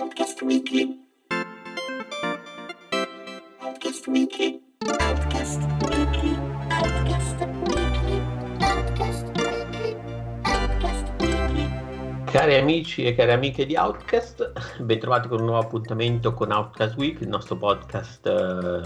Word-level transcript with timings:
Outcast 0.00 0.40
Weekly. 0.40 0.98
Outcast 3.58 4.06
Weekly. 4.06 4.62
Outcast 4.98 5.60
Weekly. 5.82 6.38
Outcast 6.70 7.36
Weekly. 7.68 8.22
Outcast 8.62 9.26
Weekly. 9.36 9.96
Outcast 10.44 11.12
Weekly. 11.20 12.24
Cari 12.24 12.56
amici 12.56 13.04
e 13.04 13.14
cari 13.14 13.32
amiche 13.32 13.66
di 13.66 13.76
Outcast, 13.76 14.52
bentrovati 14.80 15.28
con 15.28 15.40
un 15.40 15.44
nuovo 15.44 15.66
appuntamento 15.66 16.32
con 16.32 16.50
Outcast 16.50 16.96
Week, 16.96 17.20
il 17.20 17.28
nostro 17.28 17.56
podcast 17.56 18.26
eh, 18.26 18.80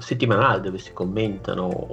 settimanale 0.00 0.62
dove 0.62 0.78
si 0.78 0.94
commentano 0.94 1.86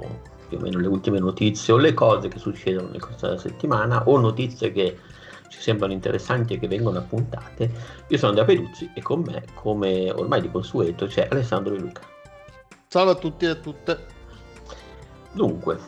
più 0.48 0.56
o 0.56 0.60
meno 0.62 0.78
le 0.78 0.86
ultime 0.86 1.18
notizie 1.18 1.74
o 1.74 1.76
le 1.76 1.92
cose 1.92 2.28
che 2.28 2.38
succedono 2.38 2.88
nel 2.88 3.00
corso 3.00 3.26
della 3.26 3.38
settimana 3.38 4.08
o 4.08 4.18
notizie 4.18 4.72
che 4.72 4.98
ci 5.48 5.60
sembrano 5.60 5.92
interessanti 5.92 6.54
e 6.54 6.58
che 6.58 6.68
vengono 6.68 6.98
appuntate. 6.98 7.70
Io 8.08 8.18
sono 8.18 8.30
Andrea 8.30 8.46
Peduzzi 8.46 8.90
e 8.94 9.02
con 9.02 9.20
me, 9.20 9.44
come 9.54 10.10
ormai 10.10 10.40
di 10.40 10.50
consueto, 10.50 11.06
c'è 11.06 11.28
Alessandro 11.30 11.74
De 11.74 11.80
Luca. 11.80 12.00
Ciao 12.88 13.08
a 13.08 13.14
tutti 13.14 13.44
e 13.44 13.48
a 13.48 13.54
tutte. 13.56 14.12
Dunque, 15.32 15.78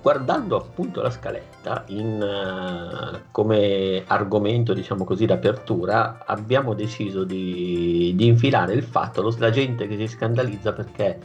guardando 0.00 0.56
appunto 0.56 1.00
la 1.02 1.10
scaletta 1.10 1.84
in, 1.88 2.20
eh, 2.20 3.22
come 3.30 4.02
argomento, 4.06 4.72
diciamo 4.72 5.04
così, 5.04 5.26
d'apertura, 5.26 6.24
abbiamo 6.26 6.74
deciso 6.74 7.24
di, 7.24 8.12
di 8.16 8.26
infilare 8.26 8.72
il 8.72 8.82
fatto, 8.82 9.22
lo, 9.22 9.34
la 9.38 9.50
gente 9.50 9.86
che 9.86 9.96
si 9.96 10.08
scandalizza 10.08 10.72
perché 10.72 11.20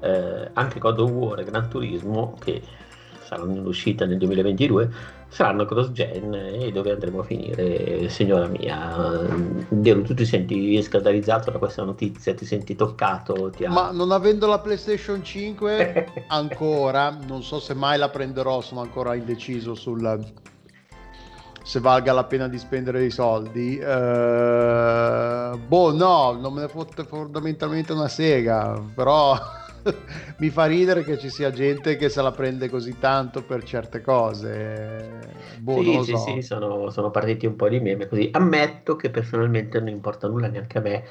eh, 0.00 0.50
anche 0.52 0.78
God 0.78 1.00
of 1.00 1.10
War 1.10 1.40
e 1.40 1.44
Gran 1.44 1.68
Turismo, 1.68 2.34
che 2.40 2.62
saranno 3.22 3.56
in 3.56 3.66
uscita 3.66 4.06
nel 4.06 4.18
2022, 4.18 4.90
saranno 5.28 5.64
cross-gen 5.64 6.34
e 6.34 6.72
dove 6.72 6.92
andremo 6.92 7.20
a 7.20 7.24
finire, 7.24 8.08
signora 8.08 8.46
mia? 8.46 9.26
Dero, 9.68 10.02
tu 10.02 10.14
ti 10.14 10.24
senti 10.24 10.80
scandalizzato 10.82 11.50
da 11.50 11.58
questa 11.58 11.84
notizia? 11.84 12.34
Ti 12.34 12.44
senti 12.44 12.74
toccato? 12.74 13.50
Ti 13.50 13.64
ha... 13.64 13.70
Ma 13.70 13.90
non 13.90 14.12
avendo 14.12 14.46
la 14.46 14.58
PlayStation 14.58 15.22
5 15.22 16.24
ancora, 16.28 17.16
non 17.26 17.42
so 17.42 17.60
se 17.60 17.74
mai 17.74 17.98
la 17.98 18.08
prenderò, 18.08 18.60
sono 18.60 18.80
ancora 18.80 19.14
indeciso 19.14 19.74
sul 19.74 20.00
se 21.66 21.80
valga 21.80 22.12
la 22.12 22.22
pena 22.22 22.46
di 22.46 22.58
spendere 22.58 23.04
i 23.04 23.10
soldi. 23.10 23.76
Eh, 23.76 23.84
boh, 25.66 25.92
no, 25.92 26.38
non 26.40 26.52
me 26.52 26.60
ne 26.60 26.68
fotte 26.68 27.02
fondamentalmente 27.02 27.92
una 27.92 28.06
sega, 28.06 28.80
però 28.94 29.36
mi 30.38 30.50
fa 30.50 30.66
ridere 30.66 31.04
che 31.04 31.18
ci 31.18 31.30
sia 31.30 31.50
gente 31.50 31.96
che 31.96 32.08
se 32.08 32.22
la 32.22 32.32
prende 32.32 32.68
così 32.68 32.98
tanto 32.98 33.42
per 33.42 33.62
certe 33.64 34.00
cose. 34.00 35.20
Boh, 35.58 35.82
sì, 35.82 36.02
sì, 36.02 36.10
so. 36.12 36.18
sì, 36.18 36.42
sono, 36.42 36.90
sono 36.90 37.10
partiti 37.10 37.46
un 37.46 37.56
po' 37.56 37.68
di 37.68 37.80
meme 37.80 38.06
così. 38.06 38.28
Ammetto 38.32 38.96
che 38.96 39.10
personalmente 39.10 39.78
non 39.78 39.88
importa 39.88 40.28
nulla 40.28 40.48
neanche 40.48 40.78
a 40.78 40.80
me. 40.80 41.04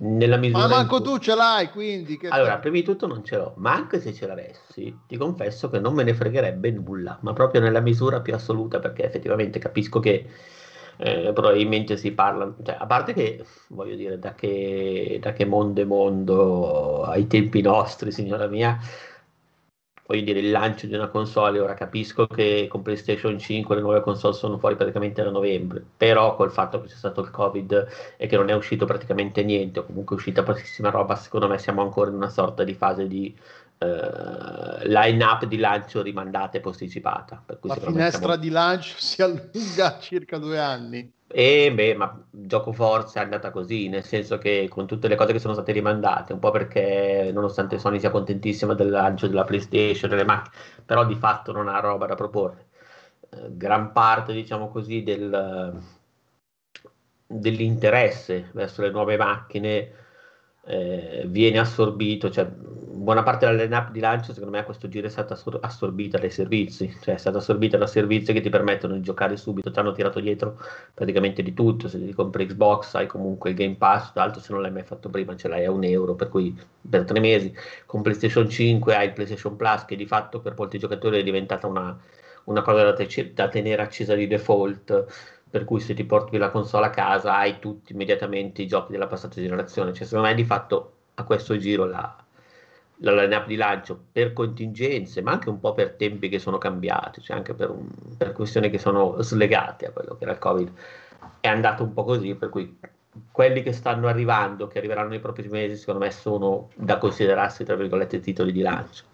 Nella 0.00 0.36
misura 0.36 0.68
Ma 0.68 0.76
manco 0.76 1.02
tu 1.02 1.18
ce 1.18 1.34
l'hai, 1.34 1.70
quindi. 1.70 2.20
Allora, 2.28 2.58
prima 2.58 2.76
di 2.76 2.84
tutto 2.84 3.08
non 3.08 3.24
ce 3.24 3.36
l'ho, 3.36 3.54
ma 3.56 3.74
anche 3.74 4.00
se 4.00 4.14
ce 4.14 4.28
l'avessi, 4.28 4.96
ti 5.08 5.16
confesso 5.16 5.68
che 5.68 5.80
non 5.80 5.92
me 5.92 6.04
ne 6.04 6.14
fregherebbe 6.14 6.70
nulla, 6.70 7.18
ma 7.22 7.32
proprio 7.32 7.60
nella 7.60 7.80
misura 7.80 8.20
più 8.20 8.32
assoluta, 8.32 8.78
perché 8.78 9.02
effettivamente 9.04 9.58
capisco 9.58 9.98
che 9.98 10.24
eh, 10.98 11.32
probabilmente 11.32 11.96
si 11.96 12.12
parla, 12.12 12.54
cioè, 12.62 12.76
a 12.78 12.86
parte 12.86 13.12
che, 13.12 13.44
voglio 13.68 13.94
dire, 13.96 14.18
da 14.18 14.34
che, 14.34 15.18
da 15.20 15.32
che 15.32 15.44
mondo 15.44 15.80
è 15.80 15.84
mondo 15.84 17.02
ai 17.04 17.26
tempi 17.26 17.60
nostri, 17.62 18.12
signora 18.12 18.46
mia, 18.48 18.78
voglio 20.06 20.22
dire, 20.22 20.38
il 20.40 20.50
lancio 20.50 20.86
di 20.86 20.94
una 20.94 21.08
console, 21.08 21.60
ora 21.60 21.74
capisco 21.74 22.26
che 22.26 22.66
con 22.68 22.82
PlayStation 22.82 23.38
5 23.38 23.74
le 23.76 23.80
nuove 23.82 24.00
console 24.00 24.34
sono 24.34 24.58
fuori 24.58 24.74
praticamente 24.74 25.22
da 25.22 25.30
novembre, 25.30 25.84
però 25.96 26.34
col 26.34 26.50
fatto 26.50 26.80
che 26.80 26.88
c'è 26.88 26.94
stato 26.94 27.20
il 27.20 27.30
Covid 27.30 27.86
e 28.16 28.26
che 28.26 28.36
non 28.36 28.48
è 28.48 28.54
uscito 28.54 28.86
praticamente 28.86 29.44
niente, 29.44 29.80
o 29.80 29.84
comunque 29.84 30.16
è 30.16 30.18
uscita 30.18 30.42
pochissima 30.42 30.88
roba, 30.90 31.14
secondo 31.14 31.46
me 31.46 31.58
siamo 31.58 31.82
ancora 31.82 32.08
in 32.10 32.16
una 32.16 32.30
sorta 32.30 32.64
di 32.64 32.74
fase 32.74 33.06
di 33.06 33.34
eh, 33.78 34.88
line-up 34.88 35.44
di 35.44 35.56
lancio 35.56 36.02
rimandata 36.02 36.58
e 36.58 36.60
posticipata. 36.60 37.44
La 37.62 37.76
finestra 37.76 38.20
siamo- 38.20 38.36
di 38.36 38.50
lancio 38.50 38.94
si 38.98 39.22
allunga 39.22 39.96
a 39.96 39.98
circa 39.98 40.38
due 40.38 40.58
anni. 40.58 41.12
E 41.30 41.70
beh, 41.74 41.94
ma 41.94 42.24
gioco 42.30 42.72
forza 42.72 43.20
è 43.20 43.22
andata 43.22 43.50
così, 43.50 43.88
nel 43.88 44.02
senso 44.02 44.38
che 44.38 44.66
con 44.70 44.86
tutte 44.86 45.08
le 45.08 45.14
cose 45.14 45.32
che 45.32 45.38
sono 45.38 45.52
state 45.52 45.72
rimandate, 45.72 46.32
un 46.32 46.38
po' 46.38 46.50
perché 46.50 47.30
nonostante 47.34 47.78
Sony 47.78 48.00
sia 48.00 48.10
contentissima 48.10 48.72
del 48.72 48.88
lancio 48.88 49.26
della 49.28 49.44
PlayStation, 49.44 50.08
delle 50.08 50.24
macchine, 50.24 50.56
però 50.86 51.04
di 51.04 51.14
fatto 51.16 51.52
non 51.52 51.68
ha 51.68 51.80
roba 51.80 52.06
da 52.06 52.14
proporre. 52.14 52.68
Eh, 53.30 53.56
gran 53.56 53.92
parte, 53.92 54.32
diciamo 54.32 54.70
così, 54.70 55.02
del, 55.02 55.78
dell'interesse 57.26 58.50
verso 58.54 58.80
le 58.82 58.90
nuove 58.90 59.16
macchine 59.18 59.92
eh, 60.68 61.24
viene 61.26 61.58
assorbito, 61.58 62.30
cioè 62.30 62.46
buona 62.46 63.22
parte 63.22 63.46
della 63.46 63.62
line-up 63.62 63.90
di 63.90 64.00
lancio 64.00 64.32
secondo 64.34 64.54
me 64.54 64.60
a 64.60 64.64
questo 64.64 64.88
giro 64.88 65.06
è 65.06 65.10
stata 65.10 65.32
assor- 65.34 65.58
assorbita 65.62 66.18
dai 66.18 66.30
servizi, 66.30 66.94
cioè 67.00 67.14
è 67.14 67.18
stata 67.18 67.38
assorbita 67.38 67.78
da 67.78 67.86
servizi 67.86 68.34
che 68.34 68.40
ti 68.42 68.50
permettono 68.50 68.94
di 68.94 69.00
giocare 69.00 69.36
subito, 69.38 69.70
ti 69.70 69.78
hanno 69.78 69.92
tirato 69.92 70.20
dietro 70.20 70.58
praticamente 70.92 71.42
di 71.42 71.54
tutto, 71.54 71.88
se 71.88 72.04
ti 72.04 72.12
compri 72.12 72.46
Xbox 72.46 72.94
hai 72.94 73.06
comunque 73.06 73.50
il 73.50 73.56
Game 73.56 73.76
Pass, 73.76 74.10
l'altro 74.14 74.42
se 74.42 74.52
non 74.52 74.60
l'hai 74.60 74.70
mai 74.72 74.82
fatto 74.82 75.08
prima 75.08 75.34
ce 75.36 75.48
l'hai 75.48 75.64
a 75.64 75.70
un 75.70 75.84
euro, 75.84 76.14
per 76.14 76.28
cui 76.28 76.54
per 76.88 77.04
tre 77.04 77.20
mesi, 77.20 77.54
con 77.86 78.02
PlayStation 78.02 78.48
5 78.48 78.94
hai 78.94 79.06
il 79.06 79.12
PlayStation 79.12 79.56
Plus 79.56 79.84
che 79.86 79.96
di 79.96 80.06
fatto 80.06 80.40
per 80.40 80.54
molti 80.56 80.78
giocatori 80.78 81.18
è 81.18 81.22
diventata 81.22 81.66
una, 81.66 81.98
una 82.44 82.62
cosa 82.62 82.82
da, 82.82 82.92
te- 82.92 83.32
da 83.32 83.48
tenere 83.48 83.82
accesa 83.82 84.14
di 84.14 84.26
default, 84.26 85.06
per 85.50 85.64
cui 85.64 85.80
se 85.80 85.94
ti 85.94 86.04
porti 86.04 86.36
la 86.36 86.50
console 86.50 86.86
a 86.86 86.90
casa 86.90 87.36
hai 87.36 87.58
tutti 87.58 87.92
immediatamente 87.92 88.62
i 88.62 88.66
giochi 88.66 88.92
della 88.92 89.06
passata 89.06 89.40
generazione, 89.40 89.92
cioè 89.92 90.06
secondo 90.06 90.28
me 90.28 90.34
di 90.34 90.44
fatto 90.44 90.92
a 91.14 91.24
questo 91.24 91.56
giro 91.58 91.84
la, 91.86 92.16
la 93.02 93.14
line-up 93.22 93.46
di 93.46 93.56
lancio 93.56 93.98
per 94.12 94.32
contingenze, 94.32 95.22
ma 95.22 95.32
anche 95.32 95.48
un 95.48 95.60
po' 95.60 95.72
per 95.72 95.92
tempi 95.94 96.28
che 96.28 96.38
sono 96.38 96.58
cambiati, 96.58 97.20
cioè 97.22 97.36
anche 97.36 97.54
per, 97.54 97.70
un- 97.70 97.88
per 98.16 98.32
questioni 98.32 98.70
che 98.70 98.78
sono 98.78 99.20
slegate 99.22 99.86
a 99.86 99.90
quello 99.90 100.16
che 100.16 100.24
era 100.24 100.32
il 100.32 100.38
Covid, 100.38 100.72
è 101.40 101.48
andato 101.48 101.82
un 101.84 101.92
po' 101.92 102.04
così, 102.04 102.34
per 102.34 102.48
cui 102.48 102.78
quelli 103.30 103.62
che 103.62 103.72
stanno 103.72 104.08
arrivando, 104.08 104.66
che 104.66 104.78
arriveranno 104.78 105.10
nei 105.10 105.20
prossimi 105.20 105.48
mesi, 105.48 105.76
secondo 105.76 106.00
me 106.00 106.10
sono 106.10 106.70
da 106.74 106.98
considerarsi, 106.98 107.64
tra 107.64 107.76
virgolette, 107.76 108.20
titoli 108.20 108.52
di 108.52 108.60
lancio. 108.62 109.04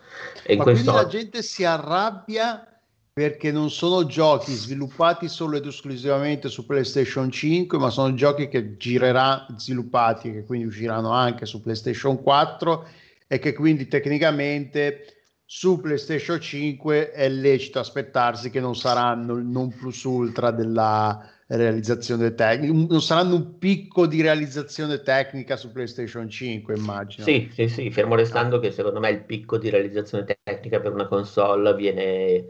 E 0.45 0.57
Ma 0.57 0.63
questo... 0.63 0.91
quindi 0.91 1.03
la 1.03 1.09
gente 1.11 1.43
si 1.43 1.65
arrabbia 1.65 2.74
perché 3.15 3.53
non 3.53 3.71
sono 3.71 4.07
giochi 4.07 4.53
sviluppati 4.53 5.29
solo 5.29 5.57
ed 5.57 5.65
esclusivamente 5.65 6.49
su 6.49 6.67
PlayStation 6.67 7.31
5, 7.31 7.79
ma 7.79 7.89
sono 7.89 8.13
giochi 8.15 8.49
che 8.49 8.77
girerà 8.77 9.47
sviluppati, 9.57 10.33
che 10.33 10.43
quindi 10.43 10.67
usciranno 10.67 11.13
anche 11.13 11.47
su 11.47 11.61
PlayStation 11.61 12.21
4 12.21 12.89
e 13.29 13.39
che 13.39 13.53
quindi 13.53 13.87
tecnicamente 13.87 15.15
su 15.45 15.81
PlayStation 15.81 16.41
5 16.41 17.13
è 17.13 17.29
lecito 17.29 17.79
aspettarsi 17.79 18.51
che 18.51 18.59
non 18.59 18.75
saranno 18.75 19.37
il 19.37 19.45
non 19.45 19.69
plus 19.69 20.03
ultra 20.03 20.51
della 20.51 21.25
realizzazione 21.47 22.35
tecnica, 22.35 22.73
non 22.73 23.01
saranno 23.01 23.37
un 23.37 23.59
picco 23.59 24.09
di 24.09 24.23
realizzazione 24.23 25.03
tecnica 25.03 25.57
su 25.57 25.71
PlayStation 25.71 26.29
5, 26.29 26.75
immagino. 26.75 27.25
Sì, 27.25 27.49
sì, 27.53 27.69
sì, 27.69 27.93
fermo 27.93 28.17
restando 28.17 28.59
che 28.59 28.73
secondo 28.73 28.99
me 28.99 29.11
il 29.11 29.23
picco 29.23 29.57
di 29.57 29.71
realizzazione 29.71 30.37
tecnica 30.43 30.81
per 30.81 30.93
una 30.93 31.07
console 31.07 31.69
avviene 31.69 32.47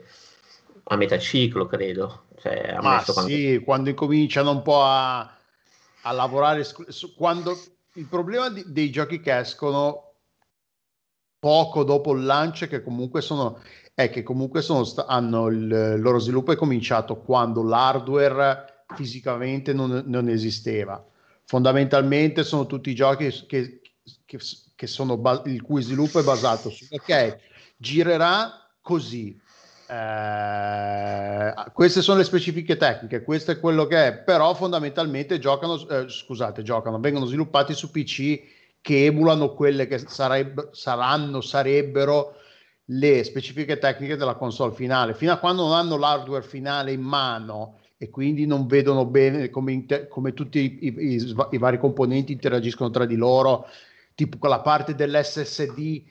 a 0.85 0.97
metà 0.97 1.19
ciclo, 1.19 1.67
credo. 1.67 2.27
Cioè, 2.39 2.77
Ma 2.81 2.91
ammesso 2.93 3.13
quando- 3.13 3.31
sì, 3.31 3.63
quando 3.65 3.89
incominciano 3.91 4.51
un 4.51 4.63
po' 4.63 4.83
a, 4.83 5.21
a 6.03 6.13
lavorare, 6.13 6.65
su- 6.65 7.15
quando 7.15 7.57
il 7.95 8.07
problema 8.07 8.51
di- 8.51 8.65
dei 8.67 8.91
giochi 8.91 9.21
che 9.21 9.37
escono 9.39 10.13
poco 11.39 11.85
dopo 11.85 12.15
il 12.15 12.25
lancio 12.25 12.67
che 12.67 12.83
comunque 12.83 13.21
sono, 13.21 13.61
è 13.95 14.11
che 14.11 14.23
comunque 14.23 14.63
sono 14.63 14.87
hanno 15.07 15.49
il, 15.49 15.63
il 15.97 16.01
loro 16.01 16.19
sviluppo 16.19 16.53
è 16.53 16.57
cominciato 16.57 17.17
quando 17.21 17.63
l'hardware 17.63 18.85
fisicamente 18.95 19.73
non, 19.73 20.03
non 20.07 20.29
esisteva. 20.29 21.05
Fondamentalmente 21.47 22.43
sono 22.43 22.67
tutti 22.67 22.95
giochi 22.95 23.29
che, 23.47 23.81
che, 24.25 24.39
che 24.75 24.87
sono 24.87 25.21
il 25.45 25.63
cui 25.63 25.83
sviluppo 25.83 26.19
è 26.19 26.25
basato 26.25 26.71
su 26.71 26.87
ok, 26.89 27.37
girerà 27.77 28.51
così, 28.81 29.39
eh, 29.89 31.55
queste 31.73 32.03
sono 32.03 32.19
le 32.19 32.25
specifiche 32.25 32.77
tecniche, 32.77 33.23
questo 33.23 33.51
è 33.53 33.61
quello 33.61 33.87
che 33.87 34.07
è, 34.07 34.13
però 34.19 34.55
fondamentalmente 34.55 35.39
giocano, 35.39 35.75
eh, 35.89 36.09
scusate, 36.09 36.63
giocano, 36.63 36.99
vengono 37.01 37.27
sviluppati 37.27 37.75
su 37.75 37.91
PC 37.91 38.41
che 38.81 39.07
emulano 39.07 39.55
quelle 39.55 39.87
che 39.87 39.99
sareb- 39.99 40.71
saranno, 40.73 41.41
sarebbero 41.41 42.35
le 42.89 43.25
specifiche 43.25 43.79
tecniche 43.79 44.17
della 44.17 44.35
console 44.35 44.75
finale. 44.75 45.15
Fino 45.15 45.33
a 45.33 45.39
quando 45.39 45.63
non 45.63 45.73
hanno 45.73 45.97
l'hardware 45.97 46.43
finale 46.43 46.93
in 46.93 47.01
mano 47.01 47.79
e 47.97 48.11
quindi 48.11 48.45
non 48.45 48.67
vedono 48.67 49.07
bene 49.07 49.49
come, 49.49 49.73
inter- 49.73 50.09
come 50.09 50.35
tutti 50.35 50.59
i, 50.59 50.87
i- 50.89 51.15
i 51.15 51.35
i 51.53 51.59
vari 51.59 51.79
componenti 51.79 52.33
interagiscono 52.33 52.91
tra 52.91 53.07
di 53.07 53.17
loro, 53.17 53.67
tipo 54.15 54.37
quella 54.39 54.61
parte 54.61 54.95
dell'SSD 54.95 56.03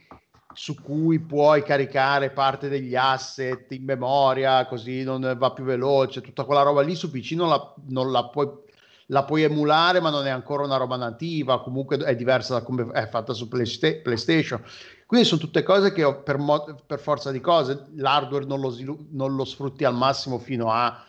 su 0.53 0.81
cui 0.81 1.19
puoi 1.19 1.63
caricare 1.63 2.31
parte 2.31 2.69
degli 2.69 2.95
asset 2.95 3.71
in 3.71 3.83
memoria, 3.83 4.65
così 4.65 5.03
non 5.03 5.35
va 5.37 5.51
più 5.51 5.63
veloce, 5.63 6.21
tutta 6.21 6.43
quella 6.43 6.61
roba 6.61 6.81
lì 6.81 6.95
su 6.95 7.09
PC 7.11 7.31
non 7.31 7.49
la, 7.49 7.73
non 7.87 8.11
la 8.11 8.25
puoi 8.27 8.61
la 9.07 9.25
puoi 9.25 9.43
emulare, 9.43 9.99
ma 9.99 10.09
non 10.09 10.25
è 10.25 10.29
ancora 10.29 10.63
una 10.63 10.77
roba 10.77 10.95
nativa, 10.95 11.61
comunque 11.61 11.97
è 11.97 12.15
diversa 12.15 12.53
da 12.53 12.63
come 12.63 12.89
è 12.93 13.07
fatta 13.07 13.33
su 13.33 13.47
Playsta- 13.47 13.99
PlayStation. 14.01 14.63
Quindi 15.05 15.27
sono 15.27 15.41
tutte 15.41 15.61
cose 15.61 15.91
che 15.91 16.15
per, 16.15 16.37
mo- 16.37 16.77
per 16.85 16.99
forza 16.99 17.29
di 17.29 17.41
cose 17.41 17.87
l'hardware 17.95 18.45
non 18.45 18.61
lo, 18.61 18.69
svilu- 18.69 19.07
non 19.11 19.35
lo 19.35 19.43
sfrutti 19.43 19.83
al 19.83 19.93
massimo 19.93 20.39
fino 20.39 20.71
a 20.71 21.03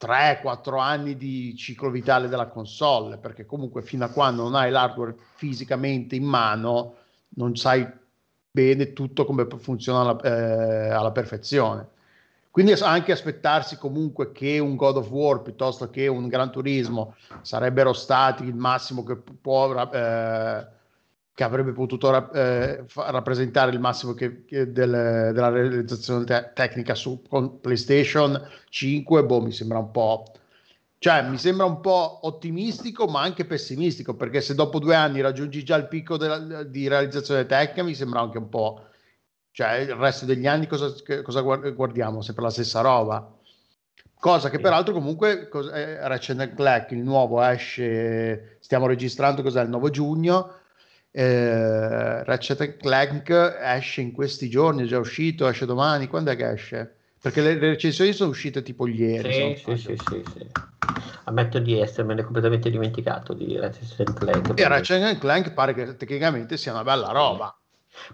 3-4 0.00 0.78
anni 0.78 1.16
di 1.16 1.54
ciclo 1.56 1.90
vitale 1.90 2.28
della 2.28 2.46
console, 2.48 3.18
perché 3.18 3.44
comunque 3.44 3.82
fino 3.82 4.04
a 4.04 4.08
quando 4.08 4.42
non 4.42 4.54
hai 4.54 4.70
l'hardware 4.70 5.16
fisicamente 5.34 6.14
in 6.14 6.24
mano 6.24 6.94
non 7.30 7.56
sai 7.56 7.86
bene 8.56 8.94
tutto 8.94 9.26
come 9.26 9.46
funziona 9.58 10.00
alla, 10.00 10.20
eh, 10.22 10.88
alla 10.88 11.10
perfezione. 11.10 11.88
Quindi 12.50 12.72
anche 12.72 13.12
aspettarsi 13.12 13.76
comunque 13.76 14.32
che 14.32 14.58
un 14.58 14.76
God 14.76 14.96
of 14.96 15.10
War 15.10 15.42
piuttosto 15.42 15.90
che 15.90 16.06
un 16.06 16.26
Gran 16.26 16.50
Turismo 16.50 17.14
sarebbero 17.42 17.92
stati 17.92 18.44
il 18.44 18.54
massimo 18.54 19.04
che 19.04 19.16
può 19.16 19.78
eh, 19.92 20.66
che 21.34 21.44
avrebbe 21.44 21.72
potuto 21.72 22.32
eh, 22.32 22.82
rappresentare 22.94 23.72
il 23.72 23.78
massimo 23.78 24.14
che, 24.14 24.46
che 24.46 24.72
del, 24.72 25.32
della 25.34 25.50
realizzazione 25.50 26.24
te- 26.24 26.52
tecnica 26.54 26.94
su 26.94 27.20
PlayStation 27.60 28.40
5, 28.70 29.22
boh, 29.22 29.42
mi 29.42 29.52
sembra 29.52 29.76
un 29.76 29.90
po'. 29.90 30.24
Cioè, 31.06 31.22
mi 31.22 31.38
sembra 31.38 31.66
un 31.66 31.80
po' 31.80 32.18
ottimistico, 32.22 33.06
ma 33.06 33.20
anche 33.20 33.44
pessimistico, 33.44 34.16
perché 34.16 34.40
se 34.40 34.56
dopo 34.56 34.80
due 34.80 34.96
anni 34.96 35.20
raggiungi 35.20 35.62
già 35.62 35.76
il 35.76 35.86
picco 35.86 36.16
della, 36.16 36.64
di 36.64 36.88
realizzazione 36.88 37.46
tecnica, 37.46 37.84
mi 37.84 37.94
sembra 37.94 38.18
anche 38.18 38.38
un 38.38 38.48
po'. 38.48 38.86
Cioè, 39.52 39.74
il 39.74 39.94
resto 39.94 40.24
degli 40.24 40.48
anni 40.48 40.66
cosa, 40.66 40.92
cosa 41.22 41.42
guardiamo? 41.42 42.22
Sempre 42.22 42.42
la 42.42 42.50
stessa 42.50 42.80
roba. 42.80 43.32
Cosa 44.18 44.50
che 44.50 44.58
peraltro 44.58 44.92
comunque 44.94 45.48
eh, 45.48 46.08
Ratchet 46.08 46.54
Clank, 46.54 46.90
il 46.90 47.04
nuovo, 47.04 47.40
esce, 47.40 48.56
stiamo 48.58 48.88
registrando 48.88 49.42
cos'è 49.42 49.62
il 49.62 49.68
9 49.68 49.90
giugno, 49.90 50.54
eh, 51.12 52.24
Ratchet 52.24 52.78
Clank 52.78 53.30
esce 53.60 54.00
in 54.00 54.10
questi 54.10 54.50
giorni, 54.50 54.82
è 54.82 54.86
già 54.86 54.98
uscito, 54.98 55.46
esce 55.46 55.66
domani, 55.66 56.08
quando 56.08 56.32
è 56.32 56.36
che 56.36 56.50
esce? 56.50 56.95
Perché 57.26 57.42
le, 57.42 57.54
le 57.54 57.70
recensioni 57.70 58.12
sono 58.12 58.30
uscite 58.30 58.62
tipo 58.62 58.86
ieri. 58.86 59.56
Sì, 59.56 59.76
sì, 59.76 59.96
sì, 59.96 59.96
sì, 59.96 60.48
Ammetto 61.24 61.58
di 61.58 61.76
essermene 61.76 62.22
completamente 62.22 62.70
dimenticato 62.70 63.34
di 63.34 63.56
Ratchet 63.56 64.12
Clank. 64.12 64.52
E 64.54 64.68
Ratchet 64.68 65.18
Clank 65.18 65.52
pare 65.52 65.74
che 65.74 65.96
tecnicamente 65.96 66.56
sia 66.56 66.70
una 66.70 66.84
bella 66.84 67.10
roba. 67.10 67.52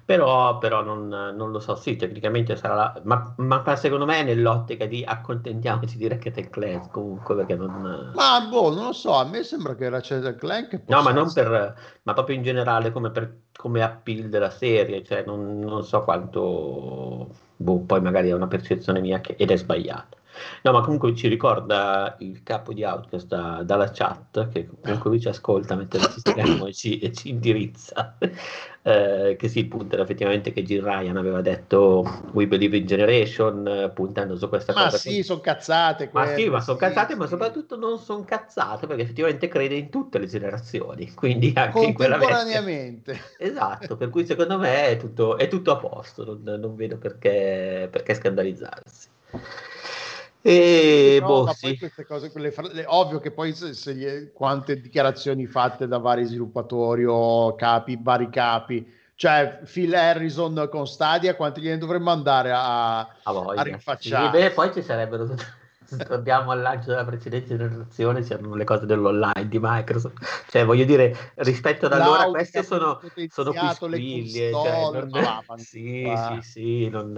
Però, 0.05 0.58
però 0.58 0.82
non, 0.82 1.08
non, 1.08 1.50
lo 1.50 1.58
so, 1.58 1.75
sì, 1.75 1.96
tecnicamente 1.96 2.56
sarà 2.56 2.75
la... 2.75 3.00
ma, 3.05 3.34
ma, 3.38 3.76
secondo 3.76 4.05
me 4.05 4.20
è 4.20 4.23
nell'ottica 4.23 4.87
di 4.87 5.05
accontentiamoci 5.05 5.96
di 5.96 6.08
Ratchet 6.08 6.50
Clank 6.50 6.90
comunque 6.90 7.34
perché 7.34 7.55
non... 7.55 8.12
Ma 8.14 8.46
boh, 8.49 8.75
non 8.75 8.87
lo 8.87 8.93
so, 8.93 9.14
a 9.14 9.25
me 9.25 9.43
sembra 9.43 9.75
che 9.75 9.88
Ratchet 9.88 10.37
Clank... 10.37 10.82
No, 10.87 11.02
ma 11.02 11.12
non 11.12 11.26
essere... 11.26 11.49
per... 11.49 11.75
ma 12.02 12.12
proprio 12.12 12.37
in 12.37 12.43
generale 12.43 12.93
come, 12.93 13.11
per, 13.11 13.37
come 13.56 13.82
appeal 13.82 14.29
della 14.29 14.50
serie, 14.50 15.05
cioè 15.05 15.25
non, 15.25 15.58
non 15.58 15.84
so 15.84 16.02
quanto... 16.02 17.29
Boh, 17.56 17.81
poi 17.81 18.00
magari 18.00 18.31
è 18.31 18.34
una 18.34 18.49
percezione 18.49 19.00
mia 19.00 19.20
che... 19.20 19.37
ed 19.37 19.50
è 19.50 19.56
sbagliata. 19.56 20.17
No, 20.62 20.73
ma 20.73 20.81
comunque 20.81 21.14
ci 21.14 21.29
ricorda 21.29 22.17
il 22.20 22.43
capo 22.43 22.73
di 22.73 22.84
Outcast 22.84 23.26
da, 23.26 23.62
dalla 23.64 23.90
chat, 23.90 24.49
che 24.49 24.69
comunque 24.81 25.11
lui 25.11 25.20
ci 25.20 25.29
ascolta 25.29 25.75
mentre 25.75 26.00
ci 26.00 26.20
spieghiamo 26.20 26.67
e, 26.67 26.73
ci, 26.73 26.99
e 26.99 27.12
ci 27.12 27.29
indirizza, 27.31 28.17
eh, 28.82 29.37
che 29.38 29.49
sì, 29.49 29.61
il 29.61 29.69
punto 29.69 29.94
era 29.94 30.05
effettivamente 30.05 30.52
che 30.52 30.62
Jill 30.62 30.82
Ryan 30.84 31.17
aveva 31.17 31.40
detto 31.40 32.29
We 32.32 32.46
Believe 32.46 32.76
in 32.76 32.87
Generation, 32.87 33.90
puntando 33.94 34.37
su 34.37 34.49
questa 34.49 34.73
ma 34.73 34.84
cosa. 34.84 34.93
Ma 34.93 34.99
sì, 34.99 35.17
che... 35.17 35.23
sono 35.23 35.40
cazzate. 35.40 36.08
Quelle, 36.08 36.26
ma 36.26 36.34
sì, 36.34 36.49
ma 36.49 36.61
sono 36.61 36.79
sì, 36.79 36.84
cazzate, 36.84 37.12
sì. 37.12 37.19
ma 37.19 37.26
soprattutto 37.26 37.76
non 37.76 37.99
sono 37.99 38.25
cazzate, 38.25 38.87
perché 38.87 39.02
effettivamente 39.02 39.49
crede 39.49 39.75
in 39.75 39.90
tutte 39.90 40.19
le 40.19 40.26
generazioni, 40.26 41.12
quindi 41.14 41.52
anche 41.55 41.81
in 41.81 41.94
quella 41.94 42.17
Contemporaneamente. 42.19 43.20
Esatto, 43.38 43.96
per 43.96 44.11
cui 44.11 44.25
secondo 44.25 44.58
me 44.58 44.87
è 44.87 44.96
tutto, 44.96 45.37
è 45.37 45.49
tutto 45.49 45.73
a 45.73 45.76
posto, 45.76 46.25
non, 46.25 46.61
non 46.61 46.75
vedo 46.75 46.96
perché, 46.96 47.88
perché 47.90 48.14
scandalizzarsi. 48.14 49.08
E 50.44 51.18
no, 51.20 51.26
boh, 51.26 51.52
sì. 51.52 51.78
queste 51.78 52.04
cose, 52.04 52.32
quelle, 52.32 52.52
le, 52.72 52.84
ovvio 52.88 53.20
che 53.20 53.30
poi 53.30 53.52
se, 53.52 53.74
se 53.74 53.94
gli, 53.94 54.32
quante 54.32 54.80
dichiarazioni 54.80 55.46
fatte 55.46 55.86
da 55.86 55.98
vari 55.98 56.24
sviluppatori 56.24 57.04
o 57.06 57.54
capi, 57.54 57.96
vari 58.00 58.28
capi, 58.28 58.92
cioè 59.14 59.60
Phil 59.64 59.94
Harrison 59.94 60.68
con 60.68 60.88
Stadia, 60.88 61.36
quanti 61.36 61.60
gliene 61.60 61.78
dovremmo 61.78 62.10
andare 62.10 62.50
a, 62.50 62.98
a, 62.98 63.08
a 63.22 63.62
rinfacciare? 63.62 64.36
Sì, 64.36 64.42
beh, 64.42 64.50
poi 64.50 64.72
ci 64.72 64.82
sarebbero 64.82 65.28
tutte 65.28 65.60
torniamo 65.96 66.50
al 66.50 66.60
lancio 66.60 66.90
della 66.90 67.04
precedente 67.04 67.56
generazione, 67.56 68.22
c'erano 68.22 68.54
le 68.54 68.64
cose 68.64 68.86
dell'online 68.86 69.48
di 69.48 69.58
Microsoft. 69.60 70.44
Cioè, 70.48 70.64
voglio 70.64 70.84
dire, 70.84 71.32
rispetto 71.36 71.86
ad 71.86 71.92
allora, 71.92 72.24
queste 72.26 72.62
sono, 72.62 73.00
sono 73.28 73.50
più 73.50 73.68
spiglie. 73.68 74.50
Cioè, 74.50 74.90
non, 74.90 75.10
sì, 75.56 76.12
sì, 76.16 76.40
sì, 76.42 76.88
non, 76.88 77.12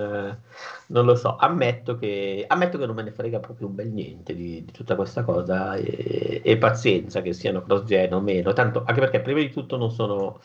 non, 0.87 1.05
lo 1.05 1.15
so. 1.15 1.37
Ammetto 1.37 1.97
che, 1.97 2.45
ammetto 2.47 2.79
che 2.79 2.87
non 2.87 2.95
me 2.95 3.03
ne 3.03 3.13
frega 3.13 3.39
proprio 3.41 3.69
un 3.69 3.75
bel 3.75 3.91
niente 3.91 4.35
di, 4.35 4.65
di 4.65 4.73
tutta 4.73 4.95
questa 4.95 5.25
cosa 5.25 5.75
e, 5.75 6.41
e, 6.45 6.57
pazienza 6.59 7.23
che 7.23 7.33
siano 7.33 7.63
cross-gen 7.63 8.13
o 8.15 8.21
meno. 8.21 8.53
Tanto, 8.53 8.85
anche 8.87 9.01
perché 9.01 9.21
prima 9.21 9.41
di 9.41 9.51
tutto 9.51 9.77
non 9.77 9.91
sono 9.91 10.41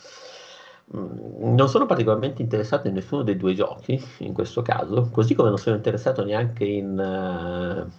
Mm, 0.96 1.54
non 1.56 1.70
sono 1.70 1.86
particolarmente 1.86 2.42
interessato 2.42 2.88
in 2.88 2.96
nessuno 2.96 3.22
dei 3.22 3.38
due 3.38 3.54
giochi 3.54 4.02
in 4.20 4.34
questo 4.34 4.64
caso, 4.64 5.10
così 5.12 5.36
come 5.36 5.50
non 5.50 5.60
sono 5.60 5.76
interessato 5.76 6.24
neanche 6.26 6.64
in, 6.66 6.88
in 6.98 7.92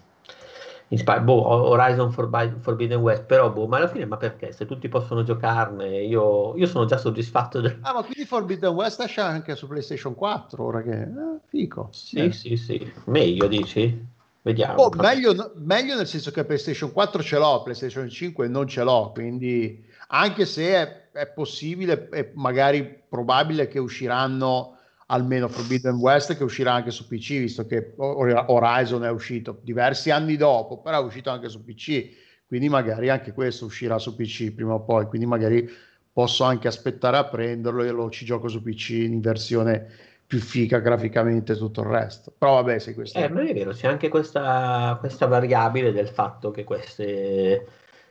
Spy- 0.96 1.20
boh, 1.20 1.46
Horizon 1.46 2.10
Forbidden 2.10 2.98
West, 3.00 3.22
però 3.22 3.50
boh, 3.50 3.68
ma 3.68 3.76
alla 3.76 3.86
fine 3.88 4.06
ma 4.06 4.16
perché? 4.16 4.52
Se 4.52 4.66
tutti 4.66 4.88
possono 4.88 5.22
giocarne, 5.22 6.02
io, 6.02 6.56
io 6.56 6.66
sono 6.66 6.84
già 6.84 6.96
soddisfatto. 6.96 7.60
Del... 7.60 7.78
Ah, 7.82 7.92
ma 7.92 8.02
quindi 8.02 8.24
Forbidden 8.24 8.74
West 8.74 9.00
esce 9.00 9.20
anche 9.20 9.54
su 9.54 9.68
PlayStation 9.68 10.16
4 10.16 10.64
ora 10.64 10.82
che... 10.82 11.02
Eh, 11.02 11.38
fico. 11.46 11.90
Sì, 11.92 12.16
eh. 12.16 12.32
sì, 12.32 12.56
sì, 12.56 12.92
meglio 13.04 13.46
dici? 13.46 14.08
Vediamo. 14.42 14.82
Oh, 14.82 14.90
meglio, 14.96 15.52
meglio, 15.56 15.94
nel 15.94 16.06
senso 16.06 16.32
che 16.32 16.44
PlayStation 16.44 16.90
4 16.92 17.22
ce 17.22 17.38
l'ho, 17.38 17.62
PlayStation 17.62 18.08
5 18.08 18.48
non 18.48 18.66
ce 18.66 18.82
l'ho, 18.82 19.10
quindi 19.12 19.84
anche 20.08 20.44
se 20.44 20.74
è, 20.74 21.10
è 21.12 21.26
possibile 21.28 22.08
e 22.10 22.32
magari 22.34 23.00
probabile 23.08 23.68
che 23.68 23.78
usciranno 23.78 24.78
almeno 25.10 25.48
Forbidden 25.48 25.96
West 25.96 26.36
che 26.36 26.44
uscirà 26.44 26.72
anche 26.72 26.90
su 26.90 27.06
PC 27.06 27.38
visto 27.38 27.66
che 27.66 27.94
Horizon 27.96 29.04
è 29.04 29.10
uscito 29.10 29.60
diversi 29.62 30.10
anni 30.10 30.36
dopo 30.36 30.80
però 30.80 31.02
è 31.02 31.04
uscito 31.04 31.30
anche 31.30 31.48
su 31.48 31.64
PC 31.64 32.08
quindi 32.46 32.68
magari 32.68 33.08
anche 33.08 33.32
questo 33.32 33.64
uscirà 33.64 33.98
su 33.98 34.16
PC 34.16 34.52
prima 34.52 34.74
o 34.74 34.80
poi 34.80 35.06
quindi 35.06 35.26
magari 35.26 35.68
posso 36.12 36.44
anche 36.44 36.68
aspettare 36.68 37.16
a 37.16 37.24
prenderlo 37.24 37.82
e 37.82 37.90
lo 37.90 38.10
ci 38.10 38.24
gioco 38.24 38.48
su 38.48 38.62
PC 38.62 38.90
in 38.90 39.20
versione 39.20 39.86
più 40.26 40.38
fica 40.38 40.78
graficamente 40.78 41.56
tutto 41.56 41.80
il 41.80 41.88
resto. 41.88 42.32
Però 42.36 42.54
vabbè 42.54 42.78
se 42.78 42.94
questo 42.94 43.18
eh, 43.18 43.22
è... 43.22 43.28
è 43.28 43.52
vero 43.52 43.72
c'è 43.72 43.88
anche 43.88 44.08
questa, 44.08 44.96
questa 45.00 45.26
variabile 45.26 45.92
del 45.92 46.08
fatto 46.08 46.52
che 46.52 46.62
queste 46.62 47.66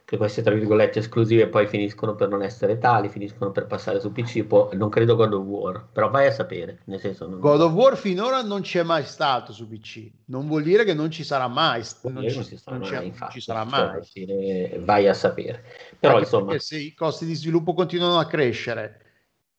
che 0.10 0.18
queste 0.18 0.42
tra 0.42 0.56
virgolette 0.56 0.98
esclusive 0.98 1.50
poi 1.50 1.68
finiscono 1.68 2.16
per 2.16 2.30
non 2.30 2.42
essere 2.42 2.80
tali, 2.80 3.10
finiscono 3.10 3.52
per 3.52 3.68
passare 3.68 4.00
su 4.00 4.12
PC, 4.12 4.44
può, 4.44 4.72
non 4.74 4.90
credo 4.90 5.16
God 5.16 5.34
of 5.34 5.46
War, 5.46 5.86
però 5.94 6.10
vai 6.10 6.26
a 6.26 6.32
sapere, 6.32 6.80
nel 6.86 7.00
senso 7.00 7.28
non... 7.28 7.40
God 7.40 7.62
of 7.62 7.74
War 7.74 7.96
finora 7.96 8.42
non 8.42 8.62
c'è 8.62 8.82
mai 8.82 9.04
stato 9.04 9.54
su 9.54 9.68
PC, 9.68 10.10
non 10.26 10.48
vuol 10.48 10.64
dire 10.64 10.84
che 10.84 10.96
non 10.96 11.12
ci 11.12 11.24
sarà 11.24 11.48
mai, 11.48 11.84
non, 12.02 12.28
ci, 12.28 12.36
non 12.38 12.44
ci, 12.44 12.58
sarà 12.58 12.78
non 12.78 12.90
mai, 12.90 13.06
infatti, 13.06 13.34
ci 13.34 13.42
sarà 13.42 13.64
mai. 13.66 14.04
Cioè, 14.04 14.80
vai 14.80 15.08
a 15.08 15.14
sapere. 15.14 15.64
Però 16.00 16.14
Anche 16.14 16.26
insomma... 16.26 16.58
se 16.58 16.78
i 16.78 16.96
costi 16.96 17.28
di 17.28 17.36
sviluppo 17.36 17.76
continuano 17.76 18.18
a 18.18 18.26
crescere 18.26 19.09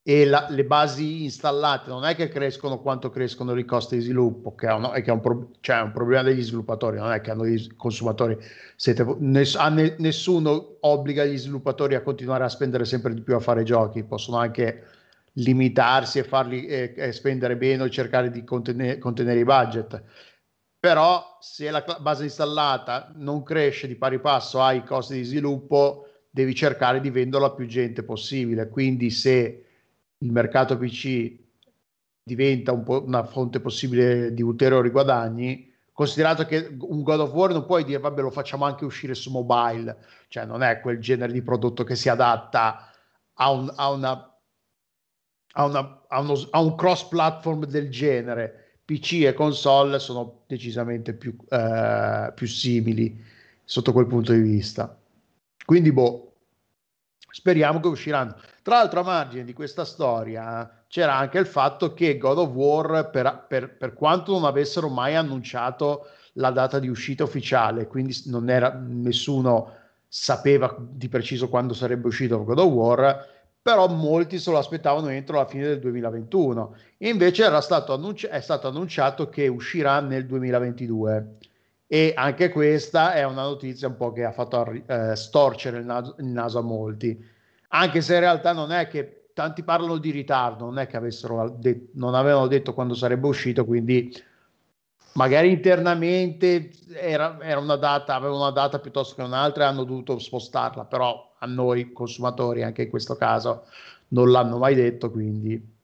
e 0.02 0.25
la, 0.25 0.47
le 0.49 0.64
basi 0.64 1.25
installate 1.25 1.90
non 1.90 2.04
è 2.04 2.14
che 2.14 2.28
crescono 2.28 2.80
quanto 2.80 3.11
crescono 3.11 3.57
i 3.59 3.64
costi 3.64 3.97
di 3.97 4.02
sviluppo, 4.02 4.54
che 4.54 4.66
è 4.66 4.73
un, 4.73 4.90
che 4.95 5.02
è 5.02 5.11
un, 5.11 5.21
pro, 5.21 5.50
cioè 5.61 5.83
un 5.83 5.92
problema 5.92 6.23
degli 6.23 6.42
sviluppatori, 6.42 6.97
non 6.97 7.12
è 7.12 7.21
che 7.21 7.30
hanno 7.30 7.45
i 7.45 7.73
consumatori, 7.76 8.37
siete, 8.76 9.04
ness, 9.19 9.57
nessuno 9.99 10.78
obbliga 10.80 11.25
gli 11.25 11.37
sviluppatori 11.37 11.95
a 11.95 12.02
continuare 12.02 12.45
a 12.45 12.49
spendere 12.49 12.85
sempre 12.87 13.12
di 13.12 13.21
più 13.21 13.35
a 13.35 13.40
fare 13.40 13.62
giochi, 13.62 14.02
possono 14.02 14.38
anche 14.38 14.85
limitarsi 15.35 16.19
e 16.19 16.25
farli 16.25 16.66
eh, 16.66 16.95
e 16.97 17.12
spendere 17.12 17.54
meno 17.54 17.85
e 17.85 17.90
cercare 17.90 18.30
di 18.30 18.42
contenere, 18.42 18.99
contenere 18.99 19.40
i 19.40 19.45
budget. 19.45 20.02
Però 20.78 21.37
se 21.40 21.71
la 21.71 21.85
base 22.00 22.25
installata 22.25 23.12
non 23.16 23.42
cresce 23.42 23.87
di 23.87 23.97
pari 23.97 24.19
passo 24.19 24.62
ai 24.62 24.83
costi 24.83 25.14
di 25.14 25.25
sviluppo, 25.25 26.07
devi 26.30 26.54
cercare 26.54 27.00
di 27.00 27.11
venderlo 27.11 27.47
a 27.47 27.54
più 27.54 27.66
gente 27.66 28.02
possibile. 28.02 28.69
Quindi 28.71 29.11
se 29.11 29.66
il 30.22 30.32
mercato 30.32 30.76
PC 30.76 31.38
diventa 32.22 32.72
un 32.72 32.82
po' 32.82 33.02
una 33.04 33.24
fonte 33.24 33.60
possibile 33.60 34.32
di 34.32 34.42
ulteriori 34.42 34.90
guadagni, 34.90 35.72
considerato 35.92 36.44
che 36.46 36.76
un 36.78 37.02
God 37.02 37.20
of 37.20 37.32
War 37.32 37.52
non 37.52 37.66
puoi 37.66 37.84
dire 37.84 37.98
vabbè 37.98 38.22
lo 38.22 38.30
facciamo 38.30 38.64
anche 38.64 38.84
uscire 38.84 39.14
su 39.14 39.30
mobile, 39.30 39.96
cioè 40.28 40.44
non 40.44 40.62
è 40.62 40.80
quel 40.80 40.98
genere 40.98 41.32
di 41.32 41.42
prodotto 41.42 41.84
che 41.84 41.96
si 41.96 42.08
adatta 42.08 42.90
a 43.34 43.50
un, 43.50 43.72
a 43.74 43.90
una, 43.90 44.38
a 45.52 45.64
una, 45.64 46.04
a 46.08 46.20
uno, 46.20 46.34
a 46.50 46.60
un 46.60 46.74
cross 46.74 47.04
platform 47.04 47.64
del 47.66 47.90
genere. 47.90 48.64
PC 48.84 49.22
e 49.24 49.34
console 49.34 50.00
sono 50.00 50.42
decisamente 50.46 51.14
più, 51.14 51.36
eh, 51.48 52.32
più 52.34 52.46
simili 52.46 53.22
sotto 53.64 53.92
quel 53.92 54.06
punto 54.06 54.32
di 54.32 54.40
vista. 54.40 54.98
Quindi, 55.64 55.92
boh, 55.92 56.29
speriamo 57.30 57.80
che 57.80 57.88
usciranno. 57.88 58.37
Tra 58.62 58.76
l'altro, 58.76 59.00
a 59.00 59.04
margine 59.04 59.44
di 59.44 59.52
questa 59.52 59.84
storia 59.84 60.68
c'era 60.88 61.16
anche 61.16 61.38
il 61.38 61.46
fatto 61.46 61.94
che 61.94 62.18
God 62.18 62.38
of 62.38 62.49
War, 62.50 63.10
per, 63.10 63.46
per, 63.49 63.76
per 63.76 63.94
quanto 63.94 64.32
non 64.32 64.44
avessero 64.44 64.88
mai 64.88 65.14
annunciato 65.14 66.06
la 66.34 66.50
data 66.50 66.78
di 66.78 66.88
uscita 66.88 67.25
ufficiale, 67.25 67.87
quindi 67.87 68.16
non 68.26 68.50
era 68.50 68.72
nessuno 68.72 69.76
sapeva 70.06 70.75
di 70.78 71.08
preciso 71.08 71.49
quando 71.49 71.72
sarebbe 71.72 72.08
uscito 72.08 72.42
God 72.44 72.58
of 72.58 72.72
War, 72.72 73.26
però 73.62 73.88
molti 73.88 74.38
se 74.38 74.50
lo 74.50 74.58
aspettavano 74.58 75.08
entro 75.08 75.37
la 75.37 75.46
fine 75.46 75.64
del 75.64 75.78
2021 75.80 76.76
e 76.96 77.08
invece 77.08 77.44
stato 77.60 77.92
annunci- 77.92 78.26
è 78.26 78.40
stato 78.40 78.68
annunciato 78.68 79.28
che 79.28 79.49
uscirà 79.49 80.00
nel 80.00 80.26
2022 80.26 81.37
e 81.92 82.12
anche 82.14 82.50
questa 82.50 83.14
è 83.14 83.25
una 83.25 83.42
notizia 83.42 83.88
un 83.88 83.97
po' 83.97 84.12
che 84.12 84.23
ha 84.23 84.30
fatto 84.30 84.64
eh, 84.87 85.16
storcere 85.16 85.78
il 85.78 85.85
naso, 85.85 86.14
il 86.20 86.26
naso, 86.26 86.61
a 86.61 86.62
molti. 86.62 87.20
Anche 87.70 88.00
se 88.00 88.14
in 88.14 88.20
realtà 88.20 88.52
non 88.52 88.70
è 88.70 88.87
che 88.87 89.30
tanti 89.35 89.64
parlano 89.64 89.97
di 89.97 90.12
ritardo 90.12 90.66
non 90.66 90.78
è 90.78 90.87
che 90.87 90.97
avessero 90.97 91.49
de- 91.49 91.88
non 91.94 92.14
avevano 92.14 92.47
detto 92.47 92.75
quando 92.75 92.94
sarebbe 92.94 93.26
uscito 93.26 93.64
quindi 93.64 94.14
magari 95.14 95.50
internamente 95.50 96.70
era, 96.92 97.38
era, 97.40 97.59
una 97.59 97.75
data, 97.76 98.14
aveva 98.14 98.37
una 98.37 98.50
data 98.50 98.78
piuttosto 98.78 99.16
che 99.16 99.23
un'altra 99.23 99.64
e 99.64 99.66
hanno 99.66 99.82
dovuto 99.82 100.16
spostarla, 100.20 100.85
però 100.85 101.35
a 101.38 101.47
noi 101.47 101.92
consumatori 101.92 102.62
anche 102.62 102.82
in 102.82 102.90
questo 102.90 103.16
caso 103.16 103.64
non 104.09 104.30
l'hanno 104.30 104.59
mai 104.59 104.76
detto, 104.76 105.11
quindi... 105.11 105.78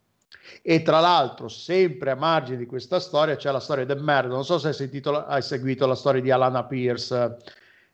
E 0.62 0.82
tra 0.82 1.00
l'altro, 1.00 1.48
sempre 1.48 2.10
a 2.10 2.14
margine 2.14 2.56
di 2.56 2.66
questa 2.66 3.00
storia, 3.00 3.36
c'è 3.36 3.50
la 3.50 3.60
storia 3.60 3.84
del 3.84 4.02
merda. 4.02 4.34
Non 4.34 4.44
so 4.44 4.58
se 4.58 4.68
hai, 4.68 4.74
sentito, 4.74 5.24
hai 5.24 5.42
seguito 5.42 5.86
la 5.86 5.94
storia 5.94 6.20
di 6.20 6.30
Alana 6.30 6.64
Pierce. 6.64 7.36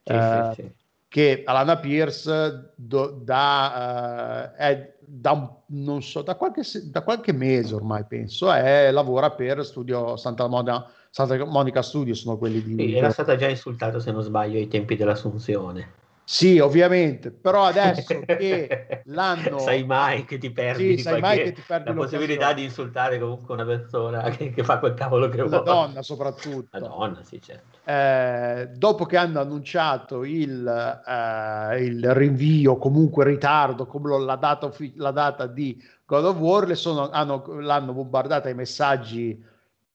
Sì, 0.02 0.12
eh, 0.12 0.52
sì, 0.54 0.62
sì. 0.62 0.72
Che 1.08 1.42
Alana 1.44 1.78
Pierce 1.78 2.72
do, 2.74 3.20
da, 3.22 4.54
eh, 4.54 4.56
è 4.56 4.94
da, 5.00 5.54
non 5.66 6.02
so, 6.02 6.22
da, 6.22 6.36
qualche, 6.36 6.62
da 6.84 7.02
qualche 7.02 7.32
mese 7.32 7.74
ormai 7.74 8.04
penso, 8.08 8.50
è, 8.50 8.90
lavora 8.90 9.30
per 9.30 9.62
Studio 9.62 10.16
Santa 10.16 10.46
Monica 10.46 10.90
Santa 11.14 11.44
Monica 11.44 11.82
Studio 11.82 12.14
sono 12.14 12.38
quelli 12.38 12.62
di... 12.62 12.74
Sì, 12.74 12.94
era 12.96 13.10
stata 13.10 13.36
già 13.36 13.46
insultata 13.46 14.00
se 14.00 14.10
non 14.12 14.22
sbaglio 14.22 14.56
ai 14.56 14.66
tempi 14.66 14.96
dell'assunzione. 14.96 16.00
Sì, 16.24 16.58
ovviamente, 16.60 17.30
però 17.30 17.64
adesso 17.64 18.20
che 18.24 19.02
l'hanno... 19.06 19.58
Sai 19.58 19.84
mai 19.84 20.24
che 20.24 20.38
ti 20.38 20.50
perdi, 20.50 20.96
sì, 20.96 21.02
sai 21.02 21.20
mai 21.20 21.42
che 21.42 21.52
ti 21.52 21.62
perdi 21.66 21.88
la 21.88 21.94
possibilità 21.94 22.52
di 22.52 22.62
insultare 22.64 23.18
comunque 23.18 23.54
una 23.54 23.64
persona 23.64 24.22
che, 24.30 24.50
che 24.50 24.64
fa 24.64 24.78
quel 24.78 24.94
cavolo 24.94 25.28
che 25.28 25.42
vuole. 25.42 25.56
Una 25.56 25.60
donna 25.60 26.02
soprattutto. 26.02 26.78
La 26.78 26.86
donna, 26.86 27.22
sì, 27.24 27.40
certo. 27.42 27.78
Eh, 27.84 28.70
dopo 28.74 29.04
che 29.04 29.16
hanno 29.16 29.40
annunciato 29.40 30.24
il, 30.24 30.66
eh, 31.06 31.84
il 31.84 32.14
rinvio, 32.14 32.76
comunque 32.76 33.24
ritardo, 33.24 33.86
come 33.86 34.16
la 34.24 34.36
data, 34.36 34.72
la 34.94 35.10
data 35.10 35.46
di 35.46 35.82
God 36.06 36.24
of 36.24 36.36
War, 36.38 36.76
sono, 36.76 37.10
hanno, 37.10 37.44
l'hanno 37.60 37.92
bombardata 37.92 38.48
i 38.48 38.54
messaggi 38.54 39.50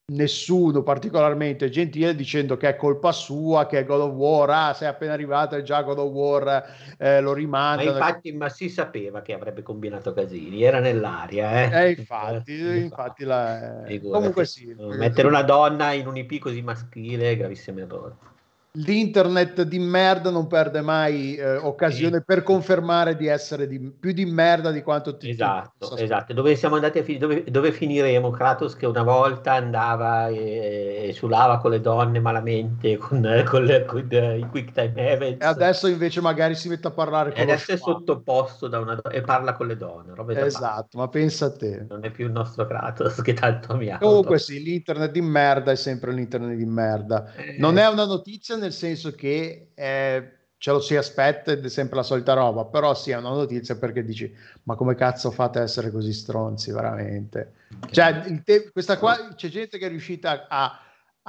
nessuno 0.10 0.84
particolarmente 0.84 1.70
gentile 1.70 2.16
dicendo 2.16 2.56
che 2.56 2.70
è 2.70 2.76
colpa 2.78 3.12
sua, 3.12 3.66
che 3.66 3.80
è 3.80 3.86
God 3.86 4.02
of 4.02 4.14
War, 4.14 4.50
ah, 4.50 4.74
sei 4.74 4.88
appena 4.88 5.12
arrivato 5.12 5.58
e 5.58 5.64
già 5.64 5.82
God 5.82 6.00
of 6.00 6.12
War 6.12 6.96
eh, 6.98 7.20
lo 7.20 7.34
rimanda. 7.34 7.84
Ma 7.84 7.90
infatti, 7.92 8.32
ma 8.32 8.48
si 8.48 8.70
sapeva 8.70 9.22
che 9.22 9.34
avrebbe 9.34 9.64
combinato 9.64 10.14
casini, 10.14 10.64
era 10.64 10.80
nell'aria. 10.80 11.70
Eh, 11.70 11.88
eh 11.88 11.92
infatti, 11.92 12.54
infatti 12.80 13.26
la... 13.26 13.84
comunque 14.02 14.46
sì. 14.46 14.74
Mettere 14.78 15.28
una 15.28 15.44
donna 15.44 15.92
in 15.92 16.08
un 16.08 16.16
IP 16.16 16.40
così 16.40 16.62
maschile 16.62 17.32
è 17.32 17.38
gravissimo 17.38 17.80
errore 17.80 18.36
l'internet 18.74 19.64
di 19.64 19.80
merda 19.80 20.30
non 20.30 20.48
perde 20.48 20.82
mai 20.82 21.36
eh, 21.36 21.58
occasione 21.58 22.18
sì. 22.18 22.24
per 22.26 22.44
confermare 22.44 23.16
di 23.16 23.28
essere 23.28 23.68
di, 23.68 23.80
più 23.80 24.12
di 24.12 24.26
merda 24.26 24.72
di 24.72 24.82
quanto 24.84 25.18
ti 25.18 25.30
esatto, 25.30 25.96
ti 25.96 26.04
esatto. 26.04 26.34
Dove 26.34 26.56
siamo 26.56 26.76
andati 26.76 27.00
a 27.00 27.04
fi- 27.04 27.18
dove, 27.18 27.44
dove, 27.46 27.72
finiremo? 27.72 28.30
Kratos 28.30 28.76
che 28.76 28.86
una 28.86 29.04
volta 29.04 29.54
andava 29.54 30.28
e, 30.28 31.08
e 31.08 31.14
sulava 31.14 31.58
con 31.58 31.72
le 31.72 31.82
donne 31.82 32.20
malamente 32.20 32.98
con, 32.98 33.44
con, 33.46 33.64
le, 33.64 33.86
con 33.86 34.08
i 34.10 34.48
quick 34.50 34.72
time 34.74 34.94
events 34.96 35.44
e 35.44 35.48
adesso 35.48 35.88
invece 35.88 36.22
magari 36.22 36.56
si 36.56 36.70
mette 36.70 36.88
a 36.88 36.92
parlare 36.92 37.32
con 37.32 37.40
e 37.40 37.44
adesso 37.44 37.72
è 37.72 37.78
sottoposto 37.78 38.68
da 38.68 38.80
una 38.80 38.96
donna 38.96 39.16
e 39.16 39.22
parla 39.22 39.54
con 39.54 39.68
le 39.68 39.76
donne 39.76 40.14
esatto, 40.46 40.98
ma 40.98 41.08
pensa 41.08 41.46
a 41.46 41.52
te 41.52 41.86
non 41.90 42.04
è 42.04 42.12
più 42.12 42.26
il 42.26 42.32
nostro 42.32 42.66
Kratos 42.66 43.22
che 43.24 43.34
tanto 43.34 43.74
amiamo 43.74 44.00
comunque 44.00 44.40
sì, 44.40 44.62
l'internet 44.62 45.12
di 45.12 45.22
merda 45.22 45.72
è 45.72 45.76
sempre 45.76 46.12
l'internet 46.12 46.56
di 46.56 46.66
merda 46.66 47.34
eh. 47.34 47.56
non 47.58 47.78
è 47.78 47.88
una 47.88 48.06
notizia 48.06 48.56
nel 48.68 48.74
senso 48.74 49.12
che 49.12 49.70
eh, 49.74 50.32
ce 50.58 50.72
lo 50.72 50.80
si 50.80 50.96
aspetta 50.96 51.52
ed 51.52 51.64
è 51.64 51.70
sempre 51.70 51.98
la 51.98 52.04
solita 52.04 52.34
roba, 52.34 52.66
però 52.66 52.94
sì, 52.94 53.12
è 53.12 53.18
una 53.18 53.30
notizia 53.30 53.76
perché 53.76 54.04
dici, 54.04 54.34
ma 54.64 54.76
come 54.76 54.96
cazzo 54.96 55.32
fate 55.32 55.60
a 55.60 55.64
essere 55.64 55.92
così 55.92 56.12
stronzi, 56.14 56.72
veramente? 56.72 57.54
Cioè, 57.92 58.42
te- 58.44 58.70
questa 58.72 58.98
qua, 58.98 59.34
c'è 59.36 59.50
gente 59.50 59.78
che 59.78 59.86
è 59.86 59.90
riuscita 59.90 60.48
a, 60.50 60.80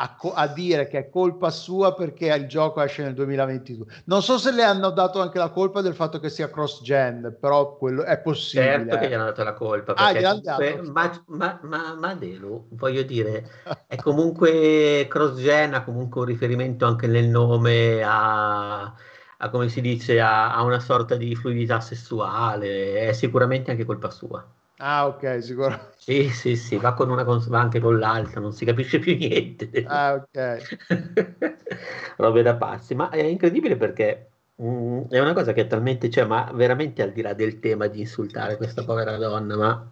a, 0.01 0.15
co- 0.15 0.33
a, 0.33 0.47
dire 0.47 0.87
che 0.87 0.99
è 0.99 1.09
colpa 1.11 1.51
sua 1.51 1.95
perché 1.95 2.33
il 2.33 2.47
gioco 2.47 2.81
esce 2.81 3.03
nel 3.03 3.15
2022. 3.15 4.03
Non 4.05 4.23
so 4.23 4.39
se 4.39 4.53
le 4.53 4.63
hanno 4.63 4.91
dato 4.91 5.21
anche 5.21 5.39
la 5.39 5.51
colpa 5.51 5.81
del 5.81 5.95
fatto 5.95 6.21
che 6.21 6.31
sia 6.31 6.51
cross-gen, 6.51 7.37
però 7.41 7.77
quello 7.77 8.05
è 8.05 8.19
possibile. 8.19 8.71
Certo 8.71 8.99
che 8.99 9.09
gli 9.09 9.13
hanno 9.13 9.25
dato 9.25 9.43
la 9.43 9.55
colpa. 9.55 9.95
Ah, 9.95 10.13
comunque, 10.15 10.81
ma, 10.93 11.25
ma, 11.27 11.59
ma, 11.63 11.95
ma 11.95 12.15
Delu, 12.15 12.69
voglio 12.71 13.03
dire, 13.03 13.49
è 13.87 13.97
comunque 13.97 15.07
cross-gen, 15.09 15.75
ha 15.75 15.83
comunque 15.83 16.21
un 16.21 16.27
riferimento 16.27 16.87
anche 16.87 17.07
nel 17.07 17.27
nome 17.29 18.01
a 18.05 18.95
a 19.41 19.51
come 19.51 19.69
si 19.69 19.81
dice, 19.81 20.21
a, 20.21 20.53
a, 20.53 20.63
una 20.65 20.81
sorta 20.81 21.15
di 21.15 21.33
fluidità 21.37 21.81
sessuale, 21.81 23.09
è 23.09 23.13
sicuramente 23.13 23.71
anche 23.71 23.85
colpa 23.85 24.11
sua. 24.11 24.45
Ah, 24.79 25.07
ok, 25.07 25.43
sicuro. 25.43 25.91
Sì, 25.97 26.29
sì, 26.31 26.57
sì, 26.57 26.77
va 26.77 26.95
con 26.95 27.11
una 27.11 27.23
va 27.25 27.61
anche 27.61 27.81
con 27.81 27.99
l'altra, 27.99 28.41
non 28.41 28.53
si 28.53 28.65
capisce 28.65 28.99
più 28.99 29.17
niente. 29.17 29.85
Ah, 29.87 30.15
ok. 30.15 30.79
Robe 32.17 32.43
da 32.43 32.57
pazzi, 32.57 32.95
ma 32.95 33.11
è 33.11 33.23
incredibile 33.23 33.77
perché 33.77 34.31
mh, 34.57 34.67
mm, 34.67 35.01
è 35.11 35.19
una 35.19 35.33
cosa 35.33 35.53
che 35.53 35.63
è 35.63 35.67
talmente, 35.67 36.09
cioè, 36.11 36.25
ma 36.25 36.51
veramente 36.55 37.03
al 37.03 37.13
di 37.13 37.23
là 37.23 37.35
del 37.35 37.59
tema 37.59 37.89
di 37.89 38.01
insultare 38.01 38.57
questa 38.57 38.85
povera 38.85 39.17
donna, 39.17 39.57
ma, 39.57 39.91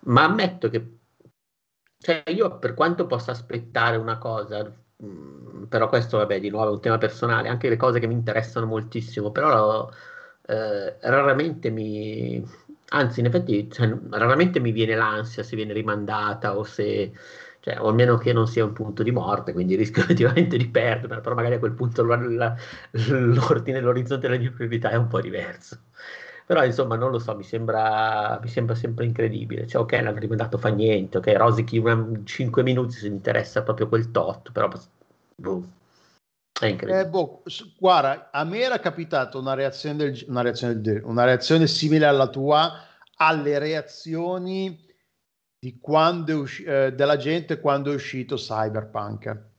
ma 0.00 0.24
ammetto 0.24 0.68
che, 0.68 0.98
cioè, 1.98 2.24
io 2.26 2.58
per 2.58 2.74
quanto 2.74 3.06
possa 3.06 3.30
aspettare 3.32 3.96
una 3.96 4.18
cosa, 4.18 4.70
Mm, 5.04 5.64
però 5.64 5.88
questo 5.90 6.16
vabbè 6.18 6.40
di 6.40 6.48
nuovo 6.48 6.70
è 6.70 6.72
un 6.72 6.80
tema 6.80 6.96
personale, 6.98 7.48
anche 7.48 7.68
le 7.68 7.76
cose 7.76 7.98
che 8.00 8.06
mi 8.06 8.14
interessano 8.14 8.64
moltissimo, 8.66 9.30
però 9.30 9.90
eh, 10.46 10.96
raramente 11.00 11.68
mi, 11.70 12.42
anzi 12.90 13.20
in 13.20 13.26
effetti 13.26 13.70
cioè, 13.70 13.88
raramente 14.10 14.60
mi 14.60 14.72
viene 14.72 14.94
l'ansia 14.94 15.42
se 15.42 15.56
viene 15.56 15.72
rimandata 15.72 16.56
o 16.56 16.62
se, 16.64 17.12
cioè, 17.60 17.80
o 17.80 17.88
almeno 17.88 18.16
che 18.18 18.32
non 18.32 18.46
sia 18.46 18.64
un 18.64 18.72
punto 18.72 19.02
di 19.02 19.10
morte, 19.10 19.52
quindi 19.52 19.74
rischio 19.76 20.02
effettivamente 20.02 20.56
di 20.56 20.68
perderla, 20.68 21.20
però 21.20 21.34
magari 21.34 21.54
a 21.54 21.58
quel 21.58 21.72
punto 21.72 22.02
l'ordine, 22.02 23.80
l'orizzonte 23.80 24.28
delle 24.28 24.38
mie 24.38 24.50
priorità 24.50 24.90
è 24.90 24.96
un 24.96 25.08
po' 25.08 25.20
diverso. 25.20 25.80
Però 26.46 26.64
insomma 26.64 26.94
non 26.96 27.10
lo 27.10 27.18
so, 27.18 27.34
mi 27.36 27.42
sembra, 27.42 28.38
mi 28.40 28.48
sembra 28.48 28.74
sempre 28.76 29.04
incredibile. 29.04 29.66
Cioè, 29.66 29.82
ok, 29.82 29.92
l'hanno 29.92 30.18
rimandato 30.18 30.58
fa 30.58 30.68
niente, 30.68 31.18
ok, 31.18 31.32
Rosichi 31.36 31.82
5 32.24 32.62
minuti 32.62 32.92
se 32.94 33.08
interessa 33.08 33.62
proprio 33.62 33.88
quel 33.88 34.10
tot, 34.12 34.52
però 34.52 34.68
boh. 35.36 35.75
Eh, 37.00 37.06
boh, 37.06 37.42
guarda, 37.78 38.30
a 38.32 38.44
me 38.44 38.60
era 38.60 38.78
capitata 38.78 39.36
una 39.38 39.54
reazione, 39.54 39.96
del, 39.96 40.24
una, 40.28 40.42
reazione 40.42 40.80
del, 40.80 41.02
una 41.04 41.24
reazione 41.24 41.66
simile 41.66 42.06
alla 42.06 42.28
tua 42.28 42.72
alle 43.16 43.58
reazioni 43.58 44.84
di 45.58 45.78
quando 45.80 46.40
usci- 46.40 46.64
eh, 46.64 46.92
della 46.92 47.16
gente 47.16 47.60
quando 47.60 47.92
è 47.92 47.94
uscito 47.94 48.36
Cyberpunk. 48.36 49.54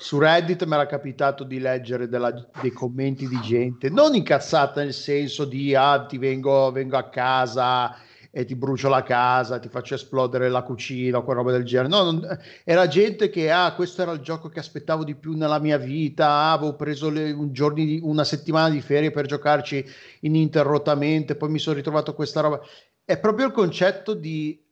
Su 0.00 0.18
Reddit 0.18 0.64
mi 0.64 0.74
era 0.74 0.86
capitato 0.86 1.44
di 1.44 1.58
leggere 1.58 2.08
della, 2.08 2.30
dei 2.60 2.70
commenti 2.70 3.26
di 3.26 3.40
gente, 3.40 3.90
non 3.90 4.14
incazzata 4.14 4.82
nel 4.82 4.94
senso 4.94 5.44
di 5.44 5.74
ah, 5.74 6.06
ti 6.06 6.18
vengo, 6.18 6.70
vengo, 6.70 6.96
a 6.96 7.08
casa 7.08 7.96
e 8.30 8.44
ti 8.44 8.54
brucio 8.54 8.88
la 8.88 9.02
casa, 9.02 9.58
ti 9.58 9.68
faccio 9.68 9.94
esplodere 9.94 10.48
la 10.48 10.62
cucina 10.62 11.18
o 11.18 11.32
roba 11.32 11.50
del 11.50 11.64
genere. 11.64 11.88
No, 11.88 12.02
non, 12.02 12.38
era 12.64 12.86
gente 12.86 13.30
che 13.30 13.50
ah, 13.50 13.74
questo 13.74 14.02
era 14.02 14.12
il 14.12 14.20
gioco 14.20 14.48
che 14.48 14.58
aspettavo 14.58 15.04
di 15.04 15.14
più 15.14 15.36
nella 15.36 15.58
mia 15.58 15.78
vita, 15.78 16.26
ah, 16.26 16.52
avevo 16.52 16.76
preso 16.76 17.10
le, 17.10 17.30
un 17.32 17.50
di, 17.74 18.00
una 18.02 18.24
settimana 18.24 18.68
di 18.68 18.80
ferie 18.80 19.10
per 19.10 19.26
giocarci 19.26 19.84
ininterrottamente, 20.20 21.36
poi 21.36 21.50
mi 21.50 21.58
sono 21.58 21.76
ritrovato 21.76 22.14
questa 22.14 22.40
roba. 22.40 22.60
È 23.04 23.18
proprio 23.18 23.46
il 23.46 23.52
concetto 23.52 24.14
di, 24.14 24.62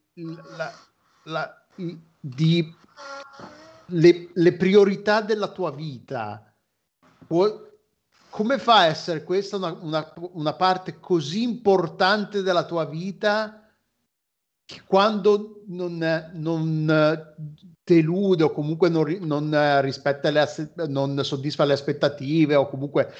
la, 0.57 0.73
la, 1.25 1.67
di 2.21 2.75
le, 3.87 4.29
le 4.33 4.53
priorità 4.55 5.21
della 5.23 5.49
tua 5.49 5.71
vita. 5.71 6.55
Come 8.37 8.59
fa 8.59 8.81
a 8.81 8.87
essere 8.89 9.25
questa 9.25 9.57
una, 9.57 9.73
una, 9.81 10.13
una, 10.33 10.53
parte 10.53 11.01
così 11.01 11.43
importante 11.43 12.43
della 12.43 12.67
tua 12.67 12.85
vita 12.85 13.67
che 14.63 14.83
quando 14.85 15.63
non, 15.69 16.33
non 16.35 17.35
delude 17.83 18.43
o 18.43 18.53
comunque 18.53 18.91
non, 18.91 19.11
non, 19.23 19.81
rispetta 19.81 20.29
le, 20.29 20.47
non 20.87 21.19
soddisfa 21.25 21.65
le 21.65 21.73
aspettative 21.73 22.57
o 22.57 22.69
comunque 22.69 23.11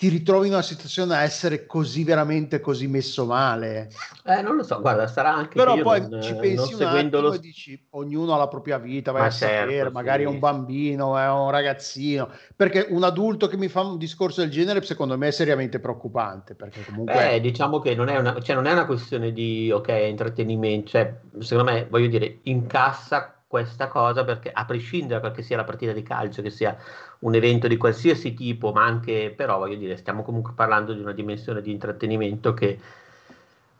ti 0.00 0.08
ritrovi 0.08 0.46
in 0.46 0.54
una 0.54 0.62
situazione 0.62 1.14
a 1.14 1.24
essere 1.24 1.66
così 1.66 2.04
veramente 2.04 2.58
così 2.58 2.86
messo 2.86 3.26
male. 3.26 3.90
Eh, 4.24 4.40
non 4.40 4.56
lo 4.56 4.62
so, 4.62 4.80
guarda, 4.80 5.06
sarà 5.06 5.34
anche 5.34 5.56
Però 5.56 5.76
poi 5.76 6.08
non, 6.08 6.22
ci 6.22 6.32
non 6.32 6.40
pensi 6.40 6.72
un 6.72 6.82
attimo 6.84 7.20
lo... 7.20 7.34
e 7.34 7.38
dici 7.38 7.86
ognuno 7.90 8.32
ha 8.32 8.38
la 8.38 8.48
propria 8.48 8.78
vita, 8.78 9.12
vai 9.12 9.20
Ma 9.20 9.26
a 9.26 9.30
sapere, 9.30 9.72
certo, 9.72 9.90
magari 9.90 10.22
è 10.22 10.26
sì. 10.26 10.32
un 10.32 10.38
bambino, 10.38 11.18
è 11.18 11.28
un 11.28 11.50
ragazzino, 11.50 12.30
perché 12.56 12.86
un 12.88 13.04
adulto 13.04 13.46
che 13.46 13.58
mi 13.58 13.68
fa 13.68 13.82
un 13.82 13.98
discorso 13.98 14.40
del 14.40 14.48
genere 14.48 14.82
secondo 14.82 15.18
me 15.18 15.28
è 15.28 15.32
seriamente 15.32 15.80
preoccupante, 15.80 16.54
perché 16.54 16.82
comunque 16.82 17.12
Beh, 17.12 17.40
diciamo 17.42 17.78
che 17.80 17.94
non 17.94 18.08
è 18.08 18.16
una, 18.16 18.40
cioè 18.40 18.54
non 18.54 18.64
è 18.64 18.72
una 18.72 18.86
questione 18.86 19.32
di, 19.32 19.70
ok, 19.70 19.88
intrattenimento, 20.08 20.88
cioè, 20.92 21.14
secondo 21.40 21.72
me, 21.72 21.86
voglio 21.90 22.08
dire, 22.08 22.38
incassa 22.44 23.39
questa 23.50 23.88
cosa 23.88 24.22
perché 24.24 24.48
a 24.52 24.64
prescindere 24.64 25.32
che 25.32 25.42
sia 25.42 25.56
la 25.56 25.64
partita 25.64 25.90
di 25.92 26.04
calcio, 26.04 26.40
che 26.40 26.50
sia 26.50 26.76
un 27.20 27.34
evento 27.34 27.66
di 27.66 27.76
qualsiasi 27.76 28.32
tipo, 28.32 28.70
ma 28.70 28.84
anche, 28.84 29.34
però, 29.36 29.58
voglio 29.58 29.74
dire, 29.74 29.96
stiamo 29.96 30.22
comunque 30.22 30.52
parlando 30.54 30.92
di 30.94 31.00
una 31.00 31.10
dimensione 31.10 31.60
di 31.60 31.72
intrattenimento 31.72 32.54
che 32.54 32.78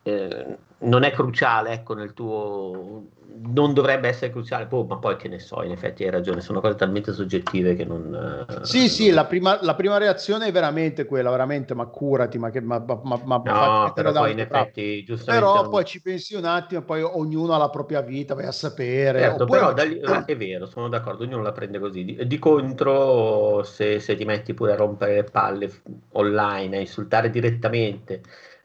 eh, 0.03 0.57
non 0.79 1.03
è 1.03 1.11
cruciale, 1.11 1.71
ecco, 1.73 1.93
nel 1.93 2.13
tuo... 2.13 3.03
non 3.43 3.73
dovrebbe 3.73 4.07
essere 4.09 4.31
cruciale, 4.31 4.65
boh, 4.65 4.85
ma 4.85 4.97
poi 4.97 5.15
che 5.15 5.27
ne 5.27 5.39
so, 5.39 5.61
in 5.63 5.71
effetti 5.71 6.03
hai 6.03 6.09
ragione, 6.09 6.41
sono 6.41 6.59
cose 6.61 6.75
talmente 6.75 7.13
soggettive 7.13 7.75
che 7.75 7.85
non... 7.85 8.13
eh, 8.13 8.65
Sì, 8.65 8.89
sì, 8.89 9.05
non- 9.05 9.15
la 9.15 9.25
prima, 9.25 9.59
la 9.61 9.75
prima 9.75 9.97
reazione 9.97 10.47
è 10.47 10.51
veramente 10.51 11.05
quella, 11.05 11.29
veramente, 11.29 11.73
ma 11.75 11.85
curati, 11.85 12.37
ma 12.37 12.49
che 12.49 12.61
ma, 12.61 12.79
ma, 12.79 13.21
ma, 13.23 13.39
No, 13.43 13.93
però 13.93 14.11
poi 14.11 14.31
in 14.31 14.39
effetti, 14.39 15.03
giustamente... 15.03 15.45
Però 15.49 15.61
non- 15.61 15.69
poi 15.71 15.85
ci 15.85 16.01
pensi 16.01 16.35
un 16.35 16.45
attimo, 16.45 16.81
poi 16.81 17.01
ognuno 17.01 17.53
ha 17.53 17.57
la 17.57 17.69
propria 17.69 18.01
vita, 18.01 18.33
vai 18.33 18.45
a 18.45 18.51
sapere. 18.51 19.19
Certo, 19.19 19.43
Oppure- 19.43 19.59
però 19.59 19.83
lì- 19.83 19.99
eh, 19.99 20.25
è 20.25 20.37
vero, 20.37 20.65
sono 20.67 20.87
d'accordo, 20.87 21.23
ognuno 21.23 21.41
la 21.43 21.51
prende 21.51 21.79
così. 21.79 22.05
Di, 22.05 22.25
di 22.27 22.39
contro, 22.39 23.61
se, 23.63 23.99
se 23.99 24.15
ti 24.15 24.23
metti 24.25 24.53
pure 24.53 24.71
a 24.71 24.75
rompere 24.75 25.15
le 25.15 25.23
palle 25.25 25.69
online, 26.13 26.77
a 26.77 26.79
insultare 26.79 27.29
direttamente 27.29 28.21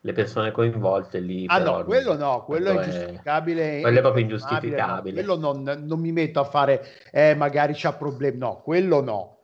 le 0.06 0.12
persone 0.12 0.52
coinvolte, 0.52 1.18
lì 1.18 1.46
Ah 1.48 1.58
no, 1.58 1.82
quello 1.84 2.16
no, 2.16 2.44
quello 2.44 2.70
è 2.70 2.75
quello 2.75 2.80
è- 2.80 2.84
ingiustificabile. 2.84 3.80
quello 3.80 3.98
è 3.98 4.00
proprio 4.00 4.22
ingiustificabile. 4.22 5.22
no, 5.22 5.36
quello 5.36 5.52
non, 5.52 5.84
non 5.84 5.98
mi 6.00 6.12
metto 6.12 6.38
a 6.38 6.44
fare, 6.44 6.84
eh, 7.10 7.34
magari 7.34 7.72
c'ha 7.75 7.92
problemi, 7.94 8.38
no, 8.38 8.60
quello 8.62 9.02
no. 9.02 9.34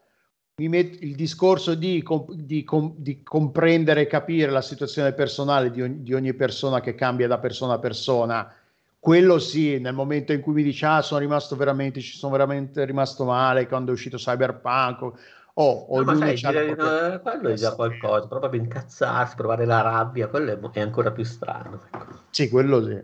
Mi 0.54 0.68
metto, 0.68 0.98
il 1.00 1.16
discorso 1.16 1.74
di, 1.74 2.04
di 2.34 2.64
di 2.96 3.22
comprendere 3.24 4.02
e 4.02 4.06
capire 4.06 4.52
la 4.52 4.60
situazione 4.60 5.12
personale 5.14 5.70
di 5.72 5.82
ogni, 5.82 6.02
di 6.02 6.14
ogni 6.14 6.34
persona 6.34 6.80
che 6.80 6.94
cambia 6.94 7.26
da 7.26 7.38
persona 7.38 7.74
a 7.74 7.78
persona, 7.80 8.54
quello 9.00 9.40
sì, 9.40 9.80
nel 9.80 9.94
momento 9.94 10.32
in 10.32 10.40
cui 10.40 10.52
mi 10.52 10.62
dici, 10.62 10.84
ah, 10.84 11.02
sono 11.02 11.18
rimasto 11.18 11.56
veramente, 11.56 12.00
ci 12.00 12.16
sono 12.16 12.30
veramente 12.30 12.84
rimasto 12.84 13.24
male 13.24 13.66
quando 13.66 13.90
è 13.90 13.94
uscito 13.94 14.16
Cyberpunk, 14.16 15.10
oh, 15.54 15.98
No, 15.98 16.04
ma 16.04 16.16
sai, 16.16 16.34
dire- 16.34 16.64
propria- 16.74 17.14
eh, 17.14 17.20
quello 17.20 17.48
è 17.48 17.54
già 17.54 17.74
qualcosa, 17.74 18.26
però 18.26 18.40
proprio 18.40 18.60
incazzarsi, 18.60 19.34
provare 19.36 19.64
la 19.64 19.80
rabbia, 19.82 20.28
quello 20.28 20.52
è, 20.52 20.78
è 20.78 20.80
ancora 20.80 21.10
più 21.12 21.24
strano. 21.24 21.80
ecco. 21.90 22.20
Sì, 22.30 22.48
quello 22.48 22.82
sì. 22.84 23.00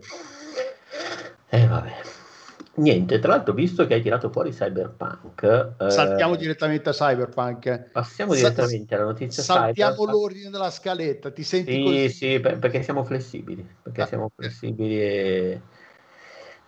E 1.51 1.67
vabbè. 1.67 1.91
Niente, 2.75 3.19
tra 3.19 3.31
l'altro, 3.33 3.53
visto 3.53 3.85
che 3.85 3.95
hai 3.95 4.01
tirato 4.01 4.29
fuori 4.29 4.51
Cyberpunk, 4.51 5.43
eh, 5.43 5.89
Saltiamo 5.91 6.35
direttamente 6.35 6.89
a 6.89 6.93
Cyberpunk. 6.93 7.89
passiamo 7.91 8.33
direttamente 8.33 8.95
alla 8.95 9.03
notizia 9.05 9.43
Saltiamo 9.43 9.91
Cyberpunk. 9.95 10.09
l'ordine 10.11 10.49
della 10.49 10.69
scaletta, 10.71 11.31
ti 11.31 11.43
senti 11.43 11.73
Sì, 11.73 11.83
così? 11.83 12.09
sì, 12.09 12.39
per- 12.39 12.57
perché 12.59 12.81
siamo 12.83 13.03
flessibili, 13.03 13.67
perché 13.83 14.01
Ah, 14.03 14.05
siamo 14.07 14.25
ok. 14.25 14.33
flessibili 14.35 15.01
e, 15.01 15.61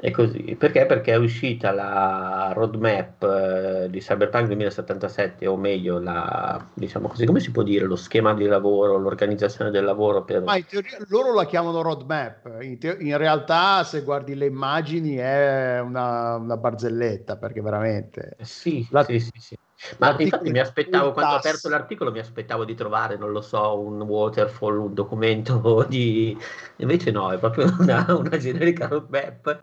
e 0.04 0.10
così. 0.10 0.56
Perché? 0.56 0.88
Perché 0.88 1.14
è 1.14 1.16
uscita 1.16 1.72
la 1.72 2.52
roadmap 2.56 3.22
eh, 3.22 3.88
di 3.92 4.00
Cyberpunk 4.00 4.48
2077, 4.48 5.46
o 5.46 5.56
meglio, 5.56 6.00
la, 6.00 6.60
diciamo 6.74 7.08
così, 7.08 7.24
come 7.28 7.40
si 7.40 7.52
può 7.52 7.62
dire, 7.62 7.86
lo 7.86 7.96
schema 7.96 8.34
di 8.34 8.48
lavoro, 8.48 8.98
l'organizzazione 8.98 9.70
del 9.70 9.84
lavoro 9.84 10.24
per... 10.24 10.42
Ma 10.42 10.58
in 10.58 10.66
teoria 10.66 10.98
loro 11.10 11.36
la 11.36 11.46
chiamano 11.46 11.84
roadmap, 11.84 12.62
in, 12.62 12.80
te- 12.80 12.98
in 13.00 13.16
realtà 13.16 13.84
se 13.84 14.02
guardi 14.02 14.34
le 14.34 14.48
immagini 14.48 15.18
è 15.18 15.80
una, 15.80 16.36
una 16.36 16.58
barzelletta 16.58 17.38
perché 17.38 17.62
veramente... 17.62 18.38
Sì, 18.42 18.88
La- 18.90 19.04
sì, 19.04 19.20
sì, 19.20 19.32
sì. 19.36 19.56
Ma 20.00 20.16
infatti 20.18 20.52
mi 20.52 20.60
aspettavo, 20.60 21.12
quando 21.12 21.34
ho 21.34 21.38
aperto 21.38 21.70
l'articolo, 21.70 22.12
mi 22.12 22.20
aspettavo 22.20 22.66
di 22.66 22.76
trovare, 22.76 23.18
non 23.18 23.32
lo 23.32 23.42
so, 23.42 23.80
un 23.80 24.02
waterfall, 24.02 24.80
un 24.80 24.94
documento 24.96 25.86
di... 25.90 26.36
Invece 26.78 27.12
no, 27.12 27.32
è 27.32 27.38
proprio 27.38 27.72
una, 27.80 28.06
una 28.10 28.38
generica 28.38 28.88
roadmap 28.88 29.62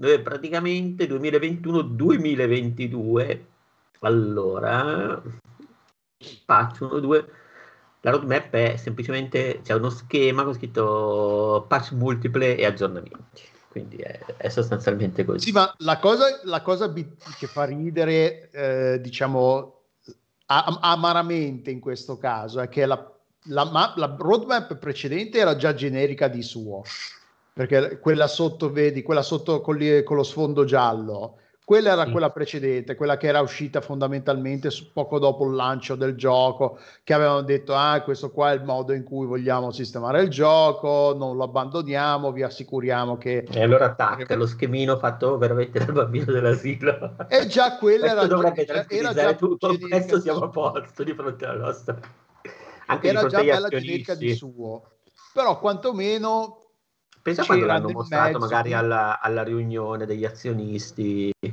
dove 0.00 0.20
praticamente 0.20 1.08
2021-2022, 1.08 3.40
allora, 4.00 5.20
patch 6.44 6.82
1, 6.82 7.00
2, 7.00 7.28
la 8.02 8.12
roadmap 8.12 8.54
è 8.54 8.76
semplicemente, 8.76 9.58
c'è 9.64 9.74
uno 9.74 9.90
schema 9.90 10.44
con 10.44 10.54
scritto 10.54 11.64
patch 11.66 11.94
multiple 11.94 12.56
e 12.56 12.64
aggiornamenti, 12.64 13.42
quindi 13.70 13.96
è, 13.96 14.20
è 14.36 14.48
sostanzialmente 14.48 15.24
così. 15.24 15.46
Sì, 15.46 15.52
ma 15.52 15.74
la 15.78 15.98
cosa, 15.98 16.26
la 16.44 16.62
cosa 16.62 16.92
che 16.92 17.46
fa 17.48 17.64
ridere, 17.64 18.50
eh, 18.50 19.00
diciamo, 19.00 19.80
amaramente 20.46 21.72
in 21.72 21.80
questo 21.80 22.18
caso 22.18 22.60
è 22.60 22.68
che 22.68 22.86
la, 22.86 23.04
la 23.46 23.92
la 23.96 24.14
roadmap 24.16 24.76
precedente 24.76 25.38
era 25.38 25.56
già 25.56 25.74
generica 25.74 26.28
di 26.28 26.44
suo, 26.44 26.84
perché 27.58 27.98
quella 27.98 28.28
sotto, 28.28 28.70
vedi, 28.70 29.02
quella 29.02 29.22
sotto 29.22 29.60
con, 29.60 29.74
li- 29.74 30.04
con 30.04 30.14
lo 30.14 30.22
sfondo 30.22 30.62
giallo, 30.62 31.38
quella 31.64 31.90
era 31.90 32.04
Sì. 32.04 32.12
quella 32.12 32.30
precedente, 32.30 32.94
quella 32.94 33.16
che 33.16 33.26
era 33.26 33.40
uscita 33.40 33.80
fondamentalmente 33.80 34.68
poco 34.92 35.18
dopo 35.18 35.44
il 35.44 35.56
lancio 35.56 35.96
del 35.96 36.14
gioco, 36.14 36.78
che 37.02 37.14
avevano 37.14 37.40
detto, 37.40 37.74
ah, 37.74 38.00
questo 38.02 38.30
qua 38.30 38.52
è 38.52 38.54
il 38.54 38.62
modo 38.62 38.92
in 38.92 39.02
cui 39.02 39.26
vogliamo 39.26 39.72
sistemare 39.72 40.22
il 40.22 40.28
gioco, 40.28 41.16
non 41.18 41.34
lo 41.34 41.42
abbandoniamo, 41.42 42.30
vi 42.30 42.44
assicuriamo 42.44 43.18
che 43.18 43.44
E 43.50 43.60
allora 43.60 43.86
attacca 43.86 44.36
lo 44.36 44.46
schemino 44.46 44.96
fatto 44.96 45.36
veramente 45.36 45.80
dal 45.80 45.92
bambino 45.92 46.30
dell'asilo. 46.30 47.16
E 47.28 47.48
già 47.48 47.76
quella 47.76 48.06
era, 48.12 48.26
dovrebbe 48.26 48.86
era 48.88 49.12
già 49.12 49.34
tutto, 49.34 49.76
questo 49.76 50.20
siamo 50.20 50.44
a 50.44 50.48
posto 50.48 51.02
di 51.02 51.12
fronte 51.12 51.44
alla 51.44 51.64
nostra. 51.64 51.98
Anche 52.86 53.08
Era 53.08 53.26
già 53.26 53.42
bella 53.42 53.68
generica 53.68 54.14
di 54.14 54.32
suo. 54.32 54.82
Però 55.34 55.58
quantomeno 55.58 56.66
Pensa 57.34 57.44
quando 57.44 57.66
l'hanno 57.66 57.90
mostrato 57.90 58.24
mezzo 58.26 58.38
magari 58.38 58.72
alla, 58.72 59.20
alla 59.20 59.42
riunione 59.42 60.06
degli 60.06 60.24
azionisti. 60.24 61.30
eh, 61.40 61.52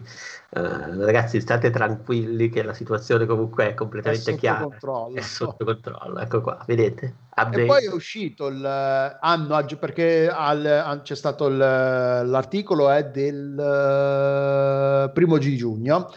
ragazzi, 0.52 1.42
state 1.42 1.70
tranquilli 1.70 2.50
che 2.50 2.64
la 2.64 2.74
situazione 2.74 3.26
comunque 3.26 3.66
è 3.66 3.70
è 3.70 3.74
completamente 3.74 4.24
sotto 4.24 4.38
chiara. 4.38 4.62
controllo. 4.64 5.16
È 5.16 5.22
sotto 5.22 5.66
controllo, 5.66 6.20
ecco 6.20 6.42
qua, 6.42 6.64
vedete? 6.66 7.16
Update. 7.36 7.62
E 7.62 7.66
poi 7.66 7.86
è 7.86 7.92
uscito 7.92 8.48
il 8.48 8.64
anno 8.64 9.56
aggi- 9.56 9.76
perché 9.76 10.30
al- 10.30 11.02
c'è 11.04 11.16
stato 11.16 11.48
il- 11.48 11.58
l'articolo 11.58 12.90
è 12.90 13.06
del 13.06 13.60
eh, 13.60 15.12
primo 15.12 15.38
di 15.38 15.56
giugno 15.58 16.10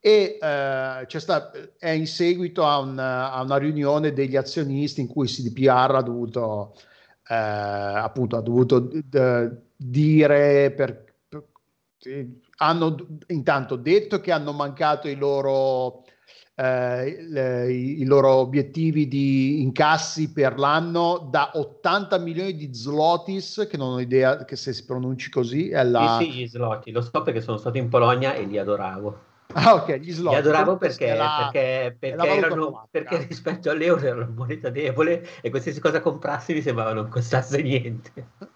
e 0.00 0.38
eh, 0.40 1.04
c'è 1.06 1.18
sta- 1.20 1.50
è 1.78 1.90
in 1.90 2.06
seguito 2.06 2.64
a, 2.64 2.78
un- 2.78 2.98
a 2.98 3.40
una 3.42 3.56
riunione 3.58 4.12
degli 4.12 4.36
azionisti 4.36 5.00
in 5.00 5.08
cui 5.08 5.26
CDPR 5.26 5.94
ha 5.96 6.02
dovuto 6.02 6.74
eh, 7.28 7.34
appunto 7.34 8.36
ha 8.36 8.40
dovuto 8.40 8.78
d- 8.80 9.56
dire 9.76 10.72
per, 10.72 11.04
per- 11.28 11.44
hanno 12.58 12.90
d- 12.90 13.24
intanto 13.28 13.76
detto 13.76 14.20
che 14.20 14.32
hanno 14.32 14.52
mancato 14.52 15.08
i 15.08 15.16
loro 15.16 16.04
eh, 16.58 17.22
le- 17.22 17.70
i, 17.72 18.04
loro 18.04 18.30
obiettivi 18.36 19.06
di 19.06 19.60
incassi 19.62 20.32
per 20.32 20.58
l'anno 20.58 21.28
da 21.30 21.50
80 21.54 22.18
milioni 22.18 22.56
di 22.56 22.72
zlotis, 22.72 23.66
che 23.68 23.76
non 23.76 23.92
ho 23.94 24.00
idea 24.00 24.44
che 24.44 24.56
se 24.56 24.72
si 24.72 24.84
pronunci 24.84 25.28
così, 25.30 25.68
è 25.68 25.84
la... 25.84 26.18
Sì, 26.18 26.32
sì, 26.32 26.38
gli 26.38 26.48
sloti, 26.48 26.90
lo 26.92 27.02
so 27.02 27.22
perché 27.22 27.42
sono 27.42 27.58
stato 27.58 27.76
in 27.76 27.88
Polonia 27.88 28.34
e 28.34 28.44
li 28.44 28.56
adoravo. 28.58 29.34
Ah, 29.56 29.74
ok, 29.82 29.94
gli 29.96 30.04
Li 30.06 30.12
zloty. 30.12 30.36
adoravo 30.36 30.76
perché, 30.76 31.14
la- 31.14 31.50
perché, 31.52 31.96
perché, 31.98 32.28
erano, 32.28 32.88
perché 32.90 33.16
rispetto 33.26 33.70
all'euro 33.70 34.04
erano 34.06 34.32
moneta 34.34 34.68
debole 34.70 35.26
e 35.40 35.50
qualsiasi 35.50 35.80
cosa 35.80 36.00
comprassi 36.00 36.52
mi 36.52 36.60
sembrava 36.62 36.92
non 36.92 37.08
costasse 37.08 37.62
niente. 37.62 38.12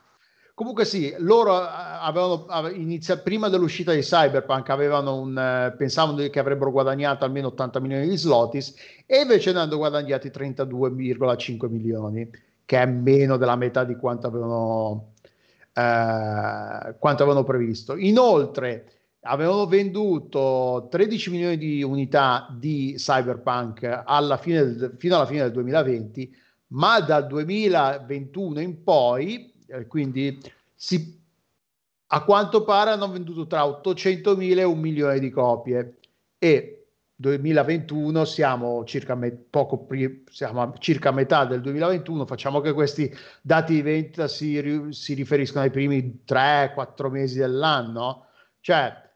Comunque 0.54 0.84
sì, 0.84 1.14
loro 1.20 1.58
eh, 1.58 1.66
avevano 1.70 2.44
ave- 2.46 2.72
inizia- 2.72 3.16
prima 3.16 3.48
dell'uscita 3.48 3.92
di 3.94 4.00
Cyberpunk 4.00 4.68
avevano 4.68 5.18
un, 5.18 5.38
eh, 5.38 5.74
pensavano 5.74 6.18
che 6.28 6.38
avrebbero 6.38 6.70
guadagnato 6.70 7.24
almeno 7.24 7.46
80 7.46 7.80
milioni 7.80 8.06
di 8.06 8.18
zlotis 8.18 8.74
e 9.06 9.20
invece 9.22 9.52
ne 9.52 9.60
hanno 9.60 9.78
guadagnati 9.78 10.28
32,5 10.28 11.66
milioni, 11.70 12.28
che 12.66 12.76
è 12.78 12.84
meno 12.84 13.38
della 13.38 13.56
metà 13.56 13.84
di 13.84 13.96
quanto 13.96 14.26
avevano, 14.26 15.14
eh, 15.72 16.94
quanto 16.98 17.22
avevano 17.22 17.42
previsto. 17.44 17.96
Inoltre 17.96 18.99
avevano 19.22 19.66
venduto 19.66 20.88
13 20.90 21.30
milioni 21.30 21.58
di 21.58 21.82
unità 21.82 22.48
di 22.56 22.94
Cyberpunk 22.96 24.02
alla 24.04 24.38
del- 24.42 24.94
fino 24.98 25.16
alla 25.16 25.26
fine 25.26 25.42
del 25.42 25.52
2020, 25.52 26.34
ma 26.68 27.00
dal 27.00 27.26
2021 27.26 28.60
in 28.60 28.82
poi 28.82 29.52
eh, 29.66 29.86
quindi 29.86 30.40
si, 30.74 31.20
a 32.08 32.24
quanto 32.24 32.64
pare 32.64 32.90
hanno 32.90 33.10
venduto 33.10 33.46
tra 33.46 33.64
800.000 33.64 34.58
e 34.58 34.64
un 34.64 34.78
milione 34.78 35.18
di 35.18 35.30
copie. 35.30 35.98
E 36.38 36.86
2021, 37.14 38.24
siamo 38.24 38.82
circa, 38.84 39.14
me- 39.14 39.44
pri- 39.86 40.24
siamo 40.30 40.62
a 40.62 40.72
circa 40.78 41.10
metà 41.10 41.44
del 41.44 41.60
2021, 41.60 42.24
facciamo 42.24 42.60
che 42.62 42.72
questi 42.72 43.14
dati 43.42 43.74
di 43.74 43.82
vendita 43.82 44.26
si, 44.26 44.58
ri- 44.58 44.92
si 44.94 45.12
riferiscono 45.12 45.64
ai 45.64 45.70
primi 45.70 46.22
3-4 46.26 47.10
mesi 47.10 47.38
dell'anno, 47.38 48.24
cioè 48.60 49.08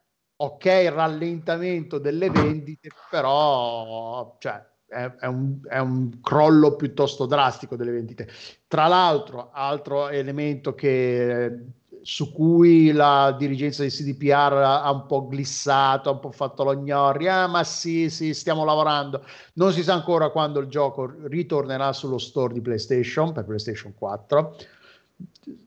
ok 0.45 0.91
rallentamento 0.93 1.99
delle 1.99 2.31
vendite, 2.31 2.91
però 3.11 4.37
cioè, 4.39 4.65
è, 4.87 5.11
è, 5.21 5.27
un, 5.27 5.59
è, 5.69 5.79
un, 5.79 6.21
crollo 6.21 6.77
piuttosto 6.77 7.27
drastico 7.27 7.77
delle 7.77 7.93
vendite. 7.93 8.29
Tra 8.67 8.87
l'altro, 8.87 9.51
altro 9.53 10.09
elemento 10.09 10.75
che 10.75 11.59
su 12.05 12.33
cui 12.33 12.93
la 12.93 13.35
dirigenza 13.37 13.83
di 13.83 13.89
CDPR 13.89 14.53
ha 14.53 14.91
un 14.91 15.07
po' 15.07 15.27
glissato, 15.27 16.11
ha 16.11 16.13
un 16.13 16.21
po' 16.21 16.33
fatto 16.33 16.63
lo 16.63 16.75
gnori, 16.77 17.29
ah 17.29 17.47
ma 17.47 17.65
sì, 17.65 18.11
sì, 18.11 18.35
stiamo 18.35 18.65
lavorando. 18.65 19.25
Non 19.55 19.73
si 19.73 19.83
sa 19.83 19.95
ancora 19.95 20.29
quando 20.29 20.61
il 20.61 20.67
gioco 20.67 21.11
ritornerà 21.25 21.95
sullo 21.95 22.19
store 22.19 22.53
di 22.53 22.61
PlayStation 22.61 23.33
per 23.33 23.45
PlayStation 23.45 23.95
4. 23.95 24.57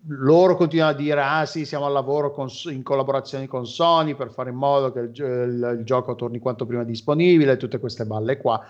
Loro 0.07 0.55
continuano 0.55 0.91
a 0.91 0.95
dire, 0.95 1.21
ah 1.21 1.45
sì, 1.45 1.65
siamo 1.65 1.85
al 1.85 1.93
lavoro 1.93 2.31
con, 2.31 2.47
in 2.71 2.83
collaborazione 2.83 3.47
con 3.47 3.65
Sony 3.65 4.15
per 4.15 4.31
fare 4.31 4.49
in 4.49 4.55
modo 4.55 4.91
che 4.91 4.99
il, 4.99 5.11
il, 5.13 5.77
il 5.79 5.83
gioco 5.83 6.15
torni 6.15 6.39
quanto 6.39 6.65
prima 6.65 6.83
disponibile, 6.83 7.57
tutte 7.57 7.79
queste 7.79 8.05
balle 8.05 8.37
qua 8.37 8.65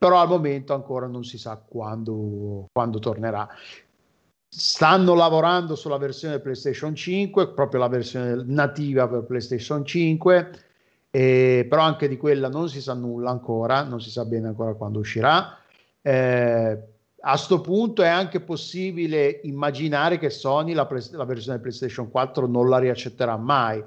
però 0.00 0.18
al 0.18 0.28
momento 0.28 0.72
ancora 0.72 1.06
non 1.06 1.24
si 1.24 1.36
sa 1.36 1.56
quando, 1.62 2.68
quando 2.72 2.98
tornerà. 3.00 3.46
Stanno 4.48 5.12
lavorando 5.12 5.74
sulla 5.74 5.98
versione 5.98 6.40
PlayStation 6.40 6.94
5, 6.94 7.48
proprio 7.48 7.80
la 7.80 7.88
versione 7.88 8.42
nativa 8.46 9.06
per 9.06 9.24
PlayStation 9.24 9.84
5, 9.84 10.50
eh, 11.10 11.66
però 11.68 11.82
anche 11.82 12.08
di 12.08 12.16
quella 12.16 12.48
non 12.48 12.70
si 12.70 12.80
sa 12.80 12.94
nulla 12.94 13.28
ancora, 13.28 13.82
non 13.82 14.00
si 14.00 14.08
sa 14.08 14.24
bene 14.24 14.48
ancora 14.48 14.72
quando 14.72 15.00
uscirà. 15.00 15.58
Eh, 16.00 16.78
a 17.22 17.32
questo 17.32 17.60
punto 17.60 18.02
è 18.02 18.08
anche 18.08 18.40
possibile 18.40 19.40
immaginare 19.42 20.18
che 20.18 20.30
Sony 20.30 20.72
la, 20.72 20.88
la, 21.12 21.24
versione 21.24 21.58
PlayStation 21.58 22.10
4 22.10 22.46
non 22.46 22.68
la 22.68 22.78
riaccetterà 22.78 23.36
mai 23.36 23.82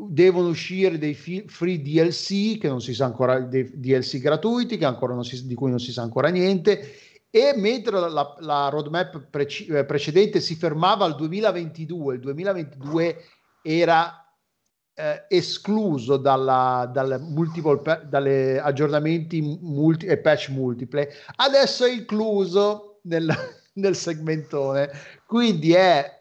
devono 0.07 0.49
uscire 0.49 0.97
dei 0.97 1.13
free 1.13 1.81
DLC 1.81 2.57
che 2.57 2.67
non 2.67 2.81
si 2.81 2.93
sa 2.93 3.05
ancora, 3.05 3.39
dei 3.39 3.69
DLC 3.73 4.19
gratuiti 4.19 4.79
si, 5.21 5.47
di 5.47 5.55
cui 5.55 5.69
non 5.69 5.79
si 5.79 5.91
sa 5.91 6.03
ancora 6.03 6.29
niente 6.29 6.93
e 7.31 7.53
mentre 7.55 7.99
la, 7.99 8.35
la 8.39 8.69
roadmap 8.69 9.27
preci, 9.29 9.65
eh, 9.67 9.85
precedente 9.85 10.39
si 10.39 10.55
fermava 10.55 11.05
al 11.05 11.15
2022, 11.15 12.15
il 12.15 12.19
2022 12.21 13.17
era 13.61 14.25
eh, 14.95 15.25
escluso 15.27 16.17
dalla, 16.17 16.89
dal 16.91 17.21
multiple, 17.21 18.03
dalle 18.09 18.59
aggiornamenti 18.59 19.41
multi, 19.61 20.07
e 20.07 20.17
patch 20.17 20.49
multiple, 20.49 21.07
adesso 21.35 21.85
è 21.85 21.91
incluso 21.91 22.99
nel, 23.03 23.31
nel 23.75 23.95
segmentone, 23.95 24.89
quindi 25.27 25.73
è 25.73 26.18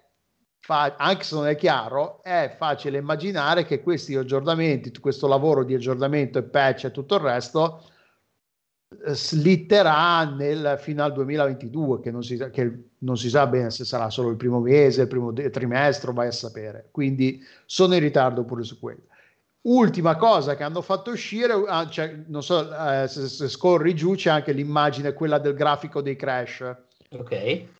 fa- 0.68 0.96
anche 0.98 1.24
se 1.24 1.34
non 1.34 1.46
è 1.46 1.56
chiaro, 1.56 2.22
è 2.22 2.54
facile 2.58 2.98
immaginare 2.98 3.64
che 3.64 3.80
questi 3.80 4.14
aggiornamenti, 4.14 4.92
questo 5.00 5.26
lavoro 5.26 5.64
di 5.64 5.74
aggiornamento 5.74 6.38
e 6.38 6.42
patch 6.42 6.84
e 6.84 6.90
tutto 6.90 7.14
il 7.14 7.22
resto 7.22 7.84
eh, 9.06 9.14
slitterà 9.14 10.24
nel, 10.24 10.76
fino 10.78 11.02
al 11.02 11.14
2022 11.14 12.00
che 12.00 12.10
non, 12.10 12.22
si, 12.22 12.36
che 12.52 12.82
non 12.98 13.16
si 13.16 13.30
sa 13.30 13.46
bene 13.46 13.70
se 13.70 13.86
sarà 13.86 14.10
solo 14.10 14.28
il 14.28 14.36
primo 14.36 14.60
mese, 14.60 15.00
il 15.02 15.08
primo 15.08 15.32
trimestre, 15.32 16.12
vai 16.12 16.26
a 16.26 16.32
sapere. 16.32 16.88
Quindi 16.90 17.42
sono 17.64 17.94
in 17.94 18.00
ritardo 18.00 18.44
pure 18.44 18.62
su 18.62 18.78
quello. 18.78 19.04
Ultima 19.62 20.16
cosa 20.16 20.54
che 20.54 20.64
hanno 20.64 20.82
fatto 20.82 21.10
uscire, 21.10 21.54
ah, 21.66 21.88
cioè, 21.88 22.24
non 22.26 22.42
so 22.42 22.60
eh, 22.60 23.08
se, 23.08 23.26
se, 23.26 23.48
scorri 23.48 23.94
giù, 23.94 24.14
c'è 24.14 24.28
anche 24.28 24.52
l'immagine, 24.52 25.14
quella 25.14 25.38
del 25.38 25.54
grafico 25.54 26.02
dei 26.02 26.14
crash. 26.14 26.76
Ok 27.12 27.76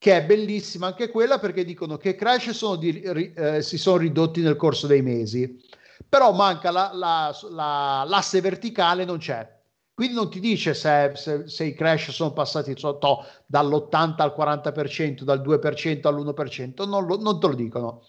che 0.00 0.16
è 0.16 0.24
bellissima 0.24 0.86
anche 0.86 1.10
quella 1.10 1.38
perché 1.38 1.62
dicono 1.62 1.98
che 1.98 2.14
crash 2.14 2.52
sono 2.52 2.76
di, 2.76 3.02
eh, 3.02 3.60
si 3.60 3.76
sono 3.76 3.98
ridotti 3.98 4.40
nel 4.40 4.56
corso 4.56 4.86
dei 4.86 5.02
mesi, 5.02 5.62
però 6.08 6.32
manca 6.32 6.70
la, 6.70 6.90
la, 6.94 7.36
la, 7.50 8.04
l'asse 8.06 8.40
verticale, 8.40 9.04
non 9.04 9.18
c'è. 9.18 9.46
Quindi 9.92 10.14
non 10.14 10.30
ti 10.30 10.40
dice 10.40 10.72
se, 10.72 11.12
se, 11.16 11.46
se 11.46 11.64
i 11.64 11.74
crash 11.74 12.12
sono 12.12 12.32
passati 12.32 12.72
so, 12.78 12.96
to, 12.96 13.26
dall'80 13.44 14.14
al 14.22 14.34
40%, 14.34 15.20
dal 15.20 15.42
2% 15.42 16.06
all'1%, 16.06 16.88
non, 16.88 17.04
lo, 17.04 17.20
non 17.20 17.38
te 17.38 17.46
lo 17.48 17.54
dicono 17.54 18.02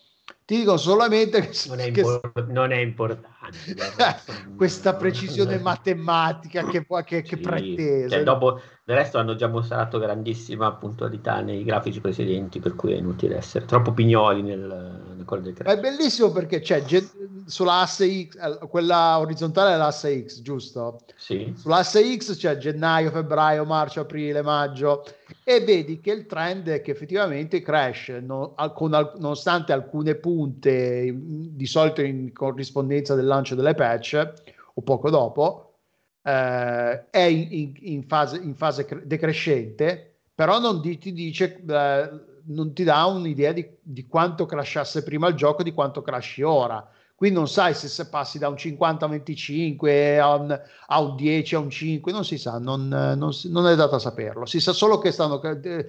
ti 0.46 0.58
dico 0.58 0.78
solamente 0.78 1.48
che 1.50 1.68
non 1.68 1.80
è, 1.80 1.88
impor- 1.88 2.48
non 2.48 2.72
è 2.72 2.78
importante 2.78 3.41
questa 4.56 4.96
precisione 4.96 5.58
matematica 5.60 6.64
che, 6.66 6.86
che, 7.06 7.22
che 7.22 7.36
sì. 7.36 7.38
pretese 7.38 8.10
cioè, 8.10 8.24
dopo 8.24 8.62
del 8.84 8.96
resto 8.96 9.18
hanno 9.18 9.36
già 9.36 9.48
mostrato 9.48 10.00
grandissima 10.00 10.72
puntualità 10.74 11.42
nei 11.42 11.64
grafici 11.64 12.02
precedenti 12.02 12.60
per 12.60 12.76
cui 12.76 12.94
è 12.94 12.98
inutile 12.98 13.38
essere 13.38 13.66
troppo 13.66 13.92
pignoli 13.94 14.42
nel, 14.42 14.60
nel 15.16 15.26
quello 15.26 15.44
del 15.44 15.56
è 15.56 15.80
bellissimo 15.80 16.32
perché 16.32 16.60
c'è 16.60 16.84
sulla 17.46 17.82
asse 17.82 18.28
X 18.28 18.68
quella 18.68 19.20
orizzontale 19.20 19.74
è 19.74 19.78
l'asse 19.78 20.26
X 20.26 20.42
giusto? 20.42 21.02
Sì. 21.16 21.54
sull'asse 21.56 22.18
X 22.18 22.38
c'è 22.38 22.58
gennaio, 22.58 23.12
febbraio, 23.12 23.66
marzo, 23.66 24.02
aprile, 24.02 24.42
maggio 24.42 25.04
e 25.44 25.62
vedi 25.62 26.00
che 26.00 26.12
il 26.12 26.26
trend 26.26 26.68
è 26.68 26.82
che 26.82 26.92
effettivamente 26.92 27.62
crash 27.62 28.10
no, 28.22 28.54
con, 28.74 28.92
nonostante 28.92 29.72
alcune 29.72 30.16
punte 30.16 31.14
di 31.16 31.66
solito 31.66 32.02
in 32.02 32.32
corrispondenza 32.34 33.16
del 33.16 33.28
lancio 33.32 33.56
delle 33.56 33.74
patch 33.74 34.34
o 34.74 34.82
poco 34.82 35.10
dopo 35.10 35.80
eh, 36.24 37.10
è 37.10 37.22
in, 37.22 37.74
in, 37.80 38.04
fase, 38.04 38.38
in, 38.38 38.56
fase, 38.56 38.88
decrescente 39.06 40.20
però 40.34 40.60
non 40.60 40.82
di, 40.82 40.98
ti 40.98 41.14
dice 41.14 41.64
eh, 41.68 42.10
non 42.46 42.74
ti 42.74 42.84
dà 42.84 43.06
un'idea 43.06 43.52
di, 43.52 43.68
di 43.82 44.08
quanto 44.08 44.46
crashasse 44.46 45.04
prima 45.04 45.28
il 45.28 45.36
gioco 45.36 45.64
di 45.64 45.74
quanto 45.74 46.02
crashi 46.02 46.42
ora 46.42 46.88
quindi 47.22 47.38
non 47.38 47.48
sai 47.48 47.76
se, 47.76 47.88
se 47.88 48.10
passi 48.10 48.40
da 48.40 48.50
un 48.50 48.58
50 48.58 49.06
a 49.06 49.08
25 49.08 50.20
a 50.20 50.34
un, 50.34 50.62
a 50.88 51.00
un 51.00 51.16
10 51.16 51.54
a 51.54 51.60
un 51.60 51.70
5, 51.70 52.12
non 52.12 52.26
si 52.26 52.40
sa, 52.40 52.58
non, 52.58 52.88
non, 52.88 53.30
non, 53.44 53.68
è 53.68 53.76
dato 53.76 53.94
a 53.94 54.00
saperlo. 54.00 54.48
Si 54.48 54.60
sa 54.60 54.74
solo 54.74 54.98
che 54.98 55.12
stanno 55.12 55.40
eh, 55.40 55.88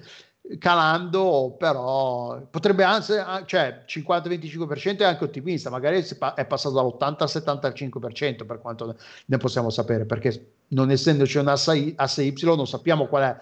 calando, 0.59 1.55
però 1.57 2.41
potrebbe 2.49 2.83
anzi, 2.83 3.13
cioè 3.45 3.83
50-25% 3.87 4.97
è 4.97 5.05
anche 5.05 5.23
ottimista, 5.23 5.69
magari 5.69 6.05
è 6.35 6.45
passato 6.45 6.75
dall'80 6.75 7.15
al 7.19 7.61
75% 7.71 8.45
per 8.45 8.59
quanto 8.59 8.95
ne 9.25 9.37
possiamo 9.37 9.69
sapere, 9.69 10.05
perché 10.05 10.55
non 10.69 10.91
essendoci 10.91 11.37
un 11.37 11.47
asse, 11.47 11.93
asse 11.95 12.23
Y 12.23 12.33
non 12.43 12.67
sappiamo 12.67 13.07
qual 13.07 13.23
è 13.23 13.37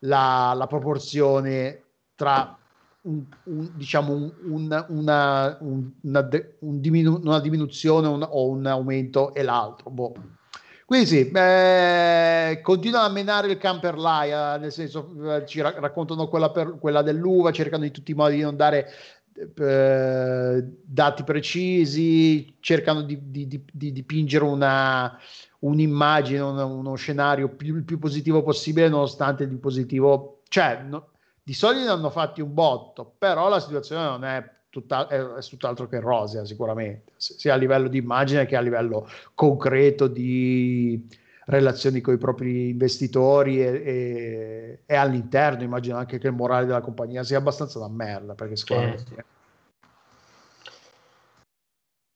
la, 0.00 0.54
la 0.56 0.66
proporzione 0.66 1.82
tra 2.14 2.56
un, 3.02 3.24
un, 3.44 3.70
diciamo 3.74 4.12
un, 4.12 4.32
una, 4.44 4.86
una, 4.88 5.58
una, 5.60 6.28
diminu- 6.60 7.24
una, 7.24 7.40
diminuzione 7.40 8.06
o 8.08 8.48
un 8.48 8.66
aumento 8.66 9.34
e 9.34 9.42
l'altro. 9.42 9.90
Boh. 9.90 10.14
Quindi 10.86 11.06
sì, 11.06 11.30
continuano 12.62 13.06
a 13.06 13.10
menare 13.10 13.50
il 13.50 13.58
camper 13.58 13.98
laia, 13.98 14.56
nel 14.56 14.70
senso 14.70 15.34
eh, 15.34 15.44
ci 15.44 15.60
ra- 15.60 15.74
raccontano 15.80 16.28
quella, 16.28 16.52
per, 16.52 16.78
quella 16.78 17.02
dell'uva, 17.02 17.50
cercano 17.50 17.84
in 17.84 17.90
tutti 17.90 18.12
i 18.12 18.14
modi 18.14 18.36
di 18.36 18.42
non 18.42 18.54
dare 18.54 18.88
eh, 19.34 20.64
dati 20.84 21.24
precisi, 21.24 22.56
cercano 22.60 23.02
di, 23.02 23.18
di, 23.32 23.48
di, 23.48 23.64
di 23.72 23.90
dipingere 23.90 24.44
una, 24.44 25.18
un'immagine, 25.58 26.38
uno, 26.38 26.66
uno 26.66 26.94
scenario 26.94 27.48
più, 27.48 27.74
il 27.74 27.84
più 27.84 27.98
positivo 27.98 28.44
possibile, 28.44 28.88
nonostante 28.88 29.42
il 29.42 29.58
positivo, 29.58 30.42
cioè 30.48 30.82
no, 30.82 31.08
di 31.42 31.52
solito 31.52 31.84
ne 31.84 31.90
hanno 31.90 32.10
fatti 32.10 32.40
un 32.40 32.54
botto, 32.54 33.14
però 33.18 33.48
la 33.48 33.58
situazione 33.58 34.04
non 34.04 34.24
è 34.24 34.55
tutta, 34.80 35.08
è, 35.08 35.18
è 35.18 35.40
tutt'altro 35.40 35.88
che 35.88 36.00
rosea 36.00 36.44
sicuramente, 36.44 37.12
sia 37.16 37.54
a 37.54 37.56
livello 37.56 37.88
di 37.88 37.96
immagine 37.96 38.44
che 38.44 38.56
a 38.56 38.60
livello 38.60 39.08
concreto 39.34 40.06
di 40.06 41.02
relazioni 41.46 42.02
con 42.02 42.12
i 42.12 42.18
propri 42.18 42.68
investitori 42.68 43.62
e, 43.62 43.82
e, 43.84 44.78
e 44.84 44.94
all'interno 44.94 45.62
immagino 45.62 45.96
anche 45.96 46.18
che 46.18 46.26
il 46.26 46.34
morale 46.34 46.66
della 46.66 46.80
compagnia 46.80 47.22
sia 47.22 47.38
abbastanza 47.38 47.78
da 47.78 47.88
merda 47.88 48.34
perché 48.34 48.56
sicuramente 48.56 49.14
eh. 49.16 49.24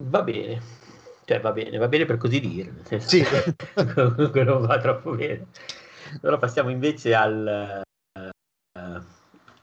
va 0.03 0.21
bene 0.21 0.61
cioè 1.23 1.39
va 1.39 1.51
bene 1.53 1.77
va 1.77 1.87
bene 1.87 2.05
per 2.05 2.17
così 2.17 2.41
dire 2.41 2.73
nel 2.89 3.01
sì. 3.01 3.23
comunque 3.95 4.43
non 4.43 4.65
va 4.65 4.77
troppo 4.79 5.15
bene 5.15 5.47
allora 6.21 6.37
passiamo 6.37 6.69
invece 6.69 7.15
al, 7.15 7.81
uh, 8.19 9.01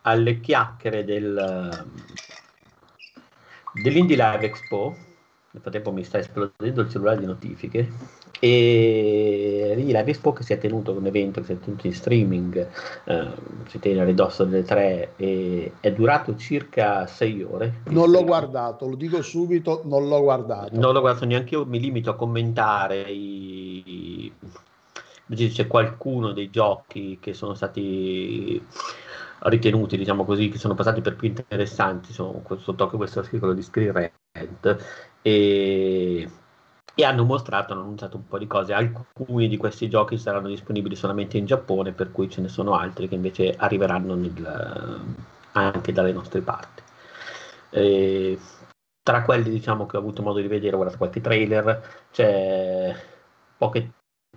alle 0.01 0.41
chiacchiere 0.41 1.05
del, 1.05 1.87
dell'Indie 3.83 4.17
Live 4.17 4.45
Expo 4.47 4.97
nel 5.51 5.63
frattempo 5.63 5.93
mi 5.93 6.05
sta 6.05 6.19
esplodendo 6.19 6.83
il 6.83 6.91
cellulare 6.91 7.21
di 7.21 7.25
notifiche 7.25 7.91
e 8.39 9.73
lì 9.75 9.87
Live 9.87 10.11
Expo 10.11 10.33
che 10.33 10.43
si 10.43 10.53
è 10.53 10.59
tenuto 10.59 10.93
un 10.93 11.07
evento 11.07 11.41
che 11.41 11.47
si 11.47 11.53
è 11.53 11.59
tenuto 11.59 11.87
in 11.87 11.95
streaming 11.95 12.69
eh, 13.05 13.29
si 13.67 13.79
tiene 13.79 14.01
a 14.01 14.05
ridosso 14.05 14.45
delle 14.45 14.63
tre 14.63 15.15
e 15.17 15.73
è 15.81 15.91
durato 15.93 16.37
circa 16.37 17.07
sei 17.07 17.43
ore. 17.43 17.81
Non 17.89 18.11
l'ho 18.11 18.25
guardato, 18.25 18.87
lo 18.87 18.95
dico 18.95 19.23
subito 19.23 19.83
non 19.85 20.07
l'ho 20.07 20.21
guardato. 20.21 20.79
Non 20.79 20.93
l'ho 20.93 21.01
guardato 21.01 21.25
neanche 21.25 21.55
io, 21.55 21.65
mi 21.65 21.81
limito 21.81 22.11
a 22.11 22.15
commentare 22.15 23.01
i... 23.11 24.31
c'è 25.35 25.67
qualcuno 25.67 26.33
dei 26.33 26.51
giochi 26.51 27.19
che 27.21 27.33
sono 27.33 27.55
stati 27.55 28.63
ritenuti, 29.41 29.97
diciamo 29.97 30.25
così, 30.25 30.49
che 30.49 30.59
sono 30.59 30.75
passati 30.75 31.01
per 31.01 31.17
più 31.17 31.29
interessanti 31.29 32.13
sotto 32.13 32.89
questo 32.91 33.21
articolo 33.21 33.53
di 33.53 33.63
Screen 33.63 33.93
Rant 33.93 34.85
e, 35.23 36.29
e, 36.95 37.05
hanno 37.05 37.25
mostrato, 37.25 37.73
hanno 37.73 37.83
annunciato 37.83 38.17
un 38.17 38.27
po' 38.27 38.39
di 38.39 38.47
cose. 38.47 38.73
Alcuni 38.73 39.49
di 39.49 39.57
questi 39.57 39.89
giochi 39.89 40.19
saranno 40.19 40.49
disponibili 40.49 40.97
solamente 40.97 41.39
in 41.39 41.47
Giappone, 41.47 41.93
per 41.93 42.11
cui 42.11 42.29
ce 42.29 42.41
ne 42.41 42.49
sono 42.49 42.75
altri 42.75 43.09
che 43.09 43.15
invece 43.15 43.55
arriveranno 43.57 44.15
nel, 44.15 45.01
anche 45.53 45.93
dalle 45.93 46.13
nostre 46.13 46.41
parti. 46.41 46.83
E, 47.71 48.39
tra 49.03 49.23
quelli 49.23 49.51
diciamo 49.51 49.87
che 49.87 49.97
ho 49.97 50.01
avuto 50.01 50.23
modo 50.23 50.41
di 50.41 50.49
vedere, 50.49 50.73
ho 50.73 50.77
guardato 50.77 50.99
qualche 50.99 51.21
trailer, 51.21 52.07
c'è 52.11 52.95
Pocket 53.57 53.91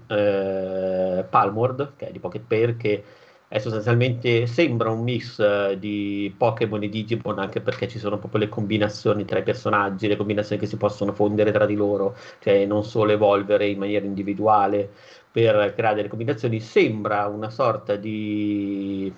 eh, 0.07 1.25
Palmord, 1.29 1.95
che 1.95 2.07
è 2.07 2.11
di 2.11 2.19
Pocket 2.19 2.43
Pair, 2.45 2.77
che 2.77 3.03
è 3.51 3.59
sostanzialmente 3.59 4.47
sembra 4.47 4.91
un 4.91 5.03
mix 5.03 5.37
uh, 5.39 5.75
di 5.77 6.33
Pokémon 6.37 6.81
e 6.83 6.87
Digimon 6.87 7.37
anche 7.37 7.59
perché 7.59 7.85
ci 7.89 7.99
sono 7.99 8.17
proprio 8.17 8.39
le 8.39 8.47
combinazioni 8.47 9.25
tra 9.25 9.39
i 9.39 9.43
personaggi, 9.43 10.07
le 10.07 10.15
combinazioni 10.15 10.61
che 10.61 10.67
si 10.67 10.77
possono 10.77 11.11
fondere 11.11 11.51
tra 11.51 11.65
di 11.65 11.75
loro, 11.75 12.15
cioè 12.39 12.65
non 12.65 12.85
solo 12.85 13.11
evolvere 13.11 13.67
in 13.67 13.77
maniera 13.77 14.05
individuale 14.05 14.89
per 15.29 15.73
creare 15.75 15.95
delle 15.95 16.07
combinazioni, 16.07 16.61
sembra 16.61 17.27
una 17.27 17.49
sorta 17.49 17.97
di 17.97 19.13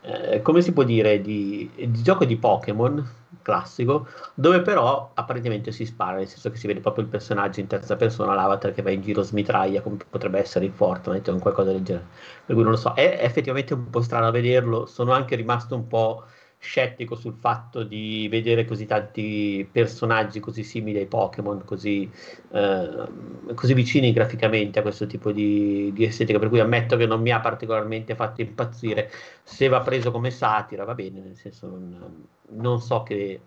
eh, 0.00 0.40
come 0.40 0.62
si 0.62 0.72
può 0.72 0.82
dire 0.84 1.20
di, 1.20 1.68
di 1.74 2.02
gioco 2.02 2.24
di 2.24 2.36
Pokémon 2.36 3.06
classico, 3.42 4.06
dove 4.34 4.62
però 4.62 5.10
apparentemente 5.14 5.72
si 5.72 5.84
spara, 5.86 6.16
nel 6.16 6.28
senso 6.28 6.50
che 6.50 6.56
si 6.56 6.66
vede 6.66 6.80
proprio 6.80 7.04
il 7.04 7.10
personaggio 7.10 7.60
in 7.60 7.66
terza 7.66 7.96
persona, 7.96 8.34
l'avatar 8.34 8.72
che 8.72 8.82
va 8.82 8.90
in 8.90 9.02
giro 9.02 9.22
smitraglia, 9.22 9.80
come 9.82 9.96
potrebbe 10.08 10.38
essere 10.38 10.64
in 10.64 10.72
Fortnite 10.72 11.30
o 11.30 11.38
qualcosa 11.38 11.72
del 11.72 11.82
genere. 11.82 12.06
Per 12.44 12.54
cui 12.54 12.62
non 12.64 12.72
lo 12.72 12.78
so, 12.78 12.94
è 12.94 13.18
effettivamente 13.22 13.74
un 13.74 13.90
po' 13.90 14.00
strano 14.02 14.30
vederlo, 14.30 14.86
sono 14.86 15.12
anche 15.12 15.36
rimasto 15.36 15.74
un 15.74 15.86
po' 15.86 16.24
scettico 16.58 17.14
sul 17.14 17.34
fatto 17.34 17.84
di 17.84 18.26
vedere 18.28 18.64
così 18.64 18.84
tanti 18.84 19.68
personaggi 19.70 20.40
così 20.40 20.64
simili 20.64 20.98
ai 20.98 21.06
Pokémon, 21.06 21.64
così, 21.64 22.10
eh, 22.52 23.08
così 23.54 23.74
vicini 23.74 24.12
graficamente 24.12 24.78
a 24.78 24.82
questo 24.82 25.06
tipo 25.06 25.30
di, 25.32 25.92
di, 25.92 26.04
estetica, 26.04 26.38
per 26.38 26.48
cui 26.48 26.60
ammetto 26.60 26.96
che 26.96 27.06
non 27.06 27.20
mi 27.20 27.30
ha 27.30 27.40
particolarmente 27.40 28.14
fatto 28.14 28.40
impazzire. 28.40 29.10
Se 29.42 29.68
va 29.68 29.80
preso 29.80 30.10
come 30.10 30.30
satira, 30.30 30.84
va 30.84 30.94
bene, 30.94 31.20
nel 31.20 31.36
senso 31.36 31.68
non, 31.68 32.26
non 32.50 32.80
so 32.80 33.02
che 33.02 33.40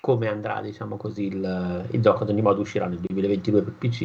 come 0.00 0.28
andrà 0.28 0.60
diciamo 0.60 0.96
così 0.96 1.26
il, 1.26 1.86
il, 1.90 2.00
gioco. 2.00 2.22
Ad 2.22 2.30
ogni 2.30 2.42
modo 2.42 2.60
uscirà 2.60 2.86
nel 2.86 2.98
2022 3.00 3.62
per 3.62 3.72
PC 3.74 4.02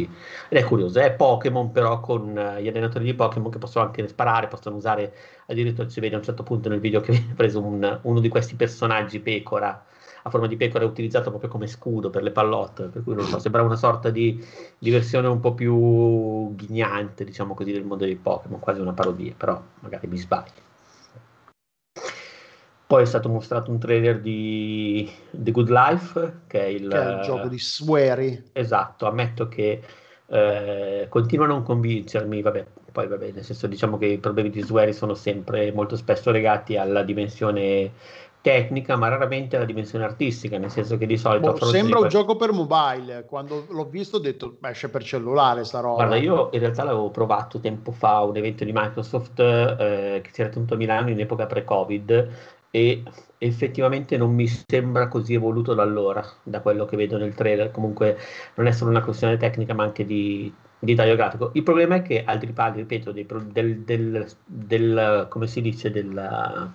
ed 0.50 0.58
è 0.58 0.64
curioso 0.64 1.00
è 1.00 1.12
Pokémon 1.14 1.72
però 1.72 2.00
con 2.00 2.30
uh, 2.30 2.60
gli 2.60 2.68
allenatori 2.68 3.06
di 3.06 3.14
Pokémon 3.14 3.52
che 3.52 3.58
possono 3.58 3.86
anche 3.86 4.08
sparare 4.08 4.48
possono 4.48 4.76
usare 4.76 5.14
addirittura 5.48 5.90
si 5.90 6.00
vede 6.00 6.16
a 6.16 6.18
un 6.18 6.24
certo 6.24 6.44
punto 6.44 6.70
nel 6.70 6.80
video 6.80 7.02
che 7.02 7.12
viene 7.12 7.34
preso 7.36 7.62
un, 7.62 8.00
uno 8.04 8.20
di 8.20 8.30
questi 8.30 8.56
personaggi 8.56 9.20
pecora 9.20 9.86
a 10.26 10.30
forma 10.30 10.48
di 10.48 10.56
pecora 10.56 10.86
utilizzato 10.86 11.30
proprio 11.30 11.50
come 11.50 11.68
scudo 11.68 12.10
per 12.10 12.24
le 12.24 12.32
pallotte 12.32 12.86
per 12.86 13.04
cui 13.04 13.14
non 13.14 13.26
so 13.26 13.40
sembra 13.40 13.62
una 13.62 13.76
sorta 13.76 14.10
di, 14.10 14.44
di 14.78 14.90
versione 14.90 15.28
un 15.28 15.40
po' 15.40 15.54
più 15.54 16.56
ghignante 16.56 17.26
diciamo 17.26 17.54
così 17.54 17.72
del 17.72 17.84
mondo 17.84 18.06
dei 18.06 18.16
Pokémon 18.16 18.60
quasi 18.60 18.80
una 18.80 18.94
parodia 18.94 19.34
però 19.36 19.62
magari 19.82 20.08
mi 20.08 20.18
sbaglio 20.18 20.72
poi 22.94 23.02
è 23.02 23.06
stato 23.06 23.28
mostrato 23.28 23.72
un 23.72 23.80
trailer 23.80 24.22
di 24.22 25.12
The 25.32 25.50
Good 25.50 25.70
Life, 25.70 26.42
che 26.46 26.60
è 26.60 26.66
il, 26.66 26.88
che 26.88 27.02
è 27.02 27.16
il 27.16 27.22
gioco 27.22 27.48
di 27.48 27.58
Swery. 27.58 28.44
Esatto, 28.52 29.08
ammetto 29.08 29.48
che 29.48 29.82
eh, 30.28 31.08
continua 31.10 31.46
a 31.46 31.48
non 31.48 31.64
convincermi, 31.64 32.44
vabbè, 32.44 32.66
poi 32.92 33.08
vabbè, 33.08 33.32
nel 33.32 33.44
senso 33.44 33.66
diciamo 33.66 33.98
che 33.98 34.06
i 34.06 34.20
problemi 34.20 34.52
di 34.52 34.62
Swery 34.62 34.94
sono 34.94 35.16
sempre 35.16 35.72
molto 35.72 35.96
spesso 35.96 36.30
legati 36.30 36.78
alla 36.78 37.02
dimensione 37.02 37.94
tecnica, 38.42 38.96
ma 38.96 39.08
raramente 39.08 39.56
alla 39.56 39.66
dimensione 39.66 40.04
artistica, 40.04 40.60
nel 40.60 40.70
senso 40.70 40.96
che 40.96 41.08
di 41.08 41.18
solito... 41.18 41.52
Boh, 41.52 41.66
sembra 41.66 41.98
un 41.98 42.10
gioco 42.10 42.36
per 42.36 42.52
mobile, 42.52 43.26
quando 43.26 43.66
l'ho 43.70 43.86
visto 43.86 44.18
ho 44.18 44.20
detto 44.20 44.58
esce 44.62 44.90
per 44.90 45.04
cellulare 45.04 45.64
sta 45.64 45.80
roba. 45.80 45.96
Guarda, 45.96 46.18
io 46.18 46.50
in 46.52 46.60
realtà 46.60 46.84
l'avevo 46.84 47.10
provato 47.10 47.60
tempo 47.60 47.92
fa, 47.92 48.20
un 48.20 48.36
evento 48.36 48.64
di 48.64 48.72
Microsoft 48.72 49.40
eh, 49.40 50.20
che 50.22 50.30
si 50.32 50.42
era 50.42 50.52
tenuto 50.52 50.76
a 50.76 50.78
Milano 50.78 51.10
in 51.10 51.20
epoca 51.20 51.48
pre-Covid, 51.48 52.62
e 52.76 53.04
effettivamente 53.38 54.18
non 54.18 54.34
mi 54.34 54.48
sembra 54.48 55.08
così 55.08 55.36
evoluto 55.36 55.76
da 55.76 55.84
allora, 55.84 56.28
da 56.42 56.60
quello 56.62 56.86
che 56.86 56.98
vedo 56.98 57.18
nel 57.20 57.36
trailer. 57.36 57.70
Comunque 57.70 58.18
non 58.56 58.66
è 58.66 58.72
solo 58.72 58.90
una 58.90 59.04
questione 59.04 59.38
tecnica, 59.38 59.76
ma 59.76 59.84
anche 59.84 60.06
di, 60.06 60.52
di 60.80 60.96
taglio 60.96 61.16
grafico. 61.16 61.52
Il 61.54 61.62
problema 61.62 61.98
è 61.98 62.02
che 62.02 62.24
altri 62.24 62.52
pali, 62.52 62.78
ripeto, 62.78 63.12
dei, 63.12 63.28
del, 63.52 63.82
del, 63.82 64.28
del, 64.44 65.28
come 65.30 65.46
si 65.46 65.62
dice, 65.62 65.92
della, 65.92 66.74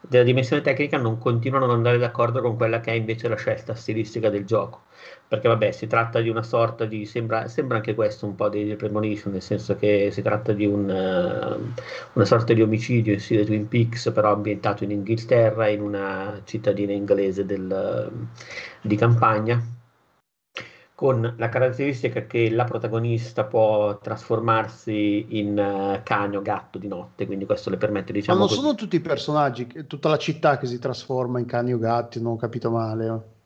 della 0.00 0.24
dimensione 0.24 0.62
tecnica 0.62 0.98
non 0.98 1.16
continuano 1.18 1.66
ad 1.66 1.70
andare 1.70 1.98
d'accordo 1.98 2.40
con 2.42 2.56
quella 2.56 2.80
che 2.80 2.90
è 2.90 2.94
invece 2.94 3.28
la 3.28 3.36
scelta 3.36 3.76
stilistica 3.76 4.30
del 4.30 4.44
gioco 4.44 4.82
perché 5.26 5.48
vabbè 5.48 5.70
si 5.72 5.86
tratta 5.86 6.20
di 6.20 6.28
una 6.28 6.42
sorta 6.42 6.84
di 6.84 7.06
sembra, 7.06 7.48
sembra 7.48 7.76
anche 7.76 7.94
questo 7.94 8.26
un 8.26 8.34
po' 8.34 8.48
di 8.48 8.74
premonition 8.76 9.32
nel 9.32 9.42
senso 9.42 9.76
che 9.76 10.10
si 10.10 10.20
tratta 10.20 10.52
di 10.52 10.66
un, 10.66 10.88
uh, 10.88 11.72
una 12.12 12.24
sorta 12.24 12.52
di 12.52 12.60
omicidio 12.60 13.14
in 13.14 13.20
stile 13.20 13.44
Twin 13.44 13.66
Peaks 13.66 14.10
però 14.12 14.32
ambientato 14.32 14.84
in 14.84 14.90
Inghilterra 14.90 15.68
in 15.68 15.80
una 15.80 16.40
cittadina 16.44 16.92
inglese 16.92 17.46
del, 17.46 18.10
di 18.82 18.96
campagna 18.96 19.80
con 20.94 21.34
la 21.36 21.48
caratteristica 21.48 22.26
che 22.26 22.48
la 22.48 22.62
protagonista 22.62 23.42
può 23.42 23.98
trasformarsi 23.98 25.26
in 25.30 25.58
uh, 25.58 26.00
cane 26.04 26.36
o 26.36 26.42
gatto 26.42 26.78
di 26.78 26.86
notte, 26.86 27.26
quindi 27.26 27.44
questo 27.44 27.70
le 27.70 27.76
permette 27.76 28.12
diciamo... 28.12 28.38
Ma 28.38 28.44
non 28.44 28.48
così... 28.48 28.60
sono 28.60 28.76
tutti 28.76 28.94
i 28.94 29.00
personaggi, 29.00 29.66
tutta 29.88 30.08
la 30.08 30.16
città 30.16 30.58
che 30.58 30.66
si 30.66 30.78
trasforma 30.78 31.40
in 31.40 31.46
cani 31.46 31.72
o 31.72 31.78
gatti, 31.78 32.22
non 32.22 32.34
ho 32.34 32.36
capito 32.36 32.70
male. 32.70 33.40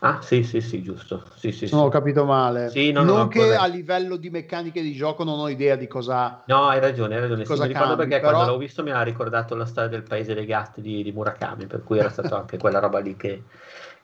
Ah, 0.00 0.20
sì, 0.22 0.42
sì, 0.42 0.60
sì, 0.60 0.82
giusto. 0.82 1.24
Sì, 1.34 1.52
sì, 1.52 1.68
non 1.70 1.80
sì. 1.80 1.86
ho 1.86 1.88
capito 1.88 2.24
male. 2.24 2.70
Sì, 2.70 2.92
no, 2.92 3.02
non 3.02 3.16
no, 3.18 3.28
che 3.28 3.54
a 3.54 3.66
livello 3.66 4.16
di 4.16 4.30
meccaniche 4.30 4.82
di 4.82 4.92
gioco 4.92 5.24
non 5.24 5.38
ho 5.38 5.48
idea 5.48 5.76
di 5.76 5.86
cosa. 5.86 6.42
No, 6.46 6.68
hai 6.68 6.80
ragione, 6.80 7.14
hai 7.14 7.20
ragione. 7.20 7.44
Cosa 7.44 7.62
sì, 7.62 7.68
mi 7.68 7.74
ricordo 7.74 7.96
cambi, 7.96 8.08
perché 8.08 8.24
però... 8.24 8.36
quando 8.36 8.52
l'ho 8.52 8.58
visto 8.58 8.82
mi 8.82 8.90
ha 8.90 9.02
ricordato 9.02 9.54
la 9.54 9.66
storia 9.66 9.90
del 9.90 10.02
paese 10.02 10.34
dei 10.34 10.46
gatti 10.46 10.80
di, 10.80 11.02
di 11.02 11.12
Murakami, 11.12 11.66
per 11.66 11.82
cui 11.82 11.98
era 11.98 12.10
stata 12.10 12.36
anche 12.38 12.58
quella 12.58 12.78
roba 12.78 12.98
lì 12.98 13.16
che, 13.16 13.42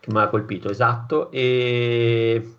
che 0.01 0.13
mi 0.13 0.21
ha 0.21 0.29
colpito. 0.29 0.69
Esatto. 0.69 1.31
E 1.31 2.57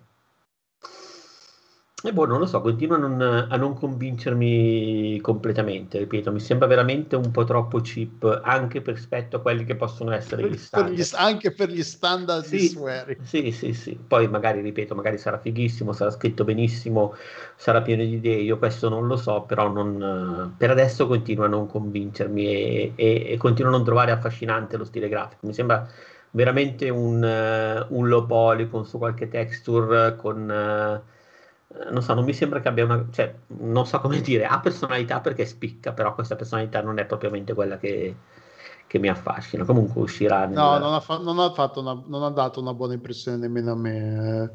E 2.08 2.12
boh, 2.12 2.24
non 2.26 2.38
lo 2.38 2.46
so, 2.46 2.60
continuo 2.60 2.96
a 2.96 3.00
non, 3.00 3.20
a 3.20 3.56
non 3.56 3.74
convincermi 3.74 5.20
completamente, 5.20 5.98
ripeto, 5.98 6.30
mi 6.32 6.40
sembra 6.40 6.66
veramente 6.68 7.16
un 7.16 7.30
po' 7.32 7.44
troppo 7.44 7.80
cheap 7.80 8.40
anche 8.44 8.80
rispetto 8.84 9.36
a 9.36 9.40
quelli 9.40 9.64
che 9.64 9.74
possono 9.76 10.12
essere 10.12 10.44
gli 10.44 10.56
Per 10.56 10.56
standard. 10.56 10.94
gli- 10.94 11.14
anche 11.14 11.52
per 11.52 11.70
gli 11.70 11.82
standard 11.82 12.46
di 12.46 12.58
Sì, 12.58 12.58
Swery. 12.58 13.16
sì, 13.22 13.50
sì, 13.50 13.72
sì. 13.72 13.96
Poi 13.96 14.28
magari, 14.28 14.60
ripeto, 14.60 14.94
magari 14.94 15.18
sarà 15.18 15.38
fighissimo, 15.38 15.92
sarà 15.92 16.10
scritto 16.10 16.44
benissimo, 16.44 17.14
sarà 17.56 17.82
pieno 17.82 18.02
di 18.04 18.14
idee, 18.14 18.36
io 18.40 18.58
questo 18.58 18.88
non 18.88 19.06
lo 19.08 19.16
so, 19.16 19.42
però 19.42 19.68
non, 19.68 20.54
per 20.56 20.70
adesso 20.70 21.06
continuo 21.08 21.44
a 21.46 21.48
non 21.48 21.66
convincermi 21.66 22.44
e, 22.46 22.92
e- 22.94 23.26
e 23.32 23.36
continuo 23.36 23.72
a 23.72 23.74
non 23.76 23.84
trovare 23.84 24.12
affascinante 24.12 24.76
lo 24.76 24.84
stile 24.84 25.08
grafico. 25.08 25.46
Mi 25.46 25.54
sembra 25.54 25.88
veramente 26.30 26.88
un, 26.90 27.16
un 27.88 28.08
low 28.08 28.26
polygon 28.26 28.84
su 28.86 28.98
qualche 28.98 29.28
texture 29.28 30.14
con... 30.16 31.02
eh, 31.86 31.90
non 31.90 32.02
so, 32.02 32.14
non 32.14 32.24
mi 32.24 32.32
sembra 32.32 32.60
che 32.60 32.68
abbia 32.68 32.84
una... 32.84 33.06
cioè, 33.10 33.34
non 33.58 33.86
so 33.86 34.00
come 34.00 34.20
dire, 34.20 34.46
ha 34.46 34.60
personalità 34.60 35.20
perché 35.20 35.44
spicca, 35.46 35.92
però 35.92 36.14
questa 36.14 36.36
personalità 36.36 36.80
non 36.82 36.98
è 36.98 37.06
propriamente 37.06 37.54
quella 37.54 37.76
che, 37.78 38.14
che 38.86 38.98
mi 38.98 39.08
affascina. 39.08 39.64
Comunque 39.64 40.02
uscirà 40.02 40.46
nel... 40.46 40.60
No, 40.60 40.78
non 40.78 40.94
ha, 40.94 41.00
fa- 41.00 41.18
non 41.18 41.38
ha 41.38 41.52
fatto 41.52 41.80
una- 41.80 42.02
non 42.06 42.22
ha 42.22 42.30
dato 42.30 42.60
una 42.60 42.72
buona 42.72 42.94
impressione 42.94 43.36
nemmeno 43.36 43.72
a 43.72 43.74
me. 43.76 44.42
eh. 44.44 44.50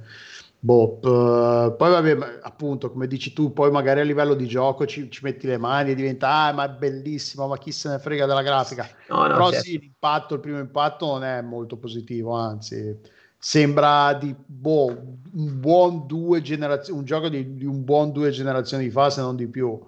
Boh, 0.63 0.97
p- 0.99 1.75
poi 1.75 1.89
vabbè, 1.91 2.39
appunto, 2.43 2.91
come 2.91 3.07
dici 3.07 3.33
tu, 3.33 3.51
poi 3.51 3.71
magari 3.71 3.99
a 3.99 4.03
livello 4.03 4.33
di 4.35 4.47
gioco 4.47 4.85
ci, 4.85 5.09
ci 5.11 5.23
metti 5.23 5.47
le 5.47 5.57
mani 5.57 5.91
e 5.91 5.95
diventa, 5.95 6.29
ah, 6.45 6.53
ma 6.53 6.65
è 6.65 6.69
bellissimo, 6.69 7.47
ma 7.47 7.57
chi 7.57 7.71
se 7.71 7.89
ne 7.89 7.99
frega 7.99 8.25
della 8.25 8.41
grafica. 8.43 8.87
No, 9.09 9.27
no, 9.27 9.27
Però 9.31 9.45
certo. 9.45 9.59
sì, 9.61 9.79
l'impatto, 9.79 10.35
il 10.35 10.39
primo 10.39 10.59
impatto 10.59 11.05
non 11.07 11.23
è 11.23 11.41
molto 11.41 11.77
positivo, 11.77 12.33
anzi, 12.35 12.99
sembra 13.43 14.13
di 14.13 14.35
boh, 14.45 15.17
un 15.33 15.59
buon 15.59 16.05
due 16.05 16.41
generazioni, 16.41 16.99
un 16.99 17.05
gioco 17.05 17.27
di, 17.27 17.55
di 17.55 17.65
un 17.65 17.83
buon 17.83 18.11
due 18.11 18.29
generazioni 18.29 18.87
fa, 18.91 19.09
se 19.09 19.21
non 19.21 19.35
di 19.35 19.47
più. 19.47 19.79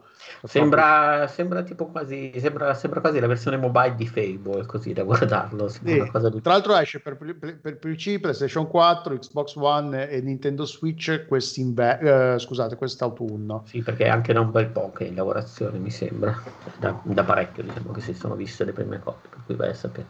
Sembra, 0.43 1.27
sembra 1.27 1.61
tipo 1.61 1.85
quasi, 1.87 2.31
sembra, 2.37 2.73
sembra 2.73 2.99
quasi 2.99 3.19
la 3.19 3.27
versione 3.27 3.57
mobile 3.57 3.93
di 3.95 4.07
Fable, 4.07 4.65
così 4.65 4.91
da 4.91 5.03
guardarlo. 5.03 5.67
Sì, 5.67 5.83
di... 5.83 6.09
Tra 6.09 6.51
l'altro 6.51 6.75
esce 6.77 6.99
per, 6.99 7.15
per- 7.15 7.59
per 7.59 7.77
PC, 7.77 8.19
PlayStation 8.19 8.67
4, 8.67 9.19
Xbox 9.19 9.55
One 9.55 10.09
e 10.09 10.21
Nintendo 10.21 10.65
Switch 10.65 11.09
eh, 11.09 12.35
scusate, 12.39 12.75
quest'autunno. 12.75 13.63
Sì, 13.67 13.83
perché 13.83 14.07
anche 14.07 14.33
da 14.33 14.39
un 14.39 14.49
bel 14.49 14.67
po' 14.67 14.91
che 14.91 15.05
è 15.05 15.09
in 15.09 15.15
lavorazione, 15.15 15.77
mi 15.77 15.91
sembra. 15.91 16.41
Da, 16.79 16.99
da 17.03 17.23
parecchio, 17.23 17.61
diciamo, 17.61 17.91
che 17.91 18.01
si 18.01 18.13
sono 18.15 18.33
viste 18.35 18.65
le 18.65 18.71
prime 18.71 18.99
cose, 18.99 19.27
per 19.29 19.39
cui 19.45 19.55
vai 19.55 19.69
a 19.69 19.75
sapere. 19.75 20.07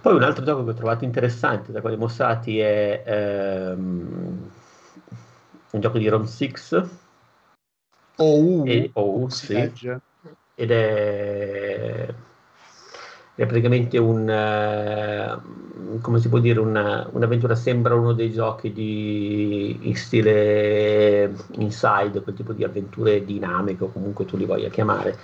Poi 0.00 0.14
un 0.14 0.22
altro 0.22 0.44
gioco 0.44 0.64
che 0.64 0.70
ho 0.70 0.74
trovato 0.74 1.04
interessante 1.04 1.72
da 1.72 1.80
quelli 1.80 1.96
mostrati 1.96 2.58
è 2.58 3.02
ehm, 3.04 4.50
un 5.70 5.80
gioco 5.80 5.98
di 5.98 6.08
Ron 6.08 6.26
6 6.26 6.54
O 8.16 8.38
U, 8.38 8.64
e, 8.66 8.90
oh, 8.94 9.28
si 9.28 9.46
sì, 9.46 9.52
legge. 9.54 10.00
ed 10.54 10.70
è, 10.70 12.14
è 13.34 13.46
praticamente 13.46 13.98
un 13.98 14.28
eh, 14.28 16.00
come 16.00 16.18
si 16.20 16.28
può 16.28 16.38
dire 16.38 16.58
una- 16.60 17.08
un'avventura 17.12 17.54
sembra 17.54 17.94
uno 17.94 18.12
dei 18.12 18.30
giochi 18.32 18.72
di 18.72 19.88
in 19.88 19.94
stile 19.96 21.32
inside 21.52 22.22
quel 22.22 22.34
tipo 22.34 22.52
di 22.52 22.64
avventure 22.64 23.24
dinamiche 23.24 23.84
o 23.84 23.92
comunque 23.92 24.24
tu 24.24 24.36
li 24.36 24.44
voglia 24.44 24.68
chiamare 24.68 25.16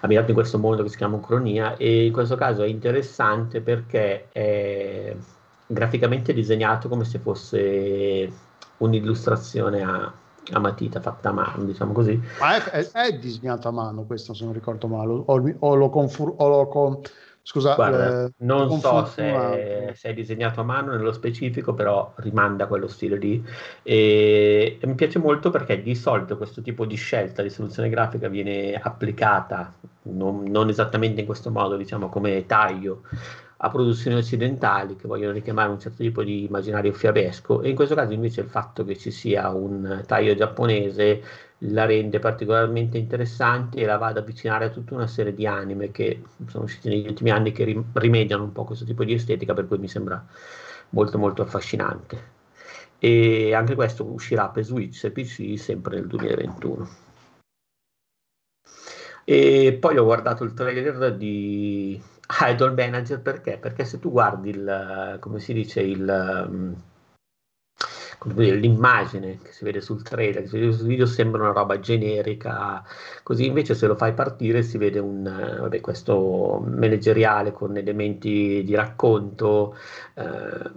ambientato 0.00 0.32
in 0.32 0.38
questo 0.38 0.58
mondo 0.58 0.82
che 0.82 0.88
si 0.88 0.96
chiama 0.96 1.16
Ucronia 1.16 1.76
e 1.76 2.06
in 2.06 2.12
questo 2.12 2.36
caso 2.36 2.62
è 2.62 2.66
interessante 2.66 3.60
perché 3.60 4.28
è 4.30 5.14
graficamente 5.66 6.32
disegnato 6.32 6.88
come 6.88 7.04
se 7.04 7.18
fosse 7.18 8.32
un'illustrazione 8.78 9.82
a, 9.82 10.12
a 10.52 10.58
matita 10.58 11.00
fatta 11.00 11.28
a 11.28 11.32
mano 11.32 11.64
diciamo 11.64 11.92
così 11.92 12.18
Ma 12.36 12.56
è, 12.56 12.62
è- 12.70 12.90
è 12.90 13.18
disegnato 13.18 13.68
a 13.68 13.70
mano 13.70 14.04
questo, 14.06 14.32
se 14.34 14.44
non 14.44 14.54
ricordo 14.54 14.88
male. 14.88 15.12
O, 15.12 15.56
o 15.58 15.74
lo 15.74 15.90
confur- 15.90 16.34
o 16.38 16.48
lo 16.48 16.66
con- 16.68 17.00
scusa, 17.42 17.74
Guarda, 17.74 18.24
eh, 18.26 18.32
non 18.38 18.78
so 18.78 19.04
se, 19.06 19.92
se 19.94 20.08
è 20.08 20.14
disegnato 20.14 20.60
a 20.60 20.64
mano 20.64 20.92
nello 20.92 21.12
specifico, 21.12 21.74
però 21.74 22.12
rimanda 22.16 22.64
a 22.64 22.66
quello 22.66 22.86
stile 22.86 23.16
lì. 23.16 23.44
E, 23.82 24.78
e 24.80 24.86
mi 24.86 24.94
piace 24.94 25.18
molto 25.18 25.50
perché 25.50 25.82
di 25.82 25.94
solito 25.94 26.36
questo 26.36 26.62
tipo 26.62 26.84
di 26.84 26.96
scelta 26.96 27.42
di 27.42 27.50
soluzione 27.50 27.88
grafica 27.88 28.28
viene 28.28 28.74
applicata 28.74 29.72
non, 30.02 30.44
non 30.44 30.68
esattamente 30.68 31.20
in 31.20 31.26
questo 31.26 31.50
modo, 31.50 31.76
diciamo 31.76 32.08
come 32.08 32.46
taglio 32.46 33.02
a 33.62 33.68
produzioni 33.68 34.16
occidentali 34.16 34.96
che 34.96 35.06
vogliono 35.06 35.32
richiamare 35.32 35.68
un 35.70 35.78
certo 35.78 36.02
tipo 36.02 36.22
di 36.22 36.44
immaginario 36.44 36.92
fiabesco 36.92 37.60
e 37.60 37.68
in 37.68 37.74
questo 37.74 37.94
caso 37.94 38.12
invece 38.12 38.40
il 38.40 38.48
fatto 38.48 38.84
che 38.84 38.96
ci 38.96 39.10
sia 39.10 39.50
un 39.50 40.02
taglio 40.06 40.34
giapponese 40.34 41.22
la 41.64 41.84
rende 41.84 42.18
particolarmente 42.18 42.96
interessante 42.98 43.78
e 43.78 43.84
la 43.84 43.98
va 43.98 44.08
ad 44.08 44.16
avvicinare 44.18 44.66
a 44.66 44.70
tutta 44.70 44.94
una 44.94 45.06
serie 45.06 45.34
di 45.34 45.46
anime 45.46 45.90
che 45.90 46.22
sono 46.46 46.64
usciti 46.64 46.88
negli 46.88 47.06
ultimi 47.06 47.30
anni 47.30 47.52
che 47.52 47.64
rim- 47.64 47.84
rimediano 47.94 48.44
un 48.44 48.52
po' 48.52 48.64
questo 48.64 48.84
tipo 48.84 49.04
di 49.04 49.12
estetica, 49.12 49.52
per 49.52 49.66
cui 49.66 49.78
mi 49.78 49.88
sembra 49.88 50.24
molto 50.90 51.18
molto 51.18 51.42
affascinante. 51.42 52.38
E 52.98 53.54
anche 53.54 53.74
questo 53.74 54.04
uscirà 54.04 54.48
per 54.48 54.64
Switch 54.64 55.04
e 55.04 55.10
PC 55.10 55.58
sempre 55.58 55.96
nel 55.96 56.06
2021. 56.06 56.88
E 59.24 59.76
poi 59.80 59.96
ho 59.96 60.04
guardato 60.04 60.44
il 60.44 60.54
trailer 60.54 61.16
di 61.16 62.00
Idol 62.42 62.74
Manager 62.74 63.20
perché? 63.20 63.58
Perché 63.58 63.84
se 63.84 63.98
tu 63.98 64.10
guardi 64.10 64.50
il, 64.50 65.16
come 65.20 65.38
si 65.40 65.52
dice, 65.52 65.80
il, 65.82 66.76
dire, 68.26 68.56
l'immagine 68.56 69.38
che 69.42 69.52
si 69.52 69.64
vede 69.64 69.80
sul 69.80 70.02
trailer, 70.02 70.42
che 70.42 70.48
si 70.48 70.58
vede 70.58 70.72
sul 70.72 70.86
video 70.86 71.06
sembra 71.06 71.42
una 71.42 71.52
roba 71.52 71.80
generica, 71.80 72.84
così. 73.22 73.46
Invece 73.46 73.74
se 73.74 73.86
lo 73.86 73.94
fai 73.96 74.12
partire 74.12 74.62
si 74.62 74.78
vede 74.78 74.98
un, 74.98 75.22
vabbè, 75.22 75.80
questo 75.80 76.62
manageriale 76.66 77.52
con 77.52 77.76
elementi 77.76 78.62
di 78.64 78.74
racconto, 78.74 79.76
eh, 80.14 80.70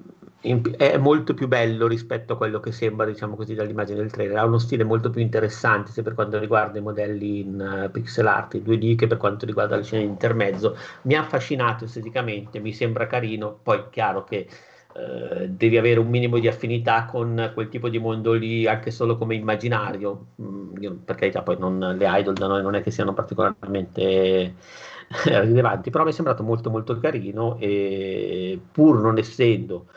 è 0.78 0.98
molto 0.98 1.34
più 1.34 1.48
bello 1.48 1.88
rispetto 1.88 2.34
a 2.34 2.38
quello 2.38 2.60
che 2.60 2.74
sembra, 2.74 3.06
diciamo 3.06 3.36
così, 3.36 3.54
dall'immagine 3.54 4.00
del 4.00 4.12
trailer, 4.12 4.38
ha 4.38 4.46
uno 4.46 4.58
stile 4.58 4.84
molto 4.84 5.10
più 5.10 5.22
interessante 5.22 5.92
sia 5.92 6.04
per 6.04 6.16
quanto 6.16 6.38
riguarda 6.38 6.80
i 6.80 6.82
modelli 6.82 7.40
in 7.40 7.62
eh, 7.86 7.90
pixel 7.90 8.28
art, 8.28 8.56
in 8.56 8.64
2D, 8.64 8.96
che 8.96 9.08
per 9.08 9.18
quanto 9.18 9.46
riguarda 9.46 9.78
le 9.78 9.84
scene 9.84 10.04
di 10.04 10.10
intermezzo, 10.10 10.76
mi 11.04 11.16
ha 11.16 11.22
affascinato 11.22 11.86
esteticamente, 11.86 12.60
mi 12.60 12.74
sembra 12.74 13.08
carino, 13.08 13.58
poi 13.64 13.86
chiaro 13.90 14.26
che 14.26 14.48
eh, 14.96 15.50
devi 15.50 15.78
avere 15.78 16.00
un 16.00 16.08
minimo 16.08 16.38
di 16.40 16.48
affinità 16.48 17.06
con 17.06 17.52
quel 17.54 17.70
tipo 17.70 17.90
di 17.90 18.00
mondo 18.00 18.34
lì, 18.34 18.68
anche 18.68 18.92
solo 18.92 19.18
come 19.18 19.36
immaginario. 19.36 20.28
Mm, 20.42 20.76
io, 20.80 20.98
per 21.04 21.16
carità, 21.16 21.42
poi 21.42 21.58
non, 21.58 21.80
le 21.98 22.20
idol 22.20 22.34
da 22.36 22.48
noi 22.48 22.62
non 22.62 22.76
è 22.76 22.82
che 22.84 22.92
siano 22.92 23.14
particolarmente 23.14 24.56
rilevanti, 25.26 25.90
però 25.90 26.04
mi 26.04 26.12
è 26.12 26.14
sembrato 26.14 26.44
molto 26.44 26.70
molto 26.70 26.98
carino 27.00 27.58
e 27.60 28.60
pur 28.72 29.02
non 29.02 29.18
essendo 29.18 29.88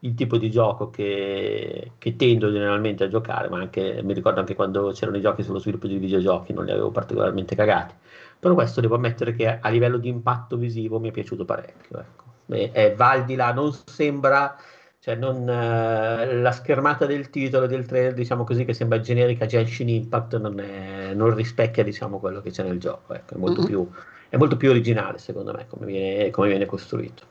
il 0.00 0.14
tipo 0.14 0.36
di 0.36 0.50
gioco 0.50 0.90
che, 0.90 1.92
che 1.98 2.16
tendo 2.16 2.50
generalmente 2.50 3.04
a 3.04 3.08
giocare, 3.08 3.48
ma 3.48 3.58
anche 3.60 4.02
mi 4.02 4.12
ricordo 4.14 4.40
anche 4.40 4.54
quando 4.54 4.90
c'erano 4.92 5.16
i 5.16 5.20
giochi 5.20 5.42
sullo 5.44 5.58
sviluppo 5.58 5.86
di 5.86 5.98
videogiochi, 5.98 6.52
non 6.52 6.64
li 6.64 6.72
avevo 6.72 6.90
particolarmente 6.90 7.54
cagati. 7.54 7.94
Però 8.40 8.54
questo 8.54 8.80
devo 8.80 8.96
ammettere 8.96 9.34
che 9.34 9.60
a 9.60 9.68
livello 9.68 9.98
di 9.98 10.08
impatto 10.08 10.56
visivo 10.56 10.98
mi 10.98 11.10
è 11.10 11.12
piaciuto 11.12 11.44
parecchio. 11.44 11.98
Ecco. 12.00 12.21
E, 12.46 12.70
e 12.72 12.94
va 12.94 13.10
al 13.10 13.24
di 13.24 13.34
là, 13.34 13.52
non 13.52 13.72
sembra, 13.72 14.56
cioè 14.98 15.14
non, 15.14 15.48
eh, 15.48 16.34
la 16.40 16.52
schermata 16.52 17.06
del 17.06 17.30
titolo 17.30 17.66
del 17.66 17.86
trailer, 17.86 18.14
diciamo 18.14 18.44
così, 18.44 18.64
che 18.64 18.74
sembra 18.74 19.00
generica 19.00 19.46
Genshin 19.46 19.88
Impact, 19.88 20.38
non, 20.38 20.58
è- 20.60 21.14
non 21.14 21.34
rispecchia 21.34 21.82
diciamo, 21.84 22.18
quello 22.18 22.40
che 22.40 22.50
c'è 22.50 22.62
nel 22.62 22.78
gioco. 22.78 23.14
Ecco. 23.14 23.34
È, 23.34 23.38
molto 23.38 23.60
Mhm. 23.60 23.66
più, 23.66 23.90
è 24.28 24.36
molto 24.36 24.56
più 24.56 24.70
originale, 24.70 25.18
secondo 25.18 25.52
me, 25.52 25.66
come 25.68 25.86
viene, 25.86 26.30
come 26.30 26.48
viene 26.48 26.66
costruito. 26.66 27.30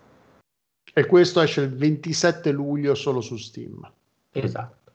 E 0.94 1.06
questo 1.06 1.40
esce 1.42 1.62
il 1.62 1.74
27 1.74 2.52
luglio 2.52 2.96
solo 2.96 3.22
su 3.22 3.38
Steam. 3.38 3.90
Esatto. 4.32 4.92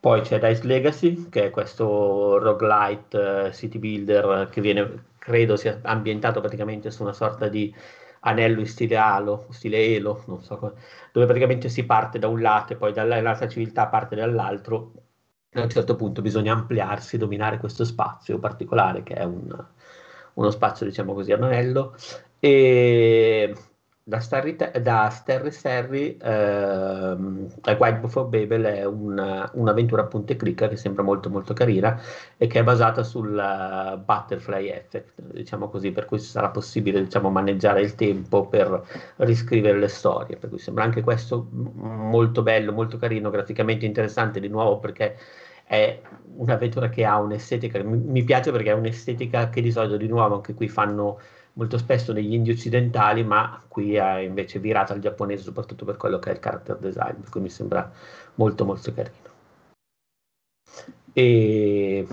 Poi 0.00 0.20
c'è 0.20 0.38
Dice 0.38 0.66
Legacy, 0.66 1.28
che 1.30 1.44
è 1.44 1.50
questo 1.50 2.38
roguelite 2.38 3.46
eh, 3.46 3.52
city 3.54 3.78
builder 3.78 4.48
che 4.50 4.60
viene, 4.60 5.04
credo 5.18 5.56
sia 5.56 5.78
ambientato 5.82 6.40
praticamente 6.40 6.90
su 6.90 7.02
una 7.02 7.14
sorta 7.14 7.48
di 7.48 7.74
anello 8.24 8.60
in 8.60 8.66
stile 8.66 8.96
Halo, 8.96 9.46
stile 9.50 9.78
Elo, 9.94 10.24
non 10.26 10.42
so, 10.42 10.56
co- 10.58 10.74
dove 11.12 11.26
praticamente 11.26 11.68
si 11.68 11.84
parte 11.84 12.18
da 12.18 12.28
un 12.28 12.40
lato 12.40 12.72
e 12.72 12.76
poi 12.76 12.92
dall'altra 12.92 13.48
civiltà 13.48 13.86
parte 13.88 14.16
dall'altro. 14.16 14.92
E 15.50 15.60
a 15.60 15.62
un 15.62 15.70
certo 15.70 15.96
punto 15.96 16.22
bisogna 16.22 16.52
ampliarsi, 16.52 17.16
dominare 17.18 17.58
questo 17.58 17.84
spazio 17.84 18.38
particolare 18.38 19.02
che 19.02 19.14
è 19.14 19.24
un- 19.24 19.66
uno 20.34 20.50
spazio, 20.50 20.86
diciamo 20.86 21.14
così, 21.14 21.32
ad 21.32 21.42
anello. 21.42 21.94
E 22.40 23.54
da 24.06 24.20
Starry, 24.20 24.54
da 24.82 25.08
Sterry 25.08 25.50
Serry, 25.50 26.16
ehm, 26.20 27.48
Guide 27.62 27.98
Before 28.00 28.28
Babel 28.28 28.62
è 28.64 28.84
un- 28.84 29.50
un'avventura 29.54 30.02
a 30.02 30.06
punte 30.06 30.36
clicca 30.36 30.68
che 30.68 30.76
sembra 30.76 31.02
molto 31.02 31.30
molto 31.30 31.54
carina 31.54 31.98
e 32.36 32.46
che 32.46 32.60
è 32.60 32.62
basata 32.62 33.02
sul 33.02 33.38
eh, 33.38 33.96
butterfly 33.98 34.68
effect, 34.68 35.14
diciamo 35.32 35.70
così, 35.70 35.90
per 35.90 36.04
cui 36.04 36.18
sarà 36.18 36.50
possibile 36.50 37.02
diciamo, 37.02 37.30
maneggiare 37.30 37.80
il 37.80 37.94
tempo 37.94 38.46
per 38.46 38.84
riscrivere 39.16 39.78
le 39.78 39.88
storie, 39.88 40.36
per 40.36 40.50
cui 40.50 40.58
sembra 40.58 40.84
anche 40.84 41.00
questo 41.02 41.48
molto 41.50 42.42
bello, 42.42 42.72
molto 42.72 42.98
carino, 42.98 43.30
graficamente 43.30 43.86
interessante 43.86 44.38
di 44.38 44.48
nuovo 44.48 44.78
perché 44.80 45.16
è 45.64 45.98
un'avventura 46.36 46.88
che 46.90 47.04
ha 47.06 47.18
un'estetica, 47.18 47.82
mi, 47.82 47.96
mi 47.96 48.22
piace 48.24 48.50
perché 48.52 48.70
è 48.70 48.74
un'estetica 48.74 49.48
che 49.48 49.62
di 49.62 49.70
solito 49.70 49.96
di 49.96 50.06
nuovo 50.08 50.34
anche 50.36 50.52
qui 50.54 50.68
fanno 50.68 51.18
molto 51.54 51.78
spesso 51.78 52.12
negli 52.12 52.34
indie 52.34 52.52
occidentali, 52.52 53.24
ma 53.24 53.62
qui 53.66 53.94
è 53.94 54.18
invece 54.18 54.58
virata 54.58 54.92
al 54.92 55.00
giapponese, 55.00 55.42
soprattutto 55.42 55.84
per 55.84 55.96
quello 55.96 56.18
che 56.18 56.30
è 56.30 56.32
il 56.34 56.38
character 56.40 56.76
design, 56.76 57.20
per 57.20 57.30
cui 57.30 57.40
mi 57.40 57.50
sembra 57.50 57.90
molto 58.34 58.64
molto 58.64 58.92
carino. 58.92 59.32
E, 61.12 62.06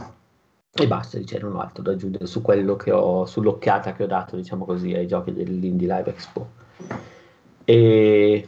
e 0.72 0.88
basta, 0.88 1.18
dice, 1.18 1.40
non 1.40 1.56
ho 1.56 1.62
altro 1.62 1.82
da 1.84 1.92
aggiungere 1.92 2.28
su 2.28 2.42
quello 2.42 2.76
che 2.76 2.92
ho, 2.92 3.26
sull'occhiata 3.26 3.94
che 3.94 4.04
ho 4.04 4.08
dato, 4.08 4.36
diciamo 4.36 4.66
così, 4.66 4.94
ai 4.94 5.08
giochi 5.08 5.34
dell'Indie 5.34 5.88
Live 5.88 6.10
Expo. 6.10 6.50
E 7.66 8.48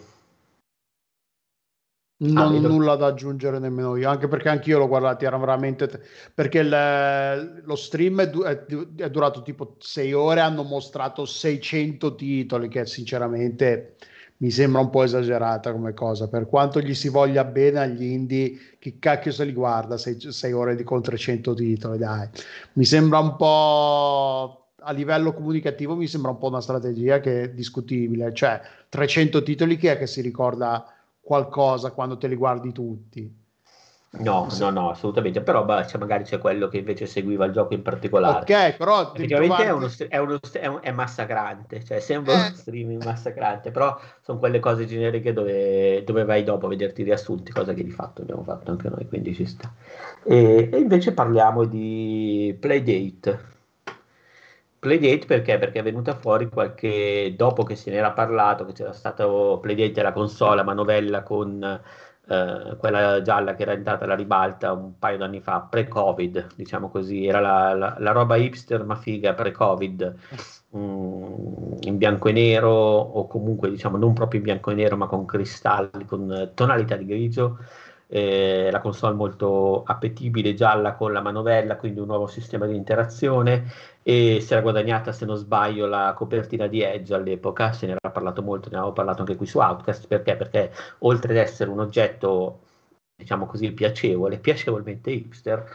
non 2.17 2.55
ah, 2.55 2.59
nulla 2.59 2.95
da 2.95 3.07
aggiungere 3.07 3.59
nemmeno 3.59 3.95
io, 3.95 4.09
anche 4.09 4.27
perché 4.27 4.49
anch'io 4.49 4.77
l'ho 4.77 4.87
guardato, 4.87 5.25
era 5.25 5.37
veramente... 5.37 5.87
T- 5.87 5.99
perché 6.33 6.59
il, 6.59 7.61
lo 7.63 7.75
stream 7.75 8.21
è, 8.21 8.29
du- 8.29 8.43
è, 8.43 9.09
durato 9.09 9.41
tipo 9.41 9.75
6 9.79 10.13
ore, 10.13 10.39
hanno 10.39 10.63
mostrato 10.63 11.25
600 11.25 12.15
titoli, 12.15 12.67
che 12.69 12.85
sinceramente 12.85 13.95
mi 14.37 14.51
sembra 14.51 14.81
un 14.81 14.89
po' 14.89 15.03
esagerata 15.03 15.71
come 15.71 15.93
cosa, 15.93 16.27
per 16.27 16.47
quanto 16.47 16.79
gli 16.79 16.93
si 16.93 17.09
voglia 17.09 17.43
bene 17.43 17.79
agli 17.79 18.03
indie, 18.03 18.57
chi 18.79 18.99
cacchio 18.99 19.31
se 19.31 19.45
li 19.45 19.53
guarda 19.53 19.97
6 19.97 20.51
ore 20.51 20.75
di 20.75 20.83
con 20.83 21.01
300 21.01 21.53
titoli, 21.53 21.97
dai. 21.97 22.27
Mi 22.73 22.85
sembra 22.85 23.19
un 23.19 23.35
po' 23.35 24.59
a 24.85 24.91
livello 24.91 25.33
comunicativo 25.33 25.95
mi 25.95 26.07
sembra 26.07 26.31
un 26.31 26.37
po' 26.37 26.47
una 26.47 26.59
strategia 26.61 27.19
che 27.19 27.43
è 27.43 27.49
discutibile, 27.51 28.33
cioè 28.33 28.59
300 28.89 29.41
titoli 29.41 29.77
chi 29.77 29.87
è 29.87 29.97
che 29.97 30.07
si 30.07 30.21
ricorda 30.21 30.92
qualcosa 31.23 31.91
quando 31.91 32.17
te 32.17 32.27
li 32.27 32.35
guardi 32.35 32.71
tutti. 32.73 33.41
No, 34.15 34.47
no, 34.59 34.69
no, 34.69 34.89
assolutamente. 34.91 35.41
Però 35.41 35.65
beh, 35.65 35.87
cioè, 35.87 35.99
magari 35.99 36.23
c'è 36.23 36.37
quello 36.37 36.67
che 36.67 36.77
invece 36.77 37.07
seguiva 37.07 37.45
il 37.45 37.51
gioco 37.51 37.73
in 37.73 37.81
particolare. 37.81 38.41
Ok, 38.41 38.77
però 38.77 39.01
effettivamente 39.01 39.63
trovarti... 39.63 40.03
è, 40.03 40.17
uno, 40.17 40.39
è, 40.39 40.67
uno, 40.67 40.81
è, 40.81 40.91
massacrante, 40.91 41.83
cioè 41.83 41.99
sembra 41.99 42.33
eh. 42.33 42.47
uno 42.47 42.55
streaming 42.55 43.03
massacrante, 43.03 43.71
però 43.71 43.97
sono 44.21 44.37
quelle 44.37 44.59
cose 44.59 44.85
generiche 44.85 45.33
dove, 45.33 46.03
dove, 46.03 46.25
vai 46.25 46.43
dopo 46.43 46.67
a 46.67 46.69
vederti 46.69 47.01
riassunti, 47.01 47.51
cosa 47.51 47.73
che 47.73 47.83
di 47.83 47.89
fatto 47.89 48.21
abbiamo 48.21 48.43
fatto 48.43 48.69
anche 48.69 48.87
noi, 48.87 49.07
quindi 49.07 49.33
ci 49.33 49.45
sta. 49.45 49.73
E, 50.23 50.69
e 50.71 50.77
invece 50.77 51.13
parliamo 51.13 51.63
di 51.63 52.55
Playdate. 52.59 53.51
Playdate 54.83 55.25
perché? 55.25 55.57
Perché 55.57 55.79
è 55.79 55.83
venuta 55.83 56.13
fuori 56.13 56.49
qualche 56.49 57.33
dopo 57.37 57.63
che 57.63 57.77
se 57.77 57.89
ne 57.89 57.95
era 57.95 58.11
parlato, 58.11 58.65
che 58.65 58.73
c'era 58.73 58.91
stato 58.91 59.57
Playdate 59.61 60.01
la 60.01 60.11
console 60.11 60.59
a 60.59 60.63
manovella 60.65 61.23
con 61.23 61.81
eh, 62.27 62.75
quella 62.77 63.21
gialla 63.21 63.55
che 63.55 63.61
era 63.61 63.71
entrata 63.71 64.03
alla 64.03 64.15
ribalta 64.15 64.73
un 64.73 64.99
paio 64.99 65.17
d'anni 65.17 65.39
fa, 65.39 65.61
pre-Covid, 65.61 66.55
diciamo 66.55 66.89
così, 66.89 67.25
era 67.25 67.39
la, 67.39 67.73
la, 67.73 67.95
la 67.97 68.11
roba 68.11 68.35
hipster 68.35 68.83
ma 68.83 68.95
figa 68.95 69.33
pre-Covid, 69.33 70.15
mm, 70.75 71.73
in 71.81 71.97
bianco 71.97 72.27
e 72.27 72.31
nero 72.33 72.69
o 72.69 73.25
comunque 73.27 73.69
diciamo 73.69 73.95
non 73.95 74.11
proprio 74.11 74.39
in 74.39 74.45
bianco 74.45 74.71
e 74.71 74.73
nero 74.73 74.97
ma 74.97 75.07
con 75.07 75.25
cristalli, 75.25 76.05
con 76.05 76.51
tonalità 76.53 76.97
di 76.97 77.05
grigio 77.05 77.57
eh, 78.07 78.69
la 78.71 78.79
console 78.79 79.15
molto 79.15 79.83
appetibile, 79.83 80.53
gialla 80.53 80.93
con 80.93 81.11
la 81.11 81.21
manovella, 81.21 81.77
quindi 81.77 81.99
un 81.99 82.07
nuovo 82.07 82.27
sistema 82.27 82.65
di 82.65 82.75
interazione 82.75 83.65
e 84.03 84.39
si 84.41 84.51
era 84.53 84.61
guadagnata, 84.61 85.11
se 85.11 85.25
non 85.25 85.37
sbaglio, 85.37 85.85
la 85.87 86.13
copertina 86.15 86.67
di 86.67 86.81
Edge 86.81 87.13
all'epoca, 87.13 87.71
se 87.71 87.85
ne 87.87 87.93
era 87.93 88.11
parlato 88.11 88.41
molto, 88.41 88.69
ne 88.69 88.77
avevo 88.77 88.93
parlato 88.93 89.21
anche 89.21 89.35
qui 89.35 89.45
su 89.45 89.59
Outcast, 89.59 90.07
perché? 90.07 90.35
Perché 90.35 90.71
oltre 90.99 91.31
ad 91.31 91.37
essere 91.39 91.69
un 91.69 91.79
oggetto, 91.79 92.59
diciamo 93.15 93.45
così, 93.45 93.71
piacevole, 93.71 94.39
piacevolmente 94.39 95.11
hipster, 95.11 95.65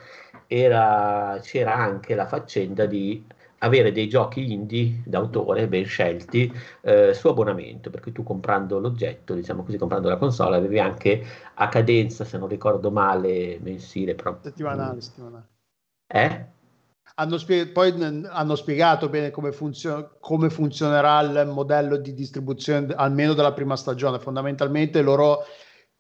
era, 0.47 1.39
c'era 1.43 1.75
anche 1.75 2.15
la 2.15 2.27
faccenda 2.27 2.87
di 2.87 3.25
avere 3.59 3.93
dei 3.93 4.09
giochi 4.09 4.53
indie 4.53 5.03
d'autore 5.05 5.67
ben 5.67 5.85
scelti 5.85 6.53
eh, 6.83 7.13
su 7.15 7.29
abbonamento, 7.29 7.91
per 7.91 8.01
cui 8.01 8.13
tu 8.13 8.23
comprando 8.23 8.79
l'oggetto, 8.79 9.35
diciamo 9.35 9.65
così, 9.65 9.79
comprando 9.79 10.09
la 10.09 10.17
console, 10.17 10.57
avevi 10.57 10.79
anche 10.79 11.25
a 11.55 11.69
cadenza, 11.69 12.25
se 12.25 12.39
non 12.39 12.49
ricordo 12.49 12.91
male, 12.91 13.59
mensile 13.61 14.15
proprio. 14.15 14.51
Settimanale, 14.51 15.01
settimanale. 15.01 15.49
Eh? 16.07 16.47
Hanno 17.15 17.39
spie- 17.39 17.67
poi 17.69 17.93
hanno 18.27 18.55
spiegato 18.55 19.09
bene 19.09 19.31
come, 19.31 19.51
funzion- 19.51 20.09
come 20.21 20.51
funzionerà 20.51 21.21
il 21.21 21.51
modello 21.53 21.97
di 21.97 22.15
distribuzione 22.15 22.95
almeno 22.95 23.35
della 23.35 23.53
prima 23.53 23.77
stagione. 23.77 24.21
Fondamentalmente 24.21 25.03
loro 25.03 25.41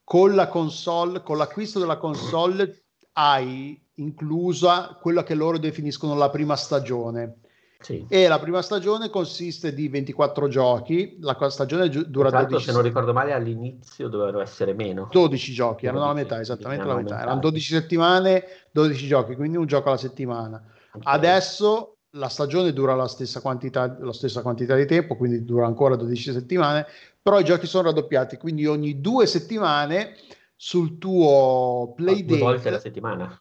con 0.04 0.34
la 0.34 0.46
console, 0.46 1.22
con 1.22 1.36
l'acquisto 1.36 1.80
della 1.80 1.96
console 1.96 2.84
hai 3.14 3.84
inclusa 3.94 4.96
quella 5.00 5.24
che 5.24 5.34
loro 5.34 5.59
definiscono 5.59 6.14
la 6.14 6.30
prima 6.30 6.54
stagione 6.54 7.40
sì. 7.80 8.04
E 8.08 8.26
la 8.26 8.40
prima 8.40 8.60
stagione 8.60 9.08
consiste 9.08 9.72
di 9.72 9.88
24 9.88 10.48
giochi, 10.48 11.16
la 11.20 11.36
stagione 11.48 11.88
dura 11.88 12.28
esatto, 12.28 12.46
12 12.46 12.64
se 12.64 12.72
non 12.72 12.82
ricordo 12.82 13.12
male 13.12 13.32
all'inizio 13.32 14.08
dovevano 14.08 14.40
essere 14.40 14.74
meno. 14.74 15.08
12 15.10 15.52
giochi, 15.52 15.86
erano 15.86 16.06
la 16.06 16.12
metà, 16.12 16.40
esattamente 16.40 16.84
la 16.84 16.96
metà. 16.96 17.20
Erano 17.20 17.38
12 17.40 17.74
settimane, 17.74 18.44
12 18.72 19.06
giochi, 19.06 19.36
quindi 19.36 19.56
un 19.56 19.66
gioco 19.66 19.88
alla 19.88 19.96
settimana. 19.96 20.60
Okay. 20.90 21.14
Adesso 21.14 21.98
la 22.12 22.28
stagione 22.28 22.72
dura 22.72 22.96
la 22.96 23.06
stessa, 23.06 23.40
quantità, 23.40 23.96
la 24.00 24.12
stessa 24.12 24.42
quantità 24.42 24.74
di 24.74 24.86
tempo, 24.86 25.16
quindi 25.16 25.44
dura 25.44 25.66
ancora 25.66 25.94
12 25.94 26.32
settimane, 26.32 26.84
però 27.22 27.38
i 27.38 27.44
giochi 27.44 27.66
sono 27.66 27.88
raddoppiati, 27.88 28.38
quindi 28.38 28.66
ogni 28.66 29.00
due 29.00 29.26
settimane 29.26 30.16
sul 30.56 30.98
tuo 30.98 31.92
playdate... 31.94 32.26
Due 32.26 32.38
volte 32.38 32.68
alla 32.68 32.80
settimana. 32.80 33.40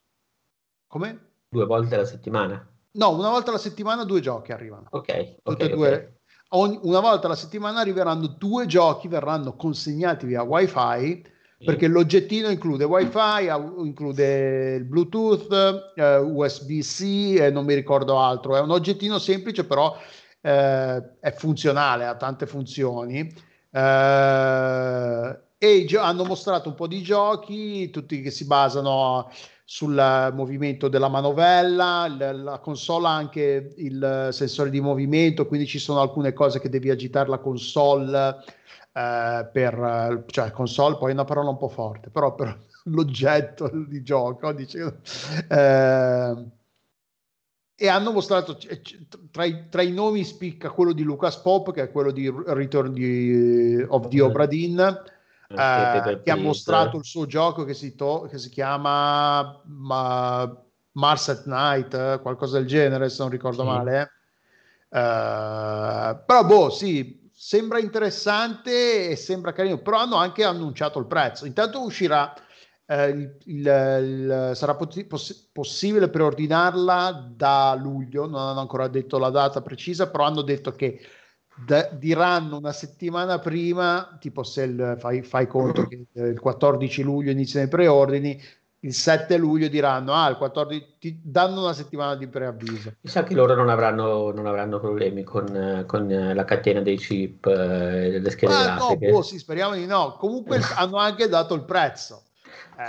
Come? 0.85 1.19
Due 1.49 1.65
volte 1.65 1.95
alla 1.95 2.05
settimana. 2.05 2.69
No, 2.93 3.11
una 3.11 3.29
volta 3.29 3.49
alla 3.49 3.59
settimana 3.59 4.03
due 4.03 4.21
giochi 4.21 4.51
arrivano. 4.51 4.87
Ok. 4.91 5.41
Tutte 5.43 5.65
okay, 5.65 5.69
due. 5.69 5.87
Okay. 5.87 6.15
Ogni, 6.49 6.79
una 6.83 6.99
volta 6.99 7.27
alla 7.27 7.35
settimana 7.35 7.81
arriveranno 7.81 8.27
due 8.27 8.65
giochi, 8.65 9.07
verranno 9.07 9.55
consegnati 9.55 10.25
via 10.25 10.43
wifi 10.43 11.35
perché 11.65 11.87
l'oggettino 11.87 12.49
include 12.49 12.83
wifi, 12.83 13.47
include 13.79 14.75
il 14.75 14.83
bluetooth, 14.85 15.91
eh, 15.95 16.17
USB-C 16.17 17.39
e 17.39 17.49
non 17.49 17.65
mi 17.65 17.73
ricordo 17.73 18.19
altro. 18.19 18.55
È 18.55 18.59
un 18.59 18.69
oggettino 18.69 19.17
semplice 19.17 19.65
però 19.65 19.97
eh, 20.41 21.19
è 21.19 21.31
funzionale, 21.31 22.05
ha 22.05 22.15
tante 22.15 22.45
funzioni. 22.45 23.33
Eh, 23.71 25.39
e 25.57 25.85
gio- 25.85 26.01
hanno 26.01 26.23
mostrato 26.25 26.69
un 26.69 26.75
po' 26.75 26.85
di 26.85 27.01
giochi, 27.01 27.89
tutti 27.89 28.21
che 28.21 28.29
si 28.29 28.45
basano 28.45 29.31
sul 29.69 30.31
movimento 30.33 30.87
della 30.87 31.09
manovella, 31.09 32.07
la, 32.31 32.57
console 32.59 33.07
ha 33.07 33.15
anche 33.15 33.73
il 33.75 34.29
sensore 34.31 34.69
di 34.69 34.79
movimento, 34.79 35.45
quindi 35.45 35.67
ci 35.67 35.77
sono 35.77 35.99
alcune 35.99 36.31
cose 36.31 36.61
che 36.61 36.69
devi 36.69 36.89
agitare 36.89 37.27
la 37.27 37.39
console 37.39 38.37
eh, 38.93 39.49
per, 39.51 40.23
cioè 40.27 40.51
console 40.51 40.95
poi 40.95 41.09
è 41.09 41.13
una 41.13 41.25
parola 41.25 41.49
un 41.49 41.57
po' 41.57 41.67
forte, 41.67 42.09
però 42.09 42.33
per 42.33 42.57
l'oggetto 42.87 43.69
di 43.89 44.01
gioco, 44.03 44.53
dice, 44.53 45.01
eh, 45.49 46.45
e 47.75 47.87
hanno 47.89 48.11
mostrato 48.13 48.57
tra 49.31 49.43
i, 49.43 49.67
tra 49.67 49.81
i, 49.81 49.91
nomi 49.91 50.23
spicca 50.23 50.69
quello 50.69 50.93
di 50.93 51.03
Lucas 51.03 51.39
Pop 51.39 51.73
che 51.73 51.81
è 51.83 51.91
quello 51.91 52.11
di 52.11 52.33
Return 52.33 52.93
di, 52.93 53.85
of 53.85 54.07
the 54.07 54.21
Obra 54.21 54.45
Dinn 54.45 54.79
eh, 55.47 56.21
che 56.23 56.31
ha 56.31 56.35
mostrato 56.35 56.97
il 56.97 57.05
suo 57.05 57.25
gioco 57.25 57.63
che 57.63 57.73
si, 57.73 57.95
to- 57.95 58.27
che 58.29 58.37
si 58.37 58.49
chiama 58.49 59.61
ma- 59.65 60.61
Mars 60.93 61.29
at 61.29 61.45
Night, 61.45 61.93
eh, 61.93 62.19
qualcosa 62.21 62.57
del 62.57 62.67
genere, 62.67 63.09
se 63.09 63.21
non 63.21 63.31
ricordo 63.31 63.61
sì. 63.61 63.67
male. 63.67 64.11
Eh, 64.89 66.21
però, 66.25 66.43
boh, 66.45 66.69
sì, 66.69 67.29
sembra 67.33 67.79
interessante 67.79 69.09
e 69.09 69.15
sembra 69.15 69.53
carino, 69.53 69.77
però 69.77 69.99
hanno 69.99 70.15
anche 70.15 70.43
annunciato 70.43 70.99
il 70.99 71.05
prezzo. 71.05 71.45
Intanto 71.45 71.83
uscirà, 71.83 72.33
eh, 72.85 73.09
il, 73.09 73.37
il, 73.45 73.57
il, 73.65 74.51
sarà 74.55 74.75
poss- 74.75 75.49
possibile 75.51 76.09
preordinarla 76.09 77.31
da 77.35 77.75
luglio, 77.79 78.27
non 78.27 78.41
hanno 78.41 78.59
ancora 78.59 78.87
detto 78.87 79.17
la 79.19 79.29
data 79.29 79.61
precisa, 79.61 80.09
però 80.09 80.25
hanno 80.25 80.41
detto 80.41 80.71
che 80.71 80.99
da, 81.65 81.89
diranno 81.91 82.57
una 82.57 82.71
settimana 82.71 83.39
prima, 83.39 84.17
tipo 84.19 84.43
se 84.43 84.63
il, 84.63 84.95
fai, 84.99 85.23
fai, 85.23 85.47
conto 85.47 85.87
che 85.87 86.07
il 86.13 86.39
14 86.39 87.01
luglio 87.01 87.31
iniziano 87.31 87.65
i 87.65 87.69
preordini, 87.69 88.41
il 88.81 88.93
7 88.93 89.37
luglio 89.37 89.67
diranno, 89.67 90.13
ah, 90.13 90.29
il 90.29 90.37
14 90.37 90.95
ti 90.99 91.19
danno 91.23 91.61
una 91.61 91.73
settimana 91.73 92.15
di 92.15 92.27
preavviso. 92.27 92.93
Mi 93.01 93.09
sa 93.09 93.23
che 93.23 93.33
loro 93.33 93.55
non 93.55 93.69
avranno, 93.69 94.31
non 94.31 94.45
avranno 94.45 94.79
problemi 94.79 95.23
con, 95.23 95.83
con, 95.87 96.07
la 96.07 96.45
catena 96.45 96.81
dei 96.81 96.97
chip 96.97 97.45
eh, 97.47 98.11
delle 98.11 98.29
schede 98.29 98.53
ah, 98.53 98.63
grafiche. 98.63 99.07
No, 99.07 99.13
boh, 99.13 99.21
sì, 99.23 99.39
speriamo 99.39 99.73
di 99.73 99.85
no. 99.87 100.15
Comunque 100.17 100.59
hanno 100.77 100.97
anche 100.97 101.27
dato 101.27 101.55
il 101.55 101.63
prezzo. 101.63 102.21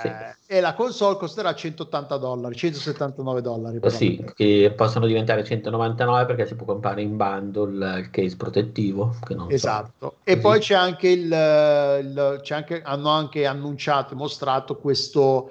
Sì. 0.01 0.07
Eh, 0.07 0.57
e 0.59 0.61
la 0.61 0.75
console 0.75 1.17
costerà 1.17 1.55
180 1.55 2.17
dollari, 2.19 2.55
179 2.55 3.41
dollari. 3.41 3.81
Però. 3.81 3.95
Sì, 3.95 4.23
che 4.35 4.73
possono 4.77 5.07
diventare 5.07 5.45
199 5.45 6.27
perché 6.27 6.47
si 6.47 6.55
può 6.55 6.67
comprare 6.67 7.01
in 7.01 7.17
bundle 7.17 7.99
il 8.01 8.11
case 8.11 8.37
protettivo. 8.37 9.15
esatto. 9.49 9.91
So. 9.99 10.15
E 10.25 10.33
Così. 10.33 10.41
poi 10.41 10.59
c'è 10.61 10.75
anche 10.75 11.09
il, 11.09 11.25
il 11.25 12.41
c'è 12.43 12.55
anche, 12.55 12.83
hanno 12.83 13.09
anche 13.09 13.47
annunciato 13.47 14.13
e 14.13 14.17
mostrato 14.17 14.77
questo 14.77 15.51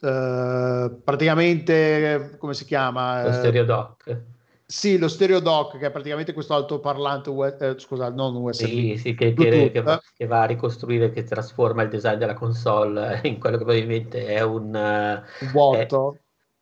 eh, 0.00 0.90
praticamente, 1.02 2.36
come 2.38 2.54
si 2.54 2.64
chiama? 2.64 3.24
Lo 3.24 3.32
stereo 3.32 3.64
dock. 3.64 4.20
Sì, 4.70 4.98
lo 4.98 5.08
stereo 5.08 5.40
dock, 5.40 5.78
che 5.78 5.86
è 5.86 5.90
praticamente 5.90 6.32
questo 6.34 6.54
altoparlante, 6.54 7.30
eh, 7.60 7.78
scusa, 7.78 8.10
non 8.10 8.34
USB, 8.36 8.62
Sì, 8.64 8.96
sì, 8.96 9.14
che, 9.14 9.34
che- 9.34 9.70
che 9.70 9.82
va, 9.82 10.00
che 10.14 10.26
va 10.26 10.42
a 10.42 10.44
ricostruire, 10.46 11.10
che 11.10 11.22
trasforma 11.22 11.82
il 11.82 11.90
design 11.90 12.16
della 12.18 12.34
console 12.34 13.20
in 13.24 13.38
quello 13.38 13.58
che 13.58 13.64
probabilmente 13.64 14.26
è 14.26 14.40
un... 14.42 14.74
eh, 14.74 15.22
un 15.40 15.50
è- 15.68 15.92
vuoto. 15.92 16.20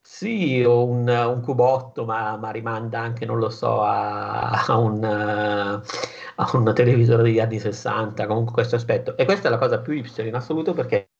Sì, 0.08 0.62
o 0.64 0.84
un, 0.86 1.08
un 1.08 1.40
cubotto, 1.42 2.04
ma, 2.04 2.36
ma 2.36 2.50
rimanda 2.50 3.00
anche, 3.00 3.24
non 3.26 3.38
lo 3.38 3.50
so, 3.50 3.82
a, 3.82 4.50
a 4.66 4.76
un, 4.78 5.02
eh, 5.04 5.80
a 6.36 6.50
un 6.54 6.72
televisore 6.74 7.22
degli 7.24 7.40
anni 7.40 7.58
60, 7.58 8.26
comunque 8.26 8.52
questo 8.54 8.76
aspetto. 8.76 9.16
E 9.16 9.24
questa 9.24 9.48
è 9.48 9.50
la 9.50 9.58
cosa 9.58 9.80
più 9.80 9.92
hipster 9.94 10.26
in 10.26 10.34
assoluto 10.36 10.74
perché 10.74 11.10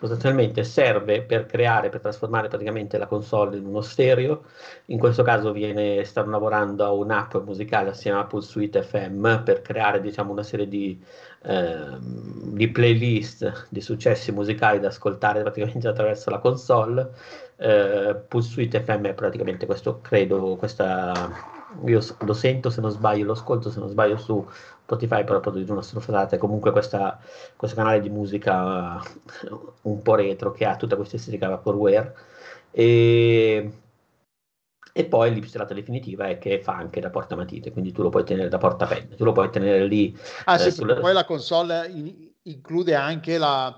sostanzialmente 0.00 0.64
serve 0.64 1.22
per 1.22 1.46
creare, 1.46 1.88
per 1.88 2.00
trasformare 2.00 2.48
praticamente 2.48 2.98
la 2.98 3.06
console 3.06 3.56
in 3.56 3.64
uno 3.64 3.80
stereo. 3.80 4.42
In 4.86 4.98
questo 4.98 5.22
caso 5.22 5.52
viene, 5.52 6.02
stanno 6.04 6.32
lavorando 6.32 6.84
a 6.84 6.90
un'app 6.90 7.36
musicale 7.44 7.90
assieme 7.90 8.18
a 8.18 8.22
Apple 8.22 8.40
Suite 8.40 8.82
FM 8.82 9.44
per 9.44 9.62
creare, 9.62 10.00
diciamo, 10.00 10.32
una 10.32 10.42
serie 10.42 10.66
di, 10.66 11.00
ehm, 11.44 12.54
di 12.54 12.68
playlist 12.68 13.68
di 13.68 13.80
successi 13.80 14.32
musicali 14.32 14.80
da 14.80 14.88
ascoltare 14.88 15.42
praticamente 15.42 15.86
attraverso 15.86 16.28
la 16.30 16.38
console. 16.38 17.10
Eh, 17.58 18.16
Pulse 18.28 18.50
Suite 18.50 18.80
FM 18.80 19.04
è 19.06 19.14
praticamente 19.14 19.64
questo, 19.64 20.00
credo, 20.00 20.56
questa, 20.56 21.30
io 21.84 22.00
lo 22.20 22.34
sento 22.34 22.68
se 22.68 22.80
non 22.80 22.90
sbaglio, 22.90 23.24
lo 23.24 23.32
ascolto 23.32 23.70
se 23.70 23.78
non 23.78 23.88
sbaglio 23.88 24.16
su 24.16 24.44
Spotify, 24.86 25.24
però 25.24 25.40
dire 25.50 25.72
una 25.72 25.82
stronzata, 25.82 26.36
è 26.36 26.38
comunque 26.38 26.70
questa, 26.70 27.18
questo 27.56 27.76
canale 27.76 28.00
di 28.00 28.08
musica 28.08 28.96
eh, 29.02 29.50
un 29.82 30.00
po' 30.02 30.14
retro 30.14 30.52
che 30.52 30.64
ha 30.64 30.76
tutta 30.76 30.94
questa 30.96 31.16
estetica 31.16 31.48
vaporware. 31.48 32.14
E, 32.70 33.70
e 34.92 35.04
poi 35.04 35.34
l'ipsilata 35.34 35.74
definitiva 35.74 36.28
è 36.28 36.38
che 36.38 36.60
fa 36.62 36.76
anche 36.76 37.00
da 37.00 37.10
portamatite, 37.10 37.70
quindi 37.70 37.92
tu 37.92 38.02
lo 38.02 38.08
puoi 38.08 38.24
tenere 38.24 38.48
da 38.48 38.56
portapenne, 38.58 39.14
tu 39.14 39.24
lo 39.24 39.32
puoi 39.32 39.50
tenere 39.50 39.84
lì 39.86 40.16
Ah 40.44 40.54
eh, 40.54 40.58
sì, 40.58 40.70
sul- 40.70 40.86
perché 40.86 41.00
poi 41.02 41.12
la 41.12 41.24
console 41.24 41.88
in- 41.88 42.32
include 42.42 42.94
anche 42.94 43.36
la- 43.36 43.76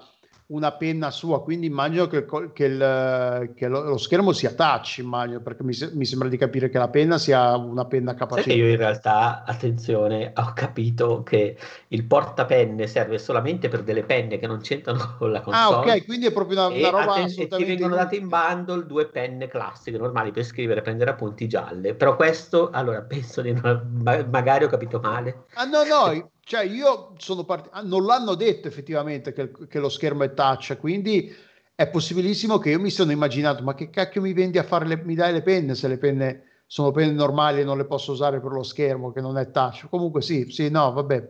una 0.49 0.72
penna 0.76 1.11
sua, 1.11 1.42
quindi 1.42 1.66
immagino 1.66 2.07
che, 2.07 2.24
che 2.53 2.64
il- 2.64 3.53
che 3.55 3.68
lo, 3.68 3.82
lo 3.82 3.96
schermo 3.99 4.32
sia 4.32 4.55
touch, 4.55 4.99
immagino, 4.99 5.40
perché 5.40 5.62
mi, 5.62 5.74
mi 5.92 6.05
sembra 6.05 6.28
di 6.28 6.36
capire 6.36 6.68
che 6.70 6.78
la 6.78 6.88
penna 6.88 7.18
sia 7.18 7.57
una 7.57 7.86
penna 7.86 8.14
Sai 8.30 8.44
che 8.44 8.53
capace. 8.53 8.53
io 8.53 8.68
in 8.68 8.76
realtà, 8.76 9.42
attenzione, 9.44 10.32
ho 10.36 10.53
capito 10.55 11.22
che 11.22 11.57
il 11.88 12.05
portapenne 12.05 12.86
serve 12.86 13.18
solamente 13.18 13.68
per 13.68 13.82
delle 13.82 14.05
penne 14.05 14.38
che 14.38 14.46
non 14.46 14.61
c'entrano 14.61 15.16
con 15.18 15.32
la 15.32 15.40
Ah, 15.40 15.70
console. 15.70 15.92
ok, 15.92 16.05
quindi 16.05 16.26
è 16.26 16.32
proprio 16.32 16.59
una, 16.59 16.68
una 16.76 16.88
roba 16.90 17.12
atten- 17.12 17.24
e 17.24 17.24
ti 17.24 17.24
assolutamente 17.24 17.64
vengono 17.64 17.94
date 17.94 18.16
in 18.16 18.28
bundle 18.28 18.84
due 18.86 19.09
penne 19.09 19.49
classiche 19.49 19.96
normali 19.99 20.30
per 20.30 20.44
scrivere 20.44 20.82
prendere 20.82 21.11
appunti 21.11 21.49
gialle. 21.49 21.94
Però 21.94 22.16
questo, 22.16 22.70
allora, 22.70 23.03
penso 23.03 23.40
di 23.42 23.53
non, 23.53 23.99
ma- 24.03 24.24
magari 24.26 24.64
ho 24.64 24.68
capito 24.68 25.01
male. 25.01 25.44
Ah, 25.55 25.64
no, 25.66 25.84
no, 25.84 26.30
cioè 26.49 26.64
io 26.64 27.12
sono 27.18 27.44
partito, 27.44 27.78
non 27.82 28.07
l'hanno 28.07 28.34
detto 28.34 28.68
effettivamente 28.68 29.34
che, 29.34 29.51
che 29.68 29.78
lo 29.78 29.90
schermo 29.90 30.24
è 30.24 30.32
touch, 30.32 30.78
quindi 30.78 31.30
è 31.74 31.86
possibilissimo 31.88 32.57
che 32.57 32.70
io 32.70 32.80
mi 32.80 32.88
sono 32.88 33.12
immaginato, 33.12 33.62
ma 33.62 33.74
che 33.74 33.90
cacchio 33.90 34.22
mi 34.22 34.32
vendi 34.32 34.57
a 34.57 34.62
fare 34.62 34.86
le, 34.86 34.96
mi 35.05 35.14
dai 35.14 35.34
le 35.34 35.42
penne 35.42 35.74
se 35.74 35.88
le 35.88 35.99
penne 35.99 36.44
sono 36.64 36.90
penne 36.90 37.12
normali 37.12 37.61
e 37.61 37.64
non 37.64 37.76
le 37.76 37.84
posso 37.84 38.12
usare 38.12 38.40
per 38.40 38.53
lo 38.53 38.62
schermo 38.62 39.12
che 39.12 39.20
non 39.20 39.36
è 39.36 39.51
touch. 39.51 39.88
Comunque 39.90 40.22
sì, 40.22 40.46
sì, 40.49 40.70
no, 40.70 40.90
vabbè. 40.92 41.28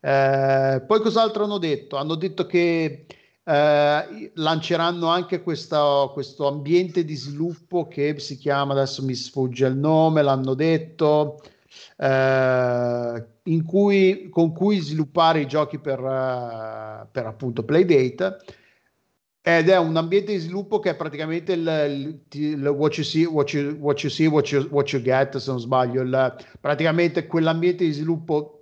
Eh, 0.00 0.82
poi 0.84 1.00
cos'altro 1.02 1.44
hanno 1.44 1.58
detto? 1.58 1.96
Hanno 1.96 2.16
detto 2.16 2.44
che 2.44 3.06
eh, 3.44 4.32
lanceranno 4.34 5.06
anche 5.06 5.40
questa- 5.42 6.10
questo 6.12 6.48
ambiente 6.48 7.04
di 7.04 7.14
sviluppo 7.14 7.86
che 7.86 8.18
si 8.18 8.36
chiama, 8.36 8.72
adesso 8.72 9.04
mi 9.04 9.14
sfugge 9.14 9.66
il 9.66 9.76
nome, 9.76 10.22
l'hanno 10.22 10.54
detto, 10.54 11.40
eh, 11.96 13.26
cui, 13.64 14.28
con 14.30 14.52
cui 14.52 14.78
sviluppare 14.78 15.40
i 15.40 15.46
giochi 15.46 15.78
per, 15.78 15.98
eh, 16.00 17.06
per 17.10 17.26
appunto 17.26 17.64
Playdate. 17.64 18.36
Ed 19.40 19.68
è 19.70 19.78
un 19.78 19.96
ambiente 19.96 20.32
di 20.32 20.38
sviluppo 20.38 20.78
che 20.78 20.90
è 20.90 20.96
praticamente 20.96 21.52
il, 21.52 21.66
il- 21.88 22.40
il 22.40 22.66
what, 22.66 22.94
you 22.96 23.04
see, 23.06 23.24
what, 23.24 23.50
you, 23.52 23.76
what 23.78 23.98
you 24.02 24.10
see, 24.10 24.26
what 24.26 24.50
you, 24.50 24.68
get, 25.00 25.36
se 25.38 25.50
non 25.50 25.60
sbaglio, 25.60 26.02
il- 26.02 26.36
praticamente 26.60 27.26
quell'ambiente 27.26 27.84
di 27.84 27.92
sviluppo 27.92 28.54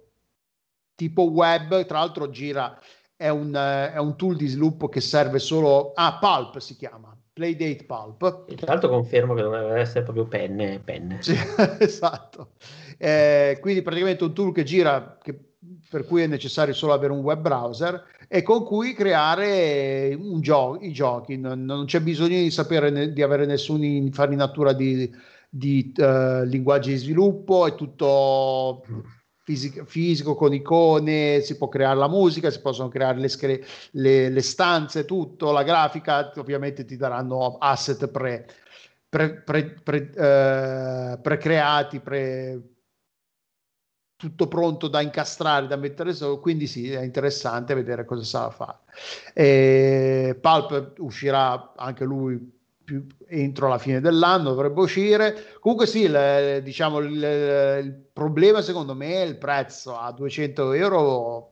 tipo 0.95 1.23
web, 1.31 1.85
tra 1.87 1.99
l'altro 1.99 2.31
gira, 2.31 2.79
è 3.17 3.29
un, 3.29 3.55
eh, 3.55 3.93
è 3.93 3.99
un 3.99 4.17
tool 4.17 4.37
di 4.37 4.47
sviluppo 4.47 4.89
che 4.89 5.01
serve 5.01 5.39
solo, 5.39 5.93
ah, 5.95 6.19
Pulp 6.21 6.59
si 6.59 6.77
chiama, 6.77 7.17
Playdate 7.37 7.85
Pulp. 7.85 8.45
E 8.49 8.55
tra 8.55 8.69
l'altro 8.73 8.89
confermo 8.89 9.35
che 9.35 9.43
dovrebbe 9.43 9.79
essere 9.79 10.05
proprio 10.05 10.27
penne, 10.27 10.81
penne. 10.83 11.19
Sì, 11.21 11.35
esatto. 11.81 12.53
Eh, 12.97 13.59
quindi 13.61 13.83
praticamente 13.83 14.25
un 14.25 14.33
tool 14.33 14.55
che 14.55 14.63
gira, 14.63 15.19
che- 15.23 15.39
per 15.91 16.07
cui 16.07 16.23
è 16.23 16.27
necessario 16.27 16.73
solo 16.73 16.95
avere 16.95 17.13
un 17.13 17.19
web 17.19 17.43
browser 17.43 18.03
e 18.27 18.41
con 18.41 18.65
cui 18.65 18.95
creare 18.95 20.17
un 20.19 20.41
gio- 20.41 20.79
i 20.81 20.93
giochi. 20.93 21.37
Non, 21.37 21.63
non 21.63 21.85
c'è 21.85 22.01
bisogno 22.01 22.39
di 22.39 22.51
sapere 22.51 22.89
ne- 22.89 23.13
di 23.13 23.21
avere 23.21 23.45
nessuna 23.45 23.85
infarinatura 23.85 24.73
di, 24.73 25.15
di 25.51 25.93
eh, 25.95 26.47
linguaggi 26.47 26.93
di 26.93 26.97
sviluppo, 26.97 27.67
è 27.67 27.75
tutto 27.75 28.83
fisico, 29.47 29.85
fisico 29.85 30.35
con 30.35 30.53
icone, 30.53 31.41
si 31.41 31.57
può 31.57 31.69
creare 31.69 31.97
la 31.97 32.09
musica, 32.09 32.51
si 32.51 32.61
possono 32.61 32.89
creare 32.89 33.19
le, 33.21 33.29
schede- 33.29 33.65
le- 33.93 34.29
le 34.29 34.43
stanze, 34.43 35.05
tutto, 35.05 35.53
la 35.53 35.63
grafica, 35.63 36.33
ovviamente 36.37 36.85
ti 36.85 36.97
daranno 36.97 37.57
asset 37.59 38.09
pre, 38.09 38.45
pre, 39.09 39.35
pre, 39.43 39.65
pre- 39.85 40.11
eh, 40.13 41.19
precreati, 41.21 42.01
pre, 42.01 42.61
tutto 44.17 44.49
pronto 44.49 44.89
da 44.89 45.01
incastrare, 45.01 45.69
da 45.69 45.77
mettere 45.77 46.13
su, 46.13 46.41
quindi 46.41 46.67
sì, 46.67 46.91
è 46.91 47.03
interessante 47.03 47.75
vedere 47.75 48.05
cosa 48.05 48.25
sa 48.25 48.51
fare. 48.51 48.79
E 49.33 50.37
Pulp 50.41 50.95
uscirà 50.99 51.73
anche 51.77 52.05
lui 52.05 52.55
più 52.87 53.05
entro 53.29 53.69
la 53.69 53.79
fine 53.79 54.01
dell'anno, 54.01 54.51
dovrebbe 54.51 54.81
uscire. 54.81 55.35
Comunque 55.61 55.87
sì, 55.87 56.05
il, 56.05 56.61
diciamo, 56.63 57.01
il, 57.01 57.13
il 57.83 58.07
problema 58.13 58.63
secondo 58.63 58.95
me 58.95 59.15
è 59.15 59.27
il 59.27 59.37
prezzo 59.37 59.99
a 59.99 60.11
200 60.13 60.73
euro 60.73 61.51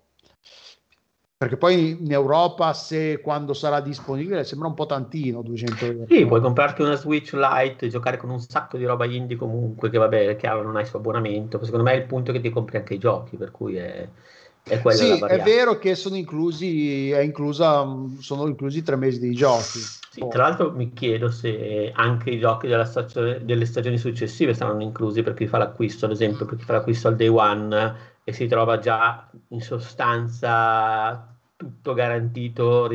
perché 1.37 1.57
poi 1.59 1.99
in 2.01 2.13
Europa 2.13 2.73
se 2.73 3.21
quando 3.21 3.53
sarà 3.53 3.81
disponibile 3.81 4.45
sembra 4.45 4.69
un 4.69 4.75
po' 4.75 4.87
tantino 4.87 5.43
200 5.43 5.85
euro 5.85 6.07
Sì, 6.09 6.25
puoi 6.25 6.41
comprarti 6.41 6.81
una 6.81 6.95
Switch 6.95 7.33
Lite, 7.35 7.89
giocare 7.89 8.17
con 8.17 8.31
un 8.31 8.41
sacco 8.41 8.79
di 8.79 8.85
roba 8.85 9.05
indie 9.05 9.37
comunque, 9.37 9.91
che 9.91 9.99
vabbè, 9.99 10.37
chiaro, 10.37 10.63
non 10.63 10.77
hai 10.77 10.87
suo 10.87 11.01
abbonamento. 11.01 11.63
Secondo 11.63 11.85
me 11.85 11.93
è 11.93 11.97
il 11.97 12.07
punto 12.07 12.33
che 12.33 12.41
ti 12.41 12.49
compri 12.49 12.79
anche 12.79 12.95
i 12.95 12.99
giochi, 12.99 13.37
per 13.37 13.51
cui 13.51 13.77
è, 13.77 14.09
è 14.67 14.81
quella 14.81 15.07
la 15.07 15.17
sì, 15.17 15.25
è 15.35 15.43
vero 15.43 15.79
che 15.79 15.95
sono 15.95 16.17
inclusi, 16.17 17.11
è 17.11 17.21
inclusa, 17.21 17.87
sono 18.19 18.47
inclusi 18.47 18.83
tre 18.83 18.97
mesi 18.97 19.19
di 19.19 19.35
giochi. 19.35 19.79
Sì, 20.15 20.27
tra 20.31 20.45
l'altro 20.45 20.71
mi 20.73 20.93
chiedo 20.93 21.31
se 21.31 21.91
anche 21.95 22.31
i 22.31 22.39
giochi 22.39 22.67
della 22.69 22.85
stagione- 22.85 23.45
delle 23.45 23.67
stagioni 23.67 23.99
successive 23.99 24.55
saranno 24.55 24.83
inclusi 24.83 25.23
per 25.23 25.35
chi 25.35 25.47
fa 25.47 25.59
l'acquisto, 25.59 26.07
ad 26.07 26.13
esempio 26.13 26.47
per 26.47 26.57
chi 26.57 26.65
fa 26.65 26.75
l'acquisto 26.75 27.09
al 27.09 27.17
day 27.17 27.29
one 27.29 27.95
e 28.25 28.33
si 28.33 28.47
trova 28.47 28.79
già 28.79 29.29
in 29.49 29.61
sostanza 29.61 31.35
tutto 31.57 31.95
garantito, 31.95 32.89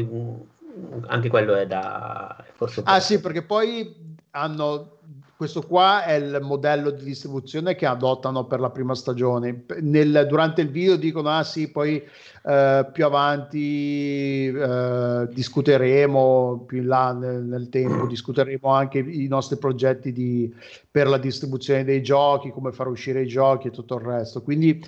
anche 1.07 1.29
quello 1.29 1.55
è 1.55 1.67
da 1.67 2.43
forse 2.55 2.81
Ah 2.85 2.99
sì, 2.99 3.19
perché 3.19 3.43
poi 3.43 4.15
hanno 4.31 4.99
questo 5.39 5.61
qua 5.61 6.03
è 6.03 6.15
il 6.15 6.39
modello 6.41 6.89
di 6.89 7.01
distribuzione 7.01 7.73
che 7.75 7.85
adottano 7.85 8.43
per 8.45 8.59
la 8.59 8.71
prima 8.71 8.93
stagione. 8.93 9.63
Nel- 9.79 10.25
durante 10.27 10.59
il 10.59 10.69
video 10.69 10.97
dicono: 10.97 11.29
Ah 11.29 11.45
sì, 11.45 11.71
poi 11.71 12.03
eh, 12.43 12.89
più 12.91 13.05
avanti 13.05 14.47
eh, 14.47 15.29
discuteremo, 15.31 16.65
più 16.67 16.79
in 16.79 16.87
là 16.87 17.13
nel, 17.13 17.41
nel 17.43 17.69
tempo, 17.69 18.05
discuteremo 18.11 18.67
anche 18.67 18.99
i 18.99 19.27
nostri 19.29 19.57
progetti 19.57 20.11
di- 20.11 20.53
per 20.91 21.07
la 21.07 21.17
distribuzione 21.17 21.85
dei 21.85 22.03
giochi, 22.03 22.51
come 22.51 22.73
far 22.73 22.87
uscire 22.87 23.21
i 23.21 23.27
giochi 23.27 23.67
e 23.67 23.71
tutto 23.71 23.95
il 23.95 24.01
resto. 24.01 24.41
Quindi 24.41 24.83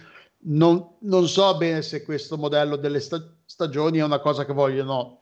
non, 0.47 0.86
non 1.04 1.30
so 1.30 1.56
bene 1.56 1.82
se 1.82 2.04
questo 2.04 2.36
modello 2.36 2.76
delle 2.76 2.99
sta- 2.99 3.24
stagioni 3.45 3.99
è 3.99 4.04
una 4.04 4.20
cosa 4.20 4.43
che 4.43 4.52
vogliono 4.52 5.20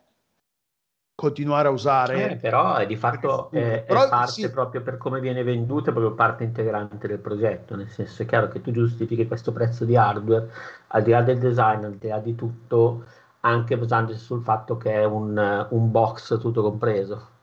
continuare 1.20 1.67
a 1.67 1.72
usare. 1.72 2.32
Eh, 2.32 2.36
però 2.38 2.76
è 2.76 2.86
di 2.86 2.95
fatto 2.95 3.49
è, 3.51 3.84
è 3.84 3.86
Però, 3.86 4.07
parte 4.07 4.32
sì. 4.32 4.49
proprio 4.49 4.80
per 4.82 4.95
come 4.95 5.20
viene 5.20 5.43
venduto, 5.43 5.89
è 5.89 5.91
proprio 5.91 6.13
parte 6.13 6.45
integrante 6.45 7.09
del 7.09 7.20
progetto, 7.20 7.76
nel 7.76 7.89
senso 7.89 8.22
è 8.22 8.26
chiaro 8.26 8.47
che 8.47 8.61
tu 8.61 8.72
giustifichi 8.72 9.28
questo 9.28 9.51
prezzo 9.51 9.84
di 9.84 9.97
hardware 9.97 10.49
al 10.88 11.03
di 11.03 11.11
là 11.11 11.22
del 11.22 11.38
design, 11.38 11.84
al 11.84 11.95
di 11.95 12.07
là 12.07 12.20
di 12.20 12.36
tutto, 12.36 13.03
anche 13.41 13.78
basandosi 13.78 14.17
sul 14.17 14.41
fatto 14.41 14.78
che 14.78 14.93
è 14.93 15.03
un, 15.03 15.67
un 15.70 15.91
box 15.91 16.39
tutto 16.39 16.61
compreso. 16.61 17.38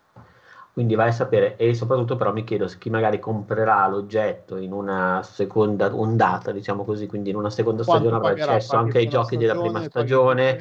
Quindi 0.72 0.94
vai 0.94 1.08
a 1.08 1.12
sapere, 1.12 1.56
e 1.56 1.74
soprattutto 1.74 2.16
però 2.16 2.32
mi 2.32 2.44
chiedo 2.44 2.68
se 2.68 2.78
chi 2.78 2.90
magari 2.90 3.18
comprerà 3.18 3.86
l'oggetto 3.88 4.56
in 4.56 4.72
una 4.72 5.22
seconda 5.22 5.94
ondata, 5.94 6.50
diciamo 6.50 6.84
così, 6.84 7.06
quindi 7.06 7.30
in 7.30 7.36
una 7.36 7.50
seconda 7.50 7.82
Quanto 7.82 8.08
stagione 8.08 8.30
avrà 8.30 8.42
accesso 8.42 8.76
anche 8.76 8.98
ai 8.98 9.08
giochi 9.08 9.36
della 9.36 9.58
prima 9.58 9.82
stagione, 9.82 10.58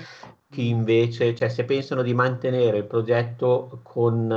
giochi 0.55 0.67
invece, 0.69 1.35
cioè 1.35 1.49
se 1.49 1.65
pensano 1.65 2.01
di 2.01 2.13
mantenere 2.13 2.77
il 2.77 2.85
progetto 2.85 3.79
con 3.83 4.31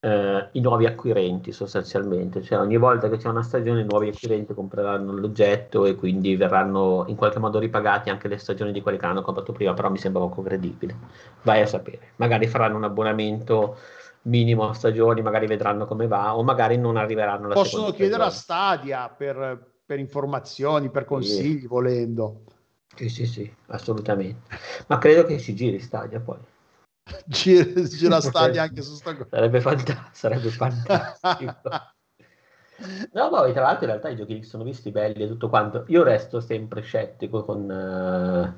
eh, 0.00 0.48
i 0.52 0.60
nuovi 0.60 0.86
acquirenti 0.86 1.52
sostanzialmente, 1.52 2.42
cioè 2.42 2.58
ogni 2.58 2.76
volta 2.76 3.08
che 3.08 3.16
c'è 3.16 3.28
una 3.28 3.42
stagione 3.42 3.80
i 3.80 3.84
nuovi 3.84 4.08
acquirenti 4.08 4.54
compreranno 4.54 5.12
l'oggetto 5.12 5.84
e 5.86 5.94
quindi 5.96 6.36
verranno 6.36 7.04
in 7.08 7.16
qualche 7.16 7.38
modo 7.40 7.58
ripagati 7.58 8.10
anche 8.10 8.28
le 8.28 8.38
stagioni 8.38 8.72
di 8.72 8.80
quelli 8.80 8.98
che 8.98 9.06
hanno 9.06 9.22
comprato 9.22 9.52
prima, 9.52 9.74
però 9.74 9.90
mi 9.90 9.98
sembra 9.98 10.22
poco 10.22 10.42
credibile. 10.42 10.94
Vai 11.42 11.60
a 11.62 11.66
sapere, 11.66 12.12
magari 12.16 12.46
faranno 12.46 12.76
un 12.76 12.84
abbonamento 12.84 13.76
minimo 14.22 14.68
a 14.68 14.74
stagioni, 14.74 15.20
magari 15.22 15.46
vedranno 15.48 15.84
come 15.86 16.06
va 16.06 16.36
o 16.36 16.44
magari 16.44 16.76
non 16.78 16.96
arriveranno 16.96 17.46
alla 17.46 17.54
Possono 17.54 17.90
chiedere 17.90 18.22
stagione. 18.22 18.28
a 18.28 18.30
Stadia 18.30 19.08
per, 19.08 19.70
per 19.84 19.98
informazioni, 19.98 20.88
per 20.90 21.04
consigli, 21.04 21.60
Sì. 21.62 21.66
volendo. 21.66 22.42
Sì, 22.94 23.08
sì, 23.08 23.26
sì, 23.26 23.54
assolutamente. 23.68 24.56
Ma 24.86 24.98
credo 24.98 25.24
che 25.24 25.38
si 25.38 25.54
giri 25.54 25.80
Stadia 25.80 26.20
poi. 26.20 26.38
Gira, 27.26 27.82
gira 27.82 28.20
Stadia 28.22 28.62
anche 28.62 28.82
su 28.82 28.94
sta 28.94 29.14
cosa. 29.14 29.28
Sarebbe, 29.30 29.60
fanta- 29.60 30.10
sarebbe 30.12 30.50
fantastico. 30.50 31.60
No, 33.12 33.28
poi 33.28 33.52
tra 33.52 33.62
l'altro 33.62 33.84
in 33.84 33.90
realtà 33.90 34.08
i 34.08 34.16
giochi 34.16 34.38
che 34.40 34.44
sono 34.44 34.64
visti 34.64 34.90
belli 34.90 35.22
e 35.22 35.28
tutto 35.28 35.48
quanto. 35.48 35.84
Io 35.88 36.02
resto 36.02 36.40
sempre 36.40 36.80
scettico 36.82 37.44
con... 37.44 37.70
eh, 37.70 38.54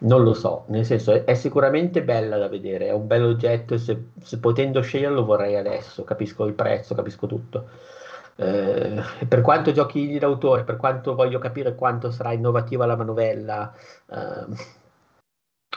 Non 0.00 0.22
lo 0.22 0.34
so, 0.34 0.64
nel 0.68 0.84
senso 0.84 1.12
è, 1.12 1.24
è 1.24 1.34
sicuramente 1.34 2.02
bella 2.02 2.36
da 2.36 2.48
vedere, 2.48 2.88
è 2.88 2.92
un 2.92 3.06
bel 3.06 3.22
oggetto 3.24 3.74
e 3.74 3.78
se, 3.78 4.08
se 4.22 4.38
potendo 4.38 4.80
sceglierlo 4.82 5.24
vorrei 5.24 5.56
adesso, 5.56 6.04
capisco 6.04 6.44
il 6.44 6.52
prezzo, 6.54 6.94
capisco 6.94 7.26
tutto. 7.26 7.68
Eh, 8.36 9.00
per 9.28 9.40
quanto 9.40 9.72
giochi 9.72 10.18
d'autore, 10.18 10.64
per 10.64 10.76
quanto 10.76 11.14
voglio 11.14 11.38
capire 11.38 11.74
quanto 11.74 12.10
sarà 12.10 12.32
innovativa 12.32 12.86
la 12.86 12.96
manovella, 12.96 13.72
ehm, 14.10 14.56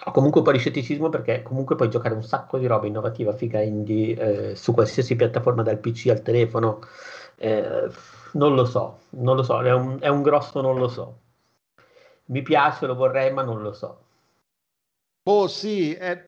ho 0.06 0.12
comunque 0.12 0.40
un 0.40 0.46
po' 0.46 0.52
di 0.52 0.60
scetticismo 0.60 1.10
perché 1.10 1.42
comunque 1.42 1.76
puoi 1.76 1.90
giocare 1.90 2.14
un 2.16 2.24
sacco 2.24 2.58
di 2.58 2.68
roba 2.68 2.88
innovativa, 2.88 3.34
figa 3.34 3.62
indie, 3.62 4.52
eh, 4.52 4.56
su 4.56 4.74
qualsiasi 4.74 5.16
piattaforma 5.16 5.64
dal 5.64 5.80
PC 5.80 6.08
al 6.10 6.22
telefono. 6.22 6.80
Eh, 7.36 7.90
non 8.34 8.56
lo 8.56 8.66
so, 8.66 9.00
non 9.12 9.36
lo 9.36 9.44
so, 9.44 9.62
è 9.62 9.74
un, 9.74 9.98
è 10.00 10.08
un 10.08 10.22
grosso 10.22 10.62
non 10.62 10.78
lo 10.78 10.88
so. 10.88 11.20
Mi 12.26 12.42
piace, 12.42 12.86
lo 12.86 12.96
vorrei, 12.96 13.32
ma 13.32 13.44
non 13.44 13.62
lo 13.62 13.74
so. 13.74 14.06
Oh 15.24 15.48
sì, 15.48 15.94
è, 15.94 16.26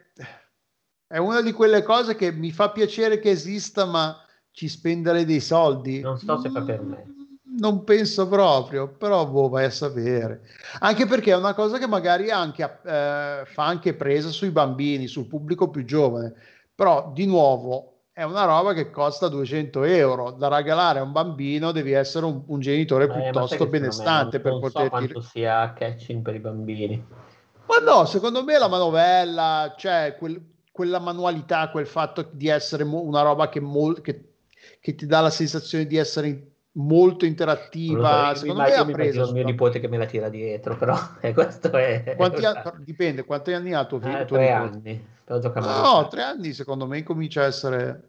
è 1.07 1.17
una 1.17 1.41
di 1.41 1.51
quelle 1.51 1.84
cose 1.84 2.15
che 2.15 2.32
mi 2.32 2.51
fa 2.51 2.71
piacere 2.71 3.19
che 3.19 3.30
esista, 3.30 3.86
ma 3.86 4.17
ci 4.60 4.68
spendere 4.68 5.24
dei 5.24 5.39
soldi. 5.39 6.01
Non 6.01 6.18
so 6.20 6.38
se 6.38 6.49
fa 6.49 6.62
per 6.62 6.82
me. 6.82 7.05
Mm, 7.07 7.57
Non 7.60 7.86
penso 7.86 8.28
proprio, 8.28 8.89
però 8.89 9.26
boh, 9.26 9.47
vai 9.47 9.64
a 9.64 9.70
sapere. 9.70 10.41
Anche 10.80 11.05
perché 11.05 11.32
è 11.32 11.38
una 11.38 11.53
cosa 11.53 11.78
che 11.78 11.88
magari 11.88 12.30
anche, 12.30 12.64
eh, 12.64 13.43
fa 13.45 13.66
anche 13.66 13.93
presa 13.93 14.28
sui 14.32 14.49
bambini, 14.49 15.07
sul 15.07 15.28
pubblico 15.28 15.70
più 15.70 15.86
giovane. 15.86 16.34
Però, 16.76 17.10
di 17.14 17.26
nuovo, 17.26 18.01
è 18.12 18.24
una 18.24 18.43
roba 18.43 18.74
che 18.74 18.91
costa 18.91 19.30
200 19.30 19.84
euro. 19.84 20.32
Da 20.32 20.49
regalare 20.49 20.99
a 20.99 21.03
un 21.03 21.14
bambino 21.14 21.72
devi 21.72 21.93
essere 21.93 22.26
un, 22.26 22.43
un 22.45 22.60
genitore 22.60 23.05
Eh, 23.05 23.12
piuttosto 23.14 23.64
me 23.64 23.70
benestante 23.70 24.39
non, 24.39 24.43
per 24.43 24.51
non 24.51 24.62
so 24.62 24.68
poter 24.74 24.89
quanto 24.89 25.07
dire... 25.07 25.26
sia 25.26 25.72
catching 25.74 26.22
per 26.22 26.36
i 26.36 26.39
bambini. 26.39 27.05
Ma 27.66 27.78
no, 27.78 28.03
secondo 28.03 28.43
me 28.43 28.57
la 28.57 28.68
manovella, 28.68 29.74
cioè 29.78 30.18
quel- 30.20 30.57
quella 30.72 30.99
manualità, 30.99 31.70
quel 31.72 31.86
fatto 31.88 32.30
di 32.32 32.47
essere 32.47 32.86
mo- 32.86 33.01
una 33.01 33.22
roba 33.22 33.49
che, 33.49 33.60
mol- 33.60 33.99
che- 33.99 34.28
che 34.80 34.95
ti 34.95 35.05
dà 35.05 35.22
la 35.22 35.30
sensazione 35.30 35.86
di 35.86 35.97
essere 35.97 36.28
in- 36.28 36.41
molto 36.74 37.22
so, 37.22 37.26
interattiva, 37.26 38.30
mi 38.30 38.38
secondo 38.38 38.61
me 38.61 38.74
ha 38.74 38.86
preso. 38.86 39.26
il 39.26 39.34
mio 39.34 39.43
nipote 39.43 39.80
che 39.80 39.88
me 39.88 39.97
la 39.97 40.05
tira 40.05 40.30
dietro, 40.30 40.78
però 40.78 40.97
eh, 41.22 41.34
questo 41.34 41.72
è... 41.72 42.13
Quanti 42.15 42.45
anni, 42.45 42.61
dipende, 42.84 43.26
quanti 43.26 43.53
anni 43.53 43.74
ha 43.74 43.86
tuo 43.86 43.99
figlio? 43.99 44.20
Eh, 44.20 44.26
tuo 44.26 44.38
tre 44.38 44.51
anni, 44.51 45.07
No, 45.28 46.07
tre 46.09 46.24
anni 46.24 46.53
secondo 46.53 46.88
me 46.88 47.03
comincia 47.03 47.41
a 47.41 47.45
essere... 47.45 48.09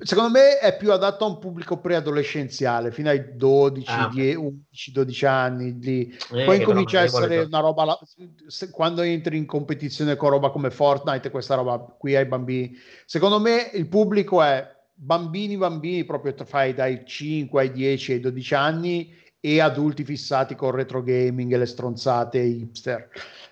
Secondo 0.00 0.30
me 0.30 0.58
è 0.60 0.76
più 0.76 0.92
adatto 0.92 1.24
a 1.24 1.28
un 1.28 1.38
pubblico 1.38 1.78
preadolescenziale, 1.78 2.92
fino 2.92 3.08
ai 3.08 3.34
12, 3.36 3.90
Ah, 3.90 4.04
ok. 4.06 4.12
10, 4.12 4.36
11, 4.36 4.92
12 4.92 5.26
anni. 5.26 5.78
Lì. 5.80 6.16
Eh, 6.32 6.44
Poi 6.44 6.56
incomincia 6.58 7.00
a 7.00 7.02
essere 7.02 7.40
una 7.40 7.58
roba, 7.58 7.84
la- 7.84 7.98
se- 8.46 8.70
quando 8.70 9.02
entri 9.02 9.36
in 9.36 9.44
competizione 9.44 10.14
con 10.14 10.30
roba 10.30 10.50
come 10.50 10.70
Fortnite, 10.70 11.30
questa 11.30 11.56
roba 11.56 11.78
qui 11.80 12.14
ai 12.14 12.26
bambini. 12.26 12.76
Secondo 13.06 13.40
me 13.40 13.70
il 13.74 13.88
pubblico 13.88 14.40
è 14.40 14.64
bambini, 14.94 15.56
bambini, 15.56 16.04
proprio 16.04 16.32
tra- 16.32 16.44
fai 16.44 16.74
dai 16.74 17.02
5 17.04 17.62
ai 17.62 17.72
10 17.72 18.12
ai 18.12 18.20
12 18.20 18.54
anni 18.54 19.12
e 19.40 19.60
adulti 19.60 20.04
fissati 20.04 20.54
con 20.54 20.72
retro 20.72 21.02
gaming 21.02 21.52
e 21.52 21.58
le 21.58 21.66
stronzate 21.66 22.38
hipster. 22.38 23.08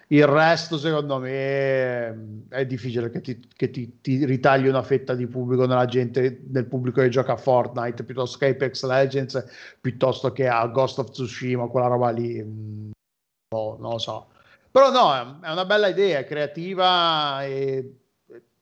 Il 0.08 0.26
resto, 0.26 0.78
secondo 0.78 1.18
me, 1.18 2.44
è 2.48 2.64
difficile 2.66 3.10
che 3.10 3.20
ti, 3.20 3.40
che 3.54 3.70
ti- 3.70 4.00
ti 4.00 4.24
ritagli 4.24 4.68
una 4.68 4.82
fetta 4.82 5.14
di 5.14 5.26
pubblico 5.26 5.66
nella 5.66 5.86
gente, 5.86 6.42
nel 6.48 6.66
pubblico 6.66 7.00
che 7.00 7.08
gioca 7.08 7.32
a 7.32 7.36
Fortnite 7.36 8.04
piuttosto 8.04 8.38
che 8.38 8.48
Apex 8.48 8.84
Legends, 8.84 9.44
piuttosto 9.80 10.32
che 10.32 10.46
a 10.48 10.66
Ghost 10.68 10.98
of 10.98 11.10
Tsushima, 11.10 11.66
quella 11.68 11.88
roba 11.88 12.10
lì. 12.10 12.36
no, 12.38 13.76
non 13.80 13.90
lo 13.92 13.98
so. 13.98 14.28
Però 14.70 14.90
no, 14.90 15.14
è- 15.42 15.50
una 15.50 15.64
bella 15.64 15.88
idea, 15.88 16.18
è 16.18 16.24
creativa 16.24 17.44
e 17.44 17.94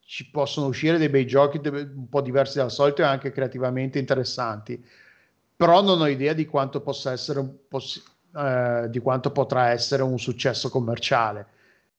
ci 0.01 0.31
possono 0.31 0.67
uscire 0.67 0.99
dei 0.99 1.09
bei 1.09 1.27
giochi 1.27 1.61
un 1.67 2.09
po' 2.09 2.21
diversi 2.21 2.59
dal 2.59 2.71
solito 2.71 3.03
e 3.03 3.07
anche 3.07 3.33
creativamente 3.33 3.99
interessanti. 3.99 4.83
Però 5.57 5.83
non 5.83 6.01
ho 6.01 6.07
idea 6.07 6.33
di 6.33 6.47
quanto 6.47 6.81
possa 6.81 7.13
essere 7.13 7.39
un 7.41 7.51
possi- 7.69 8.03
eh, 8.37 8.87
di 8.91 8.99
quanto 9.01 9.31
potrà 9.31 9.71
essere 9.71 10.03
un 10.03 10.19
successo 10.19 10.69
commerciale. 10.69 11.47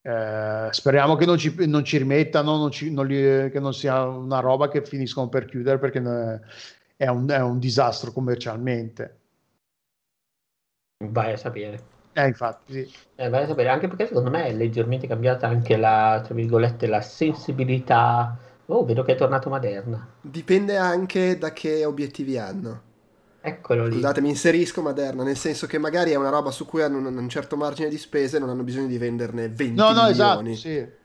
Eh, 0.02 0.68
speriamo 0.72 1.16
che 1.16 1.26
non 1.26 1.38
ci, 1.38 1.54
non 1.68 1.84
ci 1.84 1.98
rimettano, 1.98 2.58
non 2.58 2.72
ci- 2.72 2.92
non 2.92 3.08
li- 3.08 3.50
che 3.50 3.60
non 3.60 3.74
sia 3.74 4.06
una 4.06 4.40
roba 4.40 4.68
che 4.70 4.84
finiscono 4.86 5.30
per 5.30 5.46
chiudere 5.46 5.80
perché 5.80 6.00
è 6.98 7.08
un, 7.08 7.28
è 7.30 7.40
un 7.42 7.60
disastro 7.60 8.12
commercialmente. 8.12 9.20
Vai 11.18 11.32
a 11.34 11.38
sapere. 11.38 11.82
Eh, 12.14 12.28
infatti, 12.28 12.74
sì. 12.74 12.92
Eh, 13.16 13.30
vai 13.30 13.44
a 13.44 13.48
sapere, 13.48 13.70
anche 13.70 13.88
perché 13.88 14.08
secondo 14.08 14.30
me 14.30 14.46
è 14.46 14.54
leggermente 14.54 15.08
cambiata 15.08 15.48
anche 15.48 15.78
la, 15.78 16.22
tra 16.24 16.34
virgolette, 16.34 16.88
la 16.88 17.02
sensibilità. 17.02 18.38
Oh, 18.66 18.84
vedo 18.84 19.04
che 19.04 19.14
è 19.14 19.16
tornato 19.16 19.50
moderna. 19.50 20.06
Dipende 20.20 20.76
anche 20.76 21.38
da 21.38 21.54
che 21.54 21.86
obiettivi 21.86 22.38
hanno. 22.38 22.85
Eccolo 23.48 23.86
lì. 23.86 23.94
Scusate, 23.94 24.22
mi 24.22 24.30
inserisco 24.30 24.82
Maderna, 24.82 25.24
nel 25.24 25.38
senso 25.38 25.68
che 25.68 25.78
magari 25.78 26.12
è 26.12 26.16
una 26.16 26.30
roba 26.30 26.50
su 26.52 26.66
cui 26.66 26.82
hanno 26.82 26.98
un, 26.98 27.16
un 27.16 27.30
certo 27.30 27.56
margine 27.56 27.90
di 27.90 27.98
spese 27.98 28.38
e 28.38 28.40
non 28.40 28.50
hanno 28.50 28.64
bisogno 28.64 28.88
di 28.88 28.98
venderne 28.98 29.50
20 29.50 29.76
No, 29.76 29.92
no, 29.92 30.08
esatto, 30.08 30.42
milioni. 30.42 30.56
sì. 30.56 31.04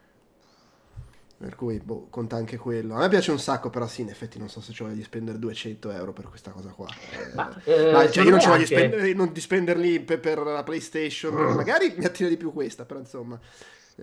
Per 1.37 1.55
cui, 1.57 1.79
boh, 1.83 2.09
conta 2.11 2.37
anche 2.37 2.59
quello. 2.59 2.95
A 2.95 2.99
me 2.99 3.09
piace 3.09 3.31
un 3.31 3.39
sacco, 3.39 3.71
però 3.71 3.87
sì, 3.87 4.03
in 4.03 4.11
effetti 4.11 4.39
non 4.39 4.51
so 4.51 4.61
se 4.61 4.73
ci 4.73 4.83
voglio 4.83 4.95
di 4.95 5.03
spendere 5.03 5.39
200 5.39 5.91
euro 5.91 6.13
per 6.13 6.29
questa 6.29 6.51
cosa 6.51 6.69
qua. 6.71 6.87
Eh, 6.89 7.35
Ma, 7.35 7.63
eh, 7.65 7.93
ma, 7.93 8.11
cioè, 8.11 8.25
io 8.25 8.31
non 8.31 8.41
ci 8.41 8.47
voglio 8.49 8.63
anche- 8.63 8.75
spendere, 8.77 9.13
non 9.15 9.33
di 9.33 9.41
spenderli 9.41 10.01
per, 10.01 10.21
per 10.21 10.39
la 10.39 10.63
PlayStation, 10.63 11.33
magari 11.55 11.95
mi 11.97 12.05
attira 12.05 12.29
di 12.29 12.37
più 12.37 12.53
questa, 12.53 12.85
però 12.85 13.01
insomma... 13.01 13.39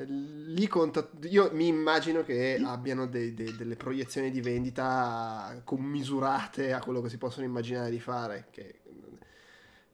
Lì 0.06 0.68
conta, 0.68 1.08
io 1.24 1.50
mi 1.54 1.68
immagino 1.68 2.24
che 2.24 2.62
abbiano 2.64 3.08
dei- 3.08 3.34
dei- 3.34 3.56
delle 3.56 3.76
proiezioni 3.76 4.30
di 4.30 4.42
vendita 4.42 5.60
commisurate 5.64 6.72
a 6.72 6.80
quello 6.80 7.02
che 7.02 7.10
si 7.10 7.18
possono 7.18 7.46
immaginare 7.46 7.90
di 7.90 8.00
fare. 8.00 8.46
Che 8.52 8.76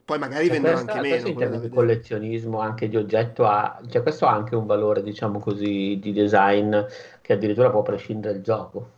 poi 0.03 0.19
magari 0.19 0.45
Cioè, 0.47 0.53
vendono 0.53 0.73
questa- 0.75 0.93
anche 0.93 1.09
meno. 1.09 1.27
in 1.29 1.37
termini 1.37 1.61
di 1.61 1.69
collezionismo 1.69 2.59
anche 2.59 2.89
di 2.89 2.97
oggetto 2.97 3.45
ha, 3.45 3.81
cioè 3.89 4.01
questo 4.01 4.25
ha 4.25 4.33
anche 4.33 4.55
un 4.55 4.65
valore 4.65 5.01
diciamo 5.01 5.39
così 5.39 5.97
di 6.01 6.11
design 6.11 6.75
che 7.21 7.33
addirittura 7.33 7.69
può 7.71 7.81
prescindere 7.83 8.33
dal 8.33 8.41
gioco 8.43 8.89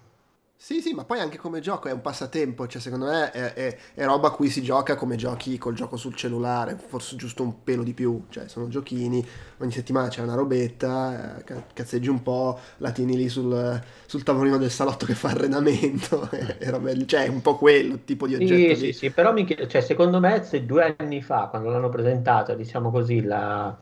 Sì, 0.57 0.81
sì, 0.81 0.93
ma 0.93 1.03
poi 1.05 1.19
anche 1.19 1.37
come 1.37 1.59
gioco 1.59 1.89
è 1.89 1.91
un 1.91 2.01
passatempo, 2.01 2.65
cioè 2.67 2.81
secondo 2.81 3.05
me 3.05 3.29
è, 3.31 3.53
è- 3.53 3.77
è 3.93 4.05
roba 4.05 4.29
a 4.29 4.31
cui 4.31 4.49
si 4.49 4.63
gioca 4.63 4.95
come 4.95 5.15
giochi 5.15 5.57
col 5.59 5.75
gioco 5.75 5.95
sul 5.95 6.15
cellulare, 6.15 6.75
forse 6.87 7.15
giusto 7.17 7.43
un 7.43 7.61
pelo 7.63 7.83
di 7.83 7.93
più, 7.93 8.25
cioè 8.29 8.47
sono 8.47 8.67
giochini, 8.67 9.23
ogni 9.59 9.71
settimana 9.71 10.07
c'è 10.07 10.21
una 10.23 10.33
robetta, 10.33 11.37
eh, 11.37 11.43
ca- 11.43 11.65
cazzeggi 11.71 12.09
un 12.09 12.23
po', 12.23 12.57
la 12.77 12.91
tieni 12.91 13.15
lì 13.15 13.29
sul, 13.29 13.79
sul 14.07 14.23
tavolino 14.23 14.57
del 14.57 14.71
salotto 14.71 15.05
che 15.05 15.13
fa 15.13 15.33
lì. 15.33 15.99
cioè 17.05 17.25
è 17.25 17.27
un 17.27 17.41
po' 17.41 17.57
quello 17.57 17.99
tipo 18.03 18.25
di 18.25 18.33
oggetto 18.35 18.73
sì 18.73 18.75
lì. 18.75 18.89
sì 18.89 18.91
sì 18.91 19.11
però 19.13 19.31
mi 19.31 19.45
chiedo, 19.45 19.65
cioè, 19.67 19.81
secondo 19.81 20.19
me 20.19 20.43
se 20.43 20.65
due 20.65 20.95
anni 20.97 21.21
fa 21.21 21.47
quando 21.47 21.69
l'hanno 21.69 21.87
presentata 21.89 22.53
diciamo 22.53 22.91
così 22.91 23.21
la 23.21 23.77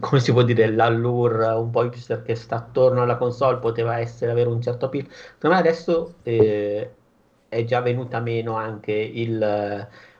come 0.00 0.20
si 0.20 0.32
può 0.32 0.42
dire 0.42 0.70
l'allure 0.70 1.46
un 1.48 1.70
po' 1.70 1.84
hipster 1.84 2.22
che 2.22 2.34
sta 2.34 2.56
attorno 2.56 3.02
alla 3.02 3.16
console 3.16 3.58
poteva 3.58 3.98
essere 3.98 4.32
avere 4.32 4.48
un 4.48 4.60
certo 4.60 4.86
appeal 4.86 5.06
secondo 5.10 5.54
me 5.56 5.60
adesso 5.60 6.18
eh, 6.22 6.96
è 7.48 7.64
già 7.64 7.80
venuta 7.80 8.20
meno 8.20 8.54
anche 8.56 8.92
il, 8.92 9.38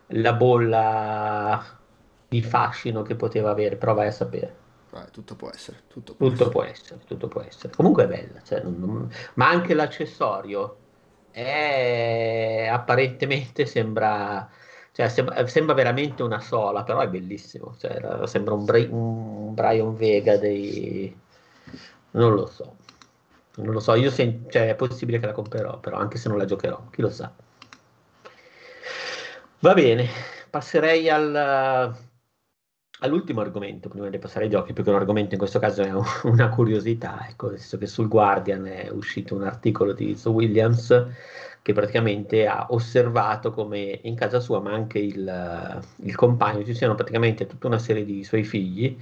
la 0.07 0.33
bolla 0.35 1.81
di 2.29 2.43
fascino 2.43 3.03
che 3.03 3.17
poteva 3.17 3.51
avere 3.51 3.77
però 3.77 3.95
vai 3.95 4.07
a 4.09 4.11
sapere 4.13 4.57
Vabbè, 4.91 5.11
tutto 5.11 5.35
può 5.37 5.49
essere, 5.51 5.85
tutto 5.87 6.15
può 6.15 6.31
Tutto 6.31 6.33
essere. 6.33 6.51
può 6.51 6.65
essere, 6.65 7.05
tutto 7.05 7.29
può 7.29 7.41
essere. 7.43 7.75
Comunque 7.77 8.05
è 8.05 8.09
bella, 8.09 8.43
cioè, 8.43 8.61
non- 8.63 8.79
non- 8.81 9.11
ma 9.35 9.49
anche 9.49 9.73
l'accessorio 9.75 10.83
è 11.31 12.69
apparentemente 12.71 13.67
sembra, 13.67 14.51
Cioè, 14.99 15.09
sembra, 15.09 15.47
sembra 15.47 15.75
veramente 15.75 16.25
una 16.25 16.41
sola, 16.41 16.83
però 16.83 16.99
è 16.99 17.09
bellissimo. 17.09 17.77
Cioè, 17.79 18.27
sembra 18.27 18.55
un, 18.55 18.65
Bri- 18.65 18.89
un 18.91 19.55
Brian 19.55 19.95
Vega 19.95 20.37
dei... 20.37 21.17
Non 22.13 22.35
lo 22.35 22.47
so. 22.47 22.75
Non 23.59 23.73
lo 23.75 23.79
so, 23.81 23.95
io 23.95 24.11
sen- 24.11 24.47
cioè, 24.51 24.71
è 24.71 24.75
possibile 24.75 25.21
che 25.21 25.27
la 25.27 25.33
comprerò, 25.33 25.79
però 25.79 25.99
anche 25.99 26.19
se 26.19 26.29
non 26.29 26.37
la 26.39 26.45
giocherò, 26.47 26.89
chi 26.91 27.01
lo 27.03 27.11
sa. 27.11 27.33
Va 29.61 29.75
bene, 29.75 30.09
passerei 30.51 31.09
al, 31.11 31.95
all'ultimo 33.01 33.41
argomento 33.41 33.89
prima 33.89 34.09
di 34.09 34.19
passare 34.19 34.45
ai 34.47 34.51
giochi, 34.51 34.73
perché 34.73 34.91
un 34.91 34.97
argomento 34.97 35.35
in 35.35 35.39
questo 35.39 35.59
caso 35.59 35.83
è 35.83 35.91
un- 35.93 36.03
una 36.25 36.49
curiosità, 36.49 37.27
ecco, 37.29 37.51
visto 37.51 37.79
che 37.79 37.87
sul 37.87 38.09
Guardian 38.09 38.67
è 38.67 38.89
uscito 38.91 39.35
un 39.35 39.45
articolo 39.45 39.93
di 39.93 40.11
Izzo 40.11 40.31
Williams 40.33 41.07
che 41.63 41.73
praticamente 41.73 42.47
ha 42.47 42.67
osservato 42.71 43.53
come 43.53 44.01
in 44.03 44.15
casa 44.15 44.41
sua, 44.41 44.61
ma 44.61 44.73
anche 44.73 44.99
il, 44.99 45.83
il 45.97 46.15
compagno, 46.15 46.65
ci 46.65 46.75
siano 46.75 46.95
praticamente 46.95 47.47
tutta 47.47 47.67
una 47.67 47.79
serie 47.79 48.05
di 48.05 48.25
suoi 48.25 48.43
figli, 48.45 48.97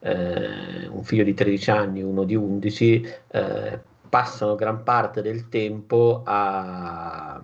eh, 0.00 0.86
un 0.88 1.02
figlio 1.02 1.24
di 1.24 1.34
13 1.34 1.70
anni, 1.70 2.02
uno 2.02 2.24
di 2.24 2.34
11, 2.36 3.04
eh, 3.28 3.80
passano 4.08 4.54
gran 4.54 4.82
parte 4.84 5.22
del 5.22 5.48
tempo 5.48 6.22
a 6.24 7.42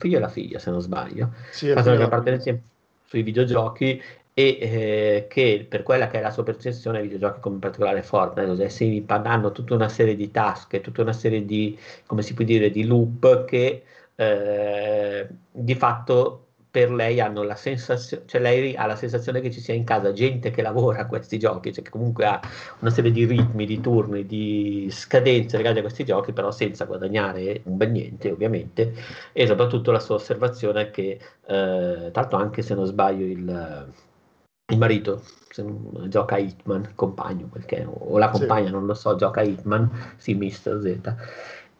figlio 0.00 0.16
e 0.16 0.20
la 0.20 0.28
figlia, 0.28 0.58
se 0.58 0.70
non 0.70 0.80
sbaglio, 0.80 1.32
Sì, 1.50 1.72
passano 1.72 1.96
gran 1.96 2.08
parte 2.08 2.30
del 2.30 2.42
tempo 2.42 2.66
sui 3.04 3.22
videogiochi 3.22 4.00
e 4.38 4.56
eh, 4.60 5.26
che 5.28 5.66
per 5.68 5.82
quella 5.82 6.06
che 6.06 6.18
è 6.18 6.22
la 6.22 6.30
sua 6.30 6.44
percezione, 6.44 7.00
i 7.00 7.02
videogiochi 7.02 7.40
come 7.40 7.56
in 7.56 7.60
particolare 7.60 8.04
Fortnite, 8.04 8.56
cioè 8.56 8.68
si 8.68 9.04
hanno 9.08 9.50
tutta 9.50 9.74
una 9.74 9.88
serie 9.88 10.14
di 10.14 10.30
task, 10.30 10.80
tutta 10.80 11.02
una 11.02 11.12
serie 11.12 11.44
di, 11.44 11.76
come 12.06 12.22
si 12.22 12.34
può 12.34 12.44
dire, 12.44 12.70
di 12.70 12.84
loop 12.84 13.44
che 13.46 13.82
eh, 14.14 15.26
di 15.50 15.74
fatto 15.74 16.44
per 16.70 16.92
lei 16.92 17.18
hanno 17.20 17.42
la 17.42 17.56
sensazione, 17.56 18.26
cioè 18.26 18.40
lei 18.40 18.76
ha 18.76 18.86
la 18.86 18.94
sensazione 18.94 19.40
che 19.40 19.50
ci 19.50 19.60
sia 19.60 19.74
in 19.74 19.82
casa 19.82 20.12
gente 20.12 20.52
che 20.52 20.62
lavora 20.62 21.00
a 21.00 21.06
questi 21.08 21.36
giochi, 21.36 21.72
cioè 21.72 21.82
che 21.82 21.90
comunque 21.90 22.24
ha 22.26 22.40
una 22.78 22.90
serie 22.90 23.10
di 23.10 23.24
ritmi, 23.24 23.66
di 23.66 23.80
turni, 23.80 24.24
di 24.24 24.86
scadenze 24.92 25.56
legate 25.56 25.80
a 25.80 25.82
questi 25.82 26.04
giochi, 26.04 26.32
però 26.32 26.52
senza 26.52 26.84
guadagnare 26.84 27.62
un 27.64 27.76
bel 27.76 27.90
niente, 27.90 28.30
ovviamente, 28.30 28.94
e 29.32 29.46
soprattutto 29.48 29.90
la 29.90 29.98
sua 29.98 30.14
osservazione 30.14 30.90
che, 30.90 31.18
eh, 31.44 32.10
tanto 32.12 32.36
anche 32.36 32.62
se 32.62 32.74
non 32.74 32.86
sbaglio, 32.86 33.24
il, 33.24 34.06
il 34.70 34.78
marito 34.78 35.22
non- 35.56 36.06
gioca 36.08 36.34
a 36.36 36.38
Hitman, 36.38 36.92
compagno, 36.94 37.46
perché, 37.50 37.84
o 37.88 38.18
la 38.18 38.30
Sì. 38.32 38.38
compagna, 38.38 38.70
non 38.70 38.86
lo 38.86 38.94
so, 38.94 39.16
gioca 39.16 39.40
a 39.40 39.44
Hitman, 39.44 39.90
sì, 40.16 40.34
Mr. 40.34 40.78
Z. 40.80 41.14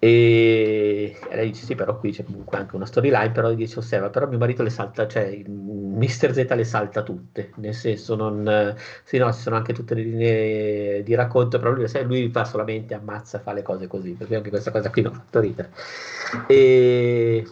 E 0.00 1.16
e 1.28 1.34
lei 1.36 1.50
dice: 1.50 1.64
Sì, 1.66 1.74
però 1.74 1.98
qui 1.98 2.12
c'è 2.12 2.24
comunque 2.24 2.56
anche 2.56 2.76
una 2.76 2.86
storyline. 2.86 3.30
Però 3.32 3.52
dice: 3.52 3.78
Osserva, 3.80 4.08
però 4.10 4.26
mio 4.28 4.38
marito 4.38 4.62
le 4.62 4.70
salta, 4.70 5.06
cioè 5.08 5.42
Mr. 5.46 6.32
Z 6.32 6.46
le 6.54 6.64
salta 6.64 7.02
tutte. 7.02 7.50
Nel 7.56 7.74
senso, 7.74 8.14
non 8.16 8.74
sì, 9.04 9.18
no, 9.18 9.32
ci 9.32 9.40
sono 9.40 9.56
anche 9.56 9.72
tutte 9.72 9.94
le 9.94 10.02
linee 10.02 11.02
di 11.02 11.14
racconto. 11.14 11.58
Però 11.58 11.70
lui, 11.72 11.88
sai, 11.88 12.04
lui 12.04 12.30
fa 12.30 12.44
solamente 12.44 12.94
ammazza, 12.94 13.40
fa 13.40 13.52
le 13.52 13.62
cose 13.62 13.86
così. 13.88 14.12
Perché 14.12 14.36
anche 14.36 14.50
questa 14.50 14.70
cosa 14.70 14.88
qui 14.90 15.02
mi 15.02 15.08
ha 15.08 15.12
fatto 15.12 15.40
ridere. 15.40 15.70
E, 16.46 17.44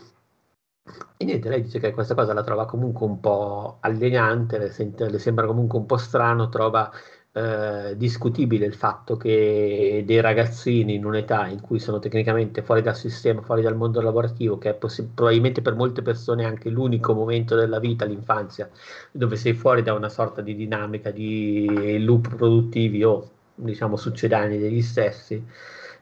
e 1.17 1.25
niente, 1.25 1.49
lei 1.49 1.63
dice 1.63 1.79
che 1.79 1.93
questa 1.93 2.15
cosa 2.15 2.33
la 2.33 2.43
trova 2.43 2.67
comunque 2.67 3.07
un 3.07 3.21
po' 3.21 3.79
alienante, 3.81 4.59
le, 4.59 4.71
sente- 4.71 5.09
le 5.09 5.19
sembra 5.19 5.47
comunque 5.47 5.79
un 5.79 5.87
po' 5.87 5.97
strano, 5.97 6.49
trova 6.49 6.91
eh, 7.33 7.95
discutibile 7.97 8.67
il 8.67 8.75
fatto 8.75 9.17
che 9.17 10.03
dei 10.07 10.21
ragazzini 10.21 10.95
in 10.95 11.05
un'età 11.05 11.47
in 11.49 11.61
cui 11.61 11.79
sono 11.79 11.99
tecnicamente 11.99 12.63
fuori 12.63 12.83
dal 12.83 12.97
sistema, 12.97 13.43
fuori 13.43 13.63
dal 13.63 13.77
mondo 13.77 14.01
lavorativo, 14.01 14.59
che 14.59 14.71
è 14.71 14.75
possi- 14.75 15.09
probabilmente 15.13 15.63
per 15.63 15.75
molte 15.75 16.03
persone 16.03 16.45
anche 16.45 16.69
l'unico 16.71 17.15
momento 17.15 17.57
della 17.57 17.79
vita, 17.79 18.05
l'infanzia, 18.05 18.71
dove 19.11 19.37
sei 19.37 19.55
fuori 19.55 19.83
da 19.83 19.95
una 19.95 20.09
sorta 20.09 20.41
di 20.43 20.55
dinamica 20.55 21.11
di 21.11 21.99
loop 22.05 22.35
produttivi 22.37 23.03
o 23.05 23.31
diciamo 23.55 23.97
succedanei 23.97 24.59
degli 24.59 24.83
stessi, 24.83 25.43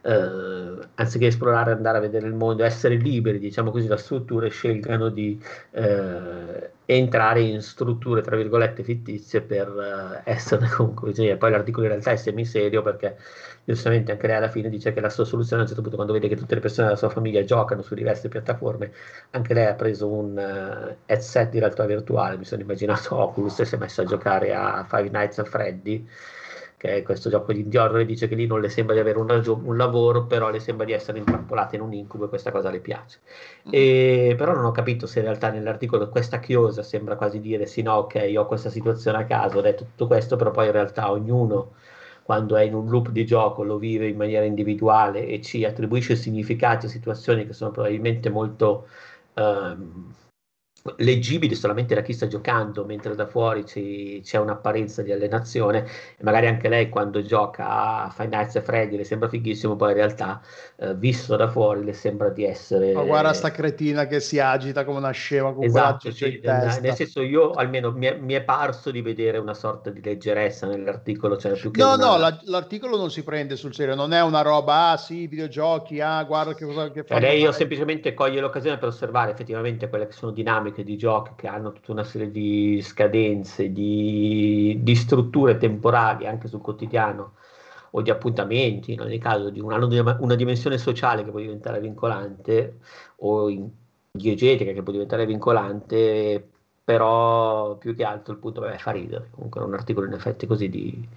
eh, 0.04 0.86
anziché 0.96 1.26
esplorare, 1.28 1.72
andare 1.72 1.98
a 1.98 2.00
vedere 2.00 2.26
il 2.26 2.34
mondo, 2.34 2.62
essere 2.62 2.96
liberi, 2.96 3.38
diciamo 3.38 3.70
così, 3.70 3.86
da 3.86 3.96
strutture, 3.96 4.50
scelgano 4.50 5.08
di 5.08 5.42
eh, 5.70 6.70
entrare 6.84 7.40
in 7.40 7.62
strutture, 7.62 8.20
tra 8.20 8.36
virgolette, 8.36 8.82
fittizie 8.82 9.40
per 9.40 10.22
eh, 10.26 10.30
esserne 10.30 10.68
comunque. 10.68 11.12
E 11.12 11.36
poi 11.36 11.50
l'articolo 11.50 11.86
in 11.86 11.92
realtà 11.92 12.10
è 12.10 12.16
semiserio 12.16 12.82
perché 12.82 13.16
giustamente 13.64 14.12
anche 14.12 14.26
lei 14.26 14.36
alla 14.36 14.50
fine 14.50 14.68
dice 14.68 14.92
che 14.92 15.00
la 15.00 15.08
sua 15.08 15.24
soluzione 15.24 15.62
a 15.62 15.64
un 15.64 15.68
certo 15.68 15.80
punto, 15.80 15.96
quando 15.96 16.12
vede 16.12 16.28
che 16.28 16.36
tutte 16.36 16.54
le 16.54 16.60
persone 16.60 16.88
della 16.88 16.98
sua 16.98 17.08
famiglia 17.08 17.42
giocano 17.44 17.80
su 17.80 17.94
diverse 17.94 18.28
piattaforme, 18.28 18.92
anche 19.30 19.54
lei 19.54 19.66
ha 19.66 19.74
preso 19.74 20.06
un 20.08 20.38
eh, 20.38 20.96
headset 21.06 21.50
di 21.50 21.58
realtà 21.60 21.86
virtuale, 21.86 22.36
mi 22.36 22.44
sono 22.44 22.60
immaginato 22.60 23.16
Oculus 23.16 23.58
e 23.60 23.64
si 23.64 23.74
è 23.74 23.78
messa 23.78 24.02
a 24.02 24.04
giocare 24.04 24.54
a 24.54 24.84
Five 24.86 25.08
Nights 25.08 25.38
at 25.38 25.46
Freddy 25.46 26.06
che 26.84 26.96
è 26.96 27.02
questo 27.02 27.30
gioco 27.30 27.54
di 27.54 27.66
horror, 27.74 28.04
dice 28.04 28.28
che 28.28 28.34
lì 28.34 28.46
non 28.46 28.60
le 28.60 28.68
sembra 28.68 28.94
di 28.94 29.00
avere 29.00 29.16
un, 29.18 29.26
ragio- 29.26 29.58
un 29.64 29.74
lavoro, 29.74 30.26
però 30.26 30.50
le 30.50 30.60
sembra 30.60 30.84
di 30.84 30.92
essere 30.92 31.16
intrappolata 31.16 31.76
in 31.76 31.80
un 31.80 31.94
incubo 31.94 32.26
e 32.26 32.28
questa 32.28 32.50
cosa 32.50 32.68
le 32.68 32.80
piace. 32.80 33.20
E, 33.70 34.34
però 34.36 34.52
non 34.52 34.66
ho 34.66 34.70
capito 34.70 35.06
se 35.06 35.20
in 35.20 35.24
realtà 35.24 35.50
nell'articolo 35.50 36.10
questa 36.10 36.40
chiosa 36.40 36.82
sembra 36.82 37.16
quasi 37.16 37.40
dire 37.40 37.64
sì, 37.64 37.80
no, 37.80 37.94
ok, 37.94 38.26
io 38.28 38.42
ho 38.42 38.46
questa 38.46 38.68
situazione 38.68 39.16
a 39.16 39.24
caso, 39.24 39.58
ho 39.58 39.60
detto 39.62 39.84
tutto 39.84 40.06
questo, 40.06 40.36
però 40.36 40.50
poi 40.50 40.66
in 40.66 40.72
realtà 40.72 41.10
ognuno 41.10 41.72
quando 42.22 42.54
è 42.56 42.62
in 42.62 42.74
un 42.74 42.88
loop 42.90 43.08
di 43.10 43.24
gioco 43.24 43.62
lo 43.62 43.78
vive 43.78 44.06
in 44.08 44.16
maniera 44.16 44.44
individuale 44.44 45.26
e 45.26 45.40
ci 45.40 45.64
attribuisce 45.64 46.16
significati 46.16 46.84
a 46.86 46.88
situazioni 46.90 47.46
che 47.46 47.54
sono 47.54 47.70
probabilmente 47.70 48.28
molto 48.28 48.88
ehm, 49.34 50.12
leggibili 50.96 51.54
solamente 51.54 51.94
da 51.94 52.02
chi 52.02 52.12
sta 52.12 52.26
giocando, 52.26 52.84
mentre 52.84 53.14
da 53.14 53.26
fuori 53.26 53.64
ci- 53.64 54.20
c'è 54.22 54.38
un'apparenza 54.38 55.02
di 55.02 55.12
alienazione 55.12 55.86
e 56.18 56.22
magari 56.22 56.46
anche 56.46 56.68
lei 56.68 56.88
quando 56.90 57.22
gioca 57.22 58.02
a 58.04 58.10
Five 58.10 58.28
Nights 58.28 58.56
at 58.56 58.64
Freddy 58.64 58.96
le 58.96 59.04
sembra 59.04 59.28
fighissimo, 59.28 59.76
poi 59.76 59.90
in 59.90 59.96
realtà 59.96 60.42
eh, 60.76 60.94
visto 60.94 61.36
da 61.36 61.48
fuori 61.48 61.84
le 61.84 61.94
sembra 61.94 62.28
di 62.28 62.44
essere... 62.44 62.92
Ma 62.92 63.02
guarda 63.02 63.32
sta 63.32 63.50
cretina 63.50 64.06
che 64.06 64.20
si 64.20 64.38
agita 64.38 64.84
come 64.84 64.98
una 64.98 65.10
scema 65.10 65.52
con 65.54 65.64
Esatto, 65.64 66.10
sì, 66.10 66.40
nel, 66.42 66.80
nel 66.82 66.94
senso 66.94 67.22
io 67.22 67.52
almeno 67.52 67.90
mi 67.92 68.06
è, 68.06 68.16
mi 68.18 68.34
è 68.34 68.42
parso 68.42 68.90
di 68.90 69.00
vedere 69.00 69.38
una 69.38 69.54
sorta 69.54 69.88
di 69.90 70.02
leggerezza 70.02 70.66
nell'articolo, 70.66 71.38
cioè 71.38 71.52
più 71.52 71.70
che 71.70 71.80
No, 71.82 71.94
una- 71.94 72.04
no, 72.04 72.16
la- 72.18 72.40
l'articolo 72.44 72.96
non 72.96 73.10
si 73.10 73.22
prende 73.22 73.56
sul 73.56 73.74
serio, 73.74 73.94
non 73.94 74.12
è 74.12 74.22
una 74.22 74.42
roba, 74.42 74.90
ah 74.90 74.96
sì, 74.96 75.26
videogiochi, 75.26 76.00
ah 76.00 76.22
guarda 76.24 76.54
che 76.54 76.64
cosa 76.64 76.90
che 76.90 77.04
Cioè, 77.06 77.20
fanno 77.20 77.26
lei 77.26 77.40
io 77.40 77.52
semplicemente 77.52 78.14
coglie 78.14 78.40
l'occasione 78.40 78.78
per 78.78 78.88
osservare 78.88 79.30
effettivamente 79.30 79.88
quelle 79.90 80.06
che 80.06 80.12
sono 80.12 80.32
dinamiche 80.32 80.73
di 80.82 80.96
giochi 80.96 81.32
che 81.36 81.46
hanno 81.46 81.72
tutta 81.72 81.92
una 81.92 82.02
serie 82.04 82.30
di 82.30 82.80
scadenze, 82.82 83.70
di, 83.72 84.78
di 84.82 84.94
strutture 84.96 85.56
temporali 85.58 86.26
anche 86.26 86.48
sul 86.48 86.60
quotidiano 86.60 87.34
o 87.92 88.02
di 88.02 88.10
appuntamenti, 88.10 88.92
in 88.92 89.00
ogni 89.00 89.18
caso 89.18 89.50
di 89.50 89.60
un- 89.60 89.72
hanno 89.72 89.86
di- 89.86 89.98
una 89.98 90.34
dimensione 90.34 90.78
sociale 90.78 91.22
che 91.24 91.30
può 91.30 91.38
diventare 91.40 91.80
vincolante 91.80 92.78
o 93.18 93.48
in- 93.48 93.68
diegetica 94.10 94.72
che 94.72 94.82
può 94.82 94.92
diventare 94.92 95.26
vincolante, 95.26 96.48
però 96.84 97.76
più 97.76 97.94
che 97.94 98.04
altro 98.04 98.32
il 98.32 98.38
punto 98.40 98.60
vabbè, 98.60 98.78
fa 98.78 98.90
ridere. 98.92 99.28
Comunque 99.30 99.60
è 99.60 99.64
un 99.64 99.74
articolo 99.74 100.06
in 100.06 100.12
effetti 100.12 100.46
così 100.46 100.68
di, 100.68 101.08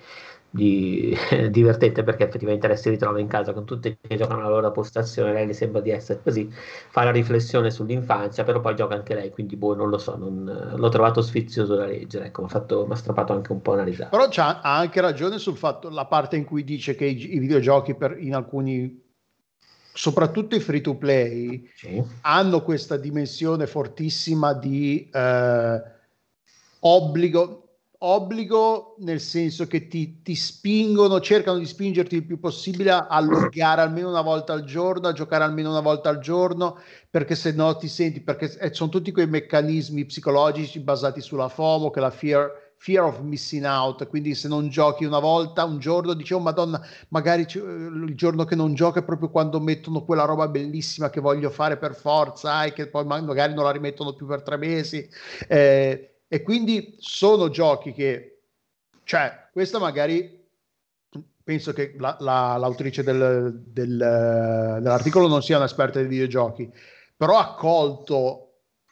di- 0.57 1.15
divertente 1.51 2.03
perché 2.03 2.23
effettivamente 2.25 2.67
lei 2.67 2.77
si 2.77 2.89
ritrova 2.89 3.19
in 3.19 3.27
casa 3.27 3.53
con 3.53 3.65
tutti 3.65 3.97
che 4.01 4.15
giocano 4.17 4.41
la 4.41 4.49
loro 4.49 4.71
postazione, 4.71 5.33
lei 5.33 5.45
le 5.47 5.53
sembra 5.53 5.81
di 5.81 5.91
essere 5.91 6.21
così, 6.21 6.49
fa 6.49 7.03
la 7.03 7.11
riflessione 7.11 7.69
sull'infanzia, 7.71 8.43
però 8.43 8.59
poi 8.59 8.75
gioca 8.75 8.95
anche 8.95 9.13
lei, 9.13 9.29
quindi 9.31 9.55
boh, 9.55 9.75
non 9.75 9.89
lo 9.89 9.97
so, 9.97 10.17
non- 10.17 10.73
l'ho 10.75 10.89
trovato 10.89 11.21
sfizioso 11.21 11.75
da 11.75 11.85
leggere, 11.85 12.25
ecco, 12.25 12.41
mi 12.41 12.47
ha 12.51 12.95
strappato 12.95 13.33
anche 13.33 13.51
un 13.51 13.61
po' 13.61 13.71
una 13.73 13.83
risata. 13.83 14.09
Però 14.09 14.27
c'ha, 14.29 14.61
ha 14.61 14.77
anche 14.77 15.01
ragione 15.01 15.37
sul 15.37 15.57
fatto, 15.57 15.89
la 15.89 16.05
parte 16.05 16.35
in 16.35 16.45
cui 16.45 16.63
dice 16.63 16.95
che 16.95 17.05
i, 17.05 17.35
i 17.35 17.39
videogiochi 17.39 17.95
per, 17.95 18.17
in 18.19 18.33
alcuni, 18.35 19.01
soprattutto 19.93 20.55
i 20.55 20.59
free 20.59 20.81
to 20.81 20.95
play, 20.95 21.69
Sì. 21.75 22.03
hanno 22.21 22.61
questa 22.61 22.97
dimensione 22.97 23.67
fortissima 23.67 24.53
di 24.53 25.09
eh, 25.11 25.81
obbligo, 26.79 27.66
obbligo 27.99 28.95
nel 28.99 29.19
senso 29.19 29.65
che 29.67 29.87
ti, 29.87 30.21
ti 30.21 30.35
spingono, 30.35 31.19
cercano 31.19 31.57
di 31.57 31.65
spingerti 31.65 32.15
il 32.15 32.25
più 32.25 32.39
possibile 32.39 32.91
a, 32.91 33.07
a 33.07 33.19
loggare 33.21 33.81
almeno 33.81 34.09
una 34.09 34.21
volta 34.21 34.53
al 34.53 34.63
giorno, 34.63 35.07
a 35.07 35.13
giocare 35.13 35.43
almeno 35.43 35.69
una 35.71 35.79
volta 35.81 36.09
al 36.09 36.19
giorno, 36.19 36.77
perché 37.09 37.35
se 37.35 37.51
no 37.53 37.75
ti 37.77 37.87
senti, 37.87 38.21
perché 38.21 38.55
eh, 38.59 38.73
sono 38.73 38.89
tutti 38.89 39.11
quei 39.11 39.27
meccanismi 39.27 40.05
psicologici 40.05 40.79
basati 40.79 41.21
sulla 41.21 41.49
FOMO, 41.49 41.89
che 41.89 41.99
la 41.99 42.11
fear, 42.11 42.51
fear 42.77 43.03
of 43.05 43.19
missing 43.21 43.65
out, 43.65 44.07
quindi 44.07 44.35
se 44.35 44.47
non 44.47 44.69
giochi 44.69 45.03
una 45.05 45.19
volta, 45.19 45.63
un 45.65 45.79
giorno, 45.79 46.13
dicevo, 46.13 46.39
madonna, 46.41 46.79
magari 47.09 47.47
ci- 47.47 47.57
il 47.59 48.13
giorno 48.15 48.43
che 48.45 48.55
non 48.55 48.73
gioco 48.73 48.99
è 48.99 49.03
proprio 49.03 49.29
quando 49.29 49.59
mettono 49.59 50.03
quella 50.03 50.25
roba 50.25 50.47
bellissima 50.47 51.09
che 51.09 51.19
voglio 51.19 51.49
fare 51.49 51.77
per 51.77 51.95
forza 51.95 52.63
e 52.63 52.73
che 52.73 52.87
poi 52.89 53.05
ma- 53.05 53.21
magari 53.21 53.53
non 53.53 53.63
la 53.63 53.71
rimettono 53.71 54.13
più 54.13 54.25
per 54.27 54.43
tre 54.43 54.57
mesi. 54.57 55.07
Eh, 55.47 56.11
e 56.27 56.41
quindi 56.41 56.95
sono 56.99 57.49
giochi 57.49 57.93
che, 57.93 58.41
cioè, 59.03 59.47
questa 59.51 59.79
magari 59.79 60.35
penso 61.43 61.71
che 61.71 61.95
la- 61.97 62.17
la- 62.19 62.57
l'autrice 62.57 63.03
del- 63.03 63.63
del- 63.65 63.97
dell'articolo 64.81 65.27
non 65.27 65.41
sia 65.41 65.57
un'esperta 65.57 66.01
di 66.01 66.07
videogiochi, 66.07 66.69
però 67.15 67.37
ha 67.37 67.55
colto 67.55 68.41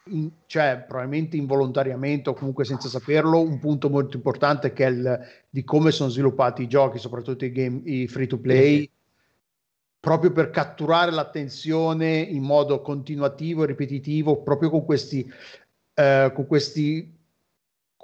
in- 0.05 0.31
cioè, 0.45 0.85
probabilmente 0.87 1.35
involontariamente 1.35 2.29
o 2.29 2.33
comunque 2.33 2.63
senza 2.63 2.87
saperlo, 2.87 3.41
un 3.41 3.59
punto 3.59 3.89
molto 3.89 4.15
importante 4.15 4.71
che 4.71 4.85
è 4.85 4.89
il, 4.89 5.19
di 5.49 5.63
come 5.65 5.91
sono 5.91 6.09
sviluppati 6.09 6.61
i 6.63 6.67
giochi, 6.67 6.97
soprattutto 6.99 7.43
i, 7.43 7.51
game, 7.51 7.81
i 7.83 8.07
free 8.07 8.27
to 8.27 8.37
play, 8.39 8.79
sì. 8.81 8.91
proprio 9.99 10.31
per 10.31 10.51
catturare 10.51 11.11
l'attenzione 11.11 12.19
in 12.19 12.43
modo 12.43 12.81
continuativo 12.81 13.63
e 13.63 13.67
ripetitivo, 13.67 14.43
proprio 14.43 14.69
con 14.69 14.85
questi, 14.85 15.29
eh, 15.95 16.31
con 16.33 16.45
questi 16.47 17.14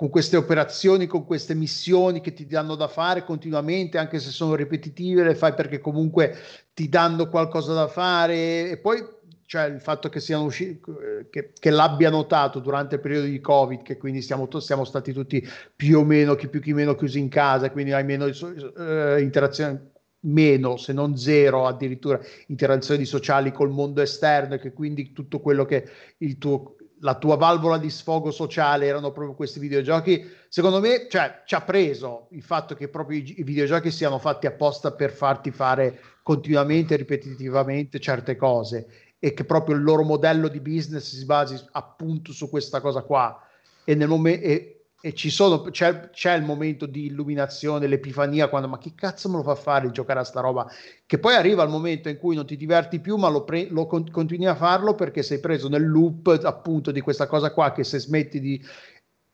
con 0.02 0.10
queste 0.10 0.36
operazioni, 0.36 1.06
con 1.06 1.26
queste 1.26 1.54
missioni 1.54 2.22
che 2.22 2.34
ti 2.34 2.48
danno 2.48 2.74
da 2.74 2.88
fare 2.88 3.24
continuamente, 3.24 4.00
anche 4.00 4.18
se 4.18 4.32
sono 4.32 4.56
ripetitive, 4.56 5.24
le 5.24 5.36
fai 5.36 5.54
perché 5.54 5.78
comunque 5.78 6.36
ti 6.74 6.90
danno 6.90 7.30
qualcosa 7.30 7.76
da 7.76 7.88
fare. 7.88 8.72
E 8.72 8.78
poi 8.78 8.98
cioè 9.46 9.66
il 9.66 9.80
fatto 9.80 10.10
che 10.10 10.20
siano 10.20 10.46
usciti 10.46 10.82
che, 11.30 11.52
che 11.54 11.70
l'abbia 11.70 12.10
notato 12.10 12.60
durante 12.60 12.96
il 12.96 13.02
periodo 13.02 13.28
di 13.28 13.40
Covid, 13.40 13.84
che 13.84 13.98
quindi 13.98 14.24
siamo, 14.24 14.50
siamo 14.60 14.86
stati 14.86 15.14
tutti 15.14 15.48
più 15.76 16.00
o 16.00 16.04
meno, 16.04 16.34
chi 16.34 16.48
più 16.48 16.62
chi 16.62 16.74
meno 16.74 16.96
chiusi 16.96 17.20
in 17.20 17.30
casa, 17.30 17.70
quindi 17.70 17.92
hai 17.92 18.04
meno 18.04 18.26
eh, 18.26 19.22
interazioni 19.22 19.90
meno 20.22 20.78
se 20.78 20.94
non 20.94 21.16
zero 21.16 21.68
addirittura 21.68 22.20
interazioni 22.48 23.06
sociali 23.06 23.52
col 23.52 23.70
mondo 23.70 24.02
esterno 24.02 24.56
e 24.56 24.60
che 24.60 24.74
quindi 24.74 25.14
tutto 25.14 25.40
quello 25.40 25.66
che 25.66 25.88
il 26.18 26.40
tuo 26.40 26.76
la 27.02 27.16
tua 27.16 27.36
valvola 27.36 27.78
di 27.78 27.90
sfogo 27.90 28.32
sociale 28.32 28.86
erano 28.86 29.12
proprio 29.12 29.36
questi 29.36 29.60
videogiochi, 29.60 30.30
secondo 30.48 30.80
me 30.80 31.08
cioè, 31.10 31.42
ci 31.46 31.56
ha 31.56 31.62
preso 31.62 32.28
il 32.32 32.44
fatto 32.44 32.76
che 32.76 32.88
proprio 32.88 33.20
i, 33.20 33.36
i, 33.38 33.44
videogiochi 33.44 33.92
siano 33.92 34.20
fatti 34.20 34.48
apposta 34.48 34.92
per 34.92 35.12
farti 35.12 35.52
fare 35.52 36.00
continuamente, 36.24 36.96
ripetitivamente 36.96 38.00
certe 38.00 38.36
cose 38.36 38.88
e 39.20 39.34
che 39.34 39.44
proprio 39.44 39.76
il 39.76 39.84
loro 39.84 40.04
modello 40.04 40.48
di 40.48 40.60
business 40.60 41.16
si 41.16 41.26
basi 41.26 41.60
appunto 41.72 42.32
su 42.32 42.50
questa 42.50 42.82
cosa 42.82 43.02
qua. 43.02 43.40
E 43.84 43.96
nel 43.96 44.08
momento 44.08 44.46
e 44.46 44.71
ci 45.14 45.32
sono, 45.32 45.62
c'è, 45.64 46.12
c'è, 46.12 46.36
il 46.36 46.44
momento 46.44 46.86
di 46.86 47.08
illuminazione, 47.08 47.88
l'epifania, 47.88 48.50
quando 48.50 48.68
ma 48.68 48.78
chi 48.78 48.94
cazzo 48.94 49.30
me 49.30 49.38
lo 49.38 49.44
fa 49.44 49.56
fare 49.56 49.88
di 49.88 49.94
giocare 49.94 50.20
a 50.20 50.24
sta 50.24 50.42
roba? 50.42 50.72
Che 51.06 51.18
poi 51.18 51.34
arriva 51.34 51.64
il 51.64 51.70
momento 51.70 52.08
in 52.08 52.18
cui 52.18 52.36
non 52.36 52.46
ti 52.46 52.56
diverti 52.56 53.00
più, 53.00 53.16
ma 53.16 53.28
lo, 53.28 53.44
pre- 53.44 53.68
lo 53.70 53.88
con- 53.88 54.10
continui 54.12 54.46
a 54.46 54.56
farlo 54.56 54.94
perché 54.94 55.24
sei 55.24 55.40
preso 55.40 55.68
nel 55.70 55.88
loop 55.88 56.40
appunto 56.44 56.92
di 56.92 57.02
questa 57.02 57.26
cosa 57.26 57.52
qua 57.52 57.72
che 57.72 57.84
se 57.84 58.00
smetti 58.00 58.40
di... 58.40 58.64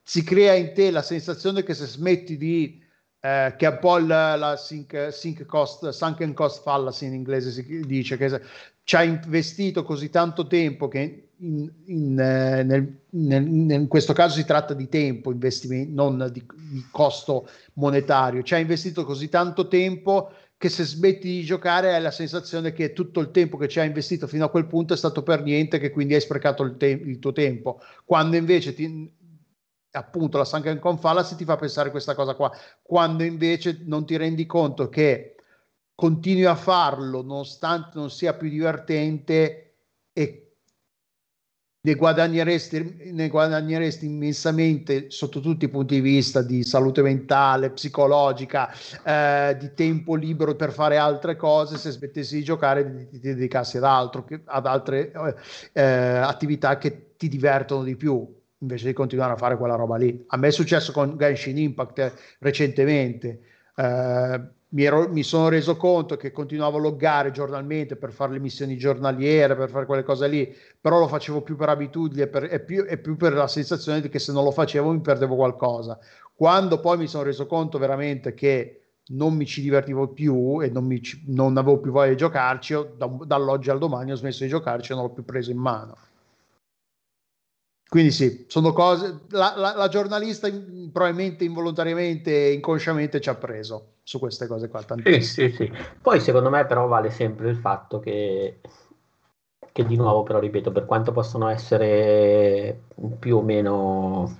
si 0.01 0.23
crea 0.23 0.53
in 0.53 0.73
te 0.73 0.89
la 0.89 1.01
sensazione 1.01 1.63
che 1.63 1.73
se 1.73 1.85
smetti 1.85 2.37
di... 2.37 2.81
Eh, 3.19 3.55
che 3.57 3.65
è 3.65 3.69
un 3.69 3.79
po' 3.79 3.97
la, 3.97 4.35
la 4.37 4.55
sink, 4.55 5.11
sink 5.11 5.45
cost, 5.45 5.89
sunken 5.89 6.33
cost 6.33 6.61
fallacy 6.61 7.07
in 7.07 7.13
inglese 7.13 7.51
si 7.51 7.81
dice, 7.85 8.15
che 8.15 8.41
ci 8.83 8.95
ha 8.95 9.03
investito 9.03 9.83
così 9.83 10.09
tanto 10.09 10.47
tempo 10.47 10.87
che 10.87 11.26
in, 11.39 11.71
in, 11.85 12.19
eh, 12.19 12.63
nel, 12.63 13.01
nel, 13.11 13.47
in, 13.47 13.87
questo 13.87 14.13
caso 14.13 14.35
si 14.35 14.45
tratta 14.45 14.73
di 14.73 14.89
tempo, 14.89 15.33
non 15.87 16.29
di, 16.31 16.45
di, 16.71 16.85
costo 16.91 17.47
monetario. 17.73 18.43
Ci 18.43 18.53
ha 18.53 18.57
investito 18.57 19.05
così 19.05 19.29
tanto 19.29 19.67
tempo 19.67 20.31
che 20.57 20.69
se 20.69 20.83
smetti 20.83 21.27
di 21.27 21.43
giocare 21.43 21.93
hai 21.93 22.01
la 22.01 22.11
sensazione 22.11 22.73
che 22.73 22.93
tutto 22.93 23.19
il 23.19 23.29
tempo 23.31 23.57
che 23.57 23.67
ci 23.67 23.79
ha 23.79 23.83
investito 23.83 24.25
fino 24.25 24.45
a 24.45 24.49
quel 24.49 24.65
punto 24.65 24.93
è 24.93 24.97
stato 24.97 25.21
per 25.21 25.43
niente, 25.43 25.77
che 25.77 25.91
quindi 25.91 26.15
hai 26.15 26.21
sprecato 26.21 26.63
il, 26.63 26.77
te- 26.77 26.87
il 26.87 27.19
tuo 27.19 27.31
tempo. 27.31 27.79
Quando 28.03 28.35
invece 28.35 28.73
ti, 28.73 29.13
appunto 29.91 30.37
la 30.37 30.45
Sunken 30.45 30.79
Fallacy 30.79 31.35
ti 31.35 31.45
fa 31.45 31.55
pensare 31.57 31.91
questa 31.91 32.15
cosa 32.15 32.33
qua, 32.33 32.51
quando 32.81 33.23
invece 33.23 33.81
non 33.85 34.05
ti 34.05 34.17
rendi 34.17 34.45
conto 34.45 34.89
che 34.89 35.35
continui 35.93 36.45
a 36.45 36.55
farlo 36.55 37.21
nonostante 37.21 37.91
non 37.93 38.11
sia 38.11 38.33
più 38.35 38.49
divertente 38.49 39.63
e 40.13 40.46
ne 41.87 41.95
guadagneresti, 41.95 43.11
ne 43.13 43.29
guadagneresti 43.29 44.05
immensamente 44.05 45.09
sotto 45.09 45.39
tutti 45.39 45.65
i 45.65 45.69
punti 45.69 45.95
di 45.95 46.01
vista 46.01 46.41
di 46.41 46.63
salute 46.63 47.01
mentale, 47.01 47.69
psicologica, 47.69 48.69
eh, 49.03 49.55
di 49.57 49.73
tempo 49.73 50.15
libero 50.15 50.55
per 50.55 50.73
fare 50.73 50.97
altre 50.97 51.37
cose 51.37 51.77
se 51.77 51.91
smettessi 51.91 52.35
di 52.35 52.43
giocare 52.43 52.81
e 52.81 53.07
ti, 53.07 53.19
dedicassi 53.19 53.77
ad 53.77 53.85
altro, 53.85 54.27
ad 54.45 54.65
altre 54.65 55.13
eh, 55.71 55.81
attività 55.81 56.77
che 56.77 57.13
ti 57.15 57.29
divertono 57.29 57.83
di 57.83 57.95
più 57.95 58.35
invece 58.59 58.87
di 58.87 58.93
continuare 58.93 59.33
a 59.33 59.37
fare 59.37 59.55
quella 59.55 59.75
roba 59.75 59.95
lì. 59.95 60.25
A 60.27 60.37
me 60.37 60.47
è 60.47 60.51
successo 60.51 60.91
con 60.91 61.15
Genshin 61.17 61.57
Impact 61.57 62.37
recentemente. 62.39 63.39
Eh, 63.75 64.41
mi, 64.69 64.83
ero, 64.83 65.07
mi, 65.09 65.23
sono 65.23 65.47
reso 65.47 65.77
conto 65.77 66.17
che 66.17 66.31
continuavo 66.31 66.77
a 66.77 66.81
loggare 66.81 67.31
giornalmente 67.31 67.95
per 67.95 68.11
fare 68.11 68.33
le 68.33 68.39
missioni 68.39 68.77
giornaliere, 68.77 69.55
per 69.55 69.69
fare 69.69 69.85
quelle 69.85 70.03
cose 70.03 70.27
lì, 70.27 70.53
però 70.79 70.99
lo 70.99 71.07
facevo 71.07 71.41
più 71.41 71.55
per 71.55 71.69
abitudine 71.69 72.23
e, 72.23 72.27
per, 72.27 72.51
e, 72.51 72.59
più, 72.59 72.85
e 72.87 72.97
più 72.97 73.15
per 73.15 73.33
la 73.33 73.47
sensazione 73.47 74.01
che 74.09 74.19
se 74.19 74.33
non 74.33 74.43
lo 74.43 74.51
facevo 74.51 74.91
mi 74.91 74.99
perdevo 74.99 75.35
qualcosa. 75.35 75.97
Quando 76.35 76.79
poi 76.79 76.97
mi 76.97 77.07
sono 77.07 77.23
reso 77.23 77.45
conto 77.47 77.77
veramente 77.77 78.33
che 78.33 78.81
non 79.09 79.35
mi 79.35 79.45
ci 79.45 79.61
divertivo 79.61 80.09
più 80.09 80.61
e 80.61 80.69
non, 80.69 80.85
mi, 80.85 81.01
non 81.27 81.55
avevo 81.55 81.79
più 81.79 81.91
voglia 81.91 82.09
di 82.09 82.17
giocarci, 82.17 82.75
da, 82.97 83.07
dall'oggi 83.25 83.69
al 83.69 83.79
domani 83.79 84.11
ho 84.11 84.15
smesso 84.15 84.43
di 84.43 84.49
giocarci 84.49 84.91
e 84.91 84.95
non 84.95 85.05
l'ho 85.05 85.11
più 85.11 85.23
preso 85.23 85.49
in 85.49 85.57
mano. 85.57 85.95
Quindi 87.87 88.11
sì, 88.11 88.43
sono 88.49 88.73
cose. 88.73 89.21
La, 89.29 89.53
la, 89.55 89.73
la 89.77 89.87
giornalista 89.87 90.49
probabilmente 90.91 91.45
involontariamente 91.45 92.49
inconsciamente 92.49 93.21
ci 93.21 93.29
ha 93.29 93.35
preso 93.35 93.93
su 94.07 94.19
queste 94.19 94.47
cose 94.47 94.69
qua. 94.69 94.79
Sì, 95.03 95.19
sì, 95.19 95.49
sì. 95.49 95.69
Poi 96.01 96.21
secondo 96.21 96.49
me 96.49 96.65
però 96.65 96.87
vale 96.87 97.09
sempre 97.09 97.49
il 97.49 97.57
fatto 97.57 97.99
che, 97.99 98.61
che 99.73 99.85
di 99.85 99.97
nuovo 99.97 100.23
però 100.23 100.39
ripeto, 100.39 100.71
per 100.71 100.85
quanto 100.85 101.11
possono 101.11 101.49
essere 101.49 102.83
più 103.19 103.35
o 103.35 103.41
meno, 103.41 104.37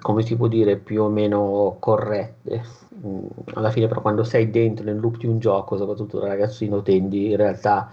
come 0.00 0.22
si 0.22 0.36
può 0.36 0.48
dire, 0.48 0.76
più 0.76 1.04
o 1.04 1.08
meno 1.08 1.76
corrette, 1.78 2.62
mm, 3.06 3.26
alla 3.54 3.70
fine 3.70 3.88
però 3.88 4.02
quando 4.02 4.22
sei 4.22 4.50
dentro 4.50 4.84
nel 4.84 5.00
loop 5.00 5.16
di 5.16 5.26
un 5.26 5.38
gioco, 5.38 5.78
soprattutto 5.78 6.18
da 6.18 6.28
ragazzino, 6.28 6.82
tendi 6.82 7.30
in 7.30 7.36
realtà 7.38 7.90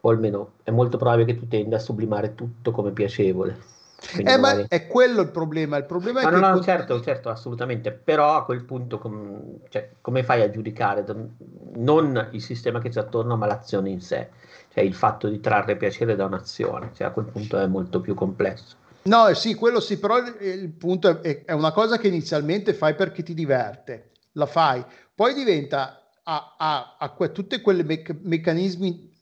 o 0.00 0.08
almeno 0.08 0.52
è 0.62 0.70
molto 0.70 0.96
probabile 0.96 1.26
che 1.26 1.38
tu 1.38 1.46
tenda 1.46 1.76
a 1.76 1.80
sublimare 1.80 2.34
tutto 2.34 2.70
come 2.70 2.92
piacevole. 2.92 3.73
Eh, 4.16 4.36
ma 4.36 4.66
è 4.68 4.86
quello 4.86 5.22
il 5.22 5.30
problema. 5.30 5.76
Il 5.76 5.84
problema 5.84 6.22
ma 6.22 6.28
è 6.28 6.32
no, 6.32 6.40
che 6.40 6.46
no, 6.46 6.62
certo, 6.62 7.00
certo, 7.00 7.28
assolutamente. 7.30 7.92
Però 7.92 8.36
a 8.36 8.44
quel 8.44 8.64
punto, 8.64 8.98
com... 8.98 9.58
cioè, 9.68 9.90
come 10.00 10.22
fai 10.22 10.42
a 10.42 10.50
giudicare 10.50 11.04
non 11.74 12.28
il 12.32 12.42
sistema 12.42 12.80
che 12.80 12.88
c'è 12.88 13.00
attorno, 13.00 13.36
ma 13.36 13.46
l'azione 13.46 13.90
in 13.90 14.00
sé, 14.00 14.30
cioè 14.72 14.84
il 14.84 14.94
fatto 14.94 15.28
di 15.28 15.40
trarre 15.40 15.76
piacere 15.76 16.16
da 16.16 16.24
un'azione? 16.24 16.90
Cioè, 16.94 17.08
a 17.08 17.10
quel 17.10 17.26
punto 17.26 17.58
è 17.58 17.66
molto 17.66 18.00
più 18.00 18.14
complesso. 18.14 18.76
No, 19.04 19.32
sì, 19.34 19.54
quello 19.54 19.80
sì, 19.80 19.98
però 19.98 20.16
il 20.18 20.72
punto 20.72 21.22
è, 21.22 21.44
è 21.44 21.52
una 21.52 21.72
cosa 21.72 21.98
che 21.98 22.08
inizialmente 22.08 22.72
fai 22.72 22.94
perché 22.94 23.22
ti 23.22 23.34
diverte, 23.34 24.12
la 24.32 24.46
fai, 24.46 24.82
poi 25.14 25.34
diventa 25.34 26.08
a, 26.22 26.54
a, 26.56 26.96
a 26.98 27.10
que- 27.10 27.32
tutti 27.32 27.60
quei 27.60 27.84
me- 27.84 28.02
meccanismi 28.22 29.13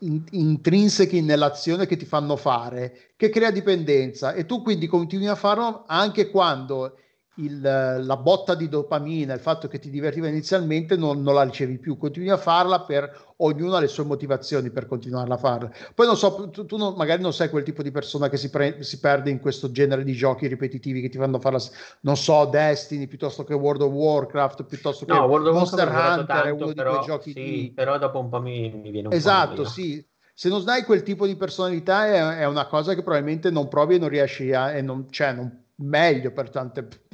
in, 0.00 0.24
intrinsechi 0.30 1.20
nell'azione 1.20 1.86
che 1.86 1.96
ti 1.96 2.04
fanno 2.04 2.36
fare 2.36 3.12
che 3.16 3.28
crea 3.28 3.50
dipendenza. 3.50 4.32
E 4.32 4.46
tu 4.46 4.62
quindi 4.62 4.86
continui 4.86 5.28
a 5.28 5.34
farlo 5.34 5.84
anche 5.86 6.30
quando 6.30 6.98
il, 7.44 7.60
la 7.60 8.16
botta 8.16 8.54
di 8.54 8.68
dopamina, 8.68 9.34
il 9.34 9.40
fatto 9.40 9.68
che 9.68 9.78
ti 9.78 9.90
divertiva 9.90 10.28
inizialmente 10.28 10.96
non, 10.96 11.22
non, 11.22 11.34
la 11.34 11.42
ricevi 11.42 11.78
più, 11.78 11.96
continui 11.96 12.30
a 12.30 12.36
farla 12.36 12.80
per 12.82 13.28
ognuno 13.38 13.74
ha 13.74 13.80
le 13.80 13.88
sue 13.88 14.04
motivazioni 14.04 14.70
per 14.70 14.86
continuare 14.86 15.32
a 15.32 15.36
farla. 15.36 15.70
Poi 15.94 16.06
non 16.06 16.16
so, 16.16 16.50
tu, 16.50 16.66
tu 16.66 16.76
non, 16.76 16.94
magari 16.94 17.22
non 17.22 17.32
sei 17.32 17.48
quel 17.48 17.62
tipo 17.62 17.82
di 17.82 17.90
persona 17.90 18.28
che 18.28 18.36
si, 18.36 18.50
pre, 18.50 18.82
si, 18.82 18.98
perde 18.98 19.30
in 19.30 19.40
questo 19.40 19.70
genere 19.70 20.04
di 20.04 20.12
giochi 20.12 20.46
ripetitivi 20.46 21.00
che 21.00 21.08
ti 21.08 21.18
fanno 21.18 21.38
fare, 21.38 21.58
non 22.00 22.16
so, 22.16 22.44
Destiny 22.46 23.06
piuttosto 23.06 23.44
che 23.44 23.54
World 23.54 23.82
of 23.82 23.92
Warcraft, 23.92 24.64
piuttosto 24.64 25.04
che 25.04 25.12
no, 25.12 25.26
Monster 25.26 25.88
Hunter, 25.88 26.26
tanto, 26.26 26.42
è 26.44 26.50
uno 26.50 26.72
però, 26.72 26.90
di 26.90 26.96
quei 26.96 27.06
giochi 27.06 27.32
sì, 27.32 27.42
di... 27.42 27.72
però 27.74 27.98
dopo 27.98 28.18
un 28.18 28.28
po' 28.28 28.40
mi, 28.40 28.70
mi 28.70 28.90
viene 28.90 29.08
un 29.08 29.14
esatto, 29.14 29.64
sì. 29.64 30.04
Se 30.32 30.48
non 30.48 30.66
hai 30.68 30.84
quel 30.84 31.02
tipo 31.02 31.26
di 31.26 31.36
personalità 31.36 32.06
è, 32.06 32.38
è, 32.38 32.46
una 32.46 32.66
cosa 32.66 32.94
che 32.94 33.02
probabilmente 33.02 33.50
non 33.50 33.68
provi 33.68 33.96
e 33.96 33.98
non 33.98 34.08
riesci 34.08 34.54
a... 34.54 34.72
E 34.72 34.80
non, 34.80 35.06
cioè, 35.10 35.34
non, 35.34 35.59
meglio 35.80 36.30
per, 36.32 36.50
tante, 36.50 36.86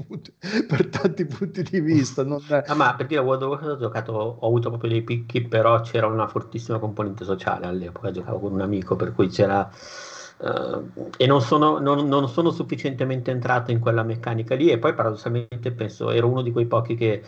per 0.67 0.87
tanti 0.89 1.25
punti 1.27 1.63
di 1.63 1.81
vista. 1.81 2.25
Non... 2.25 2.41
Ah, 2.49 2.75
ma 2.75 2.95
per 2.95 3.07
dire 3.07 3.21
World 3.21 3.43
of 3.43 3.49
Warcraft 3.51 3.75
ho 3.75 3.79
giocato, 3.79 4.13
ho 4.13 4.47
avuto 4.47 4.69
proprio 4.69 4.91
dei 4.91 5.03
picchi, 5.03 5.43
però 5.43 5.81
c'era 5.81 6.07
una 6.07 6.29
fortissima 6.29 6.79
componente 6.79 7.25
sociale 7.25 7.67
all'epoca, 7.67 8.11
giocavo 8.11 8.39
con 8.39 8.53
un 8.53 8.61
amico, 8.61 8.97
per 8.97 9.13
cui 9.13 9.29
c'era... 9.29 9.69
Uh, 10.39 11.11
e 11.17 11.27
non 11.27 11.41
sono, 11.41 11.79
non, 11.79 12.07
non 12.09 12.29
sono, 12.29 12.51
sufficientemente 12.51 13.31
entrato 13.31 13.71
in 13.71 13.79
quella 13.79 14.03
meccanica 14.03 14.55
lì 14.55 14.69
e 14.69 14.77
poi 14.77 14.93
paradossalmente 14.93 15.73
penso 15.73 16.11
ero 16.11 16.29
uno 16.29 16.43
di 16.43 16.53
quei 16.53 16.67
pochi 16.67 16.95
che 16.95 17.23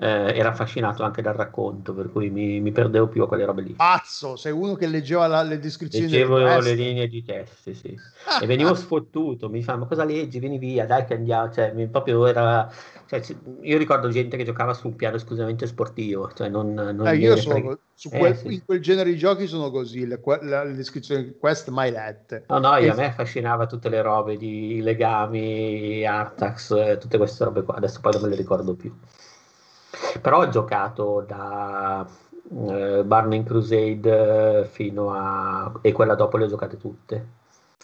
eh, 0.00 0.34
era 0.34 0.48
affascinato 0.48 1.02
anche 1.02 1.20
dal 1.20 1.34
racconto, 1.34 1.92
per 1.92 2.10
cui 2.10 2.30
mi, 2.30 2.58
mi 2.60 2.72
perdevo 2.72 3.08
più 3.08 3.22
a 3.22 3.28
quelle 3.28 3.44
robe 3.44 3.62
lì. 3.62 3.72
Pazzo, 3.74 4.36
sei 4.36 4.52
uno 4.52 4.74
che 4.74 4.86
leggeva 4.86 5.26
la- 5.26 5.42
le 5.42 5.58
descrizioni 5.58 6.08
Leggevo 6.10 6.58
le 6.60 6.74
linee 6.74 7.06
di 7.06 7.22
testi, 7.22 7.74
sì. 7.74 7.94
E 8.40 8.46
venivo 8.46 8.74
sfottuto, 8.74 9.50
mi 9.50 9.62
fa, 9.62 9.76
ma 9.76 9.86
cosa 9.86 10.04
leggi? 10.04 10.38
Vieni 10.38 10.56
via, 10.58 10.86
dai 10.86 11.04
che 11.04 11.14
andiamo. 11.14 11.52
Cioè, 11.52 11.72
mi- 11.74 11.86
proprio 11.88 12.26
era... 12.26 12.70
cioè, 13.06 13.20
ci- 13.20 13.36
io 13.60 13.76
ricordo 13.76 14.08
gente 14.08 14.38
che 14.38 14.44
giocava 14.44 14.72
su 14.72 14.86
un 14.88 14.96
piano 14.96 15.16
esclusivamente 15.16 15.66
sportivo, 15.66 16.30
cioè 16.32 16.48
non, 16.48 16.72
non 16.72 17.06
Eh, 17.06 17.16
io 17.16 17.36
sono 17.36 17.78
su 17.94 18.08
Eh, 18.10 18.18
quel- 18.18 18.36
sì. 18.36 18.54
in 18.54 18.64
quel 18.64 18.80
genere 18.80 19.10
di 19.10 19.18
giochi 19.18 19.46
sono 19.46 19.70
così, 19.70 20.06
le, 20.06 20.18
la- 20.42 20.64
le 20.64 20.72
descrizioni 20.72 21.34
quest 21.38 21.68
mai 21.68 21.90
lette. 21.90 22.44
No, 22.48 22.58
no, 22.58 22.74
E- 22.76 22.88
a 22.88 22.94
me 22.94 23.04
affascinava 23.06 23.66
tutte 23.66 23.90
le 23.90 24.00
robe 24.00 24.38
di 24.38 24.80
legami, 24.80 26.06
Artax, 26.06 26.70
eh, 26.70 26.96
tutte 26.98 27.18
queste 27.18 27.44
robe 27.44 27.62
qua, 27.62 27.74
adesso 27.74 28.00
poi 28.00 28.12
non 28.12 28.22
me 28.22 28.28
le 28.28 28.36
ricordo 28.36 28.74
più. 28.74 28.90
Però 30.20 30.40
ho 30.40 30.48
giocato 30.48 31.24
da 31.26 32.06
eh, 32.68 33.02
Burning 33.04 33.44
Crusade 33.46 34.60
eh, 34.60 34.64
fino 34.66 35.12
a... 35.12 35.72
e 35.82 35.92
quella 35.92 36.14
dopo 36.14 36.36
le 36.36 36.44
ho 36.44 36.48
giocate 36.48 36.76
tutte, 36.76 37.26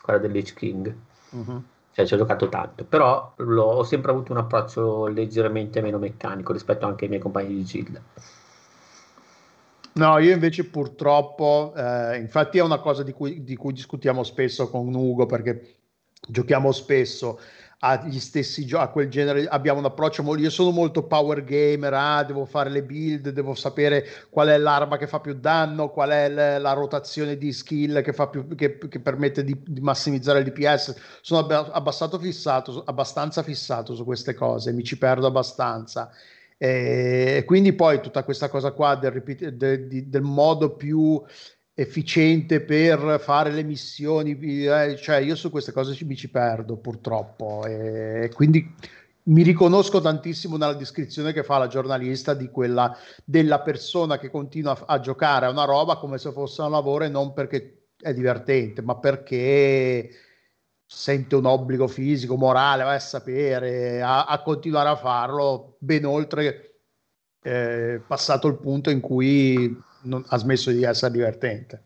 quella 0.02 0.18
del 0.18 0.32
Lich 0.32 0.54
King. 0.54 0.94
Mhm. 1.30 1.64
Cioè 1.92 2.04
ci 2.06 2.14
ho 2.14 2.18
giocato 2.18 2.48
tanto, 2.48 2.84
però 2.84 3.32
l'ho- 3.36 3.62
ho 3.64 3.82
sempre 3.82 4.10
avuto 4.10 4.32
un 4.32 4.38
approccio 4.38 5.06
leggermente 5.06 5.80
meno 5.80 5.98
meccanico 5.98 6.52
rispetto 6.52 6.84
anche 6.86 7.04
ai 7.04 7.10
miei 7.10 7.22
compagni 7.22 7.54
di 7.54 7.64
gilda. 7.64 8.00
No, 9.94 10.18
io 10.18 10.34
invece 10.34 10.68
purtroppo, 10.68 11.72
eh, 11.74 12.18
infatti 12.18 12.58
è 12.58 12.62
una 12.62 12.80
cosa 12.80 13.02
di 13.02 13.12
cui, 13.12 13.42
di 13.44 13.56
cui 13.56 13.72
discutiamo 13.72 14.22
spesso 14.24 14.68
con 14.68 14.94
Ugo 14.94 15.24
perché 15.24 15.76
giochiamo 16.28 16.70
spesso 16.70 17.40
agli 17.78 18.18
stessi 18.20 18.64
giochi, 18.64 18.84
a 18.84 18.88
quel 18.88 19.08
genere, 19.08 19.46
abbiamo 19.46 19.80
un 19.80 19.84
approccio, 19.84 20.22
io 20.36 20.50
sono 20.50 20.70
molto 20.70 21.06
power 21.06 21.44
gamer, 21.44 21.92
ah, 21.92 22.24
devo 22.24 22.46
fare 22.46 22.70
le 22.70 22.82
build, 22.82 23.28
devo 23.30 23.54
sapere 23.54 24.06
qual 24.30 24.48
è 24.48 24.56
l'arma 24.56 24.96
che 24.96 25.06
fa 25.06 25.20
più 25.20 25.34
danno, 25.38 25.90
qual 25.90 26.10
è 26.10 26.28
l- 26.30 26.60
la 26.60 26.72
rotazione 26.72 27.36
di 27.36 27.52
skill 27.52 28.00
che, 28.02 28.12
fa 28.14 28.28
più, 28.28 28.46
che, 28.54 28.78
che 28.78 29.00
permette 29.00 29.44
di, 29.44 29.60
di 29.64 29.80
massimizzare 29.80 30.38
il 30.38 30.46
DPS, 30.46 30.94
sono 31.20 31.40
abba- 31.40 31.70
abbassato 31.70 32.18
fissato, 32.18 32.82
abbastanza 32.86 33.42
fissato 33.42 33.94
su 33.94 34.04
queste 34.04 34.32
cose, 34.34 34.72
mi 34.72 34.82
ci 34.82 34.96
perdo 34.96 35.26
abbastanza. 35.26 36.10
E 36.58 37.42
quindi 37.44 37.74
poi 37.74 38.00
tutta 38.00 38.24
questa 38.24 38.48
cosa 38.48 38.72
qua 38.72 38.96
del, 38.96 39.10
repeat- 39.10 39.48
de- 39.48 40.08
del 40.08 40.22
modo 40.22 40.74
più 40.74 41.22
efficiente 41.78 42.62
per 42.62 43.20
fare 43.20 43.50
le 43.50 43.62
missioni, 43.62 44.38
eh, 44.38 44.96
cioè 44.96 45.18
io 45.18 45.34
su 45.36 45.50
queste 45.50 45.72
cose 45.72 45.96
mi 46.06 46.16
ci 46.16 46.30
perdo 46.30 46.78
purtroppo. 46.78 47.64
E 47.66 48.30
quindi 48.32 48.74
mi 49.24 49.42
riconosco 49.42 50.00
tantissimo 50.00 50.56
nella 50.56 50.72
descrizione 50.72 51.34
che 51.34 51.42
fa 51.42 51.58
la 51.58 51.66
giornalista 51.66 52.32
di 52.32 52.48
quella 52.48 52.96
della 53.24 53.60
persona 53.60 54.18
che 54.18 54.30
continua 54.30 54.86
a, 54.86 55.00
giocare 55.00 55.44
a 55.44 55.50
una 55.50 55.64
roba 55.64 55.98
come 55.98 56.16
se 56.16 56.32
fosse 56.32 56.62
un 56.62 56.70
lavoro 56.70 57.04
e 57.04 57.08
non 57.08 57.34
perché 57.34 57.88
è 58.00 58.14
divertente, 58.14 58.80
ma 58.80 58.96
perché 58.96 60.08
sente 60.86 61.34
un 61.34 61.44
obbligo 61.44 61.88
fisico, 61.88 62.36
morale, 62.36 62.84
vai 62.84 62.96
a 62.96 63.00
sapere, 63.00 64.00
a, 64.00 64.24
a 64.24 64.40
continuare 64.42 64.88
a 64.88 64.96
farlo 64.96 65.76
ben 65.80 66.06
oltre 66.06 66.78
eh, 67.42 68.00
passato 68.06 68.48
il 68.48 68.56
punto 68.56 68.88
in 68.88 69.00
cui 69.00 69.76
non- 70.06 70.24
ha 70.28 70.36
smesso 70.38 70.70
di 70.70 70.82
essere 70.82 71.12
divertente. 71.12 71.82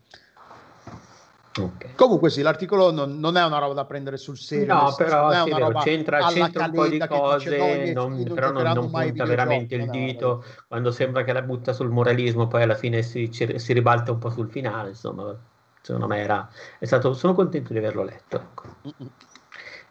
Ok. 1.58 1.94
Comunque 1.96 2.30
sì, 2.30 2.42
l'articolo 2.42 2.92
non, 2.92 3.18
non 3.18 3.36
è 3.36 3.44
una 3.44 3.58
roba 3.58 3.74
da 3.74 3.84
prendere 3.84 4.16
sul 4.16 4.38
serio, 4.38 4.72
No, 4.74 4.94
però 4.96 5.30
è 5.30 5.42
una 5.42 5.44
vero, 5.44 5.66
roba 5.66 5.82
c'entra, 5.82 6.22
c'entra 6.26 6.64
un 6.66 6.72
po' 6.72 6.86
di 6.86 6.90
che 6.90 7.06
dice, 7.08 7.08
cose, 7.08 7.92
"No, 7.92 8.06
non- 8.08 8.24
però 8.32 8.50
non, 8.52 8.62
non 8.62 8.74
punta 8.74 9.00
videogiochi", 9.02 9.34
veramente 9.34 9.74
il 9.74 9.90
dito 9.90 10.44
quando 10.68 10.90
sembra 10.92 11.24
che 11.24 11.32
la 11.32 11.42
butta 11.42 11.72
sul 11.72 11.90
moralismo, 11.90 12.46
poi 12.46 12.62
alla 12.62 12.76
fine 12.76 13.02
si, 13.02 13.28
si 13.32 13.72
ribalta 13.72 14.12
un 14.12 14.18
po' 14.18 14.30
sul 14.30 14.48
finale, 14.48 14.90
insomma, 14.90 15.36
secondo 15.82 16.06
me 16.06 16.18
era, 16.18 16.48
è 16.78 16.84
stato, 16.84 17.12
sono 17.14 17.34
contento 17.34 17.72
di 17.72 17.78
averlo 17.78 18.04
letto. 18.04 18.36
ecco. 18.36 18.64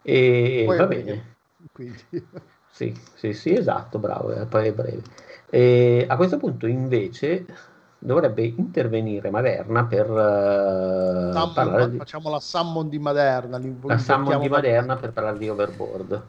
E 0.02 0.62
Poi 0.66 0.76
va 0.78 0.86
bene. 0.86 1.36
quindi. 1.72 2.04
Sì, 2.72 2.98
sì, 3.14 3.32
sì, 3.34 3.52
esatto, 3.54 3.98
bravo, 3.98 4.32
e 4.32 4.46
poi 4.46 4.68
è 4.68 4.72
breve. 4.72 5.02
E 5.50 6.06
a 6.08 6.16
questo 6.16 6.38
punto 6.38 6.66
invece 6.66 7.44
dovrebbe 8.02 8.42
intervenire 8.56 9.30
Maderna 9.30 9.84
per 9.84 10.06
eh, 10.06 11.32
Summon- 11.32 11.52
parlare 11.52 11.90
di, 11.90 11.98
facciamo 11.98 12.30
la 12.30 12.40
summon 12.40 12.88
di 12.88 12.98
Maderna, 12.98 13.60
la 13.82 13.98
summon 13.98 14.40
di 14.40 14.48
Maderna 14.48 14.96
per 14.96 15.12
parlare 15.12 15.38
di 15.38 15.48
Overboard. 15.48 16.22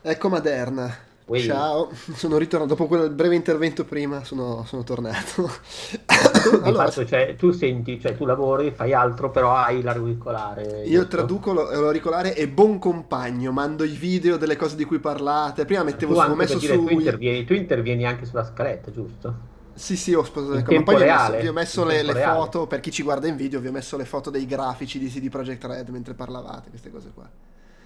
Ecco 0.00 0.28
Maderna. 0.28 1.06
Ui. 1.26 1.42
Ciao, 1.42 1.90
sono 2.14 2.38
ritornato 2.38 2.74
dopo 2.74 2.86
quel 2.86 3.10
breve 3.10 3.34
intervento 3.34 3.84
prima, 3.84 4.24
sono, 4.24 4.64
sono 4.66 4.82
tornato. 4.82 5.50
Allora, 6.62 6.86
fatto, 6.86 7.04
cioè, 7.04 7.34
tu 7.36 7.50
senti, 7.50 8.00
cioè 8.00 8.16
tu 8.16 8.24
lavori, 8.24 8.70
fai 8.70 8.94
altro, 8.94 9.30
però 9.30 9.54
hai 9.54 9.82
l'auricolare. 9.82 10.84
io 10.84 11.00
giusto? 11.00 11.08
traduco 11.08 11.52
l'auricolare 11.52 12.34
e 12.34 12.48
buon 12.48 12.78
compagno, 12.78 13.52
mando 13.52 13.84
i 13.84 13.94
video 13.94 14.38
delle 14.38 14.56
cose 14.56 14.74
di 14.74 14.84
cui 14.84 14.98
parlate. 14.98 15.66
Prima 15.66 15.82
mettevo 15.82 16.14
Tu 16.14 16.20
su, 16.20 16.32
messo 16.32 16.58
dire, 16.58 16.74
su... 16.74 16.84
tu, 16.86 16.92
intervieni, 16.94 17.44
tu 17.44 17.52
intervieni 17.52 18.06
anche 18.06 18.24
sulla 18.24 18.44
scaletta, 18.44 18.90
giusto? 18.90 19.34
Sì, 19.78 19.96
sì, 19.96 20.12
ho 20.12 20.24
sposato 20.24 20.54
le 20.54 20.62
cose, 20.64 20.82
poi 20.82 20.96
vi 20.96 21.02
ho 21.02 21.06
messo, 21.06 21.36
vi 21.36 21.46
ho 21.46 21.52
messo 21.52 21.84
le, 21.84 22.02
le 22.02 22.14
foto, 22.14 22.66
per 22.66 22.80
chi 22.80 22.90
ci 22.90 23.04
guarda 23.04 23.28
in 23.28 23.36
video, 23.36 23.60
vi 23.60 23.68
ho 23.68 23.72
messo 23.72 23.96
le 23.96 24.04
foto 24.04 24.28
dei 24.28 24.44
grafici 24.44 24.98
di 24.98 25.08
CD 25.08 25.28
Projekt 25.28 25.64
Red 25.64 25.88
mentre 25.90 26.14
parlavate, 26.14 26.68
queste 26.68 26.90
cose 26.90 27.12
qua. 27.14 27.30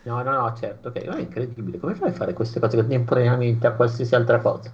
No, 0.04 0.22
no, 0.22 0.32
no, 0.32 0.54
certo, 0.56 0.88
ok, 0.88 1.04
ma 1.06 1.16
è 1.16 1.20
incredibile. 1.20 1.78
Come 1.78 1.94
fai 1.94 2.10
a 2.10 2.12
fare 2.12 2.32
queste 2.32 2.58
cose 2.58 2.76
contemporaneamente 2.76 3.66
a 3.66 3.72
qualsiasi 3.72 4.14
altra 4.14 4.40
cosa? 4.40 4.72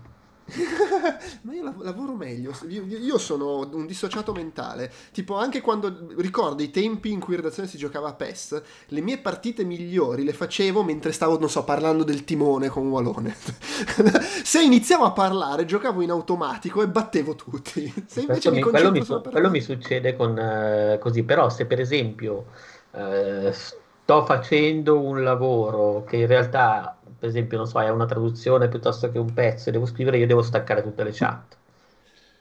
Ma 1.43 1.55
io 1.55 1.63
lav- 1.63 1.83
lavoro 1.83 2.15
meglio, 2.15 2.53
io, 2.69 3.19
sono 3.19 3.69
un 3.71 3.87
dissociato 3.87 4.33
mentale, 4.33 4.91
tipo 5.13 5.37
anche 5.37 5.61
quando 5.61 6.09
ricordo 6.17 6.63
i 6.63 6.71
tempi 6.71 7.13
in 7.13 7.21
cui 7.21 7.35
in 7.35 7.41
redazione 7.41 7.69
si 7.69 7.77
giocava 7.77 8.09
a 8.09 8.15
PES, 8.15 8.63
le 8.89 9.01
mie 9.03 9.19
partite 9.19 9.63
migliori 9.65 10.25
le 10.25 10.33
facevo 10.33 10.83
mentre 10.83 11.13
stavo, 11.13 11.39
non 11.39 11.51
so, 11.51 11.65
parlando 11.65 12.03
del 12.03 12.25
timone 12.25 12.69
con 12.69 12.89
Walone. 12.89 13.37
Se 14.43 14.63
iniziavo 14.63 15.05
a 15.05 15.13
parlare 15.13 15.67
giocavo 15.67 16.01
in 16.01 16.11
automatico 16.11 16.83
e 16.83 16.89
battevo 16.89 17.35
tutti. 17.35 17.93
Se 18.07 18.21
invece 18.23 18.51
mi 18.51 18.61
mi- 18.61 18.69
quello, 18.69 18.91
mi, 18.91 19.03
su- 19.03 19.21
quello 19.31 19.51
mi 19.51 19.61
succede 19.61 20.17
con 20.17 20.39
eh, 20.39 20.99
così, 21.01 21.23
però 21.25 21.49
se 21.51 21.67
per 21.67 21.81
esempio 21.81 22.47
eh, 22.93 23.53
sto 23.53 24.25
facendo 24.25 25.01
un 25.01 25.23
lavoro 25.23 26.05
che 26.05 26.17
in 26.17 26.27
realtà, 26.27 26.98
per 27.19 27.29
esempio, 27.29 27.59
non 27.59 27.67
so, 27.67 27.81
è 27.81 27.89
una 27.91 28.07
traduzione 28.07 28.69
piuttosto 28.69 29.11
che 29.11 29.19
un 29.19 29.33
pezzo 29.33 29.69
e 29.69 29.73
devo 29.73 29.87
scrivere, 29.87 30.19
io 30.19 30.27
devo 30.27 30.43
staccare 30.43 30.83
tutte 30.83 31.05
le 31.05 31.11
chat. 31.13 31.57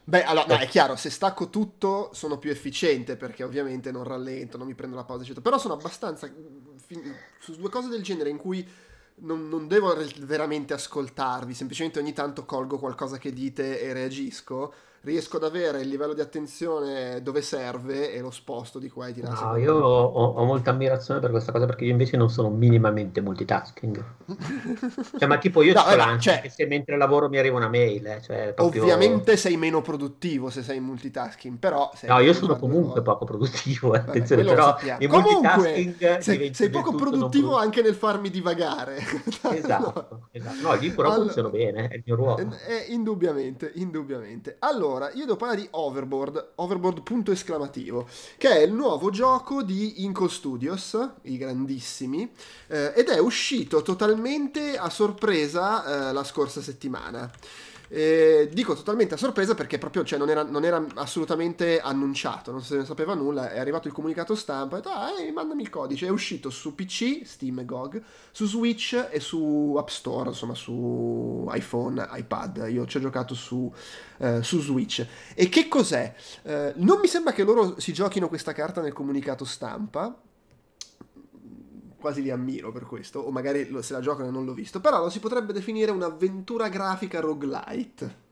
Beh, 0.04 0.24
allora, 0.24 0.46
no, 0.48 0.58
è 0.58 0.68
chiaro, 0.70 0.96
se 0.96 1.10
stacco 1.10 1.50
tutto 1.50 2.12
sono 2.14 2.38
più 2.38 2.50
efficiente 2.50 3.18
perché 3.18 3.44
ovviamente 3.44 3.92
non 3.92 4.06
rallento, 4.06 4.58
non 4.58 4.66
mi 4.66 4.74
prendo 4.74 4.96
la 4.96 5.04
pausa, 5.04 5.24
eccetera. 5.24 5.44
Però 5.44 5.58
sono 5.58 5.74
abbastanza 5.74 6.32
fi- 6.78 7.02
su 7.40 7.56
due 7.58 7.70
cose 7.70 7.90
del 7.90 8.02
genere 8.04 8.30
in 8.30 8.38
cui 8.38 8.66
non, 9.16 9.50
non 9.50 9.68
devo 9.68 9.94
veramente 10.20 10.74
ascoltarvi, 10.74 11.54
semplicemente 11.54 12.00
ogni 12.00 12.14
tanto 12.14 12.46
colgo 12.46 12.80
qualcosa 12.80 13.18
che 13.18 13.34
dite 13.34 13.82
e 13.82 13.92
reagisco. 13.92 14.74
Riesco 15.08 15.38
ad 15.38 15.46
avere 15.46 15.80
il 15.80 15.88
livello 15.88 16.14
di 16.14 16.20
attenzione 16.20 17.22
dove 17.22 17.42
serve 17.42 18.12
e 18.12 18.20
lo 18.20 18.30
sposto 18.30 18.78
di 18.78 18.90
qua 18.90 19.08
e 19.08 19.14
di 19.14 19.22
là. 19.22 19.30
No, 19.30 19.56
io 19.56 19.74
ho, 19.76 20.06
ho 20.34 20.44
molta 20.44 20.72
ammirazione 20.72 21.22
per 21.22 21.30
questa 21.30 21.54
cosa 21.54 21.66
perché 21.66 21.86
io 21.86 21.92
invece 21.92 22.18
non 22.18 22.30
sono 22.30 22.50
minimamente 22.50 23.22
multitasking. 23.22 24.04
Cioè, 25.18 25.28
ma 25.28 25.38
tipo 25.38 25.62
io 25.62 25.74
No, 25.74 25.96
l'ansia 25.96 26.40
cioè- 26.40 26.50
se 26.50 26.66
mentre 26.66 26.98
lavoro 26.98 27.30
mi 27.30 27.38
arriva 27.38 27.56
una 27.56 27.70
mail, 27.70 28.06
eh, 28.06 28.22
cioè 28.22 28.54
proprio... 28.54 28.82
Ovviamente 28.84 29.38
sei 29.38 29.56
meno 29.58 29.82
produttivo 29.82 30.50
se 30.50 30.62
sei 30.62 30.78
in 30.78 30.84
multitasking, 30.84 31.58
però... 31.58 31.90
No, 32.04 32.20
io 32.20 32.34
sono 32.34 32.58
comunque 32.58 33.02
poco 33.02 33.26
produttivo, 33.26 33.90
Vabbè, 33.92 34.10
attenzione, 34.10 34.44
però 34.44 34.76
il 35.00 35.08
Comunque, 35.08 35.40
multitasking 35.40 36.18
sei, 36.20 36.54
sei 36.54 36.70
poco 36.70 36.94
produttivo 36.96 37.48
produ- 37.50 37.64
anche 37.64 37.82
nel 37.82 37.96
farmi 37.96 38.30
divagare. 38.30 38.98
Esatto, 39.52 40.28
esatto. 40.32 40.60
No, 40.62 40.74
lì 40.76 40.92
però 40.92 41.10
Allora- 41.10 41.24
funziona 41.24 41.50
bene, 41.50 41.88
è 41.88 41.96
il 41.96 42.04
mio 42.06 42.16
ruolo. 42.16 42.38
Eh, 42.68 42.74
eh, 42.74 42.86
indubbiamente, 42.94 43.72
indubbiamente. 43.76 44.58
Allora, 44.60 44.97
io 45.06 45.26
devo 45.26 45.38
parlare 45.38 45.62
di 45.62 45.68
Overboard, 45.72 46.52
Overboard 46.56 47.02
punto 47.02 47.32
esclamativo, 47.32 48.08
che 48.38 48.50
è 48.50 48.60
il 48.60 48.74
nuovo 48.74 49.10
gioco 49.10 49.64
di 49.64 50.04
Inkle 50.04 50.30
Studios, 50.30 50.98
i 51.24 51.38
grandissimi, 51.38 52.30
eh, 52.68 52.94
ed 52.96 53.10
è 53.10 53.20
uscito 53.20 53.82
totalmente 53.82 54.78
a 54.78 54.90
sorpresa 54.90 56.10
eh, 56.10 56.14
la 56.14 56.24
scorsa 56.24 56.62
settimana. 56.62 57.32
Eh, 57.90 58.50
dico 58.52 58.76
totalmente 58.76 59.14
a 59.14 59.18
sorpresa 59.18 59.56
perché 59.56 59.78
proprio 59.78 60.04
cioè, 60.04 60.20
non, 60.20 60.30
era, 60.30 60.44
non 60.44 60.66
era 60.66 60.86
assolutamente 60.96 61.80
annunciato, 61.80 62.52
non 62.52 62.62
se 62.62 62.78
ne 62.78 62.86
sapeva 62.86 63.14
nulla, 63.14 63.52
è 63.52 63.60
arrivato 63.60 63.88
il 63.88 63.94
comunicato 63.94 64.36
stampa, 64.36 64.76
ho 64.76 64.80
detto, 64.80 64.90
ah, 64.90 65.12
mandami 65.34 65.62
il 65.62 65.70
codice, 65.70 66.08
è 66.08 66.10
uscito 66.10 66.50
su 66.50 66.76
PC, 66.76 67.22
Steam 67.26 67.60
e 67.60 67.66
GOG, 67.66 68.02
su 68.32 68.46
Switch 68.46 69.08
e 69.10 69.20
su 69.20 69.76
App 69.78 69.88
Store, 69.88 70.30
insomma 70.30 70.54
su 70.54 71.48
iPhone, 71.52 72.08
iPad, 72.12 72.68
io 72.70 72.86
ci 72.86 72.98
ho 72.98 73.00
giocato 73.00 73.34
su, 73.34 73.72
eh, 74.18 74.44
su 74.44 74.60
Switch. 74.60 75.06
E 75.34 75.50
che 75.50 75.68
cos'è? 75.68 76.14
Eh, 76.44 76.74
non 76.76 77.00
mi 77.00 77.08
sembra 77.08 77.32
che 77.32 77.44
loro 77.44 77.80
si 77.80 77.94
giochino 77.94 78.28
questa 78.28 78.52
carta 78.52 78.82
nel 78.82 78.94
comunicato 78.94 79.46
stampa, 79.46 80.16
quasi 82.08 82.22
li 82.22 82.32
ammiro 82.32 82.72
per 82.72 82.86
questo, 82.86 83.20
o 83.20 83.32
magari 83.32 83.70
se 83.82 83.92
la 83.92 84.00
giocano 84.00 84.30
e 84.30 84.32
non 84.32 84.46
l'ho 84.46 84.54
visto, 84.54 84.80
però 84.80 85.00
lo 85.00 85.10
si 85.10 85.20
potrebbe 85.20 85.52
definire 85.52 85.92
un'avventura 85.92 86.70
grafica 86.70 87.20
roguelite. 87.20 88.26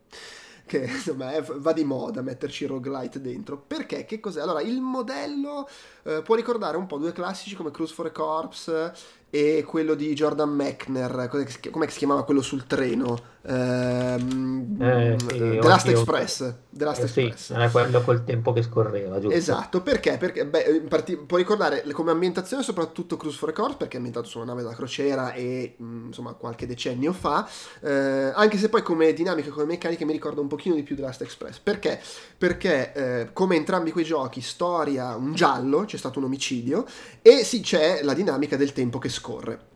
che 0.65 0.79
insomma 0.85 1.31
è- 1.33 1.43
va 1.43 1.73
di 1.73 1.83
moda 1.83 2.21
metterci 2.21 2.65
roguelite 2.65 3.21
dentro. 3.21 3.57
Perché? 3.57 4.05
Che 4.05 4.19
cos'è? 4.19 4.41
Allora, 4.41 4.61
il 4.61 4.81
modello 4.81 5.67
eh, 6.03 6.21
può 6.23 6.33
ricordare 6.35 6.77
un 6.77 6.87
po' 6.87 6.97
due 6.97 7.11
classici 7.11 7.55
come 7.55 7.69
Cruise 7.69 7.93
for 7.93 8.07
a 8.07 8.11
Corpse 8.11 8.93
e 9.29 9.63
quello 9.67 9.95
di 9.95 10.13
Jordan 10.13 10.49
Mechner, 10.49 11.29
che 11.29 11.89
si 11.89 11.97
chiamava 11.97 12.23
quello 12.23 12.41
sul 12.41 12.65
treno? 12.67 13.33
Ehm, 13.47 14.75
Eh, 14.81 15.15
sì, 15.19 15.59
The 15.59 15.59
Last. 15.61 15.87
Express. 15.87 16.53
The 16.69 16.83
Last 16.85 17.03
Eh, 17.03 17.07
sì, 17.07 17.19
Express. 17.25 17.51
era 17.51 17.69
quello 17.69 18.01
col 18.01 18.23
tempo 18.23 18.53
che 18.53 18.61
scorreva, 18.63 19.19
giusto? 19.19 19.37
Esatto, 19.37 19.81
perché? 19.81 20.17
Perché 20.17 20.45
beh, 20.45 20.81
parti- 20.89 21.15
puoi 21.17 21.41
ricordare 21.41 21.83
come 21.91 22.11
ambientazione 22.11 22.63
soprattutto 22.63 23.17
Cruise 23.17 23.37
for 23.37 23.49
a 23.49 23.53
Corpse 23.53 23.77
perché 23.77 23.93
è 23.93 23.97
ambientato 23.97 24.27
su 24.27 24.37
una 24.39 24.47
nave 24.47 24.63
da 24.63 24.73
crociera 24.73 25.33
e 25.33 25.75
mh, 25.77 26.05
insomma 26.07 26.33
qualche 26.33 26.65
decennio 26.65 27.13
fa, 27.13 27.47
eh, 27.81 28.31
anche 28.33 28.57
se 28.57 28.69
poi 28.69 28.81
come 28.81 29.13
dinamiche, 29.13 29.49
come 29.49 29.65
meccaniche 29.65 30.05
mi 30.05 30.11
ricorda 30.13 30.41
un 30.41 30.47
pochino 30.47 30.75
di 30.75 30.83
più 30.83 30.95
The 30.95 31.01
Last 31.03 31.21
Express. 31.21 31.59
Perché? 31.59 31.99
Perché 32.37 32.93
eh, 32.93 33.29
come 33.33 33.55
entrambi 33.55 33.91
quei 33.91 34.05
giochi, 34.05 34.41
storia, 34.41 35.15
un 35.15 35.33
giallo, 35.35 35.85
c'è 35.85 35.97
stato 35.97 36.19
un 36.19 36.25
omicidio 36.25 36.85
e 37.21 37.43
sì 37.43 37.61
c'è 37.61 38.01
la 38.03 38.13
dinamica 38.13 38.57
del 38.57 38.73
tempo 38.73 38.97
che 38.97 39.09
scorre. 39.15 39.73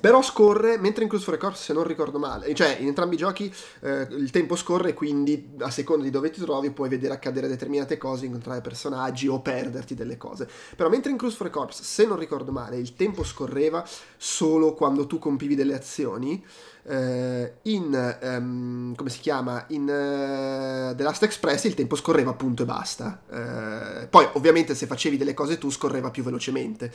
Però 0.00 0.20
scorre, 0.20 0.76
mentre 0.76 1.02
in 1.02 1.08
Cruise 1.08 1.24
for 1.24 1.38
Corpse, 1.38 1.62
se 1.62 1.72
non 1.72 1.84
ricordo 1.84 2.18
male, 2.18 2.54
cioè 2.54 2.76
in 2.80 2.86
entrambi 2.86 3.14
i 3.14 3.18
giochi 3.18 3.52
eh, 3.80 4.06
il 4.10 4.30
tempo 4.30 4.54
scorre, 4.54 4.92
quindi 4.92 5.54
a 5.60 5.70
seconda 5.70 6.04
di 6.04 6.10
dove 6.10 6.30
ti 6.30 6.40
trovi 6.40 6.70
puoi 6.70 6.90
vedere 6.90 7.14
accadere 7.14 7.48
determinate 7.48 7.96
cose, 7.96 8.26
incontrare 8.26 8.60
personaggi 8.60 9.26
o 9.26 9.40
perderti 9.40 9.94
delle 9.94 10.18
cose. 10.18 10.46
Però 10.76 10.90
mentre 10.90 11.10
in 11.10 11.16
Cruise 11.16 11.36
for 11.36 11.46
a 11.46 11.50
Corpse, 11.50 11.82
se 11.82 12.04
non 12.04 12.18
ricordo 12.18 12.52
male, 12.52 12.76
il 12.76 12.94
tempo 12.94 13.24
scorreva 13.24 13.84
solo 14.18 14.74
quando 14.74 15.06
tu 15.06 15.18
compivi 15.18 15.54
delle 15.54 15.74
azioni, 15.74 16.44
eh, 16.86 17.54
in, 17.62 18.16
ehm, 18.20 18.94
come 18.94 19.10
si 19.10 19.20
chiama, 19.20 19.64
in 19.68 19.88
eh, 19.88 20.94
The 20.94 21.02
Last 21.02 21.22
Express 21.22 21.64
il 21.64 21.74
tempo 21.74 21.96
scorreva 21.96 22.30
appunto 22.30 22.62
e 22.62 22.66
basta. 22.66 23.20
Eh, 23.30 24.06
poi 24.06 24.28
ovviamente 24.32 24.74
se 24.74 24.86
facevi 24.86 25.16
delle 25.16 25.34
cose 25.34 25.58
tu 25.58 25.70
scorreva 25.70 26.10
più 26.10 26.22
velocemente. 26.22 26.92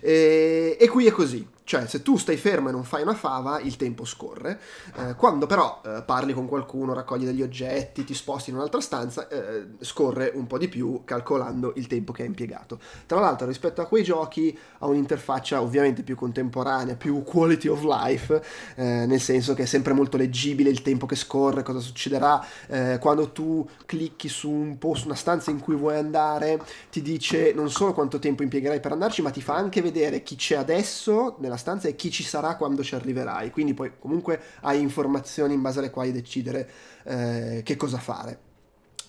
E, 0.00 0.76
e 0.80 0.88
qui 0.88 1.06
è 1.06 1.10
così, 1.10 1.46
cioè 1.64 1.86
se 1.86 2.02
tu 2.02 2.16
stai 2.16 2.36
fermo 2.36 2.68
e 2.68 2.72
non 2.72 2.84
fai 2.84 3.02
una 3.02 3.14
fava 3.14 3.60
il 3.60 3.76
tempo 3.76 4.04
scorre, 4.04 4.60
Eh, 4.96 5.14
quando 5.14 5.46
però 5.46 5.80
eh, 5.84 6.02
parli 6.06 6.32
con 6.32 6.46
qualcuno, 6.46 6.94
raccogli 6.94 7.24
degli 7.24 7.42
oggetti, 7.42 8.04
ti 8.04 8.14
sposti 8.14 8.50
in 8.50 8.56
un'altra 8.56 8.80
stanza, 8.80 9.28
eh, 9.28 9.66
scorre 9.80 10.32
un 10.34 10.46
po' 10.46 10.58
di 10.58 10.68
più 10.68 11.02
calcolando 11.04 11.72
il 11.76 11.86
tempo 11.86 12.12
che 12.12 12.22
hai 12.22 12.28
impiegato. 12.28 12.78
Tra 13.06 13.20
l'altro 13.20 13.46
rispetto 13.46 13.80
a 13.80 13.86
quei 13.86 14.02
giochi 14.02 14.56
ha 14.78 14.86
un'interfaccia 14.86 15.60
ovviamente 15.60 16.02
più 16.02 16.16
contemporanea, 16.16 16.94
più 16.94 17.22
quality 17.22 17.68
of 17.68 17.82
life, 17.82 18.42
eh, 18.76 19.04
nel 19.06 19.20
senso 19.26 19.54
che 19.54 19.64
è 19.64 19.66
sempre 19.66 19.92
molto 19.92 20.16
leggibile 20.16 20.70
il 20.70 20.82
tempo 20.82 21.04
che 21.04 21.16
scorre, 21.16 21.64
cosa 21.64 21.80
succederà 21.80 22.44
eh, 22.68 22.98
quando 23.00 23.32
tu 23.32 23.68
clicchi 23.84 24.28
su 24.28 24.48
un 24.48 24.78
posto, 24.78 25.06
una 25.06 25.16
stanza 25.16 25.50
in 25.50 25.58
cui 25.58 25.74
vuoi 25.74 25.96
andare, 25.96 26.60
ti 26.90 27.02
dice 27.02 27.52
non 27.52 27.68
solo 27.68 27.92
quanto 27.92 28.20
tempo 28.20 28.44
impiegherai 28.44 28.78
per 28.78 28.92
andarci, 28.92 29.22
ma 29.22 29.30
ti 29.30 29.42
fa 29.42 29.56
anche 29.56 29.82
vedere 29.82 30.22
chi 30.22 30.36
c'è 30.36 30.54
adesso 30.54 31.36
nella 31.40 31.56
stanza 31.56 31.88
e 31.88 31.96
chi 31.96 32.10
ci 32.10 32.22
sarà 32.22 32.54
quando 32.54 32.84
ci 32.84 32.94
arriverai. 32.94 33.50
Quindi 33.50 33.74
poi 33.74 33.92
comunque 33.98 34.40
hai 34.60 34.80
informazioni 34.80 35.54
in 35.54 35.62
base 35.62 35.80
alle 35.80 35.90
quali 35.90 36.12
decidere 36.12 36.70
eh, 37.04 37.62
che 37.64 37.76
cosa 37.76 37.98
fare. 37.98 38.45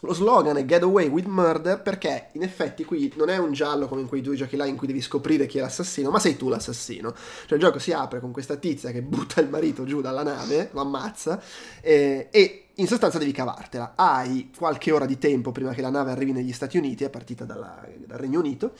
Lo 0.02 0.14
slogan 0.14 0.58
è 0.58 0.66
Get 0.66 0.84
Away 0.84 1.08
with 1.08 1.26
Murder 1.26 1.82
perché 1.82 2.28
in 2.34 2.44
effetti 2.44 2.86
qui 2.86 3.12
non 3.16 3.30
è 3.30 3.38
un 3.38 3.52
giallo 3.52 3.88
come 3.88 4.02
in 4.02 4.08
quei 4.08 4.22
due 4.22 4.36
giochi 4.36 4.56
là 4.56 4.66
in 4.66 4.76
cui 4.76 4.86
devi 4.86 5.02
scoprire 5.02 5.48
chi 5.48 5.58
è 5.58 5.62
l'assassino, 5.62 6.12
ma 6.12 6.20
sei 6.20 6.38
tu 6.38 6.50
l'assassino. 6.50 7.14
Cioè 7.14 7.58
il 7.58 7.64
gioco 7.64 7.80
si 7.80 7.92
apre 7.92 8.20
con 8.20 8.32
questa 8.32 8.58
tizia 8.58 8.92
che 8.92 9.02
butta 9.02 9.42
il 9.42 9.50
marito 9.50 9.86
giù 9.86 10.02
dalla 10.02 10.24
nave, 10.24 10.70
lo 10.72 10.82
ammazza 10.82 11.42
eh, 11.82 12.28
e 12.30 12.68
in 12.76 12.88
sostanza 12.88 13.18
devi 13.18 13.32
cavartela. 13.32 13.94
Hai 13.96 14.52
qualche 14.56 14.92
ora 14.92 15.06
di 15.06 15.18
tempo 15.18 15.52
prima 15.52 15.74
che 15.74 15.82
la 15.82 15.90
nave 15.90 16.12
arrivi 16.12 16.32
negli 16.32 16.54
Stati 16.54 16.78
Uniti, 16.78 17.04
è 17.04 17.10
partita 17.10 17.44
dalla- 17.44 17.84
dal 18.06 18.20
Regno 18.20 18.40
Unito, 18.40 18.74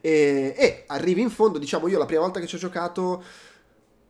e, 0.00 0.54
e 0.56 0.84
arrivi 0.86 1.20
in 1.20 1.30
fondo, 1.30 1.58
diciamo 1.58 1.86
io 1.88 1.98
la 1.98 2.06
prima 2.06 2.22
volta 2.22 2.40
che 2.40 2.46
ci 2.46 2.56
ho 2.56 2.58
giocato 2.58 3.22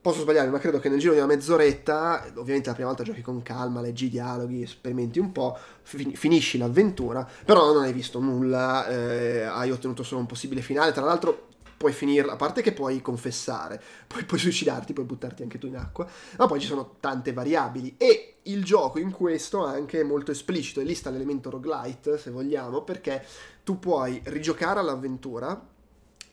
Posso 0.02 0.22
sbagliare, 0.22 0.50
ma 0.50 0.58
credo 0.58 0.80
che 0.80 0.88
nel 0.88 0.98
giro 0.98 1.12
di 1.12 1.20
una 1.20 1.28
mezz'oretta, 1.28 2.32
ovviamente 2.34 2.68
la 2.68 2.74
prima 2.74 2.88
volta 2.88 3.04
giochi 3.04 3.22
con 3.22 3.40
calma, 3.40 3.80
leggi 3.80 4.06
i 4.06 4.08
dialoghi, 4.08 4.66
sperimenti 4.66 5.20
un 5.20 5.30
po', 5.30 5.56
fin- 5.82 6.16
finisci 6.16 6.58
l'avventura, 6.58 7.24
però 7.44 7.72
non 7.72 7.84
hai 7.84 7.92
visto 7.92 8.18
nulla, 8.18 8.88
eh, 8.88 9.42
hai 9.42 9.70
ottenuto 9.70 10.02
solo 10.02 10.20
un 10.20 10.26
possibile 10.26 10.60
finale, 10.60 10.90
tra 10.90 11.04
l'altro 11.04 11.50
puoi 11.76 11.92
finirla, 11.92 12.32
a 12.32 12.36
parte 12.36 12.62
che 12.62 12.72
puoi 12.72 13.00
confessare, 13.00 13.80
poi 14.08 14.24
puoi 14.24 14.40
suicidarti, 14.40 14.92
puoi 14.92 15.06
buttarti 15.06 15.44
anche 15.44 15.58
tu 15.58 15.68
in 15.68 15.76
acqua, 15.76 16.04
ma 16.36 16.46
poi 16.46 16.58
ci 16.58 16.66
sono 16.66 16.96
tante 16.98 17.32
variabili. 17.32 17.94
E 17.96 18.38
il 18.42 18.64
gioco 18.64 18.98
in 18.98 19.12
questo 19.12 19.64
anche 19.64 20.00
è 20.00 20.04
molto 20.04 20.32
esplicito 20.32 20.80
e 20.80 20.84
lì 20.84 20.96
sta 20.96 21.10
l'elemento 21.10 21.48
roguelite, 21.48 22.18
se 22.18 22.32
vogliamo, 22.32 22.82
perché 22.82 23.24
tu 23.62 23.78
puoi 23.78 24.20
rigiocare 24.24 24.80
all'avventura 24.80 25.70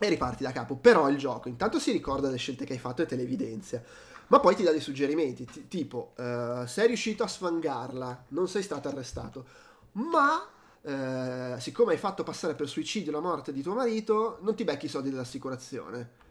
e 0.06 0.08
riparti 0.08 0.42
da 0.42 0.52
capo. 0.52 0.76
Però 0.76 1.08
il 1.08 1.18
gioco 1.18 1.48
intanto 1.48 1.78
si 1.78 1.92
ricorda 1.92 2.26
delle 2.26 2.38
scelte 2.38 2.64
che 2.64 2.72
hai 2.72 2.78
fatto 2.78 3.02
e 3.02 3.06
te 3.06 3.16
le 3.16 3.22
evidenzia. 3.22 3.82
Ma 4.28 4.40
poi 4.40 4.54
ti 4.54 4.62
dà 4.62 4.70
dei 4.70 4.80
suggerimenti, 4.80 5.44
ti- 5.44 5.68
tipo, 5.68 6.12
eh, 6.16 6.62
sei 6.66 6.86
riuscito 6.86 7.22
a 7.22 7.26
sfangarla, 7.26 8.24
non 8.28 8.48
sei 8.48 8.62
stato 8.62 8.88
arrestato, 8.88 9.44
ma 9.92 10.48
eh, 10.82 11.56
siccome 11.58 11.92
hai 11.92 11.98
fatto 11.98 12.22
passare 12.22 12.54
per 12.54 12.68
suicidio 12.68 13.12
la 13.12 13.20
morte 13.20 13.52
di 13.52 13.60
tuo 13.60 13.74
marito, 13.74 14.38
non 14.42 14.54
ti 14.54 14.64
becchi 14.64 14.86
i 14.86 14.88
soldi 14.88 15.10
dell'assicurazione. 15.10 16.28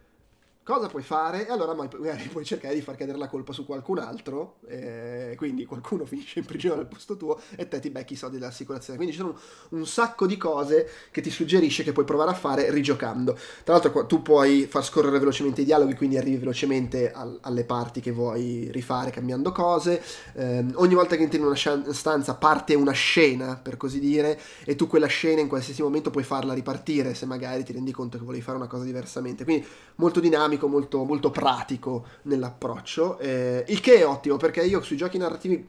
Cosa 0.70 0.86
puoi 0.86 1.02
fare? 1.02 1.48
E 1.48 1.50
allora 1.50 1.74
magari 1.74 2.28
puoi 2.28 2.44
cercare 2.44 2.76
di 2.76 2.80
far 2.80 2.94
cadere 2.94 3.18
la 3.18 3.26
colpa 3.26 3.52
su 3.52 3.66
qualcun 3.66 3.98
altro, 3.98 4.58
eh, 4.68 5.34
quindi 5.36 5.64
qualcuno 5.64 6.04
finisce 6.06 6.38
in 6.38 6.44
prigione 6.44 6.82
al 6.82 6.86
posto 6.86 7.16
tuo 7.16 7.40
e 7.56 7.66
te 7.66 7.80
ti 7.80 7.90
becchi 7.90 8.12
i 8.12 8.16
soldi 8.16 8.38
dell'assicurazione. 8.38 8.96
Quindi 8.96 9.16
ci 9.16 9.20
sono 9.20 9.36
un, 9.70 9.84
sacco 9.84 10.28
di 10.28 10.36
cose 10.36 10.88
che 11.10 11.22
ti 11.22 11.30
suggerisce 11.30 11.82
che 11.82 11.90
puoi 11.90 12.04
provare 12.04 12.30
a 12.30 12.34
fare 12.34 12.70
rigiocando. 12.70 13.36
Tra 13.64 13.74
l'altro 13.74 14.06
tu 14.06 14.22
puoi 14.22 14.66
far 14.66 14.84
scorrere 14.84 15.18
velocemente 15.18 15.62
i 15.62 15.64
dialoghi, 15.64 15.96
quindi 15.96 16.16
arrivi 16.16 16.36
velocemente 16.36 17.10
al- 17.10 17.40
alle 17.42 17.64
parti 17.64 18.00
che 18.00 18.12
vuoi 18.12 18.68
rifare 18.70 19.10
cambiando 19.10 19.50
cose. 19.50 20.00
Ehm, 20.34 20.74
ogni 20.76 20.94
volta 20.94 21.16
che 21.16 21.22
entri 21.24 21.40
in 21.40 21.46
una 21.46 21.56
stanza 21.56 22.34
parte 22.36 22.74
una 22.74 22.92
scena, 22.92 23.56
per 23.60 23.76
così 23.76 23.98
dire, 23.98 24.38
e 24.64 24.76
tu 24.76 24.86
quella 24.86 25.08
scena 25.08 25.40
in 25.40 25.48
qualsiasi 25.48 25.82
momento 25.82 26.10
puoi 26.10 26.22
farla 26.22 26.54
ripartire 26.54 27.14
se 27.14 27.26
magari 27.26 27.64
ti 27.64 27.72
rendi 27.72 27.90
conto 27.90 28.18
che 28.18 28.24
volevi 28.24 28.44
fare 28.44 28.56
una 28.56 28.68
cosa 28.68 28.84
diversamente. 28.84 29.42
Quindi 29.42 29.66
molto 29.96 30.20
dinamico, 30.20 30.59
molto, 30.68 31.04
molto 31.04 31.30
pratico 31.30 32.06
nell'approccio, 32.22 33.18
eh, 33.18 33.64
il 33.68 33.80
che 33.80 33.98
è 33.98 34.06
ottimo 34.06 34.36
perché 34.36 34.62
io 34.62 34.82
sui 34.82 34.96
giochi 34.96 35.18
narrativi 35.18 35.68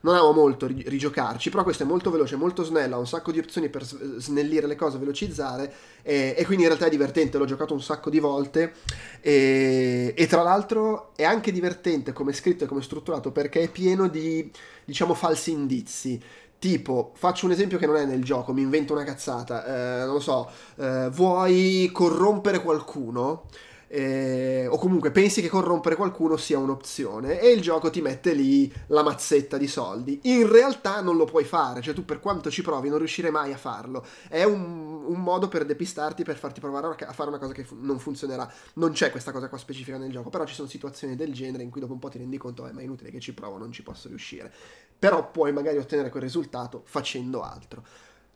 non 0.00 0.14
amo 0.14 0.32
molto 0.32 0.66
ri- 0.66 0.84
rigiocarci, 0.86 1.50
però 1.50 1.62
questo 1.62 1.82
è 1.82 1.86
molto 1.86 2.10
veloce, 2.10 2.36
molto 2.36 2.62
snello, 2.62 2.96
ha 2.96 2.98
un 2.98 3.06
sacco 3.06 3.32
di 3.32 3.38
opzioni 3.38 3.68
per 3.68 3.84
snellire 3.84 4.66
le 4.66 4.76
cose, 4.76 4.98
velocizzare 4.98 5.72
e, 6.02 6.34
e 6.36 6.44
quindi 6.44 6.62
in 6.62 6.68
realtà 6.68 6.86
è 6.86 6.90
divertente, 6.90 7.38
l'ho 7.38 7.44
giocato 7.44 7.74
un 7.74 7.82
sacco 7.82 8.10
di 8.10 8.20
volte 8.20 8.74
e, 9.20 10.14
e 10.16 10.26
tra 10.26 10.42
l'altro 10.42 11.12
è 11.16 11.24
anche 11.24 11.50
divertente 11.52 12.12
come 12.12 12.32
scritto 12.32 12.64
e 12.64 12.66
come 12.66 12.82
strutturato 12.82 13.32
perché 13.32 13.62
è 13.62 13.70
pieno 13.70 14.08
di, 14.08 14.50
diciamo, 14.84 15.14
falsi 15.14 15.50
indizi. 15.50 16.20
Tipo, 16.58 17.12
faccio 17.14 17.46
un 17.46 17.52
esempio 17.52 17.78
che 17.78 17.86
non 17.86 17.94
è 17.96 18.04
nel 18.04 18.24
gioco, 18.24 18.52
mi 18.52 18.62
invento 18.62 18.92
una 18.92 19.04
cazzata, 19.04 20.02
eh, 20.02 20.04
non 20.06 20.14
lo 20.14 20.20
so, 20.20 20.50
eh, 20.76 21.08
vuoi 21.10 21.88
corrompere 21.92 22.62
qualcuno? 22.62 23.44
Eh, 23.88 24.66
o 24.70 24.76
comunque 24.76 25.10
pensi 25.10 25.40
che 25.40 25.48
corrompere 25.48 25.96
qualcuno 25.96 26.36
sia 26.36 26.58
un'opzione 26.58 27.40
e 27.40 27.50
il 27.50 27.60
gioco 27.60 27.90
ti 27.90 28.02
mette 28.02 28.34
lì 28.34 28.72
la 28.88 29.02
mazzetta 29.02 29.56
di 29.56 29.66
soldi. 29.66 30.20
In 30.24 30.50
realtà 30.50 31.00
non 31.00 31.16
lo 31.16 31.24
puoi 31.24 31.44
fare, 31.44 31.80
cioè 31.80 31.94
tu 31.94 32.04
per 32.04 32.20
quanto 32.20 32.50
ci 32.50 32.62
provi 32.62 32.88
non 32.88 32.98
riuscirai 32.98 33.30
mai 33.30 33.52
a 33.52 33.56
farlo. 33.56 34.04
È 34.28 34.44
un, 34.44 35.04
un 35.06 35.20
modo 35.20 35.48
per 35.48 35.64
depistarti, 35.64 36.22
per 36.22 36.36
farti 36.36 36.60
provare 36.60 37.04
a, 37.06 37.12
fare 37.12 37.30
una 37.30 37.38
cosa 37.38 37.52
che 37.52 37.66
non 37.80 37.98
funzionerà. 37.98 38.50
Non 38.74 38.92
c'è 38.92 39.10
questa 39.10 39.32
cosa 39.32 39.48
qua 39.48 39.58
specifica 39.58 39.96
nel 39.96 40.10
gioco, 40.10 40.28
però 40.28 40.44
ci 40.44 40.54
sono 40.54 40.68
situazioni 40.68 41.16
del 41.16 41.32
genere 41.32 41.62
in 41.62 41.70
cui 41.70 41.80
dopo 41.80 41.94
un 41.94 41.98
po' 41.98 42.08
ti 42.08 42.18
rendi 42.18 42.36
conto, 42.36 42.66
eh, 42.66 42.72
ma 42.72 42.80
è 42.80 42.84
inutile 42.84 43.10
che 43.10 43.20
ci 43.20 43.32
provo, 43.32 43.56
non 43.56 43.72
ci 43.72 43.82
posso 43.82 44.08
riuscire. 44.08 44.52
Però 44.98 45.30
puoi 45.30 45.52
magari 45.52 45.78
ottenere 45.78 46.10
quel 46.10 46.22
risultato 46.22 46.82
facendo 46.84 47.42
altro. 47.42 47.84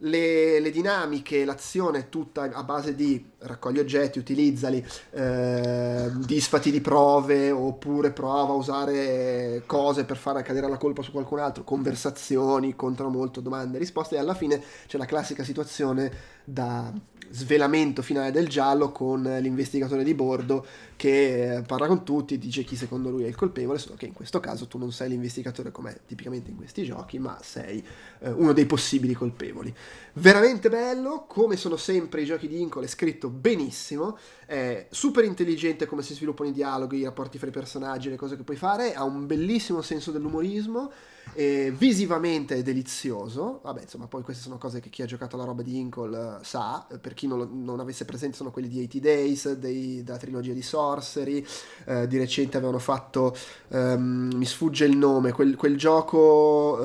Le, 0.05 0.59
le 0.59 0.71
dinamiche, 0.71 1.45
l'azione 1.45 1.99
è 1.99 2.09
tutta 2.09 2.51
a 2.53 2.65
base 2.65 2.95
di 2.95 3.24
raccogli 3.39 3.79
oggetti, 3.79 4.19
utilizzali, 4.19 4.85
eh, 5.11 6.11
disfati 6.27 6.70
di 6.73 6.81
prove 6.81 7.51
oppure 7.53 8.11
prova 8.11 8.53
a 8.53 8.57
usare 8.57 9.62
cose 9.66 10.05
per 10.05 10.16
far 10.16 10.43
cadere 10.43 10.69
la 10.69 10.77
colpa 10.77 11.03
su 11.03 11.12
qualcun 11.12 11.39
altro, 11.39 11.62
conversazioni, 11.62 12.74
contano 12.74 13.11
molto 13.11 13.41
domande 13.41 13.77
e 13.77 13.81
risposte 13.81 14.16
e 14.16 14.19
alla 14.19 14.35
fine 14.35 14.61
c'è 14.87 14.99
la 14.99 15.07
classica 15.07 15.45
situazione 15.45 16.12
da 16.45 16.93
svelamento 17.33 18.03
finale 18.03 18.31
del 18.31 18.47
giallo 18.47 18.93
con 18.93 19.23
l'investigatore 19.23 20.05
di 20.05 20.15
bordo 20.15 20.65
che 20.97 21.57
eh, 21.57 21.63
parla 21.63 21.87
con 21.87 22.05
tutti 22.05 22.35
e 22.35 22.39
dice 22.39 22.63
chi 22.63 22.77
secondo 22.77 23.11
lui 23.11 23.25
è 23.25 23.27
il 23.27 23.35
colpevole, 23.35 23.79
solo 23.79 23.97
che 23.97 24.07
in 24.07 24.13
questo 24.13 24.39
caso 24.39 24.69
tu 24.69 24.79
non 24.79 24.93
sei 24.93 25.09
l'investigatore 25.09 25.73
come 25.73 26.01
tipicamente 26.07 26.51
in 26.51 26.57
questi 26.57 26.85
giochi, 26.85 27.19
ma 27.19 27.39
sei 27.43 27.85
eh, 28.21 28.31
uno 28.31 28.53
dei 28.53 28.67
possibili 28.67 29.15
colpevoli. 29.15 29.75
Veramente 30.15 30.69
bello, 30.69 31.25
come 31.27 31.57
sono 31.57 31.77
sempre 31.77 32.23
i 32.23 32.25
giochi 32.25 32.47
di 32.47 32.61
Incole, 32.61 32.87
è 32.87 32.89
scritto 32.89 33.31
benissimo, 33.31 34.17
è 34.47 34.87
super 34.91 35.25
intelligente 35.25 35.87
come 35.87 36.03
si 36.03 36.15
sviluppano 36.15 36.51
i 36.51 36.53
dialoghi, 36.53 36.99
i 36.99 37.05
rapporti 37.05 37.39
fra 37.39 37.49
i 37.49 37.53
personaggi, 37.53 38.11
le 38.11 38.17
cose 38.17 38.37
che 38.37 38.43
puoi 38.43 38.57
fare, 38.57 38.95
ha 38.95 39.03
un 39.03 39.27
bellissimo 39.27 39.83
senso 39.83 40.13
dell'umorismo 40.13 40.93
e 41.35 41.73
visivamente 41.77 42.63
delizioso. 42.63 43.61
Vabbè, 43.63 43.83
insomma, 43.83 44.07
poi 44.07 44.23
queste 44.23 44.43
sono 44.43 44.59
cose 44.59 44.81
che 44.81 44.91
chi 44.91 45.03
ha 45.03 45.07
giocato 45.07 45.37
la 45.37 45.45
roba 45.45 45.63
di 45.63 45.79
Inkle 45.79 46.39
eh, 46.41 46.45
sa. 46.45 46.87
Per 47.01 47.15
chi 47.15 47.27
non, 47.27 47.39
lo- 47.39 47.49
non 47.51 47.81
avesse 47.81 48.05
presente, 48.05 48.37
sono 48.37 48.51
quelli 48.51 48.69
di 48.69 48.83
80 48.83 48.99
Days, 49.01 49.53
dei- 49.55 50.03
della 50.03 50.19
trilogia 50.19 50.53
di 50.53 50.63
Sorcery. 50.63 51.45
Eh, 51.87 52.07
di 52.07 52.19
recente 52.19 52.57
avevano 52.57 52.79
fatto, 52.79 53.35
ehm, 53.69 54.33
mi 54.35 54.45
sfugge 54.47 54.85
il 54.85 54.97
nome, 54.97 55.33
quel, 55.33 55.57
quel 55.57 55.77
gioco 55.77 56.81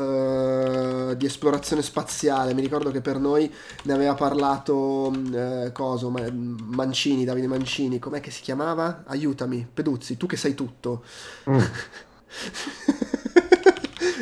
eh, 1.12 1.18
di 1.18 1.26
esplorazione 1.26 1.82
spaziale. 1.82 2.54
Mi 2.54 2.62
ricordo 2.62 2.92
che 2.92 3.02
per 3.02 3.20
noi 3.20 3.52
ne 3.84 3.94
aveva 3.94 4.14
parlato 4.16 5.12
eh, 5.34 5.72
coso, 5.74 6.10
Ma- 6.10 6.30
Mancini, 6.32 7.26
Davide 7.26 7.48
Mancini. 7.48 8.00
Com'è 8.00 8.20
che 8.20 8.32
si 8.32 8.42
chiamava? 8.42 9.04
Aiutami, 9.08 9.68
Peduzzi, 9.72 10.18
tu 10.18 10.26
che 10.26 10.38
sai 10.38 10.54
tutto. 10.54 11.04
Mm. 11.50 11.60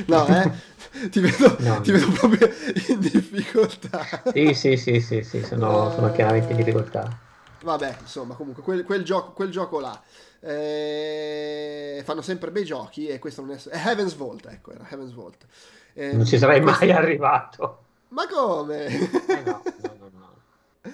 no, 0.08 0.28
eh? 0.28 0.52
Ti 1.10 1.20
vedo, 1.20 1.56
No. 1.60 1.82
ti 1.82 1.92
vedo 1.92 2.10
proprio 2.12 2.50
in 2.88 3.00
difficoltà. 3.00 4.06
Sì, 4.32 4.54
sì, 4.54 4.78
sì, 4.78 5.02
sì, 5.02 5.24
sì, 5.24 5.44
sono, 5.44 5.92
sono 5.92 6.10
chiaramente 6.12 6.52
in 6.52 6.58
difficoltà. 6.58 7.20
Vabbè, 7.64 7.98
insomma, 8.00 8.34
comunque 8.36 8.64
quel, 8.64 8.84
quel 8.86 9.04
gioco, 9.04 9.34
quel 9.34 9.50
gioco 9.52 9.80
là. 9.82 10.02
Eh, 10.40 12.02
fanno 12.06 12.22
sempre 12.22 12.52
bei 12.52 12.64
giochi 12.64 13.08
e 13.08 13.20
questo 13.20 13.42
non 13.42 13.52
è... 13.56 13.62
è 13.70 13.88
Heaven's 13.90 14.16
Vault, 14.16 14.46
ecco, 14.48 14.72
era 14.72 14.86
Heaven's 14.90 15.14
Vault. 15.14 15.46
Eh, 15.94 16.14
Non 16.14 16.26
ci 16.26 16.38
sarei 16.38 16.62
questo- 16.62 16.86
mai 16.86 16.94
arrivato. 16.96 17.80
Ma 18.10 18.24
come? 18.28 18.86
Eh 18.86 19.10
no, 19.46 19.62
no, 19.82 19.96
no, 20.00 20.10
no. 20.14 20.92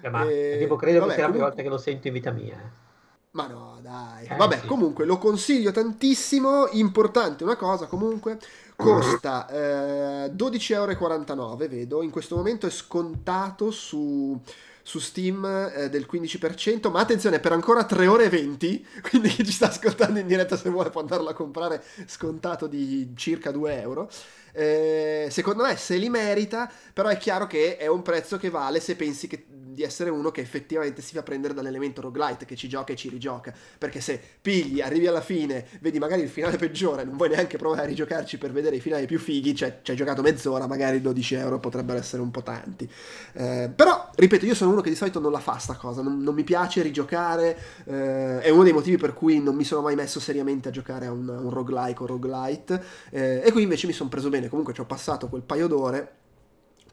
Eh, 0.00 0.08
ma 0.10 0.24
Eh, 0.28 0.56
tipo, 0.58 0.74
credo 0.76 1.00
vabbè, 1.00 1.10
che 1.10 1.14
sia 1.16 1.24
la 1.26 1.30
prima 1.30 1.46
volta 1.46 1.62
che 1.62 1.68
lo 1.68 1.78
sento 1.78 2.08
in 2.08 2.14
vita 2.14 2.30
mia. 2.32 2.58
Ma 3.36 3.46
no, 3.48 3.78
dai. 3.82 4.26
Eh, 4.26 4.34
Vabbè, 4.34 4.64
comunque 4.64 5.04
lo 5.04 5.18
consiglio 5.18 5.70
tantissimo. 5.70 6.68
Importante 6.72 7.44
una 7.44 7.56
cosa, 7.56 7.84
comunque, 7.86 8.38
costa 8.74 9.46
eh, 9.48 10.30
12,49 10.30 11.62
euro, 11.62 11.68
vedo. 11.68 12.02
In 12.02 12.10
questo 12.10 12.34
momento 12.34 12.66
è 12.66 12.70
scontato 12.70 13.70
su, 13.70 14.40
su 14.82 14.98
Steam 14.98 15.44
eh, 15.44 15.90
del 15.90 16.06
15%, 16.06 16.90
ma 16.90 17.00
attenzione, 17.00 17.38
per 17.38 17.52
ancora 17.52 17.84
3 17.84 18.06
ore 18.06 18.24
e 18.24 18.28
20, 18.30 18.86
quindi 19.06 19.28
chi 19.28 19.44
ci 19.44 19.52
sta 19.52 19.68
ascoltando 19.68 20.18
in 20.18 20.26
diretta 20.26 20.56
se 20.56 20.70
vuole 20.70 20.88
può 20.88 21.02
andarlo 21.02 21.28
a 21.28 21.34
comprare 21.34 21.84
scontato 22.06 22.66
di 22.66 23.12
circa 23.16 23.50
2 23.50 23.80
euro. 23.82 24.08
Eh, 24.52 25.28
secondo 25.30 25.62
me 25.64 25.76
se 25.76 25.96
li 25.98 26.08
merita, 26.08 26.72
però 26.94 27.10
è 27.10 27.18
chiaro 27.18 27.46
che 27.46 27.76
è 27.76 27.86
un 27.86 28.00
prezzo 28.00 28.38
che 28.38 28.48
vale 28.48 28.80
se 28.80 28.96
pensi 28.96 29.26
che- 29.26 29.44
di 29.76 29.82
essere 29.82 30.08
uno 30.08 30.30
che 30.30 30.40
effettivamente 30.40 31.02
si 31.02 31.14
fa 31.14 31.22
prendere 31.22 31.52
dall'elemento 31.52 32.00
roguelite, 32.00 32.46
che 32.46 32.56
ci 32.56 32.66
gioca 32.66 32.94
e 32.94 32.96
ci 32.96 33.10
rigioca. 33.10 33.52
Perché 33.76 34.00
se 34.00 34.18
pigli, 34.40 34.80
arrivi 34.80 35.06
alla 35.06 35.20
fine, 35.20 35.66
vedi 35.80 35.98
magari 35.98 36.22
il 36.22 36.30
finale 36.30 36.56
peggiore, 36.56 37.04
non 37.04 37.18
vuoi 37.18 37.28
neanche 37.28 37.58
provare 37.58 37.82
a 37.82 37.84
rigiocarci 37.84 38.38
per 38.38 38.52
vedere 38.52 38.76
i 38.76 38.80
finali 38.80 39.04
più 39.04 39.18
fighi, 39.18 39.54
cioè 39.54 39.80
ci 39.82 39.90
hai 39.90 39.96
giocato 39.98 40.22
mezz'ora, 40.22 40.66
magari 40.66 41.02
12 41.02 41.34
euro 41.34 41.60
potrebbero 41.60 41.98
essere 41.98 42.22
un 42.22 42.30
po' 42.30 42.42
tanti. 42.42 42.90
Eh, 43.34 43.70
però, 43.76 44.10
ripeto, 44.14 44.46
io 44.46 44.54
sono 44.54 44.70
uno 44.70 44.80
che 44.80 44.88
di 44.88 44.96
solito 44.96 45.20
non 45.20 45.30
la 45.30 45.40
fa 45.40 45.58
sta 45.58 45.74
cosa, 45.74 46.00
non, 46.00 46.22
non 46.22 46.34
mi 46.34 46.42
piace 46.42 46.80
rigiocare, 46.80 47.58
eh, 47.84 48.40
è 48.40 48.48
uno 48.48 48.62
dei 48.62 48.72
motivi 48.72 48.96
per 48.96 49.12
cui 49.12 49.42
non 49.42 49.54
mi 49.54 49.64
sono 49.64 49.82
mai 49.82 49.94
messo 49.94 50.20
seriamente 50.20 50.68
a 50.68 50.70
giocare 50.70 51.04
a 51.04 51.12
un, 51.12 51.28
un 51.28 51.50
roguelike 51.50 52.02
o 52.02 52.06
roguelite, 52.06 52.82
eh, 53.10 53.42
e 53.44 53.52
qui 53.52 53.62
invece 53.62 53.86
mi 53.86 53.92
sono 53.92 54.08
preso 54.08 54.30
bene, 54.30 54.48
comunque 54.48 54.72
ci 54.72 54.80
ho 54.80 54.86
passato 54.86 55.28
quel 55.28 55.42
paio 55.42 55.66
d'ore 55.66 56.24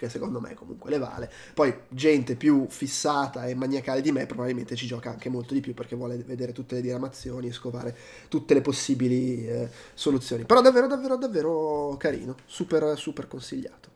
che 0.03 0.09
secondo 0.09 0.39
me 0.41 0.53
comunque 0.53 0.89
le 0.89 0.97
vale. 0.97 1.31
Poi 1.53 1.73
gente 1.89 2.35
più 2.35 2.65
fissata 2.69 3.45
e 3.47 3.55
maniacale 3.55 4.01
di 4.01 4.11
me 4.11 4.25
probabilmente 4.25 4.75
ci 4.75 4.85
gioca 4.85 5.09
anche 5.09 5.29
molto 5.29 5.53
di 5.53 5.61
più 5.61 5.73
perché 5.73 5.95
vuole 5.95 6.17
vedere 6.17 6.51
tutte 6.51 6.75
le 6.75 6.81
diramazioni 6.81 7.47
e 7.47 7.51
scovare 7.53 7.95
tutte 8.27 8.53
le 8.53 8.61
possibili 8.61 9.47
eh, 9.47 9.69
soluzioni. 9.93 10.45
Però 10.45 10.61
davvero 10.61 10.87
davvero 10.87 11.15
davvero 11.15 11.95
carino, 11.97 12.35
super 12.45 12.97
super 12.97 13.27
consigliato. 13.27 13.91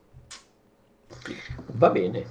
Va 1.84 1.90
bene. 1.90 2.26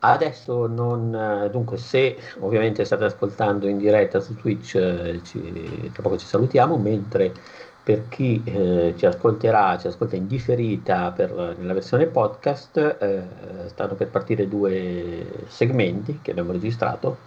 Adesso 0.00 0.66
non... 0.66 1.14
eh, 1.14 1.50
Dunque, 1.50 1.78
se 1.78 2.16
ovviamente 2.40 2.84
state 2.84 3.04
ascoltando 3.04 3.66
in 3.68 3.78
diretta 3.78 4.20
su 4.20 4.36
Twitch, 4.36 4.74
eh, 4.74 5.20
ci- 5.24 5.90
tra 5.92 6.02
poco 6.02 6.18
ci 6.18 6.26
salutiamo, 6.26 6.76
mentre 6.76 7.32
per 7.84 8.08
chi 8.08 8.40
eh, 8.44 8.94
ci 8.96 9.04
ascolterà, 9.04 9.76
ci 9.76 9.88
ascolta 9.88 10.16
in 10.16 10.26
differita 10.26 11.10
per, 11.10 11.54
nella 11.58 11.74
versione 11.74 12.06
podcast, 12.06 12.96
eh, 12.98 13.22
stanno 13.68 13.92
per 13.94 14.08
partire 14.08 14.48
due 14.48 15.44
segmenti 15.48 16.20
che 16.22 16.30
abbiamo 16.30 16.52
registrato. 16.52 17.18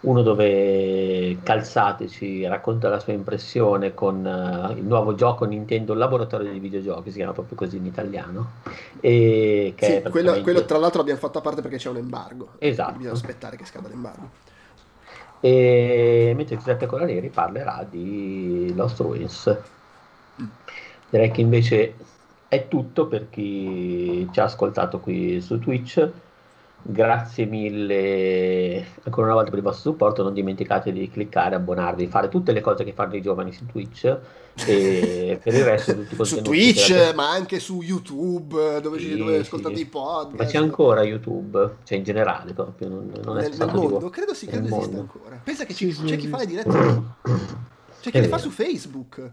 Uno 0.00 0.22
dove 0.22 1.38
Calzate 1.42 2.08
ci 2.08 2.44
racconta 2.44 2.88
la 2.88 2.98
sua 2.98 3.14
impressione 3.14 3.94
con 3.94 4.26
eh, 4.26 4.74
il 4.74 4.84
nuovo 4.84 5.14
gioco 5.14 5.46
Nintendo 5.46 5.94
Laboratorio 5.94 6.52
di 6.52 6.58
Videogiochi, 6.58 7.10
si 7.10 7.16
chiama 7.16 7.32
proprio 7.32 7.56
così 7.56 7.78
in 7.78 7.86
italiano. 7.86 8.50
E 9.00 9.72
che 9.74 9.86
Sì, 9.86 9.92
è 9.92 10.00
quello, 10.02 10.10
praticamente- 10.10 10.42
quello 10.42 10.64
tra 10.66 10.78
l'altro 10.78 11.00
abbiamo 11.00 11.20
fatto 11.20 11.38
a 11.38 11.40
parte 11.40 11.62
perché 11.62 11.78
c'è 11.78 11.88
un 11.88 11.96
embargo. 11.96 12.48
Esatto. 12.58 12.96
Bisogna 12.96 13.14
aspettare 13.14 13.56
che 13.56 13.64
scada 13.64 13.88
l'embargo. 13.88 14.50
E 15.44 16.32
mentre 16.36 16.56
Giuseppe 16.56 16.86
Colaneri 16.86 17.32
parlerà 17.32 17.84
di 17.84 18.72
Lost 18.74 19.00
Ruins. 19.00 19.64
Direi 21.08 21.30
che 21.32 21.40
invece 21.40 21.96
è 22.46 22.68
tutto 22.68 23.08
per 23.08 23.28
chi 23.28 24.28
ci 24.32 24.40
ha 24.40 24.44
ascoltato 24.44 25.00
qui 25.00 25.40
su 25.40 25.58
Twitch. 25.58 26.12
Grazie 26.84 27.44
mille 27.46 28.84
ancora 29.04 29.26
una 29.26 29.34
volta 29.34 29.50
per 29.50 29.58
il 29.60 29.64
vostro 29.64 29.90
supporto. 29.92 30.22
Non 30.24 30.34
dimenticate 30.34 30.90
di 30.92 31.08
cliccare, 31.10 31.54
abbonarvi, 31.54 32.06
fare 32.08 32.28
tutte 32.28 32.50
le 32.52 32.60
cose 32.60 32.82
che 32.82 32.92
fanno 32.92 33.14
i 33.16 33.22
giovani 33.22 33.52
su 33.52 33.66
Twitch 33.66 34.18
e 34.66 35.38
per 35.42 35.54
il 35.54 35.64
resto 35.64 35.94
tutti 35.94 36.20
i 36.20 36.24
Su 36.24 36.42
Twitch, 36.42 36.86
che- 36.88 37.12
ma 37.14 37.30
anche 37.30 37.60
su 37.60 37.82
YouTube, 37.82 38.80
dove, 38.80 38.98
ci- 38.98 39.10
Sì, 39.12 39.16
dove 39.16 39.34
sì. 39.34 39.40
ascoltate 39.40 39.78
i 39.80 39.84
podcast. 39.86 40.36
Ma 40.38 40.44
c'è 40.44 40.58
ancora 40.58 41.02
YouTube, 41.04 41.74
cioè 41.84 41.98
in 41.98 42.04
generale 42.04 42.52
proprio, 42.52 42.88
non, 42.88 43.12
non 43.24 43.38
è 43.38 43.48
nel, 43.48 43.58
mondo, 43.72 43.98
dico- 43.98 44.10
credo 44.10 44.34
sì, 44.34 44.46
nel 44.46 44.54
credo 44.60 44.66
esista 44.74 44.86
mondo. 44.96 45.00
ancora. 45.12 45.40
Pensa 45.42 45.64
che 45.64 45.74
Sì, 45.74 45.86
ci- 45.86 45.92
sì, 45.92 46.02
c'è 46.06 46.16
chi 46.16 46.26
fa 46.26 46.38
le 46.38 46.46
dirette. 46.46 46.70
C'è 48.00 48.10
chi 48.10 48.18
È 48.18 48.20
le 48.20 48.26
fa 48.28 48.38
su 48.38 48.50
Facebook, 48.50 49.30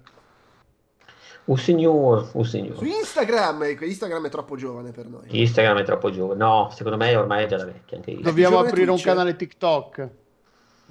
Un 1.50 1.58
signor, 1.58 2.30
un 2.34 2.46
signor. 2.46 2.78
su 2.78 2.86
Instagram. 2.86 3.64
e 3.64 3.78
Instagram 3.82 4.28
è 4.28 4.30
troppo 4.30 4.56
giovane 4.56 4.92
per 4.92 5.08
noi. 5.08 5.24
Instagram 5.30 5.80
è 5.80 5.84
troppo 5.84 6.12
giovane. 6.12 6.38
No, 6.38 6.70
secondo 6.72 6.98
me 6.98 7.16
ormai 7.16 7.46
è 7.46 7.48
già 7.48 7.58
da 7.58 7.66
vecchia. 7.66 8.00
Dobbiamo 8.22 8.60
aprire 8.60 8.92
un 8.92 8.98
Twitch? 8.98 9.04
canale 9.04 9.36
TikTok. 9.36 10.10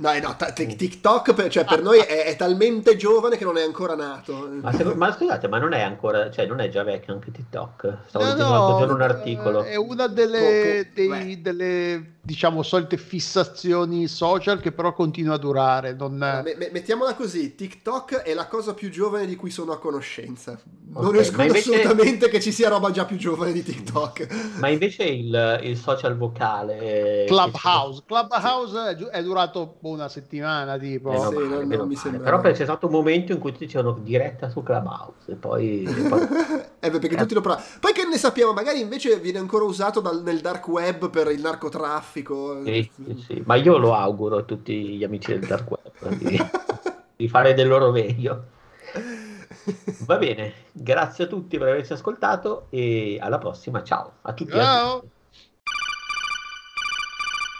No, 0.00 0.12
eh, 0.12 0.20
no, 0.20 0.36
TikTok 0.36 1.34
per, 1.34 1.50
cioè, 1.50 1.64
per 1.64 1.82
noi 1.82 1.98
è, 1.98 2.24
è 2.26 2.36
talmente 2.36 2.96
giovane 2.96 3.36
che 3.36 3.42
non 3.44 3.56
è 3.56 3.62
ancora 3.64 3.96
nato. 3.96 4.48
Ma, 4.62 4.70
secondo- 4.70 4.96
ma 4.96 5.12
scusate, 5.12 5.48
ma 5.48 5.58
non 5.58 5.72
è 5.72 5.80
ancora, 5.80 6.30
cioè 6.30 6.46
non 6.46 6.60
è 6.60 6.68
già 6.68 6.84
vecchio 6.84 7.14
anche 7.14 7.32
TikTok? 7.32 7.96
Stavo 8.06 8.24
No, 8.24 8.30
leggendo 8.30 8.52
no, 8.52 8.58
l'altro 8.58 8.78
giorno 8.78 8.94
un 8.94 9.02
articolo. 9.02 9.64
eh, 9.64 9.70
È 9.70 9.76
una 9.76 10.06
delle, 10.06 10.90
dei- 10.94 11.40
delle, 11.42 12.12
diciamo, 12.22 12.62
solite 12.62 12.96
fissazioni 12.96 14.06
social 14.06 14.60
che 14.60 14.70
però 14.70 14.92
continua 14.92 15.34
a 15.34 15.38
durare. 15.38 15.94
Non... 15.94 16.14
Me- 16.16 16.54
me- 16.56 16.70
mettiamola 16.72 17.14
così, 17.14 17.56
TikTok 17.56 18.18
è 18.22 18.34
la 18.34 18.46
cosa 18.46 18.74
più 18.74 18.90
giovane 18.90 19.26
di 19.26 19.34
cui 19.34 19.50
sono 19.50 19.72
a 19.72 19.78
conoscenza. 19.78 20.56
Non 20.90 21.06
Ok, 21.06 21.12
ma 21.14 21.20
escludo 21.20 21.42
invece- 21.44 21.74
assolutamente 21.74 22.28
che 22.28 22.40
ci 22.40 22.52
sia 22.52 22.68
roba 22.68 22.90
già 22.92 23.04
più 23.04 23.16
giovane 23.16 23.50
di 23.52 23.62
TikTok. 23.64 24.28
Ma 24.58 24.68
invece 24.68 25.02
il, 25.04 25.60
il 25.64 25.76
social 25.76 26.16
vocale... 26.16 27.24
eh, 27.24 27.24
Clubhouse. 27.26 28.02
Clubhouse 28.06 28.90
è, 28.90 28.94
giu- 28.94 29.08
è 29.08 29.22
durato 29.22 29.76
boh, 29.88 29.94
una 29.94 30.08
settimana, 30.08 30.76
tipo. 30.78 31.12
eh, 31.12 31.18
Sì, 31.28 31.34
meno 31.36 31.48
non- 31.48 31.58
male, 31.58 31.76
non 31.76 31.94
sembra- 31.96 32.38
Però 32.38 32.40
c'è 32.40 32.64
stato 32.64 32.86
un 32.86 32.92
momento 32.92 33.32
in 33.32 33.38
cui 33.38 33.52
ti 33.52 33.58
dicevano 33.66 33.98
diretta 34.00 34.48
su 34.48 34.62
Clubhouse 34.62 35.32
e 35.32 35.34
poi... 35.34 35.82
e 35.84 36.08
poi- 36.08 36.20
eh, 36.80 36.90
beh, 36.90 36.98
perché 36.98 37.16
tutti 37.16 37.34
lo 37.34 37.40
provano. 37.40 37.64
Poi 37.80 37.92
che 37.92 38.04
ne 38.04 38.16
sappiamo, 38.18 38.52
magari 38.52 38.80
invece 38.80 39.18
viene 39.18 39.38
ancora 39.38 39.64
usato 39.64 40.00
dal- 40.00 40.22
nel 40.22 40.40
dark 40.40 40.66
web 40.68 41.10
per 41.10 41.30
il 41.30 41.40
narcotraffico. 41.40 42.64
Sì, 42.64 42.90
sì, 42.94 43.24
sì. 43.26 43.42
Ma 43.46 43.54
io 43.56 43.76
lo 43.78 43.94
auguro 43.94 44.38
a 44.38 44.42
tutti 44.42 44.96
gli 44.96 45.04
amici 45.04 45.32
del 45.32 45.46
dark 45.46 45.70
web 45.70 46.14
di, 46.16 46.36
di 47.16 47.28
fare 47.28 47.54
del 47.54 47.68
loro 47.68 47.90
meglio. 47.90 48.44
Va 50.06 50.16
bene, 50.16 50.52
grazie 50.72 51.24
a 51.24 51.26
tutti 51.26 51.58
per 51.58 51.68
averci 51.68 51.92
ascoltato 51.92 52.66
e 52.70 53.18
alla 53.20 53.38
prossima, 53.38 53.82
ciao 53.82 54.12
a 54.22 54.32
tutti. 54.32 54.52
e 54.52 54.60
a 54.60 54.62
Ciao. 54.64 55.02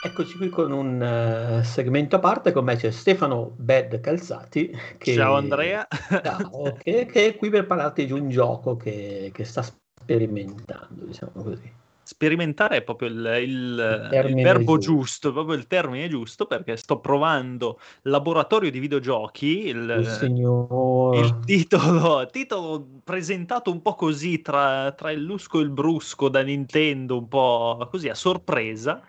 Eccoci 0.01 0.37
qui 0.37 0.49
con 0.49 0.71
un 0.71 1.03
eh, 1.03 1.65
segmento 1.65 2.17
a 2.17 2.19
parte, 2.21 2.53
con 2.53 2.65
me 2.65 2.77
c'è 2.77 2.91
Stefano 2.91 3.55
Bed 3.57 4.01
Calzati. 4.01 4.71
Che, 4.97 5.15
Ciao 5.15 5.35
Andrea. 5.35 5.87
Ciao, 6.23 6.73
che, 6.79 7.07
che 7.07 7.27
è 7.27 7.37
qui 7.37 7.51
per 7.51 7.67
parlarti 7.67 8.07
di 8.07 8.13
un 8.13 8.29
gioco 8.29 8.77
che, 8.77 9.31
che 9.33 9.45
sta 9.45 9.63
sperimentando, 9.63 11.05
diciamo 11.05 11.43
così. 11.43 11.78
Sperimentare 12.09 12.77
è 12.79 12.83
proprio 12.83 13.09
il, 13.09 13.17
il- 13.43 14.01
il 14.03 14.07
termine 14.09 14.43
verbo 14.43 14.79
giusto. 14.79 14.93
giusto, 14.95 15.33
proprio 15.35 15.57
il 15.57 15.67
termine 15.67 16.09
giusto, 16.09 16.47
perché 16.47 16.75
sto 16.79 17.01
provando 17.01 17.79
laboratorio 18.05 18.71
di 18.71 18.79
videogiochi, 18.79 19.67
il, 19.67 19.91
Il 19.91 21.19
il 21.19 21.39
titolo, 21.41 22.27
titolo 22.33 22.87
presentato 23.05 23.71
un 23.71 23.83
po' 23.83 23.95
così 23.95 24.41
tra, 24.41 24.91
tra 24.93 25.11
il 25.11 25.23
lusco 25.23 25.59
e 25.61 25.65
il 25.65 25.69
brusco 25.71 26.31
da 26.31 26.41
Nintendo, 26.41 27.19
un 27.19 27.29
po' 27.29 27.87
così 27.91 28.09
a 28.09 28.15
sorpresa, 28.15 29.03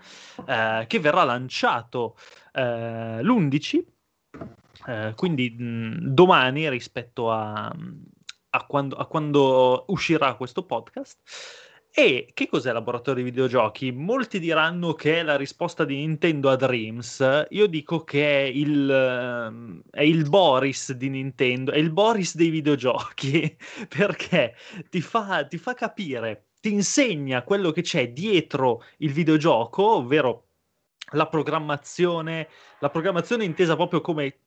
eh, 0.46 0.84
che 0.86 1.00
verrà 1.00 1.24
lanciato 1.24 2.18
eh, 2.52 3.24
l'11, 3.24 3.86
eh, 4.88 5.14
quindi 5.16 5.50
mh, 5.58 6.00
domani 6.14 6.70
rispetto 6.70 7.32
a, 7.32 7.74
a 8.52 8.66
quando, 8.66 8.96
a 8.98 9.06
quando 9.06 9.86
uscirà 9.88 10.36
questo 10.36 10.64
podcast. 10.64 11.18
E 11.91 12.30
che 12.34 12.48
cos'è 12.48 12.72
Laboratorio 12.72 13.24
Videogiochi? 13.24 13.91
Molti 13.91 14.40
diranno 14.40 14.94
che 14.94 15.20
è 15.20 15.24
la 15.24 15.36
risposta 15.36 15.86
di 15.86 15.95
Nintendo 15.95 16.49
a 16.49 16.56
Dreams. 16.56 17.48
Io 17.49 17.68
dico 17.68 18.03
che 18.03 18.44
è 18.44 18.44
il, 18.44 18.90
ehm, 18.90 19.82
è 19.90 20.03
il 20.03 20.30
Boris 20.30 20.94
di 20.94 21.10
Nintendo, 21.10 21.72
è 21.72 21.78
il 21.78 21.91
Boris 21.91 22.36
dei 22.36 22.49
videogiochi, 22.49 23.57
perché 23.90 24.56
ti 24.90 25.02
fa, 25.02 25.45
ti 25.45 25.57
fa 25.57 25.74
capire, 25.74 26.49
ti 26.61 26.72
insegna 26.72 27.44
quello 27.44 27.72
che 27.72 27.82
c'è 27.82 28.11
dietro 28.11 28.84
il 28.98 29.11
videogioco, 29.11 29.95
ovvero 29.95 30.45
la 31.14 31.28
programmazione, 31.28 32.48
la 32.80 32.90
programmazione 32.90 33.44
intesa 33.44 33.76
proprio 33.76 34.02
come 34.02 34.40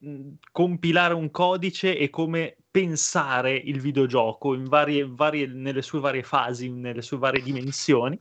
compilare 0.51 1.15
un 1.15 1.31
codice 1.31 1.97
e 1.97 2.11
come 2.11 2.57
pensare 2.73 3.55
il 3.55 3.81
videogioco 3.81 4.57
varie, 4.63 5.07
varie, 5.07 5.47
nelle 5.47 5.83
sue 5.83 6.01
varie 6.01 6.23
fasi, 6.23 6.71
nelle 6.71 7.03
sue 7.03 7.19
varie 7.19 7.43
dimensioni, 7.43 8.19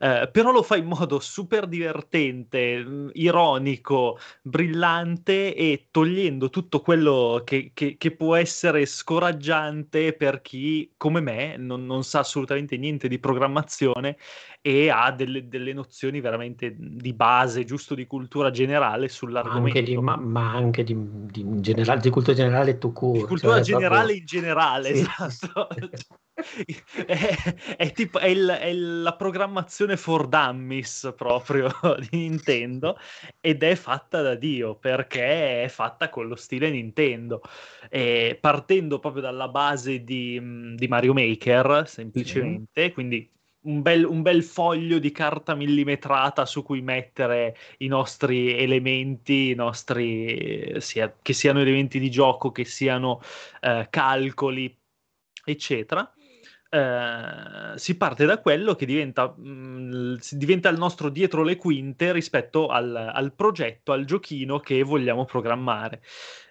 eh, 0.00 0.28
però 0.30 0.52
lo 0.52 0.62
fa 0.62 0.76
in 0.76 0.84
modo 0.84 1.18
super 1.18 1.66
divertente, 1.66 3.10
ironico, 3.14 4.18
brillante 4.42 5.54
e 5.54 5.88
togliendo 5.90 6.50
tutto 6.50 6.80
quello 6.80 7.40
che, 7.42 7.70
che, 7.72 7.96
che, 7.96 8.10
può 8.10 8.34
essere 8.34 8.84
scoraggiante 8.84 10.12
per 10.12 10.42
chi, 10.42 10.92
come 10.98 11.20
me, 11.20 11.56
non, 11.56 11.86
non 11.86 12.04
sa 12.04 12.18
assolutamente 12.18 12.76
niente 12.76 13.08
di 13.08 13.18
programmazione 13.18 14.18
e 14.60 14.90
ha 14.90 15.10
delle, 15.12 15.48
delle, 15.48 15.72
nozioni 15.72 16.20
veramente 16.20 16.74
di 16.76 17.14
base, 17.14 17.64
giusto 17.64 17.94
di 17.94 18.06
cultura 18.06 18.50
generale 18.50 19.08
sull'argomento. 19.46 19.78
Anche 19.78 19.82
di, 19.82 19.96
ma, 19.96 20.16
ma, 20.16 20.52
anche 20.52 20.84
di, 20.84 20.96
di, 21.30 21.60
generale, 21.60 22.00
di 22.00 22.10
cultura 22.10 22.36
generale 22.36 22.78
tu 22.78 22.88
Di 22.88 23.20
cultura 23.22 23.54
cioè 23.54 23.62
generale 23.62 23.98
proprio... 23.98 24.16
in 24.16 24.24
generale, 24.26 24.94
sì. 24.94 25.00
esatto. 25.00 25.68
è, 27.06 27.54
è, 27.76 27.92
tipo, 27.92 28.18
è, 28.18 28.26
il, 28.26 28.46
è, 28.46 28.72
la 28.72 29.14
programmazione 29.14 29.96
for 29.96 30.28
dummies 30.28 31.12
proprio 31.16 31.70
di 31.98 32.18
Nintendo 32.18 32.98
ed 33.40 33.62
è 33.62 33.74
fatta 33.74 34.20
da 34.20 34.34
Dio 34.34 34.76
perché 34.76 35.64
è 35.64 35.68
fatta 35.68 36.10
con 36.10 36.28
lo 36.28 36.36
stile 36.36 36.70
Nintendo. 36.70 37.40
E 37.88 38.36
partendo 38.40 38.98
proprio 38.98 39.22
dalla 39.22 39.48
base 39.48 40.04
di, 40.04 40.74
di 40.74 40.88
Mario 40.88 41.14
Maker, 41.14 41.84
semplicemente, 41.86 42.84
sì. 42.84 42.92
quindi 42.92 43.30
un 43.66 43.82
bel, 43.82 44.04
un 44.04 44.22
bel, 44.22 44.42
foglio 44.42 44.98
di 44.98 45.12
carta 45.12 45.54
millimetrata 45.54 46.46
su 46.46 46.62
cui 46.62 46.80
mettere 46.80 47.56
i 47.78 47.88
nostri 47.88 48.56
elementi, 48.56 49.50
i 49.50 49.54
nostri, 49.54 50.80
sia, 50.80 51.14
che 51.20 51.32
siano 51.32 51.60
elementi 51.60 51.98
di 51.98 52.10
gioco, 52.10 52.52
che 52.52 52.64
siano 52.64 53.20
eh, 53.60 53.86
calcoli, 53.90 54.74
eccetera. 55.44 56.10
Eh, 56.68 57.78
si 57.78 57.96
parte 57.96 58.24
da 58.24 58.40
quello 58.40 58.74
che 58.74 58.86
diventa, 58.86 59.32
mh, 59.36 59.48
mm, 59.48 60.14
diventa, 60.32 60.68
il 60.68 60.78
nostro 60.78 61.08
dietro 61.10 61.42
le 61.42 61.56
quinte 61.56 62.12
rispetto 62.12 62.68
al, 62.68 62.94
al 62.94 63.32
progetto, 63.34 63.92
al 63.92 64.04
giochino 64.04 64.58
che 64.60 64.82
vogliamo 64.82 65.24
programmare. 65.24 66.02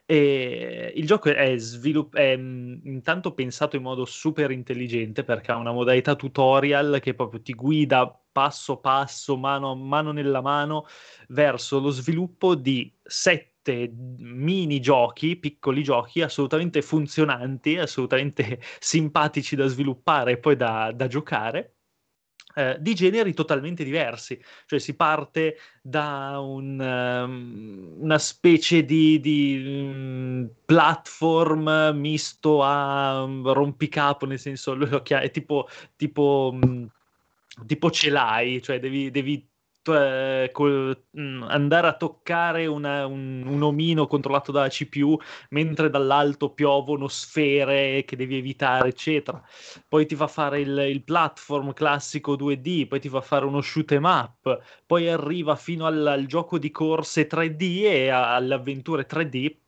E 0.08 0.94
il 0.96 1.06
gioco 1.08 1.30
è, 1.34 1.58
svilupp- 1.58 2.16
è 2.16 2.34
intanto 2.34 3.34
pensato 3.34 3.76
in 3.76 3.82
modo 3.82 4.06
super 4.06 4.52
intelligente 4.52 5.24
perché 5.24 5.52
ha 5.52 5.56
una 5.58 5.72
modalità 5.72 6.16
tutorial 6.16 7.00
che 7.02 7.16
proprio 7.16 7.42
ti 7.42 7.54
guida 7.54 8.08
passo 8.32 8.78
passo, 8.78 9.38
mano 9.38 9.76
mano 9.76 10.12
nella 10.12 10.42
mano, 10.42 10.86
verso 11.30 11.80
lo 11.80 11.90
sviluppo 11.90 12.54
di 12.54 12.94
sette 13.02 13.92
mini 14.18 14.80
giochi, 14.80 15.38
piccoli 15.38 15.82
giochi 15.82 16.22
assolutamente 16.22 16.82
funzionanti, 16.82 17.78
assolutamente 17.78 18.60
simpatici 18.80 19.56
da 19.56 19.68
sviluppare 19.68 20.34
e 20.34 20.38
poi 20.38 20.56
da, 20.56 20.92
da 20.94 21.08
giocare 21.08 21.75
eh, 22.56 22.78
di 22.80 22.96
generi 22.96 23.34
totalmente 23.34 23.84
diversi, 23.84 24.42
cioè 24.66 24.80
si 24.80 24.96
parte 24.96 25.58
da 25.82 26.40
un, 26.40 26.80
um, 26.80 27.96
una 28.00 28.18
specie 28.18 28.86
di, 28.86 29.20
di 29.20 29.62
um, 29.66 30.50
platform 30.66 31.92
misto 31.96 32.64
a 32.64 33.24
um, 33.24 33.52
rompicapo, 33.52 34.26
nel 34.26 34.40
senso 34.40 34.74
è 35.04 35.32
tipo, 35.32 35.68
tipo, 35.98 36.56
mm, 36.56 36.86
tipo 37.66 37.92
ce 37.92 38.10
l'hai, 38.10 38.62
cioè 38.62 38.80
devi, 38.80 39.12
devi 39.12 39.46
eh, 39.94 40.50
col, 40.52 41.06
mh, 41.12 41.22
mm, 41.22 41.44
andare 41.44 41.88
a 41.88 41.96
toccare 41.96 42.66
una, 42.66 43.06
un, 43.06 43.44
un, 43.46 43.62
omino 43.62 44.08
controllato 44.08 44.52
dalla 44.52 44.70
CPU 44.70 45.18
mentre 45.50 45.90
dall'alto 45.90 46.52
piovono 46.52 47.08
sfere 47.08 48.04
che 48.06 48.16
devi 48.16 48.38
evitare, 48.38 48.90
eccetera. 48.90 49.42
Poi 49.88 50.06
ti 50.06 50.16
fa 50.16 50.28
fare 50.28 50.62
il, 50.62 50.78
il 50.90 51.04
platform 51.04 51.74
classico 51.74 52.36
2D, 52.36 52.88
poi 52.88 53.00
ti 53.00 53.10
fa 53.10 53.22
fare 53.22 53.46
uno 53.46 53.62
shoot 53.62 53.92
'em 53.92 54.04
up, 54.06 54.60
poi 54.86 55.10
arriva 55.10 55.56
fino 55.56 55.86
al, 55.86 56.06
al 56.06 56.26
gioco 56.26 56.58
di 56.58 56.72
corse 56.72 57.28
3D 57.28 57.84
e 57.84 58.10
a, 58.10 58.36
alle 58.36 58.54
avventure 58.56 59.06
3D 59.06 59.64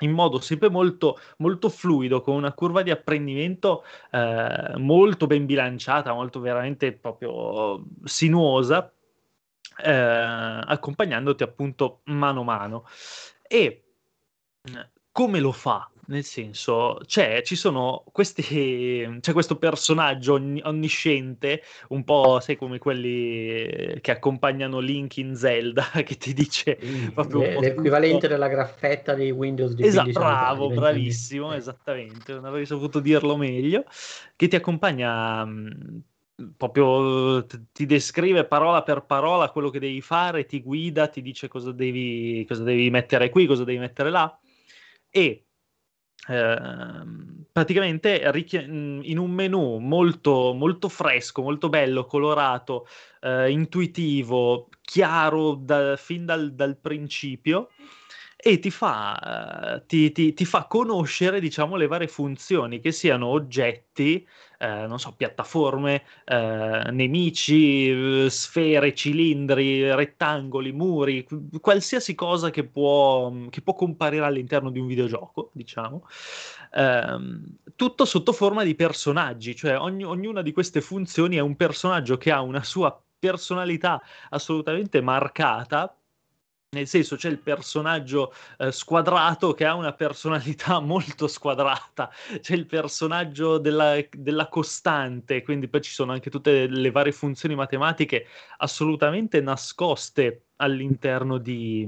in 0.00 0.10
modo 0.10 0.40
sempre 0.40 0.68
molto, 0.70 1.18
molto 1.38 1.68
fluido, 1.68 2.20
con 2.20 2.34
una 2.34 2.52
curva 2.52 2.82
di 2.82 2.90
apprendimento 2.90 3.84
eh, 4.10 4.72
molto 4.76 5.26
ben 5.26 5.46
bilanciata, 5.46 6.12
molto 6.12 6.40
veramente 6.40 6.92
proprio 6.92 7.84
sinuosa, 8.04 8.92
eh, 9.82 9.90
accompagnandoti 9.92 11.42
appunto 11.42 12.00
mano 12.04 12.40
a 12.40 12.44
mano. 12.44 12.86
E 13.46 13.84
come 15.12 15.40
lo 15.40 15.52
fa? 15.52 15.88
Nel 16.06 16.24
senso, 16.24 16.98
c'è, 17.06 17.40
ci 17.42 17.56
sono 17.56 18.04
questi, 18.12 18.42
c'è 19.20 19.32
questo 19.32 19.56
personaggio 19.56 20.34
onnisciente, 20.34 21.62
un 21.88 22.04
po' 22.04 22.40
sai 22.40 22.56
come 22.56 22.78
quelli 22.78 23.98
che 24.00 24.10
accompagnano 24.10 24.80
Link 24.80 25.16
in 25.16 25.34
Zelda, 25.34 25.84
che 26.04 26.16
ti 26.16 26.34
dice 26.34 26.78
proprio 27.14 27.58
l'equivalente 27.60 28.16
tutto. 28.16 28.26
della 28.26 28.48
graffetta 28.48 29.14
di 29.14 29.30
Windows 29.30 29.72
di 29.72 29.86
esatto, 29.86 30.10
bravo, 30.10 30.68
bravissimo, 30.68 31.54
esattamente, 31.54 32.34
non 32.34 32.44
avrei 32.44 32.66
saputo 32.66 33.00
dirlo 33.00 33.36
meglio, 33.36 33.84
che 34.36 34.48
ti 34.48 34.56
accompagna 34.56 35.46
proprio 36.56 37.46
ti 37.72 37.86
descrive 37.86 38.44
parola 38.44 38.82
per 38.82 39.04
parola 39.04 39.50
quello 39.50 39.70
che 39.70 39.78
devi 39.78 40.00
fare, 40.00 40.46
ti 40.46 40.62
guida, 40.62 41.08
ti 41.08 41.22
dice 41.22 41.48
cosa 41.48 41.72
devi, 41.72 42.44
cosa 42.48 42.62
devi 42.62 42.90
mettere 42.90 43.30
qui, 43.30 43.46
cosa 43.46 43.64
devi 43.64 43.78
mettere 43.78 44.10
là 44.10 44.38
e 45.10 45.44
eh, 46.26 47.02
praticamente 47.52 48.20
in 48.64 49.18
un 49.18 49.30
menu 49.30 49.78
molto, 49.78 50.52
molto 50.54 50.88
fresco, 50.88 51.42
molto 51.42 51.68
bello, 51.68 52.06
colorato, 52.06 52.88
eh, 53.20 53.50
intuitivo, 53.50 54.68
chiaro 54.80 55.54
da, 55.54 55.96
fin 55.96 56.24
dal, 56.24 56.52
dal 56.54 56.76
principio 56.78 57.68
e 58.46 58.58
ti 58.58 58.70
fa, 58.70 59.78
uh, 59.80 59.86
ti, 59.86 60.12
ti, 60.12 60.34
ti 60.34 60.44
fa, 60.44 60.66
conoscere, 60.66 61.40
diciamo, 61.40 61.76
le 61.76 61.86
varie 61.86 62.08
funzioni, 62.08 62.78
che 62.78 62.92
siano 62.92 63.28
oggetti, 63.28 64.28
eh, 64.58 64.86
non 64.86 64.98
so, 64.98 65.14
piattaforme, 65.16 66.02
eh, 66.26 66.90
nemici, 66.90 68.28
sfere, 68.28 68.94
cilindri, 68.94 69.90
rettangoli, 69.94 70.72
muri, 70.72 71.26
qualsiasi 71.58 72.14
cosa 72.14 72.50
che 72.50 72.64
può, 72.64 73.32
che 73.48 73.62
può 73.62 73.74
comparire 73.74 74.26
all'interno 74.26 74.68
di 74.68 74.78
un 74.78 74.88
videogioco, 74.88 75.48
diciamo. 75.54 76.06
Eh, 76.70 77.18
tutto 77.74 78.04
sotto 78.04 78.34
forma 78.34 78.62
di 78.62 78.74
personaggi, 78.74 79.56
cioè 79.56 79.78
ogni, 79.78 80.04
ognuna 80.04 80.42
di 80.42 80.52
queste 80.52 80.82
funzioni 80.82 81.36
è 81.36 81.40
un 81.40 81.56
personaggio 81.56 82.18
che 82.18 82.30
ha 82.30 82.42
una 82.42 82.62
sua 82.62 82.94
personalità 83.18 84.02
assolutamente 84.28 85.00
marcata 85.00 85.96
nel 86.74 86.86
senso 86.86 87.16
c'è 87.16 87.30
il 87.30 87.38
personaggio 87.38 88.34
eh, 88.58 88.70
squadrato 88.70 89.54
che 89.54 89.64
ha 89.64 89.74
una 89.74 89.92
personalità 89.92 90.80
molto 90.80 91.26
squadrata, 91.26 92.10
c'è 92.40 92.54
il 92.54 92.66
personaggio 92.66 93.58
della, 93.58 93.96
della, 94.10 94.48
costante, 94.48 95.42
quindi 95.42 95.68
poi 95.68 95.80
ci 95.80 95.92
sono 95.92 96.12
anche 96.12 96.28
tutte 96.30 96.66
le 96.66 96.90
varie 96.90 97.12
funzioni 97.12 97.54
matematiche 97.54 98.26
assolutamente 98.58 99.40
nascoste 99.40 100.48
all'interno 100.56 101.38
di, 101.38 101.86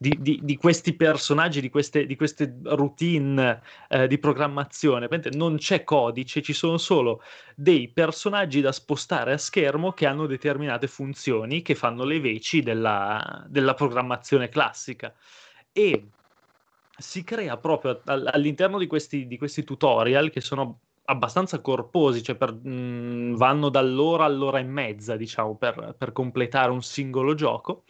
di, 0.00 0.16
di, 0.20 0.40
di, 0.44 0.56
questi 0.56 0.94
personaggi, 0.94 1.60
di 1.60 1.70
queste, 1.70 2.06
di 2.06 2.14
queste 2.14 2.58
routine 2.62 3.60
eh, 3.88 4.06
di 4.06 4.18
programmazione. 4.18 5.08
Non 5.32 5.56
c'è 5.56 5.82
codice, 5.82 6.40
ci 6.40 6.52
sono 6.52 6.78
solo 6.78 7.20
dei 7.56 7.88
personaggi 7.88 8.60
da 8.60 8.70
spostare 8.70 9.32
a 9.32 9.38
schermo 9.38 9.92
che 9.92 10.06
hanno 10.06 10.26
determinate 10.26 10.86
funzioni 10.86 11.62
che 11.62 11.74
fanno 11.74 12.04
le 12.04 12.20
veci 12.20 12.62
della, 12.62 13.44
della 13.48 13.74
programmazione 13.74 14.48
classica. 14.48 15.12
E 15.72 16.10
si 16.96 17.24
crea 17.24 17.56
proprio 17.56 18.00
all'interno 18.04 18.78
di 18.78 18.86
questi, 18.86 19.26
di 19.26 19.36
questi 19.36 19.64
tutorial 19.64 20.30
che 20.30 20.40
sono 20.40 20.80
abbastanza 21.06 21.60
corposi, 21.60 22.22
cioè 22.22 22.36
per, 22.36 22.52
mh, 22.52 23.34
vanno 23.36 23.68
dall'ora 23.68 24.24
all'ora 24.24 24.60
e 24.60 24.64
mezza, 24.64 25.16
diciamo, 25.16 25.56
per, 25.56 25.96
per 25.98 26.12
completare 26.12 26.70
un 26.70 26.82
singolo 26.82 27.34
gioco 27.34 27.82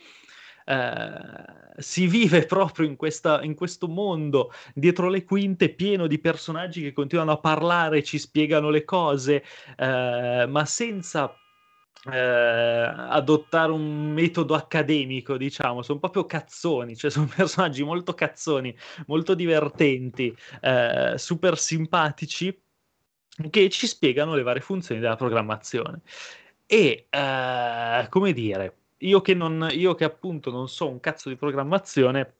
eh, 0.68 1.78
si 1.78 2.06
vive 2.06 2.44
proprio 2.46 2.86
in, 2.86 2.96
questa, 2.96 3.42
in 3.42 3.54
questo 3.54 3.88
mondo 3.88 4.52
dietro 4.74 5.08
le 5.08 5.24
quinte 5.24 5.70
pieno 5.70 6.06
di 6.06 6.18
personaggi 6.18 6.82
che 6.82 6.92
continuano 6.92 7.32
a 7.32 7.38
parlare, 7.38 8.02
ci 8.02 8.18
spiegano 8.18 8.68
le 8.68 8.84
cose, 8.84 9.42
eh, 9.76 10.46
ma 10.46 10.64
senza 10.66 11.34
eh, 12.10 12.18
adottare 12.18 13.72
un 13.72 14.12
metodo 14.12 14.54
accademico, 14.54 15.36
diciamo, 15.36 15.82
sono 15.82 15.98
proprio 15.98 16.26
cazzoni, 16.26 16.96
cioè 16.96 17.10
sono 17.10 17.30
personaggi 17.34 17.82
molto 17.82 18.14
cazzoni, 18.14 18.76
molto 19.06 19.34
divertenti, 19.34 20.36
eh, 20.60 21.14
super 21.16 21.58
simpatici 21.58 22.56
che 23.50 23.68
ci 23.70 23.86
spiegano 23.86 24.34
le 24.34 24.42
varie 24.42 24.60
funzioni 24.60 25.00
della 25.00 25.16
programmazione. 25.16 26.00
E 26.66 27.06
eh, 27.08 28.06
come 28.10 28.32
dire, 28.32 28.77
io 28.98 29.20
che, 29.20 29.34
non, 29.34 29.68
io 29.72 29.94
che 29.94 30.04
appunto 30.04 30.50
non 30.50 30.68
so 30.68 30.88
un 30.88 31.00
cazzo 31.00 31.28
di 31.28 31.36
programmazione, 31.36 32.34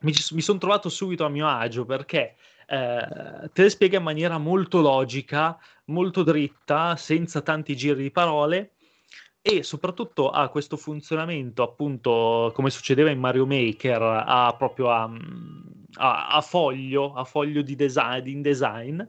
mi, 0.00 0.12
mi 0.32 0.40
sono 0.40 0.58
trovato 0.58 0.88
subito 0.88 1.24
a 1.24 1.28
mio 1.28 1.48
agio 1.48 1.84
perché 1.84 2.36
eh, 2.66 3.50
te 3.52 3.62
le 3.62 3.70
spiega 3.70 3.98
in 3.98 4.04
maniera 4.04 4.38
molto 4.38 4.80
logica, 4.80 5.58
molto 5.86 6.22
dritta, 6.22 6.96
senza 6.96 7.40
tanti 7.40 7.76
giri 7.76 8.02
di 8.02 8.10
parole 8.10 8.72
e 9.40 9.62
soprattutto 9.62 10.30
ha 10.30 10.48
questo 10.48 10.76
funzionamento 10.76 11.62
appunto 11.62 12.50
come 12.54 12.70
succedeva 12.70 13.10
in 13.10 13.20
Mario 13.20 13.46
Maker 13.46 14.02
a 14.02 14.54
proprio 14.58 14.90
a, 14.90 15.10
a, 15.94 16.28
a 16.28 16.40
foglio 16.40 17.14
a 17.14 17.24
foglio 17.24 17.62
di 17.62 17.74
design, 17.74 18.20
di 18.20 18.32
InDesign 18.32 19.00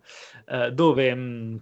eh, 0.47 0.71
dove 0.71 1.13
mh, 1.13 1.61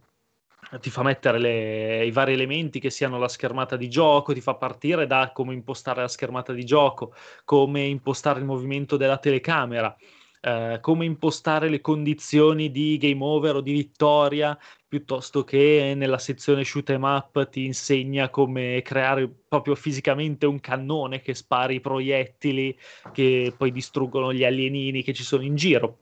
ti 0.82 0.90
fa 0.90 1.04
mettere 1.04 1.40
le, 1.40 2.06
i 2.06 2.12
vari 2.12 2.34
elementi 2.34 2.80
che 2.80 2.90
siano 2.90 3.18
la 3.18 3.28
schermata 3.28 3.78
di 3.78 3.90
gioco, 3.90 4.34
ti 4.34 4.42
fa 4.42 4.56
partire 4.56 5.08
da 5.08 5.32
come 5.34 5.54
impostare 5.54 6.02
la 6.02 6.08
schermata 6.08 6.52
di 6.54 6.66
gioco, 6.66 7.14
come 7.46 7.84
impostare 7.84 8.40
il 8.40 8.46
movimento 8.46 8.98
della 8.98 9.18
telecamera, 9.18 9.96
eh, 10.42 10.80
come 10.82 11.06
impostare 11.06 11.70
le 11.70 11.80
condizioni 11.82 12.70
di 12.70 12.98
game 12.98 13.24
over 13.24 13.56
o 13.56 13.62
di 13.62 13.72
vittoria, 13.72 14.58
piuttosto 14.88 15.44
che 15.44 15.94
nella 15.96 16.18
sezione 16.18 16.64
shoot 16.64 16.90
'em 16.90 17.04
up 17.04 17.50
ti 17.50 17.66
insegna 17.66 18.30
come 18.30 18.82
creare 18.84 19.28
proprio 19.28 19.76
fisicamente 19.76 20.46
un 20.46 20.60
cannone 20.60 21.22
che 21.22 21.34
spari 21.34 21.76
i 21.76 21.82
proiettili 21.82 22.78
che 23.14 23.54
poi 23.56 23.72
distruggono 23.72 24.34
gli 24.34 24.44
alienini 24.44 25.04
che 25.04 25.14
ci 25.14 25.24
sono 25.24 25.44
in 25.44 25.56
giro. 25.56 25.98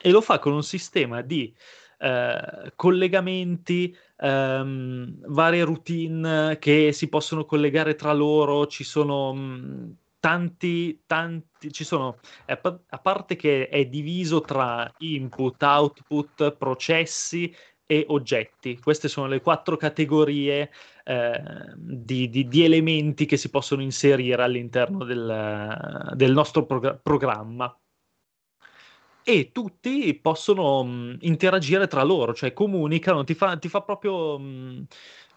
E 0.00 0.10
lo 0.10 0.20
fa 0.20 0.38
con 0.38 0.52
un 0.52 0.62
sistema 0.62 1.22
di 1.22 1.52
eh, 1.98 2.72
collegamenti, 2.74 3.96
ehm, 4.18 5.18
varie 5.26 5.64
routine 5.64 6.58
che 6.58 6.92
si 6.92 7.08
possono 7.08 7.44
collegare 7.44 7.94
tra 7.94 8.12
loro, 8.12 8.66
ci 8.66 8.84
sono 8.84 9.32
mh, 9.32 9.38
mm, 9.40 9.90
tanti, 10.20 11.02
tanti, 11.06 11.72
ci 11.72 11.84
sono, 11.84 12.18
a 12.46 12.98
parte 12.98 13.36
che 13.36 13.68
è 13.68 13.86
diviso 13.86 14.40
tra 14.40 14.90
input, 14.98 15.62
output, 15.62 16.52
processi 16.52 17.54
e 17.86 18.04
oggetti. 18.08 18.78
Queste 18.78 19.08
sono 19.08 19.28
le 19.28 19.40
quattro 19.40 19.76
categorie 19.76 20.70
eh, 21.04 21.42
di, 21.76 22.28
di, 22.28 22.48
di, 22.48 22.64
elementi 22.64 23.26
che 23.26 23.36
si 23.36 23.48
possono 23.48 23.82
inserire 23.82 24.42
all'interno 24.42 25.04
del, 25.04 26.12
del 26.14 26.32
nostro 26.32 26.66
prog- 26.66 27.00
programma 27.00 27.74
e 29.28 29.50
tutti 29.50 30.14
possono 30.20 30.84
mh, 30.84 30.88
mhmm, 30.88 31.16
interagire 31.22 31.88
tra 31.88 32.04
loro, 32.04 32.32
cioè 32.32 32.52
comunicano, 32.52 33.24
ti 33.24 33.34
fa, 33.34 33.56
ti 33.58 33.68
fa 33.68 33.82
proprio, 33.82 34.38
mh, 34.38 34.44
mhmm, 34.44 34.84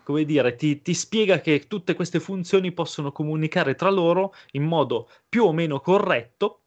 come 0.03 0.25
dire, 0.25 0.55
ti, 0.55 0.81
ti, 0.83 0.93
spiega 0.93 1.39
che 1.41 1.65
tutte 1.67 1.95
queste 1.95 2.19
funzioni 2.19 2.71
possono 2.71 3.11
comunicare 3.11 3.73
tra 3.73 3.89
loro 3.89 4.33
in 4.51 4.63
modo 4.63 5.09
più 5.27 5.45
o 5.45 5.53
meno 5.53 5.79
corretto 5.79 6.65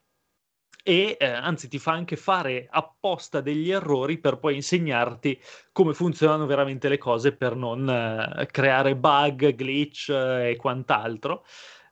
e 0.82 1.16
eh, 1.20 1.26
anzi 1.26 1.68
ti 1.68 1.78
fa 1.78 1.92
anche 1.92 2.16
fare 2.16 2.66
apposta 2.68 3.40
degli 3.40 3.70
errori 3.70 4.18
per 4.18 4.38
poi 4.38 4.56
insegnarti 4.56 5.40
come 5.70 5.94
funzionano 5.94 6.44
veramente 6.46 6.88
le 6.88 6.98
cose 6.98 7.32
per 7.36 7.54
non 7.54 7.88
eh, 7.88 8.46
creare 8.46 8.96
bug, 8.96 9.54
glitch 9.54 10.08
eh, 10.10 10.50
e 10.50 10.56
quant'altro. 10.56 11.44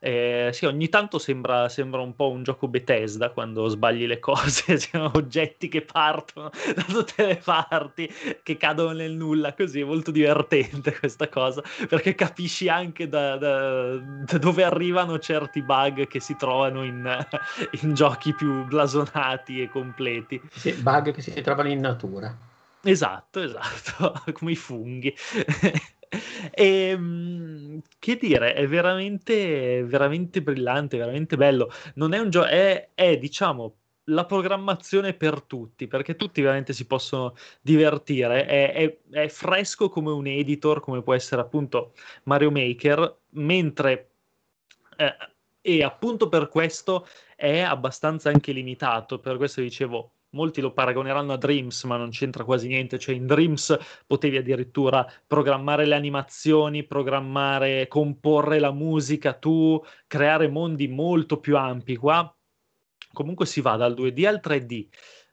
Eh, 0.02 0.48
sì, 0.54 0.64
ogni 0.64 0.88
tanto 0.88 1.18
sembra, 1.18 1.68
sembra, 1.68 2.00
un 2.00 2.16
po' 2.16 2.30
un 2.30 2.42
gioco 2.42 2.68
Bethesda 2.68 3.28
quando 3.30 3.68
sbagli 3.68 4.06
le 4.06 4.18
cose, 4.18 4.78
sono 4.78 5.10
oggetti 5.14 5.68
che 5.68 5.82
partono 5.82 6.50
da 6.74 6.82
tutte 6.82 7.26
le 7.26 7.36
parti, 7.36 8.10
che 8.42 8.56
cadono 8.56 8.92
nel 8.92 9.12
nulla, 9.12 9.52
così 9.52 9.80
è 9.80 9.84
molto 9.84 10.10
divertente 10.10 10.98
questa 10.98 11.28
cosa, 11.28 11.62
perché 11.86 12.14
capisci 12.14 12.70
anche 12.70 13.08
da, 13.08 13.36
da, 13.36 13.96
da 13.96 14.38
dove 14.38 14.64
arrivano 14.64 15.18
certi 15.18 15.60
bug 15.60 16.06
che 16.08 16.18
si 16.18 16.34
trovano 16.34 16.82
in, 16.82 17.26
in 17.82 17.92
giochi 17.92 18.32
più 18.32 18.64
blasonati 18.64 19.60
e 19.60 19.68
completi. 19.68 20.40
Sì, 20.50 20.72
bug 20.72 21.12
che 21.12 21.20
si 21.20 21.42
trovano 21.42 21.68
in 21.68 21.80
natura. 21.80 22.34
Esatto, 22.82 23.42
esatto, 23.42 24.14
come 24.32 24.52
i 24.52 24.56
funghi. 24.56 25.14
E, 26.52 26.88
ehm, 26.90 27.80
che 27.98 28.16
dire, 28.16 28.54
è 28.54 28.66
veramente, 28.66 29.84
veramente 29.84 30.42
brillante, 30.42 30.98
veramente 30.98 31.36
bello. 31.36 31.70
Non 31.94 32.12
è 32.12 32.18
un 32.18 32.30
gioco, 32.30 32.46
è, 32.46 32.90
è 32.94 33.18
diciamo 33.18 33.76
la 34.04 34.26
programmazione 34.26 35.14
per 35.14 35.42
tutti, 35.42 35.86
perché 35.86 36.16
tutti 36.16 36.40
veramente 36.42 36.72
si 36.72 36.86
possono 36.86 37.34
divertire. 37.60 38.46
È, 38.46 38.72
è, 38.72 38.98
è, 39.10 39.28
fresco 39.28 39.88
come 39.88 40.10
un 40.10 40.26
editor, 40.26 40.80
come 40.80 41.02
può 41.02 41.14
essere 41.14 41.40
appunto 41.42 41.92
Mario 42.24 42.50
Maker, 42.50 43.18
mentre 43.30 44.10
eh, 44.96 45.14
e 45.62 45.82
appunto 45.82 46.28
per 46.28 46.48
questo 46.48 47.06
è 47.36 47.60
abbastanza 47.60 48.30
anche 48.30 48.52
limitato. 48.52 49.18
Per 49.20 49.36
questo 49.36 49.60
dicevo 49.60 50.12
molti 50.30 50.60
lo 50.60 50.72
paragoneranno 50.72 51.32
a 51.32 51.36
Dreams, 51.36 51.84
ma 51.84 51.96
non 51.96 52.10
c'entra 52.10 52.44
quasi 52.44 52.68
niente. 52.68 52.98
Cioè, 52.98 53.14
in 53.14 53.26
Dreams 53.26 53.76
potevi 54.06 54.36
addirittura 54.36 55.06
programmare 55.26 55.86
le 55.86 55.94
animazioni, 55.94 56.84
programmare, 56.84 57.88
comporre 57.88 58.58
la 58.58 58.72
musica, 58.72 59.32
tu 59.32 59.82
creare 60.06 60.48
mondi 60.48 60.88
molto 60.88 61.38
più 61.40 61.56
ampi. 61.56 61.96
Qua 61.96 62.34
comunque 63.12 63.46
si 63.46 63.60
va 63.60 63.76
dal 63.76 63.94
2D 63.94 64.26
al 64.26 64.40
3D. 64.42 64.86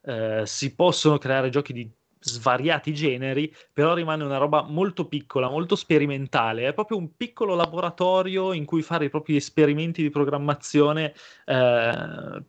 Eh, 0.04 0.44
si 0.46 0.74
possono 0.76 1.18
creare 1.18 1.50
giochi 1.50 1.74
di 1.74 1.92
svariati 2.20 2.94
generi, 2.94 3.54
però 3.72 3.94
rimane 3.94 4.24
una 4.24 4.38
roba 4.38 4.64
molto 4.64 5.08
piccola, 5.08 5.50
molto 5.50 5.76
sperimentale. 5.76 6.68
È 6.68 6.74
proprio 6.74 6.98
un 6.98 7.16
piccolo 7.16 7.56
laboratorio 7.56 8.54
in 8.54 8.66
cui 8.66 8.82
fare 8.82 9.06
i 9.06 9.10
propri 9.10 9.36
esperimenti 9.36 10.02
di 10.02 10.10
programmazione 10.10 11.14
eh, 11.46 12.44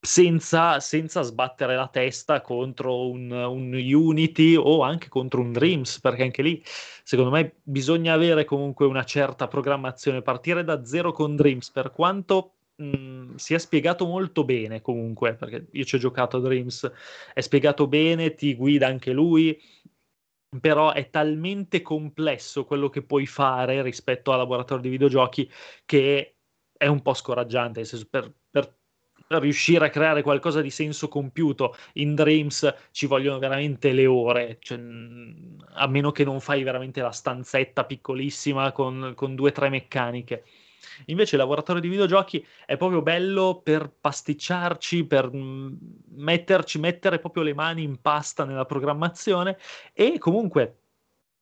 senza, 0.00 0.80
senza, 0.80 1.22
sbattere 1.22 1.74
la 1.74 1.88
testa 1.88 2.40
contro 2.40 3.08
un, 3.08 3.30
un, 3.30 3.72
Unity 3.74 4.54
o 4.56 4.82
anche 4.82 5.08
contro 5.08 5.40
un 5.40 5.52
Dreams, 5.52 6.00
perché 6.00 6.22
anche 6.22 6.42
lì 6.42 6.62
secondo 7.02 7.30
me 7.30 7.56
bisogna 7.62 8.12
avere 8.12 8.44
comunque 8.44 8.86
una 8.86 9.04
certa 9.04 9.48
programmazione, 9.48 10.22
partire 10.22 10.64
da 10.64 10.84
zero 10.84 11.12
con 11.12 11.36
Dreams, 11.36 11.70
per 11.70 11.90
quanto 11.90 12.54
mh, 12.76 13.34
sia 13.36 13.58
spiegato 13.58 14.06
molto 14.06 14.44
bene 14.44 14.80
comunque, 14.80 15.34
perché 15.34 15.66
io 15.72 15.84
ci 15.84 15.96
ho 15.96 15.98
giocato 15.98 16.36
a 16.38 16.40
Dreams, 16.40 16.90
è 17.34 17.40
spiegato 17.40 17.86
bene, 17.88 18.34
ti 18.34 18.54
guida 18.54 18.86
anche 18.86 19.12
lui, 19.12 19.60
però 20.60 20.92
è 20.92 21.10
talmente 21.10 21.82
complesso 21.82 22.64
quello 22.64 22.88
che 22.88 23.02
puoi 23.02 23.26
fare 23.26 23.82
rispetto 23.82 24.32
al 24.32 24.38
laboratorio 24.38 24.82
di 24.82 24.88
videogiochi 24.90 25.50
che 25.84 26.36
è 26.76 26.86
un 26.86 27.02
po' 27.02 27.12
scoraggiante, 27.12 27.80
nel 27.80 27.88
senso 27.88 28.06
per, 28.08 28.32
riuscire 29.28 29.86
a 29.86 29.90
creare 29.90 30.22
qualcosa 30.22 30.60
di 30.60 30.70
senso 30.70 31.08
compiuto 31.08 31.76
in 31.94 32.14
Dreams 32.14 32.74
ci 32.92 33.06
vogliono 33.06 33.38
veramente 33.38 33.92
le 33.92 34.06
ore, 34.06 34.56
cioè, 34.60 34.78
a 34.78 35.86
meno 35.86 36.10
che 36.12 36.24
non 36.24 36.40
fai 36.40 36.62
veramente 36.62 37.00
la 37.00 37.10
stanzetta 37.10 37.84
piccolissima 37.84 38.72
con, 38.72 39.12
con 39.14 39.34
due 39.34 39.50
o 39.50 39.52
tre 39.52 39.68
meccaniche. 39.68 40.44
Invece 41.06 41.36
il 41.36 41.42
laboratorio 41.42 41.80
di 41.80 41.88
videogiochi 41.88 42.44
è 42.66 42.76
proprio 42.76 43.02
bello 43.02 43.60
per 43.62 43.92
pasticciarci, 44.00 45.04
per 45.04 45.30
metterci, 45.32 46.78
mettere 46.78 47.18
proprio 47.18 47.42
le 47.42 47.54
mani 47.54 47.82
in 47.82 48.00
pasta 48.00 48.44
nella 48.44 48.64
programmazione 48.64 49.58
e 49.92 50.18
comunque 50.18 50.78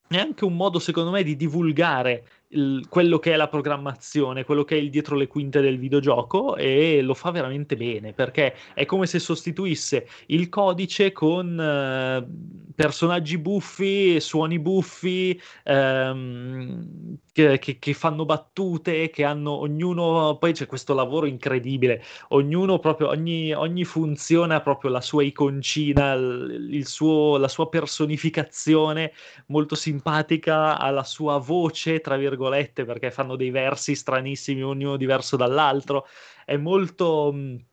è 0.09 0.19
anche 0.19 0.45
un 0.45 0.55
modo, 0.55 0.79
secondo 0.79 1.11
me, 1.11 1.23
di 1.23 1.37
divulgare 1.37 2.27
il, 2.48 2.86
quello 2.89 3.18
che 3.18 3.32
è 3.32 3.36
la 3.36 3.48
programmazione, 3.48 4.44
quello 4.44 4.64
che 4.64 4.77
è 4.77 4.78
il 4.78 4.90
dietro 4.90 5.16
le 5.16 5.27
quinte 5.27 5.60
del 5.60 5.78
videogioco 5.78 6.56
e 6.56 7.01
lo 7.02 7.14
fa 7.14 7.31
veramente 7.31 7.77
bene 7.77 8.12
perché 8.12 8.55
è 8.74 8.85
come 8.85 9.06
se 9.06 9.18
sostituisse 9.18 10.09
il 10.27 10.48
codice 10.48 11.12
con 11.12 11.59
eh, 11.59 12.27
personaggi 12.74 13.39
buffi, 13.39 14.20
suoni 14.20 14.59
buffi 14.59 15.40
ehm, 15.64 17.18
che, 17.32 17.59
che, 17.59 17.78
che, 17.78 17.93
fanno 17.94 18.24
battute, 18.24 19.10
che 19.10 19.24
hanno 19.24 19.52
ognuno, 19.52 20.36
poi 20.39 20.52
c'è 20.52 20.66
questo 20.66 20.94
lavoro 20.94 21.27
incredibile, 21.27 22.02
ognuno 22.28 22.78
proprio, 22.78 23.09
ogni, 23.09 23.52
ogni 23.52 23.85
funzione 23.85 24.55
ha 24.55 24.60
proprio 24.60 24.90
la 24.90 25.01
sua 25.01 25.23
iconcina, 25.23 26.12
il, 26.12 26.68
il 26.70 26.86
suo, 26.86 27.36
la 27.36 27.48
sua 27.48 27.68
personificazione 27.68 29.12
molto 29.47 29.74
simpatica, 29.74 30.78
ha 30.78 30.90
la 30.90 31.05
sua 31.05 31.39
voce, 31.39 32.01
tra 32.01 32.16
virgolette 32.16 32.36
virgolette, 32.37 32.85
perché 32.85 33.11
fanno 33.11 33.37
dei 33.37 33.51
versi 33.51 33.95
stranissimi, 33.95 34.63
ognuno 34.63 34.97
diverso 34.97 35.37
dall'altro. 35.37 36.07
È 36.45 36.57
molto. 36.57 37.33
mh, 37.33 37.65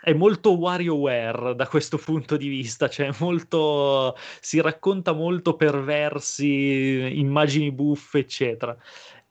È 0.00 0.12
molto 0.12 0.56
WarioWare 0.56 1.56
da 1.56 1.66
questo 1.66 1.98
punto 1.98 2.36
di 2.36 2.48
vista, 2.48 2.88
cioè 2.88 3.10
molto, 3.18 4.14
si 4.40 4.60
racconta 4.60 5.12
molto 5.12 5.56
per 5.56 5.82
versi, 5.82 7.18
immagini 7.18 7.72
buffe, 7.72 8.18
eccetera. 8.20 8.76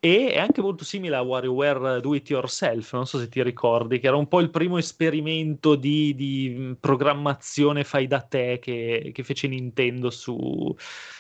E 0.08 0.32
è 0.32 0.38
anche 0.40 0.62
molto 0.62 0.86
simile 0.86 1.18
a 1.18 1.22
WarioWare 1.22 2.00
Do 2.00 2.16
It 2.16 2.30
Yourself, 2.30 2.94
non 2.94 3.06
so 3.06 3.20
se 3.20 3.28
ti 3.28 3.44
ricordi, 3.44 4.00
che 4.00 4.08
era 4.08 4.16
un 4.16 4.30
po' 4.30 4.40
il 4.40 4.50
primo 4.50 4.78
esperimento 4.78 5.76
di, 5.76 6.16
di 6.16 6.48
mh, 6.56 6.78
programmazione 6.80 7.84
fai 7.84 8.08
da 8.08 8.22
te 8.22 8.58
che, 8.62 9.12
che 9.14 9.24
fece 9.24 9.50
Nintendo 9.50 10.10
su, 10.10 10.74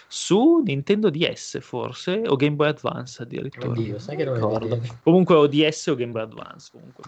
su 0.07 0.61
Nintendo 0.64 1.09
DS 1.09 1.59
forse, 1.59 2.22
o 2.26 2.38
Game 2.38 2.55
Boy 2.55 2.69
Advance 2.69 3.22
addirittura. 3.23 3.68
Oddio, 3.68 3.99
sai 3.99 4.15
che 4.15 4.23
non 4.23 4.35
ricordo. 4.35 4.80
Comunque 5.03 5.35
o 5.35 5.47
DS 5.47 5.88
o 5.88 5.95
Game 5.95 6.14
Boy 6.14 6.22
Advance 6.22 6.69
comunque. 6.72 7.03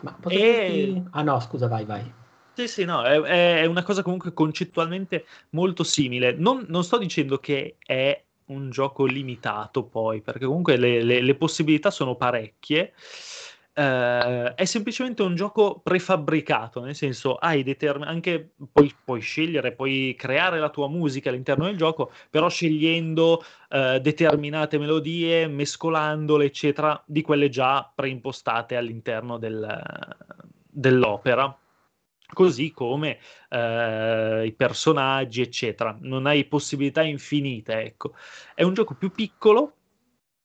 Ma 0.00 0.10
E- 0.10 0.20
potresti... 0.20 1.04
Ah 1.12 1.22
no, 1.22 1.38
scusa, 1.38 1.68
vai, 1.68 1.84
vai. 1.84 2.12
Sì, 2.56 2.68
sì, 2.68 2.84
no, 2.84 3.02
è, 3.02 3.20
è- 3.20 3.60
è 3.62 3.64
una 3.66 3.82
cosa 3.82 4.02
comunque 4.02 4.32
concettualmente 4.32 5.26
molto 5.50 5.82
simile. 5.84 6.32
Non, 6.32 6.64
non 6.68 6.84
sto 6.84 6.98
dicendo 6.98 7.38
che 7.38 7.76
è 7.78 8.23
un 8.46 8.70
gioco 8.70 9.04
limitato 9.06 9.84
poi, 9.84 10.20
perché 10.20 10.44
comunque 10.46 10.76
le, 10.76 11.02
le- 11.02 11.20
le 11.22 11.34
possibilità 11.34 11.90
sono 11.90 12.16
parecchie. 12.16 12.92
Eh, 13.76 14.54
è 14.54 14.64
semplicemente 14.66 15.22
un 15.22 15.34
gioco 15.34 15.80
prefabbricato, 15.82 16.80
nel 16.80 16.94
senso 16.94 17.34
hai 17.34 17.64
determin- 17.64 18.06
anche 18.06 18.52
puoi, 18.70 18.94
puoi 19.04 19.20
scegliere, 19.20 19.72
puoi 19.72 20.14
creare 20.16 20.60
la 20.60 20.70
tua 20.70 20.88
musica 20.88 21.30
all'interno 21.30 21.64
del 21.64 21.76
gioco, 21.76 22.12
però 22.30 22.48
scegliendo 22.48 23.42
eh, 23.70 23.98
determinate 24.00 24.78
melodie, 24.78 25.48
mescolandole, 25.48 26.44
eccetera, 26.44 27.02
di 27.04 27.22
quelle 27.22 27.48
già 27.48 27.90
preimpostate 27.92 28.76
all'interno 28.76 29.38
del- 29.38 30.16
dell'opera 30.70 31.56
così 32.34 32.72
come 32.72 33.18
eh, 33.48 34.42
i 34.44 34.52
personaggi, 34.52 35.40
eccetera. 35.40 35.96
Non 36.00 36.26
hai 36.26 36.44
possibilità 36.44 37.02
infinite, 37.02 37.80
ecco. 37.80 38.12
È 38.54 38.62
un 38.62 38.74
gioco 38.74 38.94
più 38.94 39.10
piccolo 39.10 39.76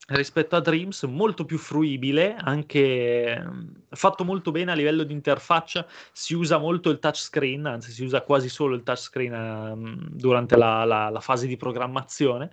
rispetto 0.09 0.55
a 0.55 0.59
Dreams, 0.59 1.03
molto 1.03 1.45
più 1.45 1.57
fruibile, 1.57 2.35
anche 2.35 3.39
mm, 3.39 3.67
fatto 3.89 4.23
molto 4.23 4.51
bene 4.51 4.71
a 4.71 4.75
livello 4.75 5.03
di 5.03 5.13
interfaccia. 5.13 5.85
Si 6.11 6.33
usa 6.33 6.57
molto 6.57 6.89
il 6.89 6.99
touchscreen, 6.99 7.65
anzi, 7.65 7.91
si 7.91 8.03
usa 8.03 8.21
quasi 8.21 8.49
solo 8.49 8.75
il 8.75 8.83
touchscreen 8.83 9.33
ehm, 9.33 10.09
durante 10.11 10.55
la, 10.57 10.83
la- 10.85 11.09
la 11.09 11.19
fase 11.19 11.47
di 11.47 11.57
programmazione. 11.57 12.51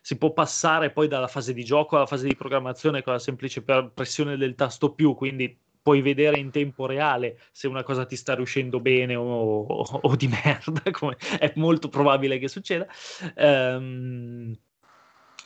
Si 0.00 0.16
può 0.16 0.32
passare 0.32 0.90
poi 0.90 1.08
dalla 1.08 1.28
fase 1.28 1.52
di 1.52 1.64
gioco 1.64 1.96
alla 1.96 2.06
fase 2.06 2.26
di 2.26 2.36
programmazione 2.36 3.02
con 3.02 3.12
la 3.12 3.18
semplice 3.18 3.62
pressione 3.62 4.36
del 4.36 4.54
tasto 4.54 4.92
più, 4.94 5.14
quindi 5.14 5.56
puoi 5.88 6.02
vedere 6.02 6.38
in 6.38 6.50
tempo 6.50 6.84
reale 6.84 7.40
se 7.50 7.66
una 7.66 7.82
cosa 7.82 8.04
ti 8.04 8.14
sta 8.14 8.34
riuscendo 8.34 8.78
bene 8.78 9.14
o, 9.14 9.24
o- 9.24 10.00
o 10.02 10.16
di 10.16 10.28
merda, 10.28 10.82
come 10.92 11.16
è 11.38 11.50
molto 11.56 11.88
probabile 11.88 12.36
che 12.38 12.46
succeda. 12.46 12.86
Ehm, 13.34 14.54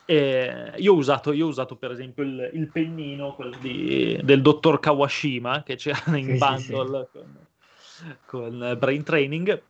eh, 0.05 0.73
io, 0.79 0.93
ho 0.95 0.97
usato, 0.97 1.31
io 1.33 1.47
ho 1.47 1.49
usato 1.49 1.77
per 1.77 1.93
esempio 1.93 2.25
il, 2.25 2.51
il 2.55 2.73
pennino 2.73 3.37
di- 3.61 4.19
del 4.21 4.43
dottor 4.43 4.81
Kawashima 4.81 5.63
che 5.63 5.77
c'era 5.77 6.17
in 6.17 6.25
Sì, 6.27 6.33
sì, 6.33 6.39
bundle 6.39 7.09
con, 7.13 7.47
con 8.27 8.77
Brain 8.81 9.05
Training, 9.05 9.63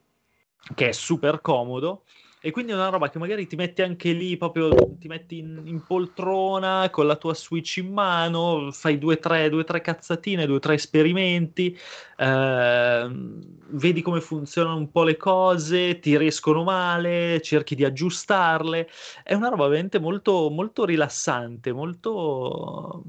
che 0.74 0.88
è 0.88 0.92
super 0.92 1.42
comodo. 1.42 2.04
E 2.44 2.50
quindi 2.50 2.72
è 2.72 2.74
una 2.74 2.88
roba 2.88 3.08
che 3.08 3.20
magari 3.20 3.46
ti 3.46 3.54
metti 3.54 3.82
anche 3.82 4.10
lì, 4.12 4.36
proprio 4.36 4.74
ti 4.98 5.06
metti 5.06 5.38
in, 5.38 5.62
in 5.64 5.86
poltrona 5.86 6.88
con 6.90 7.06
la 7.06 7.14
tua 7.14 7.34
Switch 7.34 7.76
in 7.76 7.92
mano, 7.92 8.72
fai 8.72 8.98
due 8.98 9.14
o 9.14 9.18
tre, 9.20 9.48
tre 9.64 9.80
cazzatine, 9.80 10.44
due 10.46 10.56
o 10.56 10.58
tre 10.58 10.74
esperimenti, 10.74 11.76
ehm, 12.16 13.40
vedi 13.78 14.02
come 14.02 14.20
funzionano 14.20 14.76
un 14.76 14.90
po' 14.90 15.04
le 15.04 15.16
cose, 15.16 16.00
ti 16.00 16.16
riescono 16.18 16.64
male, 16.64 17.40
cerchi 17.42 17.76
di 17.76 17.84
aggiustarle. 17.84 18.88
È 19.22 19.34
una 19.34 19.48
roba 19.48 19.68
veramente 19.68 20.00
molto, 20.00 20.50
molto 20.50 20.84
rilassante, 20.84 21.70
molto, 21.72 23.04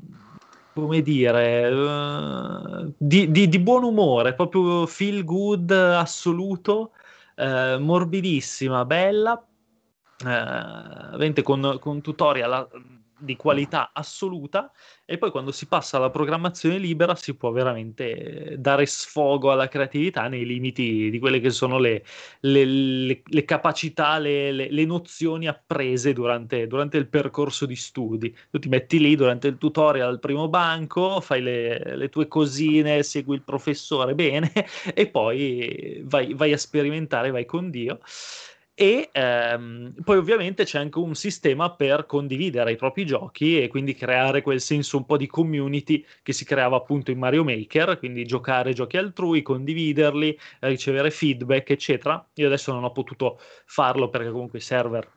come 0.74 1.02
dire, 1.02 1.68
eh, 1.70 2.94
di, 2.98 3.32
di- 3.32 3.48
di 3.50 3.60
buon 3.60 3.84
umore, 3.84 4.34
proprio 4.36 4.86
feel 4.88 5.24
good 5.24 5.72
assoluto, 5.72 6.92
eh, 7.44 7.78
morbidissima, 7.80 8.86
bella, 8.86 9.46
eh, 10.26 11.44
con, 11.44 11.78
con 11.80 12.02
tutorial 12.02 12.68
di 13.24 13.36
qualità 13.36 13.92
assoluta 13.94 14.72
e 15.06 15.18
poi 15.18 15.32
quando 15.32 15.52
si 15.52 15.68
passa 15.68 15.98
alla 15.98 16.10
programmazione 16.10 16.78
libera 16.78 17.16
si 17.16 17.36
può 17.36 17.52
veramente 17.52 18.56
dare 18.58 18.86
sfogo 18.86 19.52
alla 19.52 19.68
creatività 19.68 20.28
nei 20.28 20.46
limiti 20.46 21.10
di 21.10 21.20
quelle 21.20 21.40
che 21.40 21.50
sono 21.50 21.78
le, 21.80 22.04
le- 22.42 22.66
le- 22.66 23.22
le 23.26 23.46
capacità, 23.46 24.18
le, 24.20 24.52
nozioni 24.86 25.48
apprese 25.48 26.14
durante, 26.14 26.68
durante 26.68 26.98
il 26.98 27.08
percorso 27.08 27.66
di 27.66 27.76
studi. 27.76 28.36
Tu 28.52 28.60
ti 28.60 28.70
metti 28.70 29.00
lì 29.00 29.16
durante 29.16 29.48
il 29.48 29.58
tutorial 29.58 30.10
al 30.10 30.20
primo 30.20 30.50
banco, 30.50 31.20
fai 31.22 31.42
le, 31.42 31.96
le 31.96 32.10
tue 32.10 32.28
cosine, 32.28 33.04
segui 33.04 33.36
il 33.36 33.44
professore 33.44 34.14
bene 34.16 34.52
e 34.94 35.08
poi 35.10 36.02
vai, 36.06 36.34
vai 36.34 36.54
a 36.54 36.58
sperimentare, 36.58 37.32
vai 37.32 37.46
con 37.46 37.70
Dio. 37.70 38.00
E 38.76 39.10
ehm, 39.12 39.94
poi 40.04 40.18
ovviamente 40.18 40.64
c'è 40.64 40.80
anche 40.80 40.98
un 40.98 41.14
sistema 41.14 41.72
per 41.76 42.08
condividere 42.08 42.72
i 42.72 42.76
propri 42.76 43.06
giochi 43.06 43.62
e 43.62 43.68
quindi 43.68 43.94
creare 43.94 44.42
quel 44.42 44.60
senso 44.62 44.98
un 44.98 45.06
po' 45.06 45.16
di 45.16 45.28
community 45.28 46.04
che 46.24 46.34
si 46.34 46.44
creava 46.44 46.78
appunto 46.78 47.12
in 47.12 47.20
Mario 47.20 47.44
Maker, 47.44 48.00
quindi 48.00 48.26
giocare 48.26 48.74
giochi 48.74 48.98
altrui, 48.98 49.44
condividerli, 49.44 50.38
ricevere 50.62 51.12
feedback, 51.12 51.70
eccetera. 51.70 52.26
Io 52.36 52.48
adesso 52.48 52.72
non 52.74 52.84
ho 52.84 52.92
potuto 52.92 53.40
farlo 53.66 54.10
perché 54.10 54.32
comunque 54.32 54.58
i 54.58 54.62
server 54.62 55.08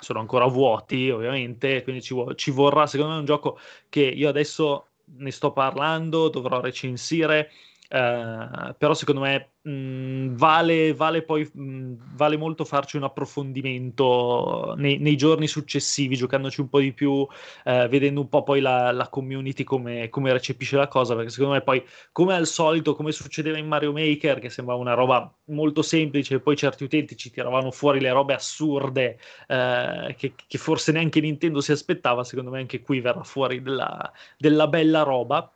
sono 0.00 0.20
ancora 0.20 0.46
vuoti, 0.46 1.10
ovviamente, 1.10 1.82
quindi 1.82 2.00
ci, 2.02 2.14
vo- 2.14 2.34
ci 2.34 2.50
vorrà, 2.50 2.86
secondo 2.86 3.12
me, 3.12 3.18
un 3.18 3.24
gioco 3.26 3.58
che 3.90 4.00
io 4.00 4.28
adesso 4.28 4.86
ne 5.18 5.30
sto 5.30 5.52
parlando, 5.52 6.28
dovrò 6.28 6.60
recensire, 6.60 7.50
eh, 7.92 8.74
però 8.78 8.94
secondo 8.94 9.20
me 9.20 9.54
mh, 9.62 10.36
vale, 10.36 10.94
vale 10.94 11.22
poi 11.22 11.48
mh, 11.52 11.94
vale 12.14 12.36
molto 12.36 12.64
farci 12.64 12.96
un 12.96 13.02
approfondimento 13.02 14.74
nei, 14.76 14.98
nei 14.98 15.16
giorni 15.16 15.48
successivi, 15.48 16.14
giocandoci 16.14 16.60
un 16.60 16.68
po' 16.68 16.78
di 16.78 16.92
più, 16.92 17.26
eh, 17.64 17.88
vedendo 17.88 18.20
un 18.20 18.28
po' 18.28 18.42
poi 18.44 18.60
la, 18.60 18.92
la 18.92 19.08
community 19.08 19.64
come, 19.64 20.08
come 20.08 20.32
recepisce 20.32 20.76
la 20.76 20.86
cosa, 20.88 21.14
perché 21.16 21.30
secondo 21.30 21.54
me 21.54 21.62
poi, 21.62 21.84
come 22.12 22.34
al 22.34 22.46
solito, 22.46 22.94
come 22.94 23.10
succedeva 23.12 23.58
in 23.58 23.66
Mario 23.66 23.92
Maker, 23.92 24.38
che 24.38 24.50
sembrava 24.50 24.80
una 24.80 24.94
roba 24.94 25.32
molto 25.46 25.82
semplice, 25.82 26.40
poi 26.40 26.56
certi 26.56 26.84
utenti 26.84 27.16
ci 27.16 27.30
tiravano 27.30 27.70
fuori 27.72 28.00
le 28.00 28.12
robe 28.12 28.34
assurde 28.34 29.18
eh, 29.48 30.14
che, 30.16 30.34
che 30.46 30.58
forse 30.58 30.92
neanche 30.92 31.20
Nintendo 31.20 31.60
si 31.60 31.72
aspettava, 31.72 32.22
secondo 32.24 32.50
me 32.50 32.60
anche 32.60 32.80
qui 32.82 33.00
verrà 33.00 33.22
fuori 33.24 33.62
della, 33.62 34.12
della 34.38 34.68
bella 34.68 35.02
roba. 35.02 35.50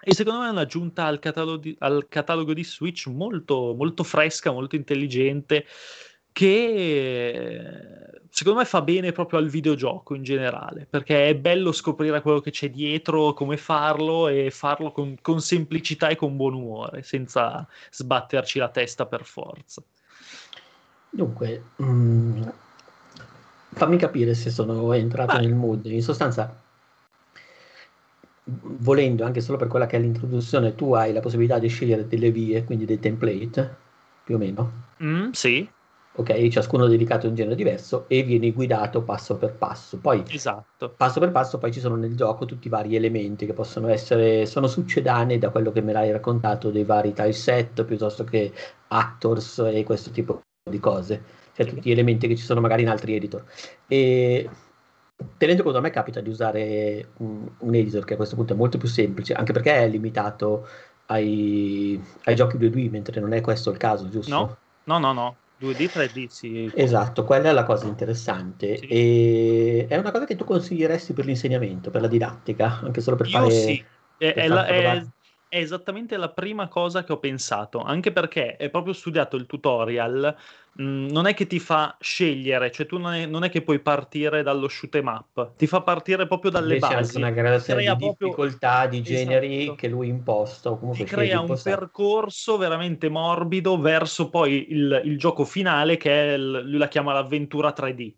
E 0.00 0.14
secondo 0.14 0.40
me 0.40 0.46
è 0.46 0.50
un'aggiunta 0.50 1.04
al 1.04 1.18
catalogo 1.18 1.56
di, 1.56 1.76
al 1.80 2.06
catalogo 2.08 2.52
di 2.52 2.64
Switch 2.64 3.06
molto, 3.06 3.74
molto 3.76 4.04
fresca, 4.04 4.52
molto 4.52 4.76
intelligente, 4.76 5.64
che 6.32 7.62
secondo 8.28 8.58
me 8.58 8.64
fa 8.66 8.82
bene 8.82 9.12
proprio 9.12 9.38
al 9.38 9.48
videogioco 9.48 10.14
in 10.14 10.22
generale, 10.22 10.86
perché 10.88 11.30
è 11.30 11.34
bello 11.34 11.72
scoprire 11.72 12.20
quello 12.20 12.40
che 12.40 12.50
c'è 12.50 12.68
dietro, 12.68 13.32
come 13.32 13.56
farlo 13.56 14.28
e 14.28 14.50
farlo 14.50 14.92
con, 14.92 15.16
con 15.22 15.40
semplicità 15.40 16.08
e 16.08 16.16
con 16.16 16.36
buon 16.36 16.52
umore, 16.52 17.02
senza 17.02 17.66
sbatterci 17.90 18.58
la 18.58 18.68
testa 18.68 19.06
per 19.06 19.24
forza. 19.24 19.82
Dunque, 21.08 21.62
mm, 21.82 22.42
fammi 23.72 23.96
capire 23.96 24.34
se 24.34 24.50
sono 24.50 24.92
entrato 24.92 25.36
Vai. 25.36 25.46
nel 25.46 25.54
mood. 25.54 25.86
In 25.86 26.02
sostanza, 26.02 26.62
volendo 28.46 29.24
anche 29.24 29.40
solo 29.40 29.58
per 29.58 29.68
quella 29.68 29.86
che 29.86 29.96
è 29.96 30.00
l'introduzione, 30.00 30.74
tu 30.74 30.92
hai 30.94 31.12
la 31.12 31.20
possibilità 31.20 31.58
di 31.58 31.68
scegliere 31.68 32.06
delle 32.06 32.30
vie, 32.30 32.64
quindi 32.64 32.84
dei 32.84 32.98
template, 32.98 33.76
più 34.24 34.36
o 34.36 34.38
meno. 34.38 34.84
Mm, 35.02 35.30
sì, 35.32 35.68
Ok, 36.18 36.48
ciascuno 36.48 36.86
dedicato 36.86 37.26
a 37.26 37.28
un 37.28 37.34
genere 37.34 37.56
diverso 37.56 38.06
e 38.08 38.22
vieni 38.22 38.50
guidato 38.52 39.02
passo 39.02 39.36
per 39.36 39.52
passo. 39.52 39.98
Poi 39.98 40.24
esatto. 40.30 40.94
passo 40.96 41.20
per 41.20 41.30
passo 41.30 41.58
poi 41.58 41.70
ci 41.70 41.80
sono 41.80 41.94
nel 41.94 42.16
gioco 42.16 42.46
tutti 42.46 42.68
i 42.68 42.70
vari 42.70 42.96
elementi 42.96 43.44
che 43.44 43.52
possono 43.52 43.88
essere, 43.88 44.46
sono 44.46 44.66
succedanei 44.66 45.38
da 45.38 45.50
quello 45.50 45.72
che 45.72 45.82
me 45.82 45.92
l'hai 45.92 46.10
raccontato 46.12 46.70
dei 46.70 46.84
vari 46.84 47.12
tileset 47.12 47.84
piuttosto 47.84 48.24
che 48.24 48.50
actors 48.88 49.58
e 49.58 49.84
questo 49.84 50.10
tipo 50.10 50.40
di 50.70 50.80
cose, 50.80 51.22
cioè 51.52 51.66
tutti 51.66 51.90
gli 51.90 51.92
elementi 51.92 52.26
che 52.28 52.36
ci 52.36 52.44
sono 52.44 52.60
magari 52.60 52.82
in 52.82 52.88
altri 52.88 53.14
editor. 53.14 53.44
E 53.86 54.48
tenendo 55.36 55.62
conto 55.62 55.78
a 55.78 55.80
me 55.80 55.90
capita 55.90 56.20
di 56.20 56.28
usare 56.28 57.12
un, 57.18 57.48
un 57.58 57.74
editor 57.74 58.04
che 58.04 58.14
a 58.14 58.16
questo 58.16 58.36
punto 58.36 58.52
è 58.52 58.56
molto 58.56 58.78
più 58.78 58.88
semplice, 58.88 59.32
anche 59.34 59.52
perché 59.52 59.74
è 59.74 59.88
limitato 59.88 60.66
ai, 61.06 62.00
ai 62.24 62.34
giochi 62.34 62.56
2D, 62.58 62.88
mentre 62.88 63.20
non 63.20 63.32
è 63.32 63.40
questo 63.40 63.70
il 63.70 63.76
caso, 63.78 64.08
giusto? 64.08 64.58
No, 64.86 64.98
no, 64.98 64.98
no, 64.98 65.12
no. 65.12 65.36
2D, 65.58 65.88
3D, 65.88 66.26
sì. 66.26 66.70
Esatto, 66.74 67.24
quella 67.24 67.48
è 67.48 67.52
la 67.52 67.64
cosa 67.64 67.86
interessante. 67.86 68.76
Sì. 68.76 68.86
E 68.86 69.86
è 69.88 69.96
una 69.96 70.10
cosa 70.10 70.26
che 70.26 70.36
tu 70.36 70.44
consiglieresti 70.44 71.12
per 71.12 71.24
l'insegnamento, 71.24 71.90
per 71.90 72.02
la 72.02 72.08
didattica, 72.08 72.80
anche 72.82 73.00
solo 73.00 73.16
per 73.16 73.26
Io 73.28 73.38
fare... 73.38 73.50
sì, 73.50 73.84
è, 74.18 74.34
è 74.34 74.48
la- 74.48 74.66
è-. 74.66 75.06
È 75.48 75.58
esattamente 75.58 76.16
la 76.16 76.30
prima 76.30 76.68
cosa 76.68 77.04
che 77.04 77.12
ho 77.12 77.18
pensato, 77.18 77.80
anche 77.80 78.12
perché 78.12 78.56
è 78.56 78.68
proprio 78.70 78.92
studiato 78.92 79.36
il 79.36 79.46
tutorial, 79.46 80.34
mh, 80.72 81.06
non 81.10 81.26
è 81.26 81.34
che 81.34 81.46
ti 81.46 81.58
fa 81.60 81.96
scegliere, 82.00 82.70
cioè 82.70 82.86
tu 82.86 82.98
non 82.98 83.12
è, 83.14 83.26
non 83.26 83.44
è 83.44 83.48
che 83.48 83.62
puoi 83.62 83.78
partire 83.78 84.42
dallo 84.42 84.68
shoot 84.68 84.94
'em 84.96 85.06
up, 85.06 85.56
ti 85.56 85.66
fa 85.66 85.82
partire 85.82 86.26
proprio 86.26 86.50
dalle 86.50 86.74
Invece 86.74 86.86
anche 86.92 87.02
basi, 87.04 87.16
una 87.16 87.30
gradazione 87.30 87.80
crea 87.82 87.94
di 87.94 88.04
proprio- 88.04 88.28
difficoltà, 88.28 88.86
di 88.86 89.02
generi 89.02 89.60
Esatto. 89.62 89.74
che 89.76 89.88
lui 89.88 90.08
imposta 90.08 90.70
o 90.70 90.74
ti 90.74 90.78
comunque 90.80 91.06
sceglie 91.06 91.22
crea 91.28 91.40
un 91.40 91.60
percorso 91.62 92.56
veramente 92.56 93.08
morbido 93.08 93.78
verso 93.80 94.28
poi 94.30 94.70
il, 94.70 95.00
il 95.04 95.18
gioco 95.18 95.44
finale 95.44 95.96
che 95.96 96.10
è 96.10 96.34
il- 96.34 96.62
lui 96.64 96.78
la 96.78 96.88
chiama 96.88 97.12
l'avventura 97.12 97.72
3D, 97.72 98.14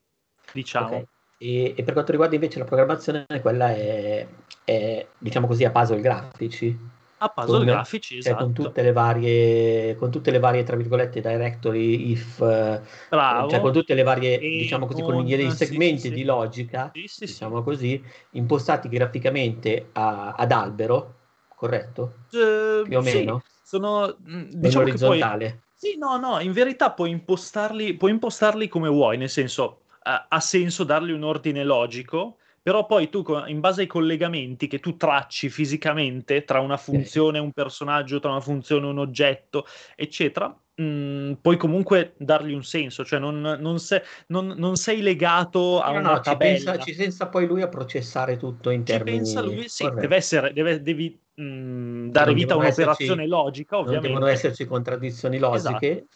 diciamo. 0.53 0.97
Ok. 0.97 1.07
E, 1.41 1.75
e 1.77 1.83
per 1.85 1.93
quanto 1.93 2.11
riguarda 2.11 2.35
invece 2.35 2.59
la 2.59 2.65
programmazione, 2.65 3.25
quella 3.41 3.73
è, 3.73 4.27
è, 4.65 5.07
diciamo 5.19 5.47
così, 5.47 5.65
a 5.65 5.71
puzzle 5.71 6.01
grafici. 6.01 6.97
A 7.20 7.28
puzzle 7.28 7.59
Con- 7.59 7.66
grafici, 7.66 8.15
Cioè 8.15 8.32
esatto. 8.32 8.45
con 8.45 8.53
tutte 8.53 8.82
le 8.82 8.93
varie, 8.93 9.95
con 9.97 10.11
tutte 10.11 10.31
le 10.31 10.39
varie, 10.39 10.62
tra 10.62 10.77
virgolette, 10.77 11.20
directory, 11.20 12.11
if, 12.11 12.40
eh, 12.40 12.81
Bravo. 13.09 13.49
cioè 13.49 13.61
con 13.61 13.73
tutte 13.73 13.95
le 13.95 14.03
varie, 14.03 14.39
E 14.40 14.57
diciamo 14.59 14.86
così, 14.86 15.03
con- 15.03 15.24
dei 15.24 15.51
sì, 15.51 15.57
segmenti 15.57 16.09
sì, 16.09 16.15
di 16.15 16.24
logica, 16.24 16.90
Sì, 16.93 17.07
sì, 17.07 17.27
diciamo 17.27 17.62
così, 17.62 18.03
impostati 18.32 18.89
graficamente 18.89 19.89
a- 19.93 20.32
ad 20.32 20.53
albero, 20.53 21.15
corretto? 21.49 22.12
Eh, 22.32 22.85
Più 22.86 22.99
o 22.99 23.03
meno? 23.03 23.43
sono 23.62 24.16
In 24.24 24.61
diciamo 24.61 24.85
poi 24.85 24.90
orizzontale. 24.90 25.62
Sì, 25.74 25.97
no, 25.97 26.16
no, 26.19 26.40
in 26.40 26.53
verità 26.53 26.90
puoi 26.93 27.11
impostarli, 27.11 27.95
puoi 27.97 28.11
impostarli 28.11 28.66
come 28.66 28.89
vuoi, 28.89 29.16
nel 29.16 29.28
senso 29.31 29.82
ha, 30.03 30.27
ha 30.28 30.40
senso 30.40 30.82
dargli 30.82 31.12
un 31.12 31.23
ordine 31.23 31.62
logico, 31.62 32.39
però 32.69 32.85
poi 32.85 33.09
tu 33.09 33.24
in 33.47 33.61
base 33.61 33.81
ai 33.81 33.86
collegamenti 33.86 34.66
che 34.66 34.78
tu 34.78 34.99
tracci 34.99 35.49
fisicamente 35.49 36.45
tra 36.45 36.61
una 36.61 36.77
funzione, 36.77 37.39
un 37.39 37.53
personaggio, 37.53 38.19
tra 38.20 38.28
una 38.28 38.40
funzione, 38.43 38.85
un 38.86 38.99
oggetto, 38.99 39.65
eccetera, 39.97 40.55
mh, 40.74 41.32
puoi 41.40 41.57
comunque 41.57 42.12
dargli 42.19 42.53
un 42.53 42.62
senso, 42.62 43.07
cioè 43.07 43.20
non, 43.20 43.40
non 43.40 43.78
se- 43.78 44.03
non- 44.27 44.49
non 44.59 44.77
sei 44.77 45.01
legato 45.01 45.81
a 45.81 45.93
No, 45.93 45.99
una 45.99 46.11
no, 46.11 46.16
ci 46.16 46.23
tabella. 46.24 46.73
pensa, 46.73 46.85
ci 46.85 46.95
pensa 46.95 47.28
poi 47.28 47.47
lui 47.47 47.62
a 47.62 47.69
processare 47.69 48.36
tutto 48.36 48.69
in 48.69 48.85
Ci 48.85 48.93
termini... 48.93 49.16
pensa 49.16 49.40
lui, 49.40 49.66
sì, 49.66 49.85
corretto. 49.85 50.01
deve 50.03 50.16
essere, 50.16 50.53
deve- 50.53 50.82
devi 50.82 51.19
mh, 51.36 52.09
dare 52.11 52.27
Non 52.27 52.35
vita 52.35 52.53
a 52.53 52.57
un'operazione 52.59 53.23
esserci- 53.23 53.27
logica, 53.27 53.77
Non 53.77 53.85
ovviamente. 53.86 54.09
devono 54.12 54.31
esserci 54.31 54.66
contraddizioni 54.66 55.39
logiche, 55.39 55.86
Esatto. 55.86 56.07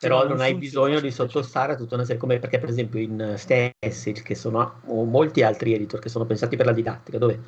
Però 0.00 0.22
no 0.22 0.28
non 0.28 0.36
non 0.36 0.40
hai 0.40 0.54
bisogno 0.56 1.00
di 1.00 1.10
sottostare 1.10 1.74
a 1.74 1.76
tutta 1.76 1.94
una 1.94 2.04
serie, 2.04 2.18
come 2.20 2.38
perché 2.38 2.58
per 2.58 2.68
esempio 2.70 2.98
in 3.00 3.34
Stencil, 3.36 4.22
che 4.22 4.34
sono 4.34 4.80
o 4.86 5.04
molti 5.04 5.42
altri 5.42 5.74
editor 5.74 6.00
che 6.00 6.08
sono 6.08 6.24
pensati 6.26 6.56
per 6.56 6.66
la 6.66 6.72
didattica, 6.72 7.18
dove 7.18 7.40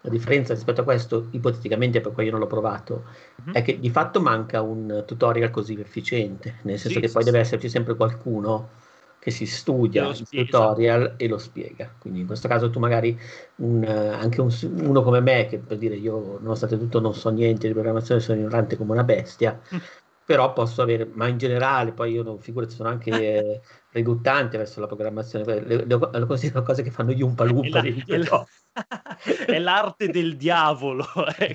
la 0.00 0.10
differenza 0.10 0.54
rispetto 0.54 0.80
a 0.80 0.84
questo, 0.84 1.28
ipoteticamente, 1.32 2.00
perché 2.00 2.22
io 2.22 2.30
non 2.30 2.40
l'ho 2.40 2.46
provato, 2.46 3.04
Mhm. 3.38 3.52
è 3.52 3.62
che 3.62 3.78
di 3.78 3.90
fatto 3.90 4.20
manca 4.20 4.62
un 4.62 5.04
tutorial 5.06 5.50
così 5.50 5.78
efficiente, 5.80 6.60
nel 6.62 6.78
senso 6.78 7.00
Sì, 7.00 7.00
che 7.00 7.10
poi 7.10 7.22
sì. 7.22 7.30
deve 7.30 7.40
esserci 7.40 7.68
sempre 7.68 7.94
qualcuno 7.96 8.70
che 9.18 9.30
si 9.32 9.46
studia 9.46 10.06
il 10.08 10.14
spiega. 10.14 10.44
tutorial 10.52 11.14
e 11.18 11.26
lo 11.28 11.38
spiega. 11.38 11.92
Quindi 11.98 12.20
in 12.20 12.26
questo 12.26 12.46
caso 12.48 12.70
tu 12.70 12.78
magari 12.78 13.18
un, 13.56 13.82
eh, 13.82 14.08
anche 14.08 14.40
un- 14.40 14.50
uno 14.80 15.02
come 15.02 15.20
me, 15.20 15.46
che 15.46 15.58
per 15.58 15.76
dire 15.78 15.96
io 15.96 16.38
nonostante 16.40 16.78
tutto 16.78 17.00
non 17.00 17.14
so 17.14 17.28
niente 17.30 17.66
di 17.66 17.72
programmazione, 17.74 18.20
sono 18.20 18.38
ignorante 18.38 18.76
come 18.76 18.92
una 18.92 19.04
bestia, 19.04 19.60
Mm. 19.72 19.80
Però 20.28 20.52
posso 20.52 20.82
avere, 20.82 21.06
ma 21.06 21.26
in 21.26 21.38
generale 21.38 21.92
poi 21.92 22.12
io 22.12 22.22
non 22.22 22.38
figurati, 22.38 22.74
sono 22.74 22.90
anche 22.90 23.10
eh, 23.38 23.60
riluttante 23.92 24.58
verso 24.58 24.78
la 24.78 24.86
programmazione, 24.86 25.44
le, 25.62 25.86
le, 25.86 25.98
le 26.12 26.26
considero 26.26 26.62
cose 26.62 26.82
che 26.82 26.90
fanno 26.90 27.12
gli 27.12 27.22
un 27.22 27.34
È, 27.34 27.34
palumpa 27.34 27.68
la- 27.70 27.80
dei 27.80 27.92
è 27.94 27.94
videogiochi. 27.94 28.50
è 29.46 29.58
l'arte 29.58 30.10
del 30.10 30.36
diavolo. 30.36 31.06
è- 31.34 31.54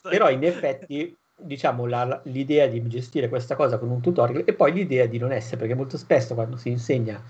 Però 0.00 0.30
in 0.30 0.44
effetti, 0.44 1.12
diciamo, 1.34 1.86
la- 1.86 2.20
l'idea 2.26 2.68
di 2.68 2.86
gestire 2.86 3.28
questa 3.28 3.56
cosa 3.56 3.78
con 3.78 3.90
un 3.90 4.00
tutorial 4.00 4.44
e 4.46 4.54
poi 4.54 4.72
l'idea 4.72 5.06
di 5.06 5.18
non 5.18 5.32
essere, 5.32 5.56
perché 5.56 5.74
molto 5.74 5.98
spesso 5.98 6.34
quando 6.34 6.56
si 6.56 6.68
insegna 6.68 7.20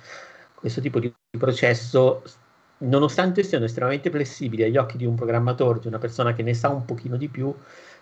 questo 0.55 0.83
tipo 0.83 0.99
di 0.99 1.11
processo, 1.39 2.23
nonostante 2.79 3.43
siano 3.43 3.65
estremamente 3.65 4.11
flessibili 4.11 4.65
agli 4.65 4.77
occhi 4.77 4.97
di 4.97 5.07
un 5.07 5.15
programmatore, 5.15 5.79
di 5.81 5.87
una 5.87 5.99
persona 5.99 6.35
che 6.35 6.43
ne 6.43 6.53
sa 6.55 6.69
un 6.69 6.85
pochino 6.85 7.17
di 7.17 7.29
più, 7.29 7.55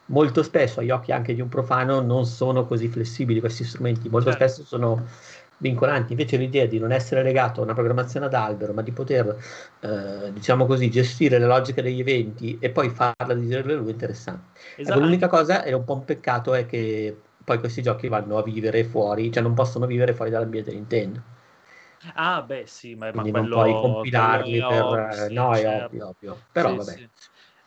molto 0.07 0.43
spesso 0.43 0.81
agli 0.81 0.91
occhi 0.91 1.13
anche 1.13 1.35
di 1.35 1.41
un 1.41 1.49
profano 1.49 2.01
non 2.01 2.25
sono 2.27 2.67
così 2.67 2.89
flessibili 2.89 3.41
questi 3.41 3.65
strumenti, 3.65 4.09
molto 4.09 4.31
Certo. 4.31 4.49
spesso 4.49 4.65
sono 4.65 5.05
vincolanti. 5.59 6.13
Invece 6.13 6.37
l'idea 6.37 6.67
di 6.67 6.79
non 6.79 6.93
essere 6.93 7.23
legato 7.23 7.61
a 7.61 7.65
una 7.65 7.75
programmazione 7.75 8.27
ad 8.27 8.35
albero, 8.35 8.73
ma 8.73 8.83
di 8.83 8.93
poter, 8.93 9.37
eh, 9.81 10.33
diciamo 10.33 10.67
così, 10.67 10.91
gestire 10.91 11.39
la 11.39 11.47
logica 11.47 11.83
degli 11.83 12.01
eventi 12.01 12.59
e 12.61 12.71
poi 12.71 12.91
farla 12.91 13.35
digerire 13.35 13.75
lui 13.75 13.89
è 13.89 13.93
interessante. 13.93 14.59
Ecco, 14.83 14.83
Esatto. 14.83 15.01
l'unica 15.01 15.29
cosa 15.29 15.63
è 15.63 15.73
un 15.73 15.85
po' 15.85 15.95
un 15.95 16.05
peccato 16.05 16.55
è 16.55 16.67
che 16.67 17.17
poi 17.45 17.59
questi 17.59 17.83
giochi 17.83 18.09
vanno 18.09 18.39
a 18.39 18.43
vivere 18.43 18.85
fuori, 18.85 19.31
cioè 19.33 19.43
non 19.43 19.55
possono 19.55 19.87
vivere 19.87 20.15
fuori 20.15 20.31
dall'ambiente 20.31 20.73
Nintendo. 20.73 21.23
Ah, 22.15 22.43
beh, 22.43 22.67
sì, 22.67 22.95
ma, 22.95 23.07
ma 23.13 23.13
Quindi 23.13 23.31
quello, 23.31 23.57
non 23.57 23.67
puoi 23.67 23.81
compilarli 23.81 24.59
quello 24.59 24.67
per... 24.69 24.83
ovvio, 24.83 25.11
eh, 25.25 25.29
sì, 25.29 25.35
no, 25.35 25.55
è 25.55 25.61
certo. 25.61 25.85
ovvio, 25.87 26.09
ovvio. 26.09 26.37
Però 26.53 26.69
Sì, 26.69 26.77
vabbè. 26.77 26.93
sì. 26.93 27.11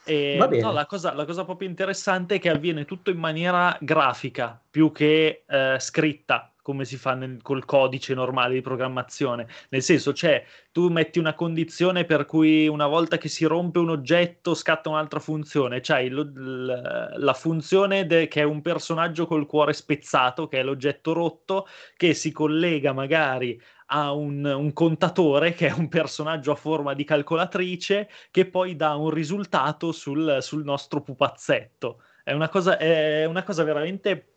E, 0.10 0.36
no, 0.62 0.72
la, 0.72 0.86
cosa, 0.86 1.14
la 1.14 1.26
cosa 1.26 1.46
proprio 1.46 1.68
interessante 1.70 2.36
è 2.36 2.40
che 2.40 2.50
avviene 2.50 2.86
tutto 2.86 3.12
in 3.12 3.18
maniera 3.20 3.78
grafica 3.80 4.60
più 4.70 4.92
che 4.92 5.44
eh, 5.48 5.76
scritta, 5.80 6.52
come 6.62 6.86
si 6.86 6.98
fa 6.98 7.14
nel- 7.16 7.42
col 7.42 7.66
codice 7.66 8.14
normale 8.14 8.54
di 8.56 8.62
programmazione. 8.62 9.48
Nel 9.70 9.82
senso, 9.82 10.12
c'è, 10.12 10.44
tu 10.72 10.90
metti 10.90 11.18
una 11.20 11.34
condizione 11.34 12.06
per 12.06 12.26
cui 12.26 12.68
una 12.68 12.86
volta 12.88 13.18
che 13.18 13.28
si 13.28 13.46
rompe 13.46 13.80
un 13.80 13.90
oggetto 13.90 14.54
scatta 14.54 14.90
un'altra 14.90 15.20
funzione. 15.20 15.80
C'hai 15.82 16.10
lo- 16.10 16.24
l- 16.24 17.14
la 17.18 17.34
funzione 17.34 18.06
de- 18.06 18.28
che 18.28 18.42
è 18.42 18.44
un 18.46 18.62
personaggio 18.62 19.26
col 19.26 19.46
cuore 19.48 19.74
spezzato, 19.74 20.48
che 20.48 20.60
è 20.60 20.64
l'oggetto 20.64 21.14
rotto, 21.14 21.68
che 21.98 22.14
si 22.14 22.32
collega 22.32 22.94
magari 22.94 23.60
a 23.92 24.14
un, 24.14 24.44
un 24.46 24.74
contatore, 24.74 25.54
che 25.54 25.68
è 25.68 25.72
un 25.72 25.88
personaggio 25.88 26.52
a 26.52 26.56
forma 26.56 26.94
di 26.94 27.04
calcolatrice, 27.04 28.10
che 28.32 28.46
poi 28.46 28.76
dà 28.76 28.96
un 28.96 29.10
risultato 29.10 29.92
sul, 29.92 30.38
sul 30.42 30.64
nostro 30.64 31.02
pupazzetto. 31.02 32.02
È 32.24 32.34
una 32.34 32.50
cosa, 32.50 32.78
è 32.78 33.26
una 33.26 33.44
cosa 33.44 33.64
veramente 33.64 34.28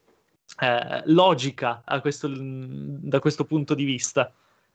eh, 0.60 1.02
logica 1.06 1.82
a 1.84 2.00
questo- 2.00 2.28
da 2.30 3.20
questo 3.20 3.44
punto 3.44 3.74
di 3.74 3.84
vista. 3.84 4.32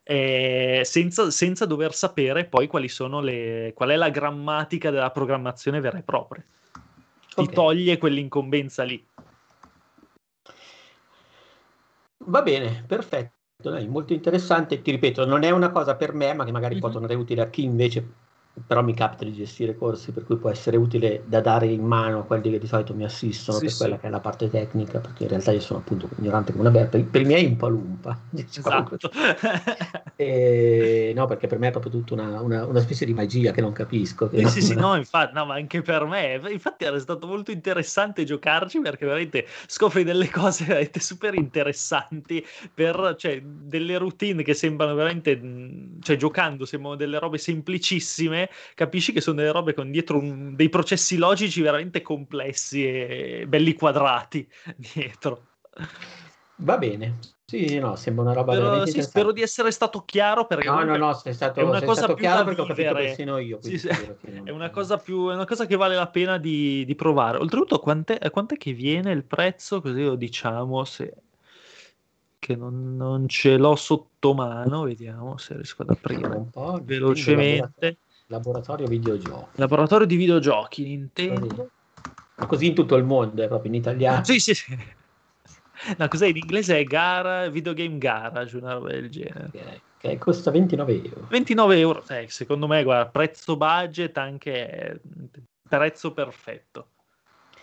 Senza, 0.10 1.30
senza 1.32 1.66
dover 1.66 1.94
sapere 1.94 2.45
poi 2.45 2.68
quali 2.68 2.88
sono 2.88 3.20
le, 3.20 3.74
qual 3.76 3.90
è 3.90 3.98
la 3.98 4.10
grammatica 4.10 4.90
della 4.90 5.12
programmazione 5.12 5.82
vera 5.82 5.98
e 5.98 6.02
propria. 6.02 6.41
Ti 7.36 7.49
toglie 7.49 7.98
quell'incombenza 7.98 8.84
lì. 8.84 9.06
Va 12.20 12.41
bene, 12.41 12.86
perfetto. 12.88 13.37
Molto 13.88 14.14
interessante. 14.14 14.82
Ti 14.84 14.92
ripeto, 14.92 15.26
non 15.26 15.42
è 15.42 15.50
una 15.50 15.72
cosa 15.72 15.96
per 15.96 16.14
me, 16.14 16.32
ma 16.36 16.44
che 16.46 16.52
magari 16.52 16.78
può 16.78 16.90
Mhm. 16.90 16.94
tornare 16.94 17.16
utile 17.16 17.42
a 17.42 17.50
chi 17.50 17.64
invece 17.64 18.08
però 18.66 18.82
mi 18.84 18.94
capita 18.94 19.24
di 19.24 19.34
gestire 19.34 19.76
corsi, 19.76 20.12
per 20.12 20.24
cui 20.24 20.38
può 20.38 20.50
essere 20.50 20.78
utile 20.78 21.24
da 21.28 21.42
dare 21.42 21.68
in 21.68 21.84
mano 21.84 22.20
a 22.20 22.24
quelli 22.24 22.50
che 22.52 22.60
di 22.60 22.68
solito 22.68 22.94
mi 22.96 23.04
assistono 23.04 23.58
Sì, 23.58 23.66
per 23.66 23.74
sì. 23.74 23.78
quella 23.78 23.98
che 24.00 24.08
è 24.08 24.10
la 24.10 24.20
parte 24.20 24.50
tecnica, 24.50 25.00
perché 25.00 25.24
in 25.24 25.30
realtà 25.30 25.52
io 25.52 25.60
sono 25.60 25.80
appunto 25.80 26.10
ignorante 26.18 26.52
come 26.52 26.64
una 26.68 26.72
berta, 26.78 26.98
per, 26.98 27.08
per 27.08 27.22
i 27.22 27.26
miei 27.26 27.46
un 27.46 27.56
palumpa. 27.56 28.20
diciamo 28.30 28.68
Esatto. 28.68 29.10
E- 30.20 31.12
no, 31.16 31.28
perché 31.28 31.46
per 31.48 31.60
me 31.60 31.68
è 31.68 31.72
proprio 31.72 31.92
tutta 31.92 32.14
una, 32.14 32.42
una- 32.42 32.66
una 32.66 32.80
specie 32.80 33.06
di 33.06 33.14
magia 33.14 33.52
che 33.52 33.62
non 33.62 33.72
capisco. 33.72 34.28
che 34.30 34.48
Sì, 34.48 34.62
sì, 34.62 34.68
sì, 34.68 34.74
non- 34.76 34.90
no, 34.92 34.96
infatti, 34.96 35.34
no, 35.36 35.46
ma 35.46 35.54
anche 35.56 35.82
per 35.82 36.06
me. 36.06 36.42
Infatti 36.50 36.86
era 36.86 36.98
stato 37.00 37.28
molto 37.28 37.52
interessante 37.52 38.24
giocarci 38.24 38.80
perché 38.80 39.06
veramente 39.06 39.46
scopri 39.68 40.04
delle 40.04 40.30
cose 40.30 40.66
veramente 40.66 41.00
super 41.00 41.36
interessanti 41.36 42.44
per, 42.74 43.16
cioè, 43.18 43.42
delle 43.44 43.98
routine 43.98 44.42
che 44.44 44.54
sembrano 44.56 44.96
veramente, 44.96 45.40
cioè, 46.02 46.16
giocando 46.16 46.66
sembrano 46.66 46.96
delle 46.96 47.20
robe 47.20 47.38
semplicissime, 47.38 48.47
capisci 48.76 49.11
che 49.11 49.22
sono 49.22 49.38
delle 49.38 49.52
robe 49.52 49.74
con 49.74 49.91
dietro 49.91 50.18
un- 50.18 50.56
dei 50.56 50.69
processi 50.69 51.18
logici 51.18 51.61
veramente 51.61 52.02
complessi 52.02 52.86
e 52.86 53.45
belli 53.48 53.74
quadrati 53.74 54.48
dietro. 54.76 55.48
Va 56.57 56.78
bene. 56.78 57.19
Sì, 57.45 57.80
no, 57.80 57.95
sembra 57.95 58.24
una 58.26 58.34
roba 58.34 58.52
Spero, 58.52 58.68
veramente 58.68 58.91
sì, 59.02 59.02
spero 59.07 59.32
di 59.32 59.41
essere 59.41 59.72
stato 59.72 60.02
chiaro 60.03 60.45
perché 60.48 60.68
No, 60.68 60.84
no, 60.84 60.98
no, 60.98 61.14
sei 61.14 61.34
stato, 61.34 61.61
è 61.61 61.64
una 61.64 61.78
sei 61.78 61.88
cosa 61.88 61.99
stato 62.02 62.15
più 62.15 62.24
chiaro 62.24 62.44
perché 62.44 62.61
ho 62.61 62.65
capito 62.65 62.94
persino 62.94 63.38
io. 63.38 63.60
Sì, 63.61 63.78
sì. 63.78 63.88
È 63.88 64.49
una 64.49 64.69
cosa 64.69 64.98
più, 64.98 65.30
è 65.30 65.34
una 65.34 65.45
cosa 65.45 65.65
che 65.65 65.78
vale 65.78 65.95
la 65.95 66.10
pena 66.10 66.38
di, 66.38 66.84
di 66.84 66.95
provare. 66.95 67.38
Oltretutto, 67.38 67.80
quant'è, 67.80 68.30
quant'è 68.32 68.57
che 68.57 68.74
viene 68.74 69.11
il 69.11 69.24
prezzo? 69.24 69.80
Così 69.80 70.03
lo 70.03 70.15
diciamo 70.15 70.84
se 70.84 71.14
che 72.40 72.56
non, 72.56 72.95
non 72.95 73.30
ce 73.30 73.56
l'ho 73.57 73.76
sotto 73.76 74.34
mano. 74.34 74.84
Vediamo 74.84 75.38
se 75.38 75.53
riesco 75.56 75.84
ad 75.84 75.91
aprire 75.91 76.49
velocemente. 76.84 77.98
Laboratorio 78.28 78.88
videogiochi. 78.88 79.49
Laboratorio 79.56 80.06
di 80.06 80.16
videogiochi 80.16 80.84
Nintendo. 80.84 81.70
Ma 82.36 82.45
così 82.45 82.68
in 82.68 82.76
tutto 82.76 82.95
il 82.95 83.04
mondo, 83.04 83.41
è 83.41 83.48
proprio 83.48 83.72
in 83.72 83.78
italiano. 83.78 84.24
Sì, 84.24 84.40
sì, 84.40 84.54
sì. 84.54 84.78
No, 85.98 86.08
cos'è 86.08 86.28
in 86.28 86.38
inglese? 86.38 86.80
È 86.80 86.84
gara, 86.84 87.49
videogame 87.49 87.98
garage, 87.98 88.58
una 88.58 88.74
roba 88.74 88.90
del 88.90 89.10
genere. 89.10 89.49
Che, 89.52 89.82
che 89.98 90.18
costa 90.18 90.52
29 90.52 91.04
euro. 91.04 91.28
29 91.30 91.80
euro, 91.80 92.04
eh, 92.10 92.26
secondo 92.30 92.68
me, 92.68 92.84
guarda, 92.84 93.10
prezzo 93.10 93.56
budget 93.56 94.18
anche 94.18 94.68
eh, 94.68 94.99
prezzo 95.68 96.14
perfetto. 96.14 96.90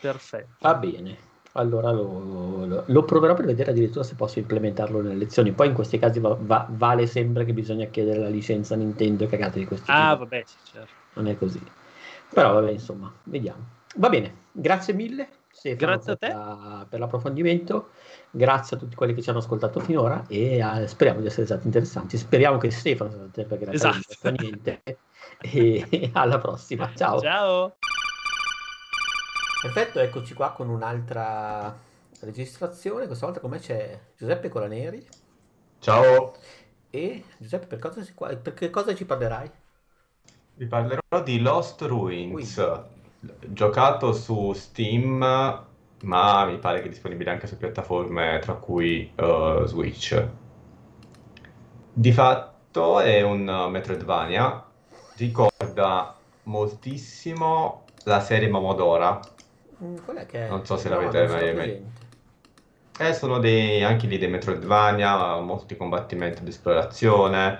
Perfetto. 0.01 0.57
Va 0.61 0.75
bene. 0.75 1.33
Allora 1.57 1.93
lo, 1.93 2.65
lo- 2.67 2.83
lo 2.87 3.05
proverò 3.05 3.35
per 3.35 3.45
vedere 3.45 3.71
addirittura 3.71 4.03
se 4.05 4.17
posso 4.17 4.41
implementarlo 4.41 5.01
nelle 5.01 5.15
lezioni. 5.15 5.53
Poi 5.53 5.69
in 5.69 5.75
questi 5.75 5.99
casi 6.01 6.19
va- 6.19 6.37
va- 6.39 6.67
vale 6.69 7.07
sempre 7.07 7.45
che 7.45 7.53
bisogna 7.53 7.87
chiedere 7.87 8.19
la 8.19 8.29
licenza 8.29 8.75
Nintendo 8.75 9.23
e 9.25 9.27
cagate 9.29 9.61
di 9.61 9.65
questo 9.67 9.91
Ah, 9.93 10.11
tipo. 10.11 10.19
vabbè, 10.25 10.43
sì, 10.45 10.57
certo. 10.73 10.93
Non 11.15 11.29
è 11.29 11.39
così. 11.39 11.63
Però 12.33 12.55
vabbè, 12.55 12.71
insomma, 12.73 13.13
vediamo. 13.25 13.63
Va 13.97 14.09
bene, 14.09 14.35
grazie 14.51 14.95
mille. 14.95 15.29
Stefano, 15.55 15.93
Grazie 15.93 16.13
a 16.13 16.17
per, 16.17 16.29
te. 16.29 16.35
la- 16.35 16.87
per 16.89 16.99
l'approfondimento. 16.99 17.91
Grazie 18.33 18.77
a 18.77 18.81
tutti 18.81 18.97
quelli 18.97 19.15
che 19.15 19.23
ci 19.23 19.31
hanno 19.31 19.39
ascoltato 19.39 19.79
finora 19.79 20.25
e 20.27 20.57
eh, 20.59 20.89
speriamo 20.89 21.21
di 21.21 21.27
essere 21.27 21.47
stati 21.47 21.67
interessanti. 21.67 22.17
Speriamo 22.19 22.59
che 22.59 22.73
Stefano 22.73 23.11
sia 23.13 23.21
stato 23.31 23.47
perché 23.47 23.65
non 23.67 23.75
Esatto. 23.75 24.31
niente. 24.31 24.83
E 25.41 26.11
alla 26.15 26.39
prossima. 26.39 26.91
Ciao. 26.97 27.21
Ciao. 27.21 27.77
Perfetto, 29.65 29.99
eccoci 29.99 30.33
qua 30.35 30.53
con 30.53 30.69
un'altra 30.69 31.77
registrazione. 32.21 33.07
Questa 33.07 33.25
volta 33.27 33.41
con 33.41 33.51
me 33.51 33.59
c'è 33.59 33.99
Giuseppe 34.17 34.49
Colaneri. 34.49 35.05
Ciao, 35.81 36.35
E 36.91 37.25
Giuseppe, 37.39 37.67
per 37.67 37.79
cosa, 37.79 38.03
si- 38.03 38.15
per 38.15 38.55
che 38.55 38.71
cosa 38.71 38.95
ci 38.95 39.05
parlerai? 39.05 39.51
vi 40.57 40.67
parlerò 40.67 41.23
di 41.23 41.41
Lost 41.41 41.83
Ruins, 41.83 42.61
giocato 43.49 44.13
su 44.13 44.53
Steam, 44.53 45.19
ma 46.03 46.45
mi 46.45 46.59
pare 46.59 46.81
che 46.81 46.87
è 46.87 46.89
disponibile 46.89 47.31
anche 47.31 47.47
su 47.47 47.57
piattaforme 47.57 48.39
tra 48.43 48.55
cui 48.55 49.11
eh, 49.15 49.63
Switch. 49.67 50.29
Di 51.97 52.13
fatto 52.13 53.01
è 53.01 53.23
un 53.23 53.47
uh, 53.47 53.69
Metroidvania, 53.71 54.65
ricorda 55.17 56.17
moltissimo 56.45 57.85
la 58.05 58.21
serie 58.21 58.49
Momodora. 58.49 59.21
Mm, 59.83 59.97
Qual 60.05 60.17
è 60.17 60.27
che 60.27 60.47
è? 60.47 60.49
Non 60.51 60.65
so 60.67 60.77
se 60.77 60.89
No, 60.89 60.97
l'avete 60.97 61.27
mai- 61.27 61.53
presente. 61.53 61.93
Eh, 62.97 63.13
sono 63.13 63.39
dei, 63.41 63.83
anche 63.83 64.07
lì 64.07 64.19
dei 64.19 64.29
Metroidvania, 64.29 65.39
molti 65.41 65.77
combattimenti 65.77 66.43
di 66.45 66.51
esplorazione, 66.51 67.59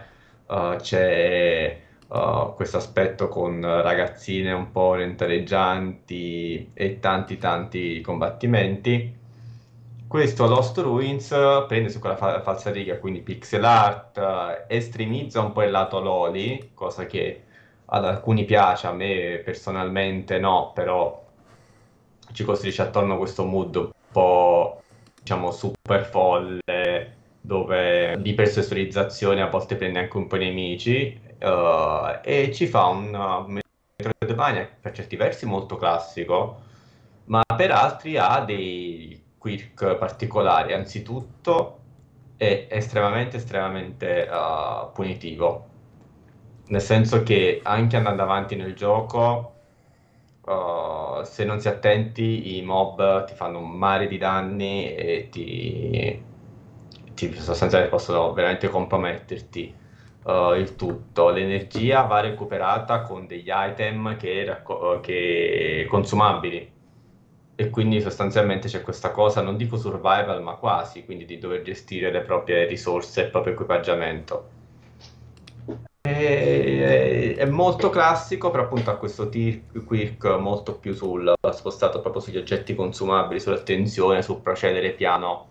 eh, 0.49 0.77
c'è 0.81 1.83
eh, 2.09 2.53
questo 2.55 2.77
aspetto 2.77 3.27
con 3.29 3.61
ragazzine 3.61 4.53
un 4.53 4.71
po' 4.71 4.81
orientaleggianti 4.83 6.71
e 6.73 7.01
tanti 7.01 7.37
tanti 7.39 8.01
combattimenti. 8.01 9.23
Questo 10.07 10.47
Lost 10.47 10.79
Ruins 10.79 11.29
prende 11.67 11.89
su 11.91 11.99
quella 11.99 12.17
fa- 12.17 12.41
falsariga, 12.43 12.99
quindi 12.99 13.21
pixel 13.23 13.65
art, 13.65 14.19
eh, 14.19 14.67
estremizza 14.77 15.41
un 15.41 15.53
po' 15.53 15.63
il 15.65 15.71
lato 15.73 16.01
loli, 16.01 16.71
cosa 16.75 17.07
che 17.07 17.47
ad 17.87 18.05
alcuni 18.05 18.45
piace, 18.45 18.87
a 18.87 18.93
me 18.93 19.41
personalmente 19.45 20.39
no, 20.39 20.73
però 20.73 21.24
ci 22.35 22.45
costruisce 22.45 22.83
attorno 22.83 23.17
questo 23.17 23.45
mood 23.45 23.77
un 23.77 23.91
po' 24.13 24.83
diciamo 25.19 25.51
super 25.51 26.05
folle 26.05 27.17
dove 27.41 28.17
l'ipersessualizzazione 28.17 29.41
a 29.41 29.49
volte 29.49 29.77
prende 29.77 30.01
anche 30.01 30.17
un 30.19 30.27
po' 30.27 30.37
i 30.37 30.41
nemici 30.41 31.19
eh, 31.39 32.21
e 32.23 32.53
ci 32.53 32.67
fa 32.67 32.87
un 32.87 33.15
uh, 33.15 33.61
Metroidvania 33.97 34.69
per 34.81 34.93
certi 34.93 35.17
versi 35.17 35.47
molto 35.47 35.77
classico 35.77 36.61
ma 37.27 37.43
per 37.57 37.71
altri 37.71 38.17
ha 38.17 38.41
dei 38.41 39.23
quirk 39.39 39.97
particolari. 39.97 40.73
Anzitutto 40.73 41.81
è 42.37 42.67
estremamente 42.71 43.37
estremamente 43.37 44.29
uh, 44.31 44.91
punitivo. 44.93 45.69
Nel 46.67 46.81
senso 46.81 47.23
che 47.23 47.61
anche 47.63 47.97
andando 47.97 48.23
avanti 48.23 48.57
nel 48.57 48.75
gioco 48.75 49.54
Uh, 50.47 51.23
se 51.25 51.45
non 51.45 51.59
si 51.61 51.69
attenti, 51.69 52.57
i 52.59 52.63
mob 52.63 53.25
ti 53.25 53.35
fanno 53.35 53.61
un 53.61 53.71
mare 53.79 54.07
di 54.07 54.19
danni 54.19 54.95
e 54.95 55.29
ti, 55.31 56.29
ti 57.15 57.33
sostanzialmente 57.35 57.91
possono 57.95 58.33
veramente 58.35 58.69
comprometterti 58.69 59.79
uh, 60.25 60.53
il 60.55 60.75
tutto. 60.77 61.31
L'energia 61.31 62.03
va 62.03 62.21
recuperata 62.21 63.03
con 63.03 63.27
degli 63.27 63.49
item 63.51 64.17
che, 64.17 64.45
racco- 64.45 65.01
che 65.01 65.87
consumabili. 65.89 66.73
E 67.57 67.71
quindi 67.71 68.01
sostanzialmente 68.01 68.69
c'è 68.69 68.83
questa 68.83 69.11
cosa, 69.13 69.41
non 69.43 69.57
dico 69.57 69.77
survival, 69.77 70.43
ma 70.43 70.57
quasi, 70.57 71.05
quindi 71.05 71.25
di 71.25 71.39
dover 71.39 71.63
gestire 71.63 72.11
le 72.11 72.23
proprie 72.23 72.67
risorse 72.67 73.23
e 73.23 73.25
il 73.27 73.31
proprio 73.31 73.53
equipaggiamento. 73.55 74.54
E- 76.07 77.35
È 77.37 77.45
molto 77.47 77.91
classico, 77.91 78.51
però 78.51 78.65
appunto 78.65 78.91
ha 78.91 78.97
questo 78.97 79.29
quirk 79.85 80.25
molto 80.39 80.79
più 80.79 80.93
sul 80.95 81.33
spostato 81.53 82.01
proprio 82.01 82.21
sugli 82.23 82.37
oggetti 82.37 82.75
consumabili, 82.75 83.41
sull'attenzione, 83.41 84.23
sul 84.23 84.41
procedere 84.41 84.93
piano 84.93 85.49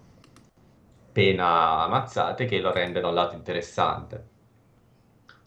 pena 1.14 1.88
mazzate 1.88 2.46
che 2.46 2.60
lo 2.60 2.72
rende 2.74 3.00
da 3.00 3.08
un 3.08 3.14
lato 3.14 3.36
interessante. 3.36 4.28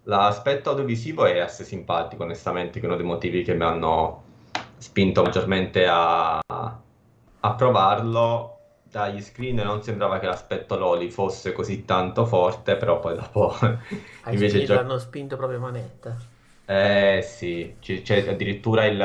L'aspetto 0.05 0.71
audiovisivo 0.71 1.27
è 1.27 1.39
assai 1.41 1.67
simpatico, 1.67 2.23
onestamente, 2.23 2.79
che 2.79 2.87
è 2.87 2.89
uno 2.89 2.97
dei 2.97 3.05
motivi 3.05 3.43
che 3.43 3.55
mi 3.55 3.65
hanno 3.65 4.23
spinto 4.79 5.23
maggiormente 5.23 5.87
a, 5.87 6.39
a 7.41 7.55
provarlo. 7.55 8.56
Dagli 8.97 9.21
screen 9.23 9.57
non 9.57 9.83
sembrava 9.83 10.19
che 10.19 10.27
l'aspetto 10.27 10.77
Loli 10.79 11.11
fosse 11.11 11.53
così 11.53 11.85
tanto 11.85 12.25
forte, 12.27 12.77
però 12.77 12.99
poi 13.01 13.15
dopo 13.17 13.53
invece 14.31 14.63
gio- 14.63 14.79
hanno 14.79 14.99
spinto 14.99 15.37
proprio 15.37 15.59
manetta. 15.61 16.31
eh 16.69 17.21
sì, 17.23 17.77
c- 17.81 18.03
c'è 18.03 18.29
addirittura 18.29 18.85
il, 18.87 18.99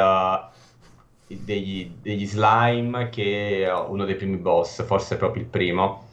degli, 1.28 2.00
degli 2.02 2.26
slime 2.28 3.10
che 3.10 3.64
è 3.66 3.74
uno 3.74 4.06
dei 4.06 4.16
primi 4.16 4.38
boss, 4.38 4.84
forse 4.86 5.18
proprio 5.18 5.44
il 5.44 5.50
primo, 5.50 6.08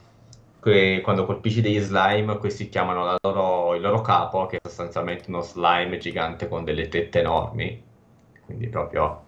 che 0.60 1.00
quando 1.02 1.24
colpisci 1.26 1.60
degli 1.60 1.78
slime 1.80 2.38
questi 2.38 2.68
chiamano 2.68 3.04
la 3.04 3.16
loro- 3.22 3.74
il 3.74 3.80
loro 3.82 4.00
capo, 4.02 4.46
che 4.46 4.56
è 4.58 4.68
sostanzialmente 4.68 5.24
uno 5.30 5.40
slime 5.42 5.98
gigante 5.98 6.48
con 6.48 6.64
delle 6.64 6.88
tette 6.88 7.20
enormi, 7.20 7.82
quindi 8.44 8.68
proprio 8.68 9.24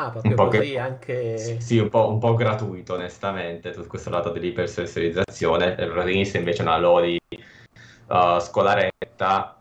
Ah, 0.00 0.10
proprio 0.10 0.36
così 0.36 0.72
che- 0.72 0.78
anche... 0.78 1.60
sì, 1.60 1.78
un 1.78 1.88
po', 1.88 2.08
un 2.08 2.18
po' 2.18 2.34
gratuito 2.34 2.94
onestamente, 2.94 3.72
tutto 3.72 3.88
questo 3.88 4.10
lato 4.10 4.30
dell'ipersessualizzazione, 4.30 5.66
il 5.70 5.74
protagonista 5.74 6.38
invece 6.38 6.60
è 6.62 6.66
una 6.66 6.78
loli 6.78 7.18
uh, 8.06 8.38
scolaretta 8.38 9.60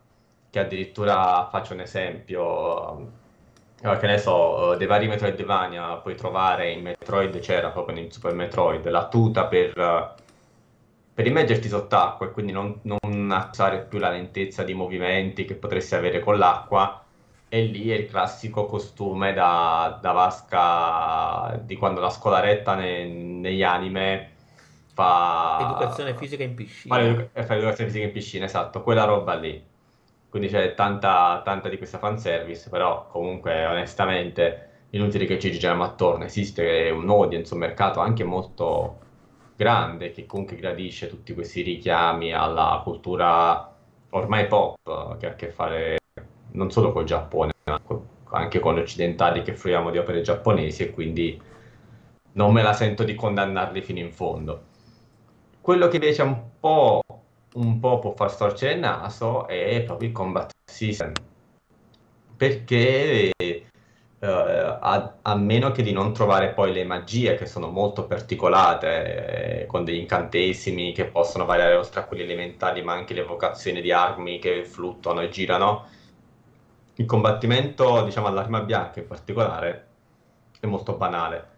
che 0.49 0.59
addirittura 0.59 1.47
faccio 1.51 1.73
un 1.73 1.81
esempio 1.81 3.11
eh, 3.81 3.97
che 3.97 4.07
ne 4.07 4.17
so, 4.17 4.73
eh, 4.73 4.77
dei 4.77 4.87
vari 4.87 5.07
Metroidvania 5.07 5.97
puoi 5.97 6.15
trovare 6.15 6.71
in 6.71 6.81
Metroid 6.81 7.39
c'era 7.39 7.69
proprio 7.69 7.97
in 7.97 8.11
Super 8.11 8.33
Metroid 8.33 8.87
la 8.89 9.07
tuta 9.07 9.45
per, 9.47 9.77
eh, 9.77 10.11
per 11.13 11.27
immergerti 11.27 11.67
sott'acqua 11.67 12.27
e 12.27 12.31
quindi 12.31 12.51
non, 12.51 12.79
non 12.83 13.31
accusare 13.31 13.83
più 13.85 13.97
la 13.99 14.09
lentezza 14.09 14.63
di 14.63 14.73
movimenti 14.73 15.45
che 15.45 15.55
potresti 15.55 15.95
avere 15.95 16.19
con 16.19 16.37
l'acqua 16.37 17.03
e 17.49 17.61
lì 17.63 17.89
è 17.89 17.95
il 17.95 18.07
classico 18.07 18.65
costume 18.65 19.33
da, 19.33 19.97
da 20.01 20.11
vasca 20.11 21.57
di 21.63 21.75
quando 21.77 22.01
la 22.01 22.09
scolaretta 22.09 22.75
ne- 22.75 23.05
negli 23.05 23.63
anime 23.63 24.31
fa 24.93 25.57
Educazione 25.63 26.15
fisica 26.15 26.43
in 26.43 26.55
piscina. 26.55 26.95
fa 26.95 27.01
l'edu- 27.01 27.29
eh, 27.33 27.43
fa 27.45 27.53
l'educazione 27.55 27.89
fisica 27.89 28.05
in 28.07 28.11
piscina, 28.13 28.45
esatto, 28.45 28.81
quella 28.83 29.03
roba 29.05 29.33
lì. 29.35 29.63
Quindi 30.29 30.49
c'è 30.49 30.73
tanta, 30.73 31.41
tanta 31.43 31.69
di 31.69 31.77
questa 31.77 31.97
fanservice, 31.99 32.69
però 32.69 33.07
comunque 33.07 33.65
onestamente 33.65 34.85
inutile 34.91 35.25
che 35.25 35.39
ci 35.39 35.51
giriamo 35.51 35.83
attorno, 35.83 36.25
esiste 36.25 36.89
un 36.89 37.09
audience, 37.09 37.53
un 37.53 37.59
mercato 37.59 37.99
anche 37.99 38.23
molto 38.23 38.99
grande 39.55 40.11
che 40.11 40.25
comunque 40.25 40.55
gradisce 40.57 41.07
tutti 41.07 41.33
questi 41.33 41.61
richiami 41.61 42.33
alla 42.33 42.81
cultura 42.83 43.73
ormai 44.11 44.47
pop 44.47 45.17
che 45.17 45.25
ha 45.27 45.31
a 45.31 45.35
che 45.35 45.49
fare 45.51 45.97
non 46.57 46.71
solo 46.71 46.91
col 46.91 47.05
Giappone, 47.05 47.53
ma 47.63 47.79
anche 48.31 48.59
con 48.59 48.75
gli 48.75 48.79
occidentali 48.79 49.43
che 49.43 49.53
fruiamo 49.53 49.91
di 49.91 49.99
opere 49.99 50.21
giapponesi 50.21 50.83
e 50.83 50.91
quindi 50.91 51.39
non 52.33 52.51
me 52.51 52.61
la 52.61 52.73
sento 52.73 53.03
di 53.03 53.15
condannarli 53.15 53.81
fino 53.81 53.99
in 53.99 54.11
fondo. 54.11 54.63
Quello 55.61 55.87
che 55.87 55.95
invece 55.95 56.23
un 56.23 56.41
po', 56.59 57.01
un 57.53 57.79
po' 57.79 57.99
può 57.99 58.13
far 58.15 58.31
storcere 58.31 58.73
il 58.73 58.79
naso 58.79 59.47
è 59.47 59.83
proprio 59.83 60.09
il 60.09 60.13
combat 60.13 60.49
system. 60.65 61.13
Perché 62.35 63.31
eh, 63.35 63.65
a, 64.19 65.17
a 65.21 65.35
meno 65.35 65.71
che 65.71 65.83
di 65.83 65.91
non 65.91 66.13
trovare 66.13 66.49
poi 66.53 66.73
le 66.73 66.83
magie 66.83 67.35
che 67.35 67.45
sono 67.45 67.69
molto 67.69 68.05
particolate, 68.05 69.61
eh, 69.61 69.65
con 69.65 69.83
degli 69.83 69.97
incantesimi 69.97 70.91
che 70.91 71.05
possono 71.05 71.45
variare 71.45 71.75
oltre 71.75 71.99
a 72.01 72.05
quelli 72.05 72.23
elementali, 72.23 72.83
ma 72.83 72.93
anche 72.93 73.13
le 73.13 73.21
evocazioni 73.21 73.81
di 73.81 73.91
armi 73.91 74.39
che 74.39 74.63
fluttuano 74.65 75.21
e 75.21 75.29
girano, 75.29 75.85
il 76.97 77.05
combattimento, 77.05 78.03
diciamo, 78.03 78.27
all'arma 78.27 78.61
bianca 78.61 78.99
in 78.99 79.07
particolare, 79.07 79.87
è 80.59 80.65
molto 80.67 80.93
banale. 80.95 81.55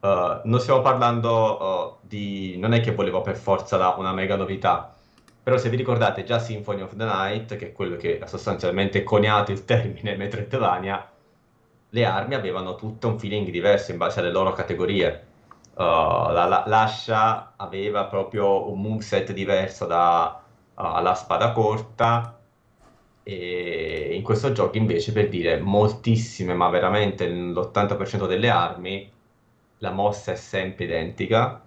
Uh, 0.00 0.40
non 0.44 0.60
stiamo 0.60 0.80
parlando 0.80 1.98
uh, 2.00 2.06
di... 2.06 2.56
non 2.58 2.72
è 2.72 2.80
che 2.80 2.92
volevo 2.94 3.20
per 3.20 3.36
forza 3.36 3.76
la- 3.76 3.94
una 3.98 4.12
mega 4.12 4.34
novità, 4.36 4.94
però 5.42 5.58
se 5.58 5.68
vi 5.68 5.76
ricordate 5.76 6.24
già 6.24 6.38
Symphony 6.38 6.80
of 6.82 6.96
the 6.96 7.04
Night, 7.04 7.56
che 7.56 7.68
è 7.68 7.72
quello 7.72 7.96
che 7.96 8.18
ha 8.20 8.26
sostanzialmente 8.26 9.02
coniato 9.02 9.52
il 9.52 9.64
termine 9.64 10.16
Metroidvania, 10.16 11.06
le 11.90 12.04
armi 12.04 12.34
avevano 12.34 12.74
tutto 12.76 13.08
un 13.08 13.18
feeling 13.18 13.50
diverso 13.50 13.90
in 13.92 13.98
base 13.98 14.20
alle 14.20 14.30
loro 14.30 14.52
categorie. 14.52 15.26
Uh, 15.74 15.82
la, 16.32 16.46
la- 16.46 16.64
l'ascia 16.66 17.52
aveva 17.56 18.04
proprio 18.06 18.70
un 18.70 18.80
moveset 18.80 19.32
diverso 19.32 19.86
dalla 19.86 21.14
spada 21.14 21.52
corta, 21.52 22.39
e 23.22 24.10
in 24.14 24.22
questo 24.22 24.52
gioco 24.52 24.76
invece 24.76 25.12
per 25.12 25.28
dire 25.28 25.60
moltissime, 25.60 26.54
ma 26.54 26.68
veramente 26.68 27.28
l'80% 27.28 28.26
delle 28.26 28.48
armi, 28.48 29.10
la 29.78 29.90
mossa 29.90 30.32
è 30.32 30.36
sempre 30.36 30.84
identica, 30.84 31.62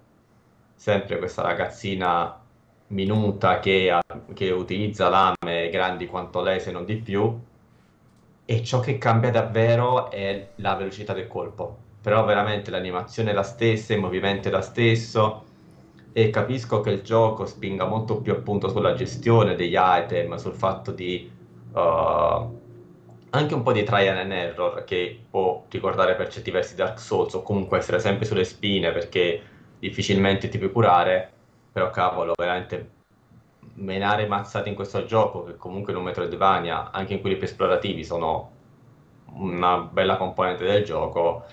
sempre 0.74 1.18
questa 1.18 1.42
ragazzina 1.42 2.40
minuta 2.88 3.58
che, 3.60 3.90
ha- 3.90 4.02
che 4.34 4.50
utilizza 4.50 5.08
lame 5.08 5.70
grandi 5.70 6.06
quanto 6.06 6.42
lei 6.42 6.60
se 6.60 6.70
non 6.70 6.84
di 6.84 6.96
più, 6.96 7.38
e 8.46 8.62
ciò 8.62 8.80
che 8.80 8.98
cambia 8.98 9.30
davvero 9.30 10.10
è 10.10 10.50
la 10.56 10.74
velocità 10.74 11.12
del 11.12 11.26
colpo. 11.26 11.78
Però 12.02 12.24
veramente 12.24 12.70
l'animazione 12.70 13.30
è 13.30 13.34
la 13.34 13.42
stessa, 13.42 13.94
il 13.94 14.00
movimento 14.00 14.48
è 14.48 14.50
lo 14.50 14.60
stesso, 14.60 15.44
e 16.12 16.30
capisco 16.30 16.80
che 16.80 16.90
il 16.90 17.02
gioco 17.02 17.46
spinga 17.46 17.86
molto 17.86 18.20
più 18.20 18.32
appunto 18.32 18.68
sulla 18.68 18.94
gestione 18.94 19.56
degli 19.56 19.76
item, 19.76 20.36
sul 20.36 20.54
fatto 20.54 20.92
di 20.92 21.30
uh, 21.74 22.60
anche 23.30 23.54
un 23.54 23.62
po' 23.62 23.72
di 23.72 23.82
trial 23.82 24.18
and 24.18 24.32
error 24.32 24.84
che 24.84 25.24
può 25.28 25.64
ricordare 25.68 26.14
per 26.14 26.28
certi 26.28 26.50
versi 26.50 26.74
Dark 26.74 26.98
Souls 26.98 27.34
o 27.34 27.42
comunque 27.42 27.78
essere 27.78 27.98
sempre 27.98 28.24
sulle 28.24 28.44
spine 28.44 28.92
perché 28.92 29.42
difficilmente 29.78 30.48
ti 30.48 30.58
puoi 30.58 30.72
curare, 30.72 31.32
però 31.72 31.90
cavolo, 31.90 32.32
veramente 32.36 32.90
menare 33.74 34.26
mazzate 34.26 34.68
in 34.68 34.74
questo 34.74 35.04
gioco 35.04 35.42
che 35.42 35.56
comunque 35.56 35.92
in 35.92 35.98
un 35.98 36.04
Metroidvania, 36.04 36.90
anche 36.92 37.14
in 37.14 37.20
quelli 37.20 37.36
più 37.36 37.46
esplorativi, 37.46 38.04
sono 38.04 38.52
una 39.34 39.78
bella 39.78 40.16
componente 40.16 40.64
del 40.64 40.84
gioco 40.84 41.44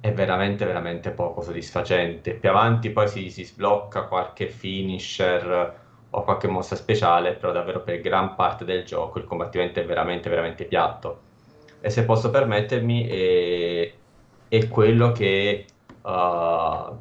è 0.00 0.12
veramente 0.12 0.64
veramente 0.64 1.10
poco 1.10 1.42
soddisfacente. 1.42 2.34
Più 2.34 2.48
avanti 2.48 2.90
poi 2.90 3.08
si, 3.08 3.30
si 3.30 3.44
sblocca 3.44 4.04
qualche 4.04 4.48
finisher 4.48 5.86
o 6.10 6.22
qualche 6.22 6.48
mossa 6.48 6.76
speciale, 6.76 7.34
però 7.34 7.52
davvero 7.52 7.82
per 7.82 8.00
gran 8.00 8.34
parte 8.34 8.64
del 8.64 8.84
gioco 8.84 9.18
il 9.18 9.24
combattimento 9.24 9.80
è 9.80 9.84
veramente 9.84 10.30
veramente 10.30 10.64
piatto. 10.64 11.26
E 11.80 11.90
se 11.90 12.04
posso 12.04 12.30
permettermi, 12.30 13.06
è, 13.06 13.92
è 14.48 14.68
quello 14.68 15.12
che 15.12 15.66
uh, 16.02 16.96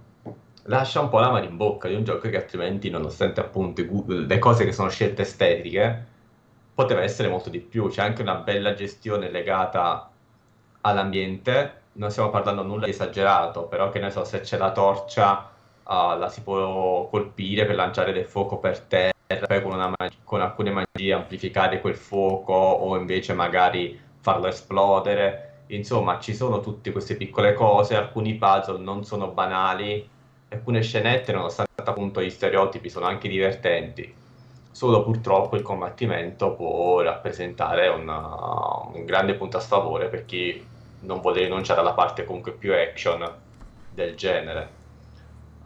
lascia 0.64 1.00
un 1.00 1.10
po' 1.10 1.20
l'amaro 1.20 1.46
in 1.46 1.58
bocca 1.58 1.88
di 1.88 1.96
un 1.96 2.04
gioco 2.04 2.30
che 2.30 2.38
altrimenti, 2.38 2.90
nonostante 2.90 3.40
appunto 3.40 3.82
le 4.08 4.40
cose 4.40 4.66
che 4.66 4.74
sono 4.74 4.90
scelte 4.90 5.24
estetiche, 5.24 6.06
poteva 6.74 7.02
essere 7.02 7.30
molto 7.30 7.50
di 7.50 7.60
più. 7.60 7.90
C'è 7.90 8.04
anche 8.04 8.22
una 8.22 8.36
bella 8.36 8.74
gestione 8.74 9.32
legata 9.32 10.12
all'ambiente. 10.82 11.82
Non 11.94 12.12
stiamo 12.12 12.30
parlando 12.30 12.62
nulla 12.62 12.86
di 12.86 12.92
esagerato, 12.92 13.64
però 13.64 13.90
che 13.90 14.00
ne 14.00 14.12
so, 14.12 14.24
se 14.24 14.42
c'è 14.42 14.58
la 14.58 14.72
torcia 14.72 15.50
uh, 15.88 16.18
la 16.18 16.30
si 16.30 16.42
può 16.44 17.08
colpire 17.10 17.66
per 17.66 17.76
lanciare 17.76 18.12
del 18.14 18.26
fuoco 18.26 18.60
per 18.60 18.82
terra, 18.82 19.12
poi 19.48 19.62
con, 19.62 19.78
mag- 19.78 20.24
con 20.24 20.42
alcune 20.42 20.72
magie 20.72 21.14
amplificare 21.14 21.82
quel 21.82 21.96
fuoco 21.96 22.54
o 22.54 22.96
invece 22.98 23.34
magari 23.34 24.00
farlo 24.20 24.48
esplodere. 24.48 25.64
Insomma, 25.68 26.20
ci 26.20 26.34
sono 26.34 26.60
tutte 26.62 26.92
queste 26.92 27.16
piccole 27.18 27.54
cose, 27.54 27.96
alcuni 27.96 28.38
puzzle 28.38 28.80
non 28.80 29.04
sono 29.04 29.32
banali, 29.32 30.10
alcune 30.50 30.82
scenette, 30.82 31.32
nonostante 31.34 31.66
appunto 31.84 32.22
gli 32.22 32.30
stereotipi, 32.30 32.90
sono 32.90 33.06
anche 33.06 33.28
divertenti. 33.28 34.16
Solo 34.72 35.04
purtroppo 35.04 35.56
il 35.56 35.64
combattimento 35.64 36.56
può 36.56 37.02
rappresentare 37.02 37.88
una- 37.88 38.82
un 38.94 39.06
grande 39.06 39.36
punto 39.36 39.58
a 39.58 39.60
sfavore 39.60 40.08
per 40.10 40.26
chi 40.26 40.70
non 41.00 41.20
vuole 41.22 41.42
rinunciare 41.44 41.80
alla 41.80 41.94
parte 41.94 42.26
comunque 42.26 42.54
più 42.56 42.74
action 42.74 43.42
del 43.90 44.16
genere. 44.16 44.77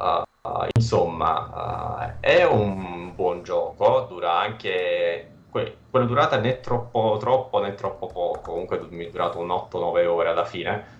Uh, 0.01 0.67
insomma, 0.75 2.15
uh, 2.17 2.19
è 2.19 2.43
un 2.43 3.13
buon 3.13 3.43
gioco, 3.43 4.07
dura 4.09 4.39
anche 4.39 5.31
que- 5.51 5.77
quella 5.89 6.05
durata 6.05 6.37
né 6.39 6.59
troppo 6.59 7.17
troppo 7.19 7.59
né 7.61 7.75
troppo 7.75 8.07
poco, 8.07 8.41
comunque 8.41 8.79
mi 8.89 9.05
è 9.05 9.09
durato 9.09 9.39
un 9.39 9.51
8-9 9.51 10.05
ore 10.07 10.29
alla 10.29 10.45
fine. 10.45 10.99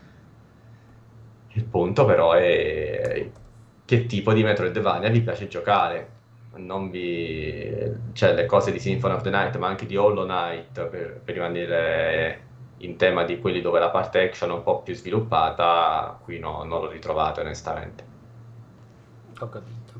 Il 1.53 1.65
punto 1.65 2.05
però 2.05 2.33
è 2.33 3.29
che 3.85 4.05
tipo 4.05 4.33
di 4.33 4.43
Metroidvania 4.43 5.09
vi 5.09 5.21
piace 5.21 5.47
giocare. 5.47 6.19
Non 6.55 6.89
vi... 6.89 7.93
cioè 8.13 8.33
le 8.33 8.45
cose 8.45 8.71
di 8.71 8.79
Symphony 8.79 9.13
of 9.15 9.21
the 9.21 9.29
Night, 9.29 9.55
ma 9.57 9.67
anche 9.67 9.85
di 9.85 9.95
Hollow 9.97 10.25
Knight, 10.25 10.87
per, 10.87 11.21
per 11.23 11.33
rimanere 11.33 12.49
in 12.77 12.97
tema 12.97 13.23
di 13.23 13.39
quelli 13.39 13.61
dove 13.61 13.79
la 13.79 13.89
parte 13.89 14.21
action 14.21 14.49
è 14.51 14.53
un 14.53 14.63
po' 14.63 14.81
più 14.81 14.93
sviluppata, 14.95 16.19
qui 16.23 16.39
no- 16.39 16.63
non 16.63 16.81
l'ho 16.81 16.89
ritrovato 16.89 17.41
onestamente. 17.41 18.10
Ho 19.41 19.49
capito. 19.49 19.93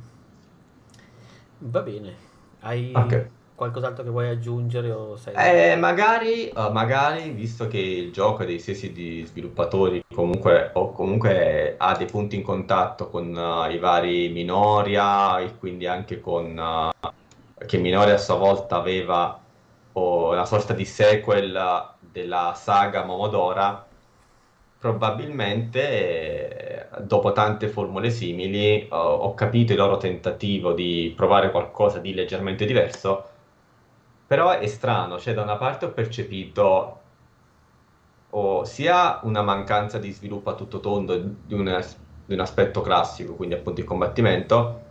Va 1.57 1.81
bene. 1.81 2.15
Hai 2.59 2.91
Ok. 2.93 3.29
qualcos'altro 3.55 4.03
che 4.03 4.09
vuoi 4.09 4.29
aggiungere 4.29 4.91
o 4.91 5.17
sei... 5.17 5.33
Eh, 5.35 5.75
magari, 5.75 6.49
eh, 6.49 6.69
magari, 6.71 7.29
visto 7.31 7.67
che 7.67 7.79
il 7.79 8.11
gioco 8.11 8.43
è 8.43 8.45
dei 8.45 8.59
stessi 8.59 8.91
di 8.91 9.23
sviluppatori, 9.25 10.03
comunque, 10.13 10.69
o 10.73 10.91
comunque 10.91 11.75
ha 11.77 11.95
dei 11.95 12.07
punti 12.07 12.35
in 12.35 12.43
contatto 12.43 13.09
con 13.09 13.35
eh, 13.35 13.73
i 13.73 13.79
vari 13.79 14.29
Minoria 14.29 15.39
e 15.39 15.57
quindi 15.57 15.87
anche 15.87 16.19
con 16.19 16.57
eh, 16.57 17.65
che 17.65 17.77
Minoria 17.77 18.15
a 18.15 18.19
sua 18.19 18.35
volta 18.35 18.75
aveva 18.75 19.39
oh, 19.93 20.31
una 20.31 20.45
sorta 20.45 20.73
di 20.73 20.85
sequel 20.85 21.89
della 21.99 22.53
saga 22.55 23.05
Momodora, 23.05 23.87
probabilmente 24.81 26.89
dopo 27.01 27.33
tante 27.33 27.67
formule 27.67 28.09
simili 28.09 28.87
ho, 28.89 28.97
ho 28.97 29.33
capito 29.35 29.73
il 29.73 29.77
loro 29.77 29.97
tentativo 29.97 30.73
di 30.73 31.13
provare 31.15 31.51
qualcosa 31.51 31.99
di 31.99 32.15
leggermente 32.15 32.65
diverso, 32.65 33.29
però 34.25 34.49
è 34.49 34.65
strano, 34.65 35.19
cioè 35.19 35.35
da 35.35 35.43
una 35.43 35.57
parte 35.57 35.85
ho 35.85 35.91
percepito 35.91 36.99
o 38.31 38.63
sia 38.65 39.19
una 39.23 39.43
mancanza 39.43 39.99
di 39.99 40.11
sviluppo 40.11 40.49
a 40.49 40.55
tutto 40.55 40.79
tondo 40.79 41.15
di 41.17 41.53
un, 41.53 41.85
di 42.25 42.33
un 42.33 42.39
aspetto 42.39 42.81
classico, 42.81 43.35
quindi 43.35 43.53
appunto 43.55 43.81
il 43.81 43.85
combattimento, 43.85 44.81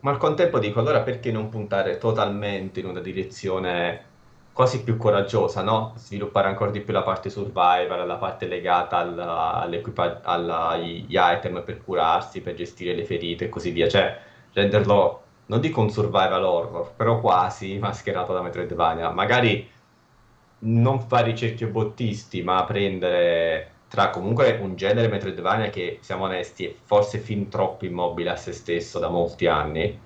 ma 0.00 0.10
al 0.10 0.18
contempo 0.18 0.58
dico 0.58 0.80
allora 0.80 1.00
perché 1.00 1.32
non 1.32 1.48
puntare 1.48 1.96
totalmente 1.96 2.80
in 2.80 2.86
una 2.86 3.00
direzione 3.00 4.10
quasi 4.52 4.82
più 4.82 4.96
coraggiosa, 4.96 5.62
no? 5.62 5.94
Sviluppare 5.96 6.48
ancora 6.48 6.70
di 6.70 6.80
più 6.80 6.92
la 6.92 7.02
parte 7.02 7.30
survival, 7.30 8.06
la 8.06 8.16
parte 8.16 8.46
legata 8.46 8.98
agli 8.98 11.06
item 11.08 11.62
per 11.64 11.82
curarsi, 11.82 12.40
per 12.40 12.54
gestire 12.54 12.94
le 12.94 13.04
ferite 13.04 13.46
e 13.46 13.48
così 13.48 13.70
via, 13.70 13.88
cioè 13.88 14.18
renderlo 14.52 15.20
non 15.46 15.60
dico 15.60 15.80
un 15.80 15.90
survival 15.90 16.44
horror, 16.44 16.92
però 16.94 17.20
quasi 17.20 17.76
mascherato 17.80 18.32
da 18.32 18.42
Metroidvania, 18.42 19.10
magari 19.10 19.68
non 20.60 21.00
fare 21.00 21.30
i 21.30 21.36
cerchi 21.36 21.66
bottisti, 21.66 22.42
ma 22.42 22.62
prendere 22.64 23.70
tra 23.88 24.10
comunque 24.10 24.58
un 24.60 24.76
genere 24.76 25.08
Metroidvania 25.08 25.68
che, 25.68 25.98
siamo 26.00 26.24
onesti, 26.24 26.66
è 26.66 26.74
forse 26.84 27.18
fin 27.18 27.48
troppo 27.48 27.84
immobile 27.84 28.30
a 28.30 28.36
se 28.36 28.52
stesso 28.52 28.98
da 28.98 29.08
molti 29.08 29.46
anni, 29.46 29.98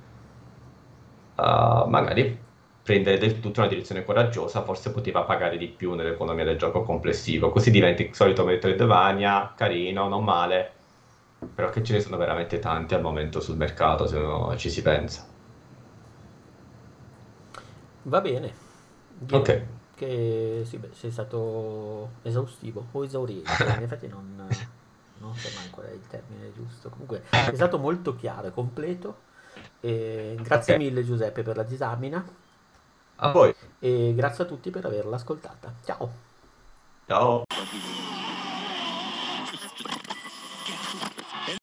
uh, 1.36 1.88
magari 1.88 2.44
prendere 2.86 3.18
del 3.18 3.40
tutto 3.40 3.60
una 3.60 3.68
direzione 3.68 4.04
coraggiosa, 4.04 4.62
forse 4.62 4.92
poteva 4.92 5.24
pagare 5.24 5.58
di 5.58 5.68
più 5.68 5.94
nell'economia 5.94 6.44
del 6.44 6.56
gioco 6.58 6.82
complessivo, 6.84 7.50
così 7.50 7.70
diventa 7.70 8.02
il 8.02 8.14
solito 8.14 8.44
Metroidvania, 8.44 9.54
carino, 9.56 10.08
non 10.08 10.24
male, 10.24 10.72
però 11.54 11.70
che 11.70 11.82
ce 11.82 11.94
ne 11.94 12.00
sono 12.00 12.16
veramente 12.16 12.58
tanti 12.60 12.94
al 12.94 13.02
momento 13.02 13.40
sul 13.40 13.56
mercato, 13.56 14.06
se 14.06 14.16
uno 14.18 14.56
ci 14.56 14.70
si 14.70 14.82
pensa. 14.82 15.26
Va 18.02 18.20
bene. 18.20 18.64
Direi 19.08 19.48
Ok. 19.48 19.66
che 19.94 20.62
sì, 20.64 20.78
beh, 20.78 20.92
sei 20.94 21.10
stato 21.10 22.18
esaustivo 22.22 22.88
o 22.92 23.04
esauriente. 23.04 23.70
In 23.72 23.82
effetti 23.82 24.06
non, 24.08 24.68
non 25.14 25.38
so 25.38 25.50
mai 25.50 25.70
qual 25.70 25.86
è 25.86 25.90
il 25.92 26.06
termine 26.06 26.52
giusto. 26.52 26.90
Comunque 26.90 27.24
è 27.48 27.54
stato 27.54 27.78
molto 27.78 28.14
chiaro 28.14 28.48
e 28.48 28.52
completo. 28.52 29.24
E 29.80 30.38
grazie 30.42 30.74
Ok. 30.74 30.76
mille 30.76 31.04
Giuseppe 31.04 31.42
per 31.42 31.56
la 31.56 31.62
disamina 31.64 32.24
A 33.18 33.30
voi, 33.32 33.54
e 33.78 34.12
grazie 34.14 34.44
a 34.44 34.46
tutti 34.46 34.70
per 34.70 34.84
averla 34.84 35.16
ascoltata. 35.16 35.72
Ciao! 35.84 36.10
ciao! 37.06 37.44